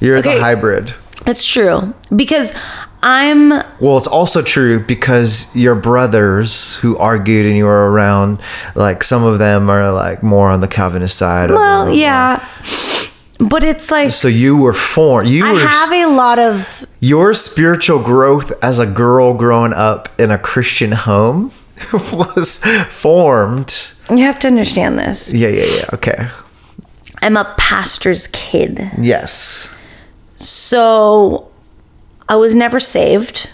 you're 0.00 0.18
Okay. 0.18 0.34
the 0.34 0.40
hybrid. 0.40 0.92
That's 1.24 1.44
true. 1.44 1.94
Because 2.14 2.52
I'm 3.08 3.50
Well, 3.78 3.96
it's 3.98 4.08
also 4.08 4.42
true 4.42 4.80
because 4.80 5.54
your 5.54 5.76
brothers 5.76 6.74
who 6.74 6.98
argued 6.98 7.46
and 7.46 7.56
you 7.56 7.64
were 7.64 7.88
around, 7.92 8.40
like 8.74 9.04
some 9.04 9.22
of 9.22 9.38
them 9.38 9.70
are 9.70 9.92
like 9.92 10.24
more 10.24 10.50
on 10.50 10.60
the 10.60 10.66
Calvinist 10.66 11.16
side. 11.16 11.50
well, 11.50 11.92
yeah. 11.94 12.44
But 13.38 13.62
it's 13.62 13.92
like 13.92 14.10
So 14.10 14.26
you 14.26 14.56
were 14.56 14.72
formed. 14.72 15.28
You 15.28 15.46
I 15.46 15.52
were 15.52 15.60
have 15.60 15.92
a 15.92 16.06
lot 16.06 16.40
of 16.40 16.84
your 16.98 17.32
spiritual 17.32 18.02
growth 18.02 18.50
as 18.60 18.80
a 18.80 18.86
girl 18.86 19.34
growing 19.34 19.72
up 19.72 20.08
in 20.20 20.32
a 20.32 20.38
Christian 20.38 20.90
home 20.90 21.52
was 22.12 22.58
formed. 22.88 23.86
you 24.10 24.24
have 24.24 24.40
to 24.40 24.48
understand 24.48 24.98
this. 24.98 25.30
Yeah, 25.30 25.48
yeah, 25.48 25.64
yeah. 25.64 25.84
Okay. 25.94 26.28
I'm 27.22 27.36
a 27.36 27.54
pastor's 27.56 28.26
kid. 28.32 28.90
Yes. 28.98 29.80
So 30.38 31.52
I 32.28 32.36
was 32.36 32.54
never 32.54 32.80
saved. 32.80 33.50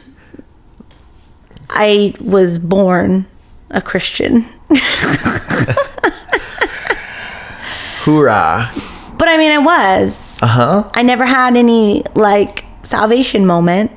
I 1.68 2.14
was 2.20 2.58
born 2.58 3.26
a 3.70 3.80
Christian. 3.80 4.42
Hoorah. 8.04 8.70
But 9.18 9.28
I 9.28 9.36
mean, 9.36 9.52
I 9.52 9.58
was. 9.58 10.38
Uh 10.42 10.46
huh. 10.46 10.90
I 10.94 11.02
never 11.02 11.24
had 11.24 11.56
any 11.56 12.02
like 12.14 12.64
salvation 12.82 13.46
moment 13.46 13.92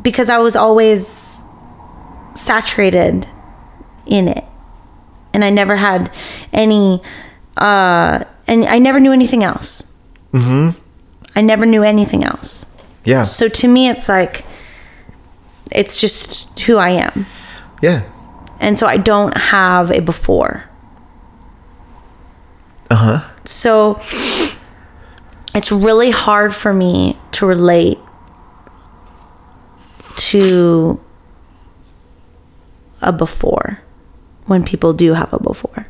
because 0.00 0.28
I 0.30 0.38
was 0.38 0.56
always 0.56 1.42
saturated 2.34 3.26
in 4.06 4.28
it. 4.28 4.44
And 5.32 5.44
I 5.44 5.50
never 5.50 5.76
had 5.76 6.10
any 6.52 7.02
uh 7.56 8.24
and 8.46 8.64
I 8.66 8.78
never 8.78 8.98
knew 9.00 9.12
anything 9.12 9.44
else. 9.44 9.82
Mm 10.32 10.42
hmm. 10.42 10.70
I 11.36 11.42
never 11.42 11.66
knew 11.66 11.82
anything 11.82 12.24
else. 12.24 12.64
Yeah. 13.04 13.22
So 13.22 13.48
to 13.48 13.68
me 13.68 13.88
it's 13.88 14.08
like 14.08 14.44
it's 15.70 16.00
just 16.00 16.58
who 16.60 16.76
I 16.76 16.90
am. 16.90 17.26
Yeah. 17.82 18.02
And 18.58 18.78
so 18.78 18.86
I 18.86 18.96
don't 18.98 19.36
have 19.36 19.90
a 19.90 20.00
before. 20.00 20.64
Uh 22.90 22.96
huh. 22.96 23.30
So 23.44 24.00
it's 25.54 25.72
really 25.72 26.10
hard 26.10 26.54
for 26.54 26.74
me 26.74 27.18
to 27.32 27.46
relate 27.46 27.98
to 30.16 31.00
a 33.00 33.12
before 33.12 33.80
when 34.46 34.64
people 34.64 34.92
do 34.92 35.14
have 35.14 35.32
a 35.32 35.38
before. 35.38 35.86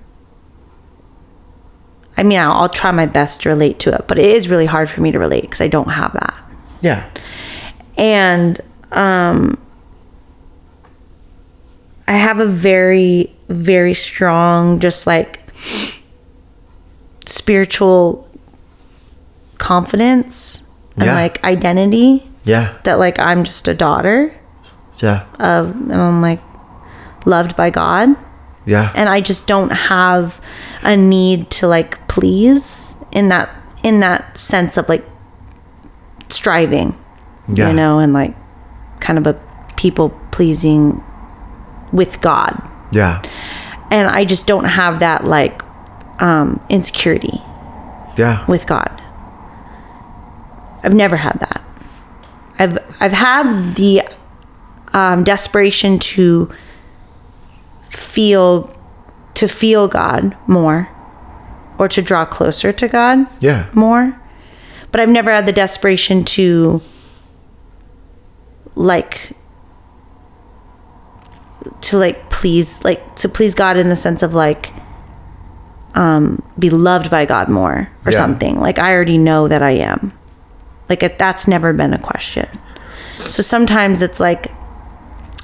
I 2.16 2.22
mean, 2.22 2.38
I'll, 2.38 2.52
I'll 2.52 2.68
try 2.68 2.90
my 2.90 3.06
best 3.06 3.42
to 3.42 3.48
relate 3.48 3.78
to 3.80 3.94
it, 3.94 4.06
but 4.06 4.18
it 4.18 4.26
is 4.26 4.48
really 4.48 4.66
hard 4.66 4.90
for 4.90 5.00
me 5.00 5.10
to 5.10 5.18
relate 5.18 5.42
because 5.42 5.60
I 5.60 5.68
don't 5.68 5.90
have 5.90 6.12
that. 6.12 6.34
Yeah. 6.80 7.04
And 7.98 8.60
um, 8.92 9.58
I 12.08 12.12
have 12.16 12.40
a 12.40 12.46
very, 12.46 13.34
very 13.48 13.94
strong, 13.94 14.80
just 14.80 15.06
like 15.06 15.40
spiritual 17.26 18.28
confidence 19.58 20.62
and 20.96 21.04
Yeah. 21.06 21.14
like 21.14 21.42
identity 21.44 22.26
Yeah. 22.44 22.72
that 22.84 22.98
like 22.98 23.18
I'm 23.18 23.44
just 23.44 23.68
a 23.68 23.74
daughter 23.74 24.34
Yeah. 24.98 25.24
of, 25.38 25.70
and 25.70 25.92
I'm 25.94 26.20
like 26.22 26.40
loved 27.26 27.56
by 27.56 27.70
God. 27.70 28.16
Yeah. 28.66 28.90
And 28.94 29.08
I 29.08 29.20
just 29.20 29.46
don't 29.46 29.70
have 29.70 30.40
a 30.82 30.96
need 30.96 31.50
to 31.52 31.68
like 31.68 32.06
please 32.08 32.96
in 33.12 33.28
that 33.28 33.50
in 33.82 34.00
that 34.00 34.36
sense 34.36 34.76
of 34.76 34.88
like 34.88 35.04
striving 36.30 36.96
Yeah. 37.48 37.68
you 37.68 37.74
know, 37.74 37.98
and 37.98 38.12
like 38.12 38.34
kind 39.00 39.18
of 39.18 39.26
a 39.26 39.34
people 39.76 40.10
pleasing 40.30 41.02
with 41.92 42.20
God. 42.20 42.60
Yeah. 42.92 43.22
And 43.90 44.08
I 44.08 44.24
just 44.24 44.46
don't 44.46 44.64
have 44.64 45.00
that 45.00 45.24
like 45.24 45.62
um, 46.20 46.60
insecurity 46.68 47.40
Yeah. 48.16 48.44
with 48.46 48.66
God. 48.66 49.00
I've 50.82 50.94
never 50.94 51.16
had 51.16 51.38
that. 51.40 51.62
I've 52.58 52.78
I've 53.00 53.12
had 53.12 53.74
the 53.76 54.02
um, 54.92 55.24
desperation 55.24 55.98
to 55.98 56.50
feel 57.88 58.68
to 59.34 59.48
feel 59.48 59.88
God 59.88 60.36
more 60.46 60.88
or 61.78 61.88
to 61.88 62.02
draw 62.02 62.24
closer 62.26 62.72
to 62.72 62.88
God 62.88 63.26
Yeah. 63.40 63.66
more. 63.72 64.19
But 64.92 65.00
I've 65.00 65.08
never 65.08 65.30
had 65.30 65.46
the 65.46 65.52
desperation 65.52 66.24
to 66.24 66.80
like 68.74 69.32
to 71.82 71.98
like 71.98 72.30
please 72.30 72.82
like 72.84 73.16
to 73.16 73.28
please 73.28 73.54
God 73.54 73.76
in 73.76 73.88
the 73.88 73.96
sense 73.96 74.22
of 74.22 74.34
like 74.34 74.72
um 75.94 76.42
be 76.58 76.70
loved 76.70 77.10
by 77.10 77.24
God 77.24 77.48
more 77.48 77.88
or 78.06 78.12
Yeah. 78.12 78.18
something. 78.18 78.60
Like 78.60 78.78
I 78.78 78.92
already 78.92 79.18
know 79.18 79.48
that 79.48 79.62
I 79.62 79.72
am. 79.72 80.12
Like 80.88 81.02
it, 81.02 81.18
that's 81.18 81.46
never 81.46 81.72
been 81.72 81.92
a 81.92 81.98
question. 81.98 82.48
So 83.18 83.42
sometimes 83.42 84.02
it's 84.02 84.18
like 84.20 84.50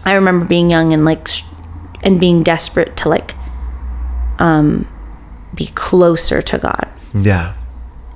I 0.05 0.15
remember 0.15 0.47
being 0.47 0.71
young 0.71 0.93
and 0.93 1.05
like 1.05 1.29
and 2.03 2.19
being 2.19 2.43
desperate 2.43 2.97
to 2.99 3.09
like 3.09 3.35
um 4.39 4.89
be 5.55 5.67
closer 5.75 6.43
to 6.43 6.59
God 6.59 6.89
Yeah. 7.15 7.55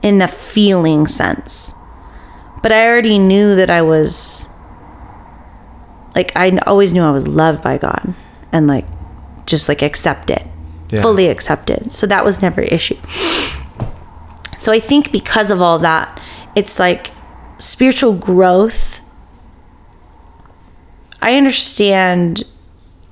In 0.02 0.18
the 0.18 0.28
feeling 0.28 1.06
sense. 1.06 1.74
But 2.62 2.72
I 2.72 2.86
already 2.86 3.18
knew 3.18 3.54
that 3.56 3.70
I 3.70 3.82
was 3.82 4.48
like 6.14 6.32
I 6.36 6.50
always 6.66 6.92
knew 6.92 7.02
I 7.02 7.10
was 7.10 7.26
loved 7.26 7.62
by 7.62 7.78
God 7.78 8.14
and 8.52 8.66
like 8.66 8.86
just 9.46 9.68
like 9.68 9.82
accepted. 9.82 10.42
Yeah. 10.90 11.02
Fully 11.02 11.28
accepted. 11.28 11.92
So 11.92 12.06
that 12.08 12.24
was 12.24 12.42
never 12.42 12.60
an 12.60 12.68
issue. 12.68 12.96
So 14.58 14.72
I 14.72 14.80
think 14.80 15.12
because 15.12 15.50
of 15.50 15.62
all 15.62 15.78
that, 15.78 16.20
it's 16.54 16.78
like 16.78 17.12
spiritual 17.58 18.14
growth 18.14 19.00
I 21.22 21.36
understand 21.36 22.44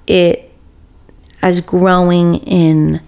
it 0.06 0.51
as 1.43 1.60
growing 1.60 2.36
in 2.36 3.01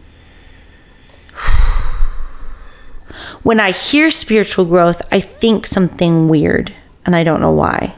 when 3.42 3.60
I 3.60 3.70
hear 3.70 4.10
spiritual 4.10 4.64
growth, 4.64 5.02
I 5.10 5.20
think 5.20 5.66
something 5.66 6.28
weird 6.28 6.72
and 7.06 7.16
I 7.16 7.24
don't 7.24 7.40
know 7.40 7.52
why. 7.52 7.94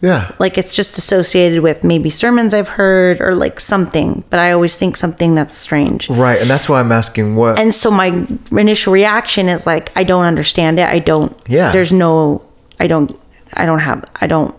Yeah. 0.00 0.34
Like 0.38 0.56
it's 0.56 0.74
just 0.74 0.96
associated 0.96 1.62
with 1.62 1.84
maybe 1.84 2.08
sermons 2.08 2.54
I've 2.54 2.68
heard 2.68 3.20
or 3.20 3.34
like 3.34 3.60
something, 3.60 4.24
but 4.30 4.38
I 4.38 4.52
always 4.52 4.76
think 4.76 4.96
something 4.96 5.34
that's 5.34 5.54
strange. 5.54 6.08
Right. 6.08 6.40
And 6.40 6.48
that's 6.48 6.68
why 6.68 6.80
I'm 6.80 6.90
asking 6.90 7.36
what. 7.36 7.58
And 7.58 7.72
so 7.72 7.90
my 7.90 8.26
initial 8.52 8.92
reaction 8.92 9.48
is 9.48 9.66
like 9.66 9.94
I 9.96 10.04
don't 10.04 10.24
understand 10.24 10.78
it. 10.78 10.88
I 10.88 10.98
don't 11.00 11.36
Yeah. 11.48 11.70
There's 11.70 11.92
no 11.92 12.42
I 12.78 12.86
don't 12.86 13.12
I 13.54 13.66
don't 13.66 13.80
have 13.80 14.08
I 14.20 14.26
don't 14.26 14.54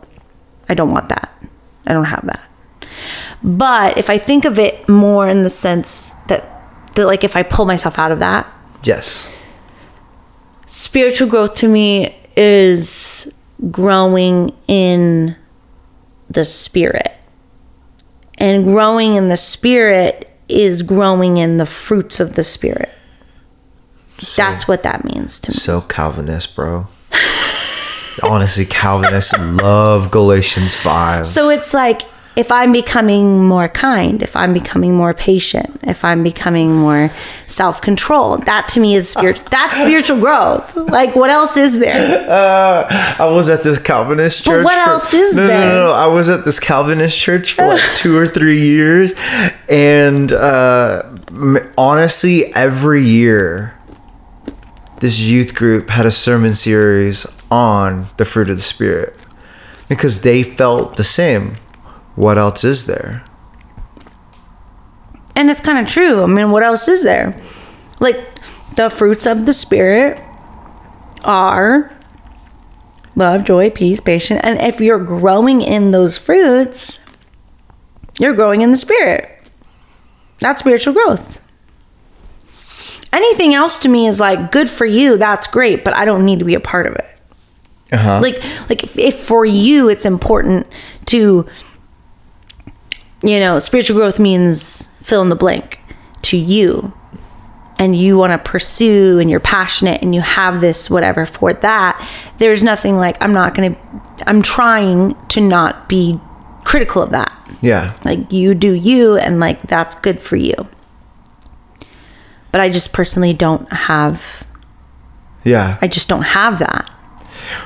I 0.69 0.75
don't 0.75 0.91
want 0.91 1.09
that. 1.09 1.31
I 1.87 1.93
don't 1.93 2.05
have 2.05 2.25
that. 2.27 2.47
But 3.43 3.97
if 3.97 4.09
I 4.09 4.19
think 4.19 4.45
of 4.45 4.59
it 4.59 4.87
more 4.87 5.27
in 5.27 5.41
the 5.41 5.49
sense 5.49 6.13
that 6.27 6.47
that 6.95 7.07
like 7.07 7.23
if 7.23 7.35
I 7.35 7.41
pull 7.41 7.65
myself 7.65 7.97
out 7.97 8.11
of 8.11 8.19
that, 8.19 8.47
yes. 8.83 9.33
Spiritual 10.71 11.27
growth 11.27 11.53
to 11.53 11.67
me 11.67 12.15
is 12.37 13.31
growing 13.69 14.55
in 14.67 15.35
the 16.29 16.45
spirit. 16.45 17.11
And 18.37 18.63
growing 18.63 19.15
in 19.15 19.27
the 19.27 19.37
spirit 19.37 20.31
is 20.47 20.81
growing 20.81 21.37
in 21.37 21.57
the 21.57 21.65
fruits 21.65 22.19
of 22.21 22.35
the 22.35 22.43
spirit. 22.43 22.89
That's 24.37 24.67
what 24.67 24.83
that 24.83 25.03
means 25.03 25.39
to 25.41 25.51
me. 25.51 25.55
So 25.55 25.81
Calvinist, 25.81 26.55
bro. 26.55 26.85
Honestly, 28.23 28.65
Calvinists 28.65 29.37
love 29.37 30.09
Galatians 30.09 30.73
5. 30.75 31.27
So 31.27 31.49
it's 31.49 31.73
like 31.73 32.01
if 32.35 32.49
I'm 32.51 32.71
becoming 32.71 33.45
more 33.45 33.67
kind, 33.67 34.21
if 34.21 34.35
I'm 34.35 34.53
becoming 34.53 34.95
more 34.95 35.13
patient, 35.13 35.79
if 35.83 36.05
I'm 36.05 36.23
becoming 36.23 36.73
more 36.73 37.11
self-controlled, 37.47 38.45
that 38.45 38.69
to 38.69 38.79
me 38.79 38.95
is 38.95 39.09
spirit. 39.09 39.41
That's 39.51 39.77
spiritual 39.77 40.19
growth. 40.19 40.75
Like 40.75 41.15
what 41.15 41.29
else 41.29 41.57
is 41.57 41.79
there? 41.79 42.29
Uh, 42.29 42.87
I 43.19 43.25
was 43.29 43.49
at 43.49 43.63
this 43.63 43.79
Calvinist 43.79 44.45
church. 44.45 44.63
what 44.63 44.73
for- 44.73 44.91
else 44.91 45.13
is 45.13 45.35
no, 45.35 45.47
there? 45.47 45.59
No, 45.59 45.75
no, 45.75 45.85
no. 45.87 45.93
I 45.93 46.07
was 46.07 46.29
at 46.29 46.45
this 46.45 46.59
Calvinist 46.59 47.17
church 47.17 47.53
for 47.53 47.67
like 47.67 47.81
two 47.95 48.17
or 48.17 48.27
three 48.27 48.61
years, 48.61 49.13
and 49.67 50.31
uh, 50.31 51.03
honestly, 51.77 52.53
every 52.55 53.03
year, 53.03 53.77
this 54.99 55.19
youth 55.19 55.53
group 55.53 55.89
had 55.89 56.05
a 56.05 56.11
sermon 56.11 56.53
series 56.53 57.25
on 57.49 58.05
the 58.15 58.23
fruit 58.23 58.49
of 58.49 58.55
the 58.55 58.63
spirit 58.63 59.17
because 59.89 60.21
they 60.21 60.43
felt 60.43 60.95
the 60.95 61.03
same. 61.03 61.55
What 62.15 62.37
else 62.37 62.63
is 62.63 62.85
there? 62.85 63.23
And 65.35 65.49
it's 65.49 65.61
kind 65.61 65.79
of 65.79 65.87
true. 65.87 66.23
I 66.23 66.25
mean, 66.25 66.51
what 66.51 66.63
else 66.63 66.87
is 66.87 67.03
there? 67.03 67.39
Like 67.99 68.19
the 68.75 68.89
fruits 68.89 69.25
of 69.25 69.45
the 69.45 69.53
spirit 69.53 70.21
are 71.23 71.95
love, 73.15 73.45
joy, 73.45 73.69
peace, 73.69 73.99
patience. 73.99 74.41
And 74.43 74.59
if 74.59 74.81
you're 74.81 75.03
growing 75.03 75.61
in 75.61 75.91
those 75.91 76.17
fruits, 76.17 77.03
you're 78.19 78.33
growing 78.33 78.61
in 78.61 78.71
the 78.71 78.77
spirit. 78.77 79.29
That's 80.39 80.59
spiritual 80.59 80.93
growth. 80.93 81.39
Anything 83.13 83.53
else 83.53 83.77
to 83.79 83.89
me 83.89 84.07
is 84.07 84.19
like 84.19 84.51
good 84.51 84.69
for 84.69 84.85
you, 84.85 85.17
that's 85.17 85.47
great, 85.47 85.83
but 85.83 85.93
I 85.93 86.05
don't 86.05 86.25
need 86.25 86.39
to 86.39 86.45
be 86.45 86.55
a 86.55 86.59
part 86.59 86.87
of 86.87 86.95
it. 86.95 87.05
Uh-huh. 87.91 88.21
Like 88.21 88.41
like 88.69 88.83
if, 88.83 88.97
if 88.97 89.19
for 89.19 89.45
you 89.45 89.89
it's 89.89 90.05
important 90.05 90.65
to 91.07 91.45
you 93.23 93.39
know, 93.39 93.59
spiritual 93.59 93.97
growth 93.97 94.19
means 94.19 94.87
fill 95.01 95.21
in 95.21 95.29
the 95.29 95.35
blank 95.35 95.79
to 96.23 96.37
you. 96.37 96.93
And 97.79 97.95
you 97.95 98.15
want 98.15 98.31
to 98.31 98.37
pursue 98.51 99.17
and 99.17 99.31
you're 99.31 99.39
passionate 99.39 100.03
and 100.03 100.13
you 100.13 100.21
have 100.21 100.61
this 100.61 100.87
whatever 100.87 101.25
for 101.25 101.51
that. 101.51 102.07
There's 102.37 102.61
nothing 102.61 102.97
like 102.97 103.17
I'm 103.19 103.33
not 103.33 103.55
going 103.55 103.73
to 103.73 103.81
I'm 104.27 104.43
trying 104.43 105.15
to 105.29 105.41
not 105.41 105.89
be 105.89 106.19
critical 106.63 107.01
of 107.01 107.09
that. 107.09 107.35
yeah. 107.61 107.97
Like 108.05 108.31
you 108.31 108.53
do 108.53 108.71
you 108.73 109.17
and 109.17 109.39
like 109.39 109.63
that's 109.63 109.95
good 109.95 110.19
for 110.19 110.35
you. 110.35 110.53
But 112.51 112.61
I 112.61 112.69
just 112.69 112.93
personally 112.93 113.33
don't 113.33 113.71
have 113.73 114.45
Yeah. 115.43 115.79
I 115.81 115.87
just 115.87 116.07
don't 116.07 116.21
have 116.21 116.59
that. 116.59 116.87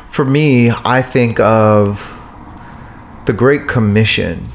For 0.07 0.23
me, 0.23 0.69
I 0.69 1.02
think 1.02 1.41
of 1.41 2.11
the 3.26 3.34
Great 3.34 3.68
Commission 3.68 4.48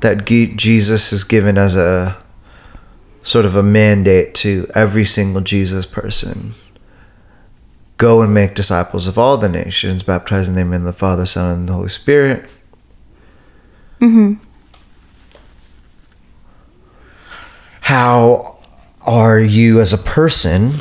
that 0.00 0.24
Jesus 0.24 1.10
has 1.10 1.24
given 1.24 1.58
as 1.58 1.74
a 1.76 2.22
sort 3.22 3.44
of 3.44 3.56
a 3.56 3.62
mandate 3.62 4.34
to 4.36 4.70
every 4.74 5.04
single 5.04 5.40
Jesus 5.40 5.86
person. 5.86 6.52
Go 7.96 8.20
and 8.20 8.32
make 8.32 8.54
disciples 8.54 9.06
of 9.06 9.18
all 9.18 9.38
the 9.38 9.48
nations, 9.48 10.02
baptizing 10.02 10.54
them 10.54 10.72
in 10.72 10.84
the 10.84 10.92
Father, 10.92 11.26
Son, 11.26 11.52
and 11.52 11.68
the 11.68 11.72
Holy 11.72 11.88
Spirit. 11.88 12.52
Mm-hmm. 14.00 14.34
How 17.80 18.58
are 19.02 19.40
you 19.40 19.80
as 19.80 19.92
a 19.92 19.98
person 19.98 20.72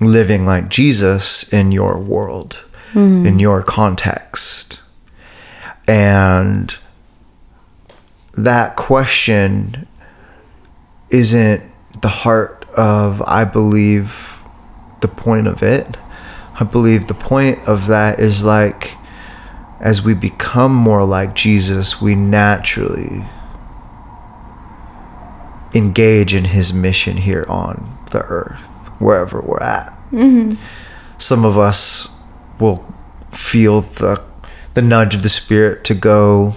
living 0.00 0.46
like 0.46 0.68
Jesus 0.68 1.52
in 1.52 1.70
your 1.72 2.00
world, 2.00 2.64
mm-hmm. 2.92 3.26
in 3.26 3.38
your 3.38 3.62
context. 3.62 4.82
And 5.86 6.76
that 8.34 8.76
question 8.76 9.86
isn't 11.10 11.62
the 12.00 12.08
heart 12.08 12.64
of, 12.76 13.22
I 13.22 13.44
believe, 13.44 14.38
the 15.00 15.08
point 15.08 15.46
of 15.46 15.62
it. 15.62 15.96
I 16.58 16.64
believe 16.64 17.06
the 17.06 17.14
point 17.14 17.66
of 17.66 17.86
that 17.86 18.20
is 18.20 18.44
like, 18.44 18.96
as 19.80 20.02
we 20.02 20.14
become 20.14 20.74
more 20.74 21.04
like 21.04 21.34
Jesus, 21.34 22.00
we 22.00 22.14
naturally 22.14 23.24
engage 25.74 26.34
in 26.34 26.44
his 26.46 26.72
mission 26.72 27.16
here 27.16 27.46
on 27.48 27.86
the 28.10 28.20
earth, 28.20 28.90
wherever 28.98 29.40
we're 29.40 29.62
at. 29.62 29.92
Mm-hmm. 30.12 30.60
Some 31.18 31.44
of 31.44 31.56
us 31.56 32.20
will 32.58 32.84
feel 33.30 33.80
the 33.80 34.22
the 34.74 34.82
nudge 34.82 35.14
of 35.14 35.22
the 35.22 35.28
spirit 35.28 35.84
to 35.84 35.94
go 35.94 36.54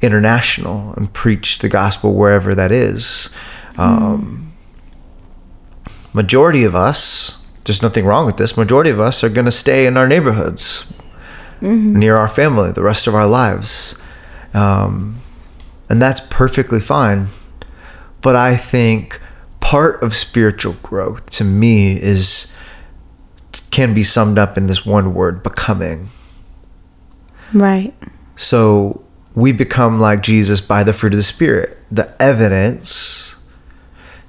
international 0.00 0.92
and 0.94 1.12
preach 1.12 1.58
the 1.58 1.68
gospel 1.68 2.14
wherever 2.14 2.54
that 2.54 2.72
is. 2.72 3.34
Um, 3.78 4.52
majority 6.12 6.64
of 6.64 6.74
us, 6.74 7.46
there's 7.64 7.82
nothing 7.82 8.04
wrong 8.04 8.26
with 8.26 8.36
this. 8.36 8.56
Majority 8.56 8.90
of 8.90 9.00
us 9.00 9.24
are 9.24 9.28
going 9.28 9.44
to 9.44 9.50
stay 9.50 9.86
in 9.86 9.96
our 9.96 10.06
neighborhoods, 10.06 10.92
near 11.60 12.16
our 12.16 12.28
family, 12.28 12.72
the 12.72 12.82
rest 12.82 13.06
of 13.06 13.14
our 13.14 13.26
lives, 13.26 14.00
um, 14.54 15.16
and 15.88 16.00
that's 16.00 16.20
perfectly 16.20 16.80
fine 16.80 17.28
but 18.26 18.34
I 18.34 18.56
think 18.56 19.20
part 19.60 20.02
of 20.02 20.12
spiritual 20.12 20.74
growth 20.82 21.30
to 21.30 21.44
me 21.44 21.92
is 22.02 22.52
can 23.70 23.94
be 23.94 24.02
summed 24.02 24.36
up 24.36 24.58
in 24.58 24.66
this 24.66 24.84
one 24.84 25.14
word 25.14 25.44
becoming. 25.44 26.08
Right. 27.54 27.94
So 28.34 29.04
we 29.36 29.52
become 29.52 30.00
like 30.00 30.22
Jesus 30.22 30.60
by 30.60 30.82
the 30.82 30.92
fruit 30.92 31.12
of 31.12 31.18
the 31.18 31.22
spirit. 31.22 31.78
The 31.92 32.20
evidence 32.20 33.36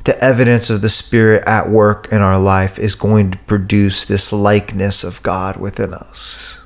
the 0.04 0.24
evidence 0.24 0.70
of 0.70 0.80
the 0.80 0.88
spirit 0.88 1.44
at 1.46 1.70
work 1.70 2.14
in 2.14 2.22
our 2.22 2.40
life 2.40 2.80
is 2.80 2.96
going 2.96 3.30
to 3.30 3.38
produce 3.40 4.06
this 4.06 4.32
likeness 4.32 5.04
of 5.04 5.22
God 5.22 5.58
within 5.58 5.94
us. 5.94 6.66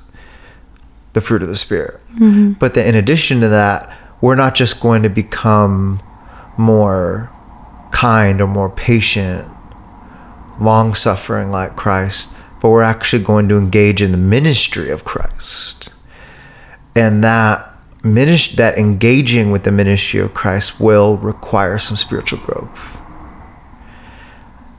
The 1.14 1.20
fruit 1.20 1.42
of 1.42 1.48
the 1.48 1.56
spirit. 1.56 2.00
Mm-hmm. 2.14 2.52
But 2.52 2.74
then 2.74 2.86
in 2.86 2.94
addition 2.94 3.40
to 3.40 3.48
that, 3.48 3.92
we're 4.20 4.36
not 4.36 4.54
just 4.54 4.80
going 4.80 5.02
to 5.02 5.08
become 5.08 6.00
more 6.56 7.32
kind 7.90 8.40
or 8.40 8.46
more 8.46 8.70
patient, 8.70 9.48
long 10.60 10.94
suffering 10.94 11.50
like 11.50 11.74
Christ, 11.74 12.36
but 12.60 12.70
we're 12.70 12.82
actually 12.82 13.24
going 13.24 13.48
to 13.48 13.58
engage 13.58 14.00
in 14.00 14.12
the 14.12 14.18
ministry 14.18 14.88
of 14.88 15.02
Christ. 15.02 15.92
And 16.94 17.24
that 17.24 17.71
that 18.02 18.74
engaging 18.76 19.50
with 19.50 19.64
the 19.64 19.72
ministry 19.72 20.20
of 20.20 20.34
Christ 20.34 20.80
will 20.80 21.16
require 21.18 21.78
some 21.78 21.96
spiritual 21.96 22.40
growth. 22.40 23.00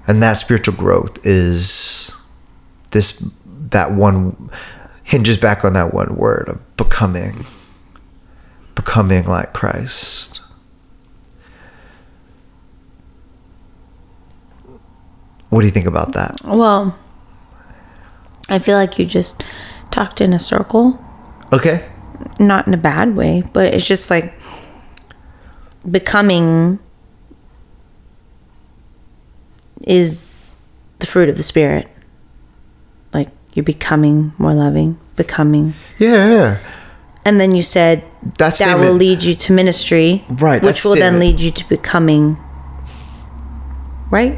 And 0.08 0.22
that 0.22 0.34
spiritual 0.34 0.76
growth 0.76 1.26
is 1.26 2.12
this 2.92 3.32
that 3.46 3.94
one 3.94 4.50
hinges 5.04 5.38
back 5.38 5.64
on 5.64 5.74
that 5.74 5.94
one 5.94 6.16
word 6.16 6.50
of 6.50 6.78
becoming 6.78 7.46
becoming 8.76 9.26
like 9.26 9.54
Christ. 9.54 10.42
What 15.50 15.62
do 15.62 15.68
you 15.68 15.72
think 15.72 15.86
about 15.86 16.14
that? 16.14 16.42
Well, 16.44 16.98
I 18.50 18.60
feel 18.60 18.76
like 18.76 18.98
you 18.98 19.06
just 19.06 19.44
talked 19.92 20.20
in 20.20 20.34
a 20.34 20.40
circle, 20.40 21.00
Okay. 21.54 21.88
Not 22.40 22.68
in 22.68 22.74
a 22.74 22.78
bad 22.78 23.16
way, 23.16 23.44
but 23.54 23.74
it's 23.74 23.88
just 23.88 24.10
like 24.10 24.34
becoming 25.90 26.80
is 29.86 30.56
the 31.00 31.06
fruit 31.06 31.30
of 31.30 31.38
the 31.38 31.44
spirit. 31.44 31.88
Like 33.14 33.30
you're 33.54 33.64
becoming 33.64 34.34
more 34.38 34.54
loving, 34.54 35.00
becoming. 35.16 35.74
Yeah. 36.00 36.60
And 37.26 37.40
then 37.40 37.54
you 37.54 37.62
said 37.62 38.04
That 38.24 38.38
that 38.38 38.54
statement- 38.56 38.82
will 38.82 38.94
lead 38.94 39.22
you 39.24 39.36
to 39.36 39.54
ministry, 39.54 40.26
Right, 40.30 40.62
Which 40.62 40.84
will 40.84 40.96
then 40.96 41.20
lead 41.20 41.40
you 41.40 41.52
to 41.52 41.70
becoming, 41.70 42.38
right? 44.12 44.38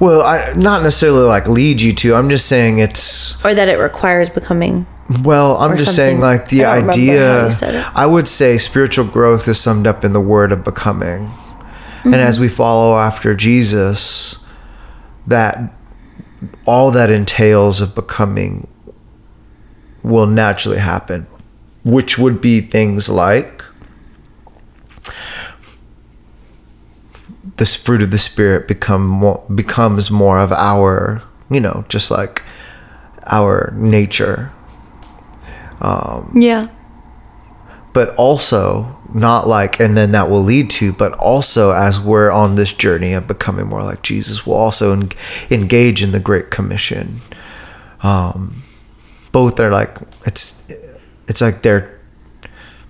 Well, 0.00 0.22
I 0.22 0.52
not 0.54 0.82
necessarily 0.84 1.24
like 1.24 1.48
lead 1.48 1.80
you 1.80 1.92
to. 1.94 2.14
I'm 2.14 2.30
just 2.30 2.46
saying 2.46 2.78
it's 2.78 3.44
Or 3.44 3.52
that 3.52 3.68
it 3.68 3.78
requires 3.78 4.30
becoming. 4.30 4.86
Well, 5.22 5.56
I'm 5.56 5.78
just 5.78 5.96
saying 5.96 6.20
like 6.20 6.48
the 6.48 6.64
I 6.64 6.80
don't 6.80 6.88
remember 6.88 6.92
how 6.92 6.92
idea 6.92 7.46
you 7.46 7.52
said 7.52 7.74
it. 7.74 7.86
I 7.94 8.06
would 8.06 8.28
say 8.28 8.58
spiritual 8.58 9.06
growth 9.06 9.48
is 9.48 9.58
summed 9.58 9.86
up 9.86 10.04
in 10.04 10.12
the 10.12 10.20
word 10.20 10.52
of 10.52 10.64
becoming. 10.64 11.30
And 12.04 12.14
Mm-hmm. 12.14 12.14
as 12.14 12.38
we 12.38 12.48
follow 12.48 12.96
after 12.96 13.34
Jesus, 13.34 14.46
that 15.26 15.72
all 16.66 16.90
that 16.92 17.10
entails 17.10 17.80
of 17.80 17.94
becoming 17.94 18.68
will 20.04 20.26
naturally 20.26 20.78
happen, 20.78 21.26
which 21.84 22.16
would 22.16 22.40
be 22.40 22.60
things 22.60 23.08
like 23.10 23.64
this 27.56 27.74
fruit 27.74 28.02
of 28.02 28.10
the 28.10 28.18
spirit 28.18 28.68
become 28.68 29.04
more 29.06 29.44
becomes 29.54 30.10
more 30.10 30.38
of 30.38 30.52
our 30.52 31.20
you 31.50 31.60
know 31.60 31.84
just 31.88 32.10
like 32.10 32.42
our 33.26 33.72
nature 33.74 34.50
Yeah. 36.34 36.68
but 37.92 38.14
also 38.16 38.96
not 39.14 39.48
like 39.48 39.80
and 39.80 39.96
then 39.96 40.12
that 40.12 40.28
will 40.28 40.42
lead 40.42 40.68
to 40.70 40.92
but 40.92 41.12
also 41.14 41.72
as 41.72 41.98
we're 41.98 42.30
on 42.30 42.56
this 42.56 42.72
journey 42.74 43.14
of 43.14 43.26
becoming 43.26 43.66
more 43.66 43.82
like 43.82 44.02
jesus 44.02 44.44
we'll 44.46 44.56
also 44.56 44.92
en- 44.92 45.10
engage 45.50 46.02
in 46.02 46.12
the 46.12 46.20
great 46.20 46.50
commission. 46.50 47.16
Um 48.02 48.62
both 49.32 49.58
are 49.60 49.70
like 49.70 49.96
it's 50.26 50.62
it's 51.26 51.40
like 51.40 51.62
they're 51.62 51.98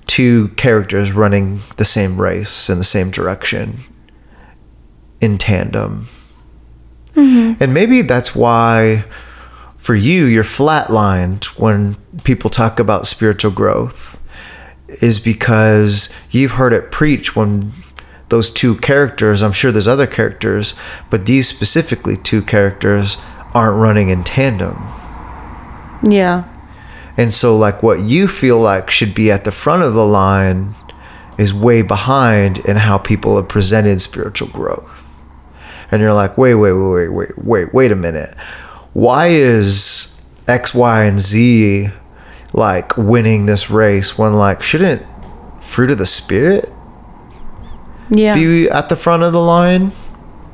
two 0.06 0.48
characters 0.56 1.12
running 1.12 1.60
the 1.77 1.85
same 1.85 2.20
race 2.20 2.69
in 2.70 2.78
the 2.78 2.85
same 2.85 3.10
direction 3.10 3.74
in 5.20 5.36
tandem. 5.39 6.06
And 7.60 7.74
maybe 7.74 8.02
that's 8.02 8.35
why 8.35 9.05
for 9.89 9.94
you 9.94 10.27
you're 10.27 10.44
flatlined 10.44 11.47
when 11.59 11.94
people 12.23 12.51
talk 12.51 12.78
about 12.78 13.06
spiritual 13.06 13.51
growth 13.51 14.20
is 15.01 15.19
because 15.19 16.15
you've 16.31 16.51
heard 16.51 16.74
it 16.74 16.93
preach 16.93 17.35
when 17.35 17.73
those 18.28 18.51
two 18.51 18.74
characters 18.81 19.43
i'm 19.43 19.51
sure 19.51 19.73
there's 19.73 19.89
other 19.89 20.06
characters 20.06 20.74
but 21.09 21.24
these 21.24 21.48
specifically 21.48 22.19
two 22.19 22.43
characters 22.43 23.16
aren't 23.55 23.81
running 23.81 24.10
in 24.10 24.23
tandem. 24.24 24.77
Yeah. 26.06 26.44
and 27.16 27.32
so 27.32 27.56
like 27.56 27.82
what 27.82 28.01
you 28.01 28.28
feel 28.28 28.60
like 28.60 28.90
should 28.90 29.15
be 29.15 29.31
at 29.31 29.44
the 29.44 29.51
front 29.51 29.85
of 29.85 29.94
the 29.94 30.05
line 30.05 30.74
is 31.39 31.55
way 31.55 31.81
behind 31.81 32.59
in 32.59 32.77
how 32.77 32.98
people 32.98 33.36
have 33.36 33.48
presented 33.48 34.02
spiritual 34.02 34.48
growth. 34.48 35.23
And 35.90 36.02
you're 36.02 36.12
like 36.12 36.36
wait 36.36 36.56
wait 36.56 36.74
wait 36.74 37.09
wait 37.09 37.09
wait 37.09 37.39
wait 37.39 37.73
wait 37.73 37.90
a 37.90 37.97
minute 37.97 38.36
why 38.93 39.28
is 39.28 40.20
x 40.47 40.74
y 40.74 41.05
and 41.05 41.20
z 41.20 41.90
like 42.52 42.97
winning 42.97 43.47
this 43.47 43.70
race 43.70 44.16
when 44.19 44.32
like 44.35 44.62
shouldn't 44.62 45.02
fruit 45.60 45.90
of 45.90 45.98
the 45.98 46.06
spirit 46.06 46.73
Yeah. 48.10 48.35
be 48.35 48.69
at 48.70 48.89
the 48.89 48.97
front 48.97 49.23
of 49.23 49.32
the 49.32 49.40
line 49.40 49.93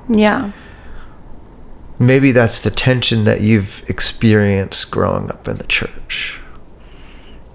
yeah. 0.09 0.51
maybe 1.99 2.33
that's 2.33 2.63
the 2.63 2.71
tension 2.71 3.25
that 3.25 3.41
you've 3.41 3.85
experienced 3.89 4.91
growing 4.91 5.31
up 5.31 5.47
in 5.49 5.57
the 5.57 5.65
church 5.65 6.41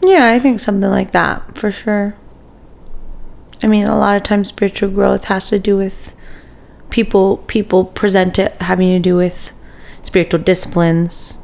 Yeah, 0.02 0.32
I 0.32 0.40
think 0.40 0.60
something 0.62 0.90
like 0.90 1.12
that 1.12 1.58
for 1.58 1.72
sure. 1.72 2.16
I 3.62 3.68
mean, 3.68 3.86
a 3.86 3.98
lot 4.00 4.16
of 4.16 4.24
times 4.24 4.48
spiritual 4.48 4.90
growth 4.90 5.26
has 5.26 5.50
to 5.50 5.60
do 5.60 5.76
with 5.76 6.16
people 6.90 7.38
people 7.48 7.84
present 7.84 8.40
it 8.40 8.54
having 8.62 8.88
to 8.90 9.00
do 9.00 9.18
with 9.18 9.52
spiritual 10.10 10.40
disciplines. 10.40 11.38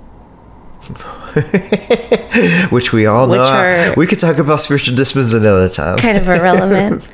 which 2.71 2.91
we 2.93 3.05
all 3.05 3.27
Which 3.29 3.37
know 3.37 3.43
are- 3.43 3.93
we 3.95 4.07
could 4.07 4.19
talk 4.19 4.37
about 4.39 4.59
spiritual 4.61 4.95
disciplines 4.95 5.33
another 5.33 5.67
time 5.69 5.97
Kind 5.97 6.17
of 6.17 6.27
irrelevant. 6.27 7.07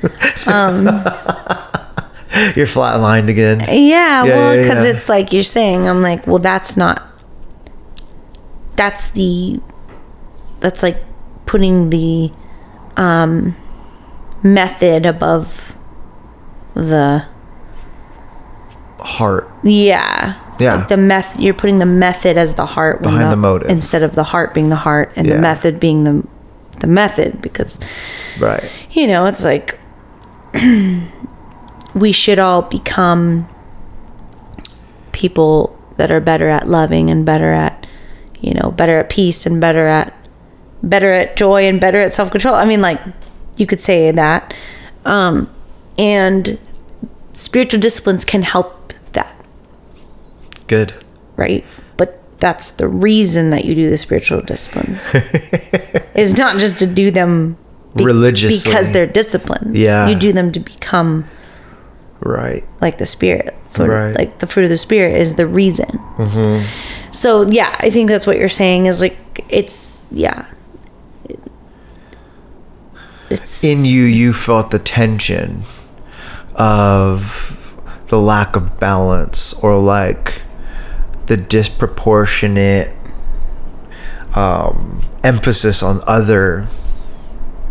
You're 2.56 2.66
flatlined 2.66 3.28
again. 3.28 3.60
yeah, 3.68 4.22
well, 4.24 4.54
yeah, 4.56 4.62
because 4.62 4.84
yeah. 4.86 4.92
it's 4.92 5.08
like 5.10 5.34
you're 5.34 5.42
saying, 5.42 5.86
I'm 5.86 6.00
like, 6.00 6.26
well, 6.26 6.38
that's 6.38 6.78
not. 6.78 7.02
That's 8.76 9.10
the. 9.10 9.60
That's 10.60 10.82
like 10.82 10.96
putting 11.44 11.90
the 11.90 12.32
um, 12.96 13.54
method 14.42 15.04
above 15.04 15.76
the 16.72 17.26
Heart. 18.98 19.50
Yeah. 19.62 20.41
Yeah. 20.58 20.76
Like 20.76 20.88
the 20.88 20.96
meth 20.96 21.38
you're 21.40 21.54
putting 21.54 21.78
the 21.78 21.86
method 21.86 22.36
as 22.36 22.54
the 22.54 22.66
heart 22.66 23.02
Behind 23.02 23.32
the 23.32 23.36
motive. 23.36 23.68
instead 23.70 24.02
of 24.02 24.14
the 24.14 24.24
heart 24.24 24.52
being 24.54 24.68
the 24.68 24.76
heart 24.76 25.12
and 25.16 25.26
Yeah. 25.26 25.34
the 25.36 25.40
method 25.40 25.80
being 25.80 26.04
the 26.04 26.22
the 26.80 26.86
method 26.86 27.40
because 27.40 27.78
Right. 28.40 28.62
you 28.90 29.06
know, 29.06 29.26
it's 29.26 29.44
like 29.44 29.78
we 31.94 32.12
should 32.12 32.38
all 32.38 32.62
become 32.62 33.48
people 35.12 35.78
that 35.96 36.10
are 36.10 36.20
better 36.20 36.48
at 36.48 36.68
loving 36.68 37.10
and 37.10 37.24
better 37.24 37.52
at 37.52 37.86
you 38.40 38.54
know, 38.54 38.72
better 38.72 38.98
at 38.98 39.08
peace 39.08 39.46
and 39.46 39.60
better 39.60 39.86
at 39.86 40.12
better 40.82 41.12
at 41.12 41.36
joy 41.36 41.62
and 41.68 41.80
better 41.80 42.00
at 42.02 42.12
self-control. 42.12 42.54
I 42.54 42.64
mean 42.64 42.80
like 42.80 43.00
you 43.56 43.66
could 43.66 43.80
say 43.80 44.10
that. 44.10 44.54
Um 45.04 45.48
and 45.98 46.58
spiritual 47.34 47.80
disciplines 47.80 48.24
can 48.24 48.42
help 48.42 48.81
Good. 50.72 50.94
right? 51.36 51.64
But 51.98 52.18
that's 52.40 52.70
the 52.72 52.88
reason 52.88 53.50
that 53.50 53.64
you 53.66 53.74
do 53.74 53.90
the 53.90 53.96
spiritual 53.98 54.40
disciplines. 54.40 55.00
it's 56.14 56.36
not 56.38 56.58
just 56.58 56.78
to 56.78 56.86
do 56.86 57.10
them 57.10 57.56
Religiously. 57.94 58.70
because 58.70 58.90
they're 58.92 59.06
disciplines. 59.06 59.76
Yeah. 59.76 60.08
you 60.08 60.18
do 60.18 60.32
them 60.32 60.50
to 60.52 60.60
become 60.60 61.26
Right. 62.20 62.64
like 62.80 62.96
the 62.98 63.06
spirit. 63.06 63.54
Fruit, 63.70 63.88
Right. 63.88 64.16
Like 64.16 64.38
the 64.38 64.46
fruit 64.46 64.64
of 64.64 64.70
the 64.70 64.78
spirit 64.78 65.20
is 65.20 65.34
the 65.34 65.46
reason. 65.46 65.88
Mm-hmm. 66.16 66.64
So 67.12 67.42
yeah, 67.50 67.76
I 67.80 67.90
think 67.90 68.08
that's 68.08 68.26
what 68.26 68.38
you're 68.38 68.48
saying 68.48 68.86
is 68.86 69.00
like 69.00 69.16
it's 69.50 70.00
yeah. 70.10 70.46
It's 73.30 73.64
In 73.64 73.84
you, 73.84 74.02
you 74.04 74.32
felt 74.32 74.70
the 74.70 74.78
tension 74.78 75.62
of 76.54 77.48
the 78.08 78.18
lack 78.18 78.56
of 78.56 78.78
balance 78.78 79.54
or 79.64 79.78
like 79.78 80.41
the 81.26 81.36
disproportionate 81.36 82.94
um, 84.34 85.02
emphasis 85.22 85.82
on 85.82 86.02
other 86.06 86.66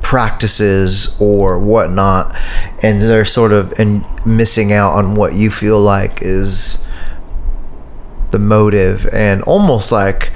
practices 0.02 1.16
or 1.22 1.58
whatnot 1.58 2.36
and 2.84 3.02
they're 3.02 3.24
sort 3.24 3.52
of 3.52 3.72
and 3.80 4.04
missing 4.26 4.74
out 4.74 4.94
on 4.94 5.16
what 5.16 5.34
you 5.34 5.50
feel 5.50 5.80
like 5.80 6.22
is 6.22 6.86
the 8.32 8.40
motive 8.40 9.08
and 9.14 9.42
almost 9.44 9.92
like 9.92 10.32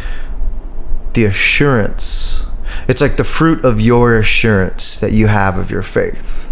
the 1.13 1.25
assurance. 1.25 2.45
It's 2.87 3.01
like 3.01 3.15
the 3.15 3.23
fruit 3.23 3.63
of 3.65 3.79
your 3.79 4.17
assurance 4.17 4.99
that 4.99 5.11
you 5.11 5.27
have 5.27 5.57
of 5.57 5.71
your 5.71 5.81
faith 5.81 6.44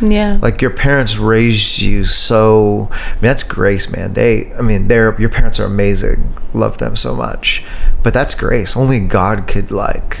yeah. 0.00 0.38
like 0.42 0.60
your 0.60 0.70
parents 0.70 1.16
raised 1.16 1.80
you 1.80 2.04
so 2.04 2.88
I 2.90 3.12
mean, 3.14 3.22
that's 3.22 3.42
grace 3.42 3.90
man. 3.90 4.14
They 4.14 4.52
i 4.54 4.62
mean 4.62 4.88
they're 4.88 5.18
your 5.18 5.30
parents 5.30 5.58
are 5.58 5.64
amazing. 5.64 6.34
Love 6.52 6.78
them 6.78 6.96
so 6.96 7.14
much. 7.14 7.64
But 8.02 8.14
that's 8.14 8.34
grace. 8.34 8.76
Only 8.76 9.00
god 9.00 9.46
could 9.46 9.70
like 9.70 10.20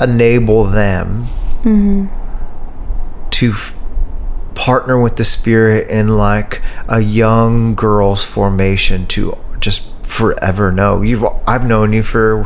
enable 0.00 0.64
them 0.64 1.24
mm-hmm. 1.62 2.06
to 3.30 3.50
f- 3.50 3.74
partner 4.54 5.00
with 5.00 5.16
the 5.16 5.24
spirit 5.24 5.88
in 5.88 6.08
like 6.08 6.62
a 6.88 7.00
young 7.00 7.74
girl's 7.74 8.24
formation 8.24 9.06
to 9.06 9.36
just 9.60 9.82
forever 10.04 10.70
know. 10.70 11.02
You've 11.02 11.24
i've 11.46 11.66
known 11.66 11.92
you 11.92 12.02
for 12.02 12.44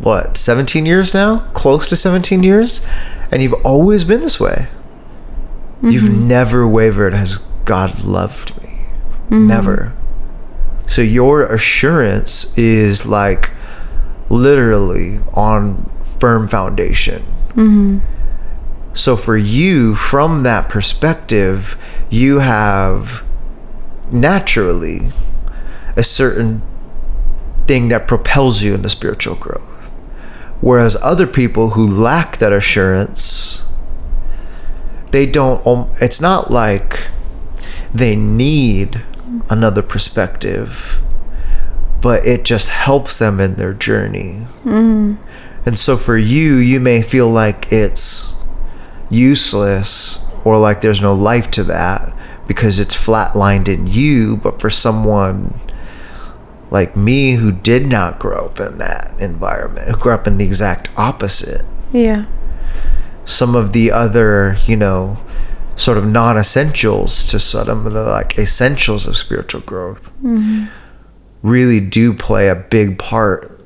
what 0.00 0.36
17 0.36 0.86
years 0.86 1.14
now? 1.14 1.50
Close 1.52 1.88
to 1.88 1.96
17 1.96 2.42
years? 2.42 2.84
And 3.30 3.42
you've 3.42 3.54
always 3.64 4.04
been 4.04 4.20
this 4.20 4.40
way 4.40 4.68
You've 5.82 6.04
mm-hmm. 6.04 6.28
never 6.28 6.68
wavered 6.68 7.14
has 7.14 7.38
God 7.64 8.04
loved 8.04 8.56
me. 8.62 8.68
Mm-hmm. 9.30 9.46
Never. 9.46 9.96
So 10.86 11.02
your 11.02 11.46
assurance 11.46 12.56
is 12.58 13.06
like 13.06 13.50
literally 14.28 15.20
on 15.34 15.90
firm 16.18 16.48
foundation. 16.48 17.22
Mm-hmm. 17.50 17.98
So 18.92 19.16
for 19.16 19.36
you, 19.36 19.94
from 19.94 20.42
that 20.42 20.68
perspective, 20.68 21.78
you 22.10 22.40
have 22.40 23.22
naturally 24.10 25.08
a 25.96 26.02
certain 26.02 26.62
thing 27.66 27.88
that 27.88 28.08
propels 28.08 28.62
you 28.62 28.74
into 28.74 28.88
spiritual 28.88 29.36
growth. 29.36 29.62
Whereas 30.60 30.96
other 30.96 31.26
people 31.26 31.70
who 31.70 31.86
lack 31.86 32.38
that 32.38 32.52
assurance, 32.52 33.62
they 35.12 35.26
don't 35.26 35.90
it's 36.00 36.20
not 36.20 36.50
like 36.50 37.08
they 37.94 38.14
need 38.16 39.02
another 39.48 39.82
perspective 39.82 41.00
but 42.00 42.26
it 42.26 42.44
just 42.44 42.70
helps 42.70 43.18
them 43.18 43.40
in 43.40 43.56
their 43.56 43.74
journey 43.74 44.42
mm-hmm. 44.64 45.14
and 45.66 45.78
so 45.78 45.96
for 45.96 46.16
you 46.16 46.54
you 46.56 46.80
may 46.80 47.02
feel 47.02 47.28
like 47.28 47.70
it's 47.72 48.34
useless 49.10 50.26
or 50.44 50.58
like 50.58 50.80
there's 50.80 51.02
no 51.02 51.14
life 51.14 51.50
to 51.50 51.64
that 51.64 52.12
because 52.46 52.78
it's 52.78 52.96
flatlined 52.96 53.68
in 53.68 53.86
you 53.86 54.36
but 54.36 54.60
for 54.60 54.70
someone 54.70 55.52
like 56.70 56.96
me 56.96 57.32
who 57.32 57.52
did 57.52 57.86
not 57.86 58.18
grow 58.18 58.46
up 58.46 58.60
in 58.60 58.78
that 58.78 59.12
environment, 59.18 59.88
who 59.88 59.96
grew 59.96 60.12
up 60.12 60.26
in 60.26 60.38
the 60.38 60.44
exact 60.44 60.88
opposite. 60.96 61.64
Yeah. 61.92 62.26
Some 63.30 63.54
of 63.54 63.72
the 63.72 63.92
other, 63.92 64.56
you 64.66 64.76
know, 64.76 65.16
sort 65.76 65.96
of 65.96 66.06
non 66.06 66.36
essentials 66.36 67.24
to 67.26 67.40
some 67.40 67.86
of 67.86 67.92
the 67.92 68.04
like 68.04 68.38
essentials 68.38 69.06
of 69.06 69.16
spiritual 69.16 69.62
growth 69.62 70.12
mm-hmm. 70.22 70.66
really 71.42 71.80
do 71.80 72.12
play 72.12 72.48
a 72.48 72.54
big 72.54 72.98
part 72.98 73.64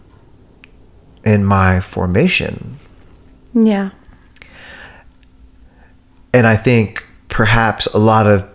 in 1.24 1.44
my 1.44 1.80
formation. 1.80 2.76
Yeah. 3.52 3.90
And 6.32 6.46
I 6.46 6.56
think 6.56 7.04
perhaps 7.28 7.86
a 7.86 7.98
lot 7.98 8.26
of 8.26 8.48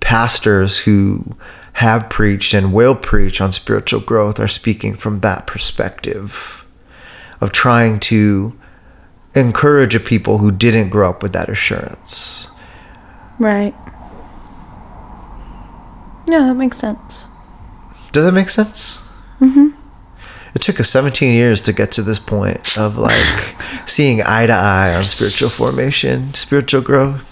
pastors 0.00 0.78
who 0.78 1.36
have 1.74 2.10
preached 2.10 2.54
and 2.54 2.72
will 2.72 2.94
preach 2.94 3.40
on 3.40 3.50
spiritual 3.50 4.00
growth 4.00 4.38
are 4.38 4.48
speaking 4.48 4.94
from 4.94 5.20
that 5.20 5.46
perspective 5.46 6.64
of 7.40 7.50
trying 7.50 7.98
to 7.98 8.56
encourage 9.34 9.94
a 9.94 10.00
people 10.00 10.38
who 10.38 10.50
didn't 10.50 10.90
grow 10.90 11.10
up 11.10 11.22
with 11.22 11.32
that 11.32 11.48
assurance. 11.48 12.48
Right. 13.38 13.74
Yeah, 16.26 16.46
that 16.46 16.54
makes 16.54 16.78
sense. 16.78 17.26
Does 18.12 18.24
that 18.24 18.32
make 18.32 18.50
sense? 18.50 18.98
Mm-hmm. 19.40 19.70
It 20.54 20.60
took 20.60 20.78
us 20.78 20.90
17 20.90 21.32
years 21.32 21.62
to 21.62 21.72
get 21.72 21.92
to 21.92 22.02
this 22.02 22.18
point 22.18 22.78
of 22.78 22.98
like 22.98 23.56
seeing 23.86 24.22
eye 24.22 24.46
to 24.46 24.52
eye 24.52 24.94
on 24.94 25.04
spiritual 25.04 25.48
formation, 25.48 26.34
spiritual 26.34 26.82
growth. 26.82 27.30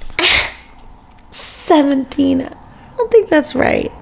17. 1.30 2.42
I 2.42 2.56
don't 2.96 3.10
think 3.10 3.28
that's 3.28 3.54
right. 3.54 3.92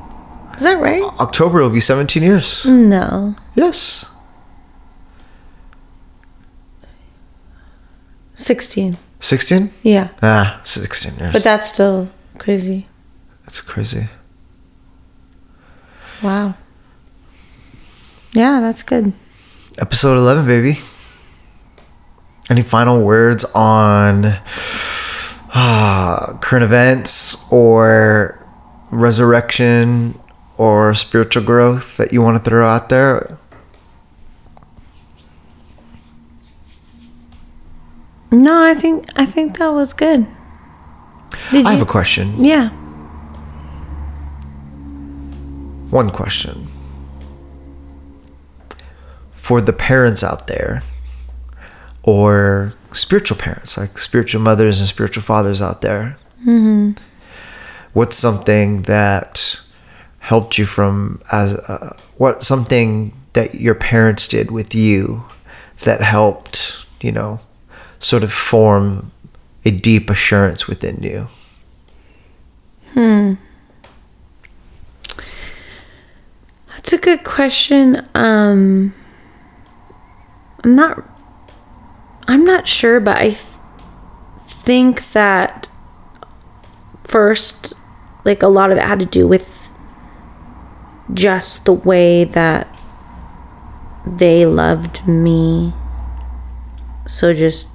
Is 0.57 0.63
that 0.63 0.81
right? 0.81 1.03
October 1.21 1.61
will 1.61 1.71
be 1.71 1.81
17 1.81 2.23
years. 2.23 2.65
No. 2.67 3.35
Yes. 3.55 4.13
16. 8.39 8.97
16? 9.21 9.71
Yeah. 9.83 10.09
Ah, 10.23 10.61
16 10.63 11.17
years. 11.17 11.33
But 11.33 11.43
that's 11.43 11.73
still 11.73 12.09
crazy. 12.39 12.87
That's 13.45 13.61
crazy. 13.61 14.07
Wow. 16.23 16.55
Yeah, 18.33 18.61
that's 18.61 18.83
good. 18.85 19.13
Episode 19.79 20.19
11, 20.19 20.47
baby. 20.47 20.79
Any 22.49 22.63
final 22.63 23.05
words 23.05 23.45
on 23.57 24.25
ah, 25.55 26.39
current 26.41 26.63
events 26.65 27.51
or 27.53 28.47
resurrection 28.91 30.19
or 30.57 30.95
spiritual 30.95 31.43
growth 31.43 31.97
that 31.97 32.13
you 32.13 32.23
want 32.23 32.43
to 32.43 32.49
throw 32.49 32.67
out 32.69 32.89
there? 32.89 33.37
No, 38.31 38.63
I 38.63 38.75
think 38.75 39.07
I 39.17 39.25
think 39.25 39.57
that 39.59 39.69
was 39.69 39.93
good. 39.93 40.27
Did 41.51 41.67
I 41.67 41.71
you? 41.71 41.79
have 41.79 41.83
a 41.83 41.91
question. 41.91 42.35
yeah. 42.45 42.71
One 45.91 46.11
question. 46.11 46.67
For 49.33 49.61
the 49.63 49.73
parents 49.73 50.23
out 50.23 50.47
there, 50.47 50.83
or 52.03 52.75
spiritual 52.93 53.39
parents, 53.39 53.79
like 53.79 53.99
spiritual 53.99 54.43
mothers 54.43 54.81
and 54.81 54.89
spiritual 54.89 55.23
fathers 55.23 55.63
out 55.63 55.81
there, 55.81 56.17
what's 57.95 58.17
something 58.17 58.83
that 58.83 59.59
helped 60.19 60.59
you 60.59 60.67
from 60.67 61.23
as 61.33 61.55
uh, 61.55 61.97
what 62.19 62.43
something 62.45 63.15
that 63.33 63.55
your 63.55 63.75
parents 63.75 64.29
did 64.29 64.51
with 64.51 64.75
you 64.75 65.25
that 65.85 66.03
helped 66.03 66.85
you 67.01 67.11
know 67.11 67.41
sort 67.99 68.23
of 68.23 68.33
form 68.33 69.11
a 69.65 69.71
deep 69.71 70.09
assurance 70.11 70.67
within 70.69 71.03
you 71.03 71.29
Hmm. 72.95 73.35
That's 76.71 76.93
a 76.93 76.99
good 76.99 77.23
question. 77.23 78.09
Um 78.15 78.95
I'm 80.65 80.75
not 80.75 81.05
I'm 82.27 82.45
not 82.45 82.67
sure, 82.67 82.99
but 83.01 83.17
I 83.19 83.29
th- 83.31 83.41
think 84.39 85.11
that 85.13 85.69
first 87.05 87.75
like 88.25 88.43
a 88.43 88.49
lot 88.49 88.71
of 88.71 88.79
it 88.79 88.85
had 88.85 89.01
to 89.01 89.07
do 89.07 89.29
with 89.29 89.71
just 91.15 91.65
the 91.65 91.73
way 91.73 92.25
that 92.25 92.67
they 94.07 94.45
loved 94.45 95.07
me. 95.07 95.73
So 97.07 97.33
just 97.33 97.69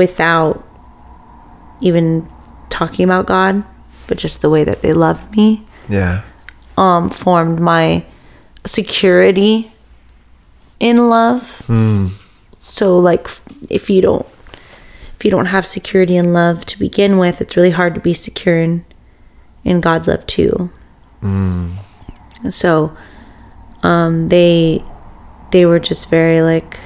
without 0.00 0.64
even 1.80 2.26
talking 2.70 3.04
about 3.04 3.26
God, 3.26 3.62
but 4.08 4.16
just 4.16 4.40
the 4.40 4.48
way 4.48 4.64
that 4.64 4.80
they 4.80 4.92
loved 4.92 5.36
me 5.36 5.66
yeah 5.88 6.22
um, 6.78 7.10
formed 7.10 7.58
my 7.60 8.04
security 8.64 9.72
in 10.78 10.96
love. 11.10 11.42
So, 12.58 12.98
like, 12.98 13.28
if 13.68 13.90
you 13.90 14.00
don't, 14.00 14.26
if 15.16 15.24
you 15.24 15.30
don't 15.30 15.46
have 15.52 15.66
security 15.66 16.16
in 16.16 16.32
love 16.32 16.64
to 16.66 16.78
begin 16.78 17.18
with, 17.18 17.40
it's 17.42 17.56
really 17.56 17.70
hard 17.70 17.94
to 17.94 18.00
be 18.00 18.14
secure 18.14 18.56
in, 18.56 18.84
in 19.64 19.80
God's 19.80 20.08
love 20.08 20.24
too. 20.26 20.70
So, 22.50 22.96
um, 23.82 24.28
they, 24.28 24.82
they 25.52 25.66
were 25.66 25.80
just 25.80 26.08
very 26.08 26.40
like 26.40 26.78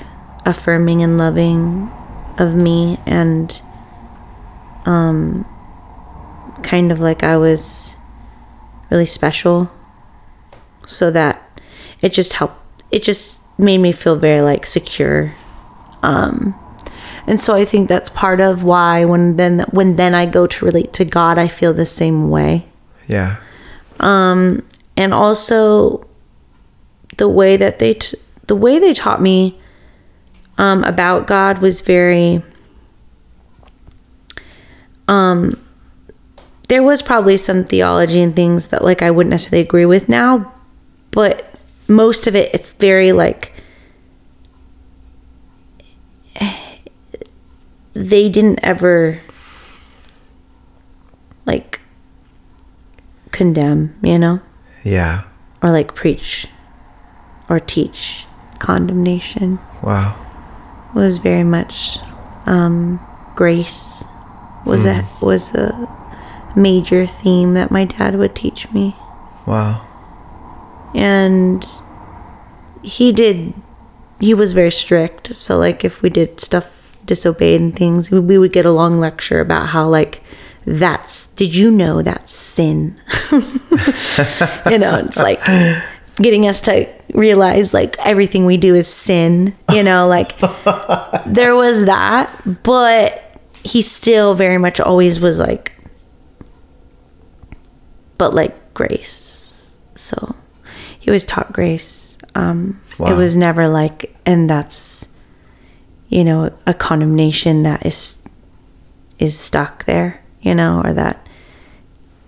affirming 0.45 1.03
and 1.03 1.19
loving 1.19 1.91
of 2.39 2.55
me, 2.55 2.98
and 3.06 3.61
um, 4.86 5.44
kind 6.62 6.90
of 6.93 7.01
like 7.01 7.23
I 7.23 7.36
was 7.36 7.98
really 8.90 9.06
special 9.06 9.70
so 10.86 11.11
that 11.11 11.43
it 12.02 12.12
just 12.12 12.35
helped 12.35 12.85
it 12.90 13.02
just 13.02 13.40
made 13.59 13.78
me 13.78 13.90
feel 13.93 14.15
very 14.15 14.43
like 14.43 14.66
secure 14.66 15.32
um 16.02 16.55
and 17.27 17.40
so 17.40 17.55
i 17.55 17.65
think 17.65 17.89
that's 17.89 18.11
part 18.11 18.39
of 18.40 18.62
why 18.62 19.05
when 19.05 19.36
then 19.36 19.61
when 19.70 19.97
then 19.97 20.15
i 20.15 20.27
go 20.27 20.47
to 20.47 20.65
relate 20.66 20.93
to 20.93 21.05
god 21.05 21.39
i 21.39 21.48
feel 21.48 21.73
the 21.73 21.86
same 21.86 22.28
way. 22.28 22.66
Yeah. 23.09 23.36
And 24.97 25.12
also 25.12 26.06
the 27.16 27.28
way 27.28 27.56
that 27.56 27.78
they 27.78 27.94
t- 27.94 28.19
the 28.47 28.55
way 28.55 28.78
they 28.78 28.93
taught 28.93 29.20
me 29.20 29.59
um, 30.59 30.85
about 30.85 31.26
God 31.26 31.59
was 31.59 31.81
very 31.81 32.43
um 35.09 35.60
there 36.68 36.82
was 36.82 37.02
probably 37.02 37.36
some 37.36 37.64
theology 37.64 38.22
and 38.22 38.35
things 38.35 38.68
that 38.68 38.82
like 38.82 39.02
I 39.02 39.10
wouldn't 39.10 39.31
necessarily 39.31 39.62
agree 39.62 39.85
with 39.85 40.09
now 40.09 40.52
but 41.10 41.51
most 41.89 42.26
of 42.26 42.35
it 42.35 42.55
it's 42.55 42.72
very 42.74 43.12
like 43.12 43.52
they 47.93 48.28
didn't 48.28 48.60
ever 48.62 49.20
like 51.44 51.81
condemn 53.31 53.94
you 54.02 54.18
know? 54.18 54.40
Yeah. 54.82 55.24
Or 55.62 55.70
like 55.70 55.94
preach 55.94 56.47
or 57.48 57.60
teach 57.60 58.26
condemnation. 58.59 59.59
Wow 59.82 60.24
was 60.95 61.19
very 61.19 61.45
much 61.45 61.99
um, 62.47 63.01
grace 63.35 64.05
was 64.65 64.85
a 64.87 65.05
was 65.21 65.55
a 65.55 65.89
major 66.57 67.07
theme 67.07 67.55
that 67.55 67.71
my 67.71 67.85
dad 67.85 68.16
would 68.16 68.35
teach 68.35 68.71
me. 68.73 68.97
Wow. 69.47 69.87
And 70.95 71.66
he 72.83 73.12
did 73.12 73.53
he 74.21 74.33
was 74.35 74.53
very 74.53 74.71
strict. 74.71 75.35
So 75.35 75.59
like 75.59 75.85
if 75.85 76.01
we 76.03 76.09
did 76.11 76.41
stuff 76.41 76.97
disobeyed 77.05 77.61
and 77.61 77.77
things 77.77 78.11
we- 78.11 78.21
we 78.21 78.39
would 78.39 78.53
get 78.53 78.65
a 78.65 78.71
long 78.71 78.99
lecture 79.01 79.41
about 79.41 79.69
how 79.69 79.87
like 79.89 80.23
that's 80.65 81.27
did 81.27 81.55
you 81.55 81.71
know 81.71 82.01
that's 82.03 82.33
sin? 82.33 82.99
You 84.71 84.79
know 84.79 84.97
it's 85.05 85.19
like 85.19 85.41
getting 86.16 86.47
us 86.47 86.61
to 86.62 86.86
realize 87.15 87.74
like 87.74 87.97
everything 87.99 88.47
we 88.47 88.57
do 88.57 88.74
is 88.74 88.86
sin 88.86 89.55
you 89.73 89.82
know 89.82 90.07
like 90.09 90.36
there 91.27 91.55
was 91.57 91.85
that 91.86 92.31
but 92.62 93.41
he 93.65 93.82
still 93.82 94.35
very 94.35 94.59
much 94.59 94.78
always 94.81 95.19
was 95.20 95.39
like 95.39 95.73
but 98.19 98.35
like 98.35 98.74
grace 98.74 99.77
so 99.95 100.35
he 100.99 101.11
always 101.11 101.24
taught 101.24 101.53
grace 101.53 102.16
um 102.35 102.81
Wow. 102.99 103.12
it 103.12 103.16
was 103.16 103.35
never 103.36 103.66
like 103.66 104.15
and 104.24 104.49
that's 104.49 105.09
you 106.09 106.23
know 106.23 106.53
a 106.66 106.73
condemnation 106.74 107.65
that 107.65 107.85
is 107.85 108.23
is 109.19 109.36
stuck 109.39 109.85
there 109.86 110.23
you 110.41 110.55
know 110.55 110.81
or 110.85 110.93
that 110.93 111.28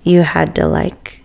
you 0.03 0.23
had 0.23 0.57
to 0.57 0.67
like 0.67 1.23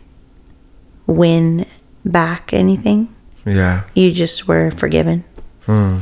win 1.07 1.65
back 2.05 2.53
anything. 2.53 3.13
Yeah. 3.45 3.83
You 3.93 4.11
just 4.11 4.47
were 4.47 4.71
forgiven. 4.71 5.23
Hmm. 5.65 5.99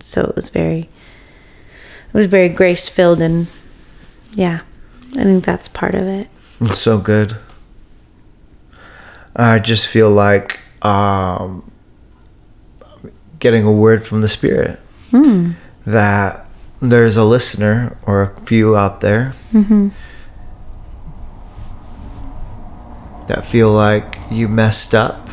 So 0.00 0.22
it 0.22 0.36
was 0.36 0.48
very, 0.50 0.80
it 0.80 2.14
was 2.14 2.26
very 2.26 2.48
grace 2.48 2.88
filled, 2.88 3.20
and 3.20 3.46
yeah, 4.34 4.60
I 5.16 5.24
think 5.24 5.44
that's 5.44 5.68
part 5.68 5.94
of 5.94 6.06
it. 6.06 6.28
It's 6.60 6.80
so 6.80 6.98
good. 6.98 7.36
I 9.34 9.58
just 9.58 9.86
feel 9.86 10.10
like 10.10 10.60
um, 10.82 11.70
getting 13.38 13.64
a 13.64 13.72
word 13.72 14.06
from 14.06 14.22
the 14.22 14.28
Spirit 14.28 14.80
that 15.86 16.46
there's 16.80 17.16
a 17.16 17.24
listener 17.24 17.96
or 18.06 18.22
a 18.22 18.40
few 18.42 18.76
out 18.76 19.00
there 19.00 19.32
that 23.28 23.44
feel 23.44 23.72
like 23.72 24.18
you 24.30 24.48
messed 24.48 24.94
up 24.94 25.28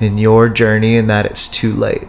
in 0.00 0.18
your 0.18 0.48
journey 0.48 0.96
and 0.96 1.08
that 1.08 1.26
it's 1.26 1.48
too 1.48 1.72
late. 1.72 2.08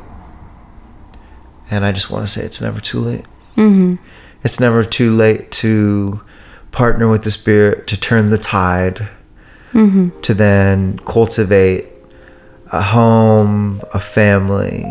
And 1.69 1.85
I 1.85 1.91
just 1.91 2.09
want 2.09 2.25
to 2.25 2.31
say 2.31 2.43
it's 2.43 2.61
never 2.61 2.79
too 2.79 2.99
late. 2.99 3.25
Mm-hmm. 3.55 3.95
It's 4.43 4.59
never 4.59 4.83
too 4.83 5.15
late 5.15 5.51
to 5.51 6.21
partner 6.71 7.09
with 7.09 7.23
the 7.23 7.31
Spirit 7.31 7.87
to 7.87 7.99
turn 7.99 8.29
the 8.29 8.37
tide, 8.37 9.07
mm-hmm. 9.71 10.19
to 10.21 10.33
then 10.33 10.99
cultivate 10.99 11.87
a 12.71 12.81
home, 12.81 13.81
a 13.93 13.99
family 13.99 14.83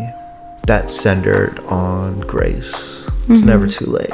that's 0.65 0.93
centered 0.93 1.59
on 1.65 2.21
grace. 2.21 3.05
It's 3.27 3.41
mm-hmm. 3.41 3.47
never 3.47 3.67
too 3.67 3.85
late. 3.85 4.13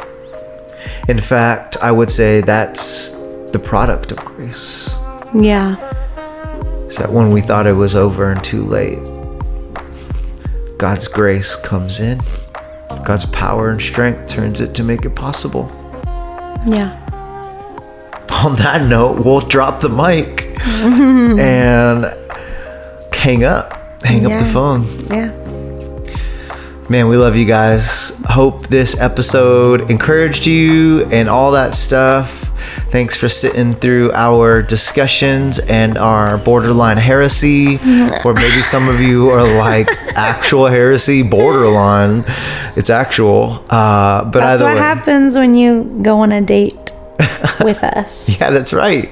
In 1.07 1.19
fact, 1.19 1.77
I 1.77 1.91
would 1.91 2.09
say 2.09 2.41
that's 2.41 3.11
the 3.51 3.59
product 3.59 4.11
of 4.11 4.17
grace. 4.25 4.95
Yeah, 5.33 5.75
Is 6.87 6.97
that 6.97 7.11
when 7.11 7.31
we 7.31 7.41
thought 7.41 7.67
it 7.67 7.73
was 7.73 7.95
over 7.95 8.31
and 8.31 8.43
too 8.43 8.63
late, 8.63 8.99
God's 10.77 11.07
grace 11.07 11.55
comes 11.55 11.99
in. 11.99 12.19
God's 13.05 13.25
power 13.27 13.69
and 13.69 13.81
strength 13.81 14.27
turns 14.27 14.59
it 14.61 14.73
to 14.75 14.83
make 14.83 15.05
it 15.05 15.15
possible. 15.15 15.67
yeah, 16.67 16.97
on 18.43 18.55
that 18.55 18.87
note, 18.89 19.23
we'll 19.25 19.41
drop 19.41 19.81
the 19.81 19.89
mic 19.89 20.45
and 21.39 22.05
hang 23.13 23.43
up. 23.43 23.73
Hang 24.03 24.25
up 24.25 24.39
the 24.39 24.45
phone. 24.51 24.85
yeah. 25.09 25.35
Man, 26.89 27.07
we 27.07 27.17
love 27.17 27.35
you 27.35 27.45
guys. 27.45 28.13
Hope 28.25 28.65
this 28.67 28.99
episode 28.99 29.91
encouraged 29.91 30.47
you 30.47 31.03
and 31.11 31.29
all 31.29 31.51
that 31.51 31.75
stuff. 31.75 32.48
Thanks 32.89 33.15
for 33.15 33.29
sitting 33.29 33.73
through 33.73 34.11
our 34.13 34.61
discussions 34.61 35.59
and 35.59 35.97
our 35.97 36.37
borderline 36.37 36.97
heresy. 36.97 37.77
or 38.25 38.33
maybe 38.33 38.61
some 38.61 38.87
of 38.89 38.99
you 38.99 39.29
are 39.29 39.43
like 39.57 39.87
actual 40.15 40.67
heresy, 40.67 41.21
borderline. 41.23 42.23
It's 42.75 42.89
actual. 42.89 43.63
Uh, 43.69 44.23
but 44.25 44.39
That's 44.39 44.61
either 44.61 44.65
what 44.71 44.75
way. 44.75 44.79
happens 44.79 45.37
when 45.37 45.55
you 45.55 45.99
go 46.01 46.21
on 46.21 46.31
a 46.31 46.41
date 46.41 46.91
with 47.61 47.83
us. 47.83 48.39
Yeah, 48.39 48.49
that's 48.51 48.71
right. 48.73 49.11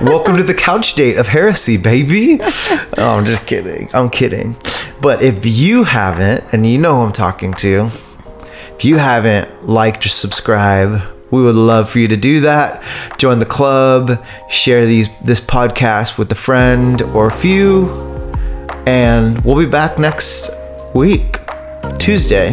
Welcome 0.00 0.36
to 0.36 0.42
the 0.42 0.54
couch 0.54 0.94
date 0.94 1.16
of 1.18 1.28
heresy, 1.28 1.76
baby. 1.76 2.38
Oh, 2.40 3.16
I'm 3.18 3.24
just 3.26 3.46
kidding. 3.46 3.88
I'm 3.92 4.08
kidding. 4.10 4.56
But 5.00 5.22
if 5.22 5.44
you 5.44 5.84
haven't, 5.84 6.44
and 6.52 6.66
you 6.66 6.78
know 6.78 6.96
who 6.96 7.02
I'm 7.02 7.12
talking 7.12 7.52
to, 7.54 7.90
if 8.76 8.84
you 8.84 8.96
haven't 8.98 9.68
liked 9.68 10.06
or 10.06 10.08
subscribed, 10.08 11.02
we 11.32 11.42
would 11.42 11.56
love 11.56 11.90
for 11.90 11.98
you 11.98 12.06
to 12.06 12.16
do 12.16 12.40
that. 12.42 12.80
Join 13.18 13.40
the 13.40 13.46
club, 13.46 14.22
share 14.48 14.86
these 14.86 15.08
this 15.20 15.40
podcast 15.40 16.18
with 16.18 16.30
a 16.30 16.36
friend 16.36 17.02
or 17.02 17.26
a 17.26 17.32
few, 17.32 17.88
and 18.86 19.40
we'll 19.44 19.58
be 19.58 19.66
back 19.66 19.98
next 19.98 20.50
week, 20.94 21.38
Tuesday. 21.98 22.50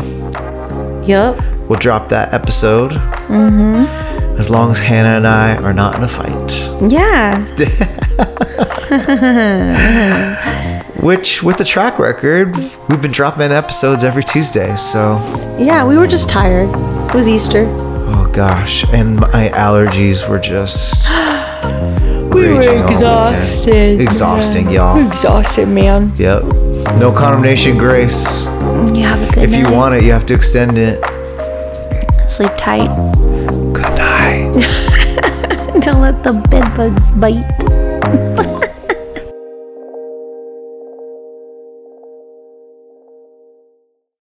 Yup. 1.03 1.37
We'll 1.67 1.79
drop 1.79 2.07
that 2.09 2.33
episode. 2.33 2.91
Mm-hmm. 2.91 3.85
As 4.39 4.49
long 4.49 4.71
as 4.71 4.79
Hannah 4.79 5.17
and 5.17 5.27
I 5.27 5.57
are 5.57 5.73
not 5.73 5.95
in 5.95 6.03
a 6.03 6.07
fight. 6.07 6.69
Yeah. 6.89 7.43
Which, 11.01 11.43
with 11.43 11.57
the 11.57 11.65
track 11.65 11.99
record, 11.99 12.55
we've 12.87 13.01
been 13.01 13.11
dropping 13.11 13.51
episodes 13.51 14.03
every 14.03 14.23
Tuesday. 14.23 14.75
So, 14.77 15.17
Yeah, 15.59 15.85
we 15.85 15.97
were 15.97 16.07
just 16.07 16.29
tired. 16.29 16.69
It 17.09 17.15
was 17.15 17.27
Easter. 17.27 17.65
Oh 18.11 18.29
gosh, 18.33 18.83
and 18.91 19.19
my 19.19 19.49
allergies 19.53 20.27
were 20.27 20.39
just 20.39 21.07
We 22.33 22.51
all 22.51 23.31
weekend. 23.31 24.01
exhausting, 24.01 24.69
y'all. 24.69 25.05
Exhausted, 25.11 25.67
man. 25.67 26.11
Yep. 26.15 26.43
No 26.97 27.11
condemnation, 27.11 27.77
grace. 27.77 28.45
Mm, 28.45 28.97
you 28.97 29.03
have 29.03 29.21
a 29.21 29.33
good 29.33 29.43
If 29.43 29.55
you 29.55 29.71
want 29.71 29.95
it, 29.95 30.03
you 30.03 30.11
have 30.11 30.25
to 30.27 30.33
extend 30.33 30.77
it. 30.77 31.03
Sleep 32.29 32.51
tight. 32.57 32.87
Good 33.73 33.97
night. 33.97 34.53
Don't 35.81 36.01
let 36.01 36.23
the 36.23 36.33
bed 36.49 36.75
bugs 36.75 37.13
bite. 37.15 38.55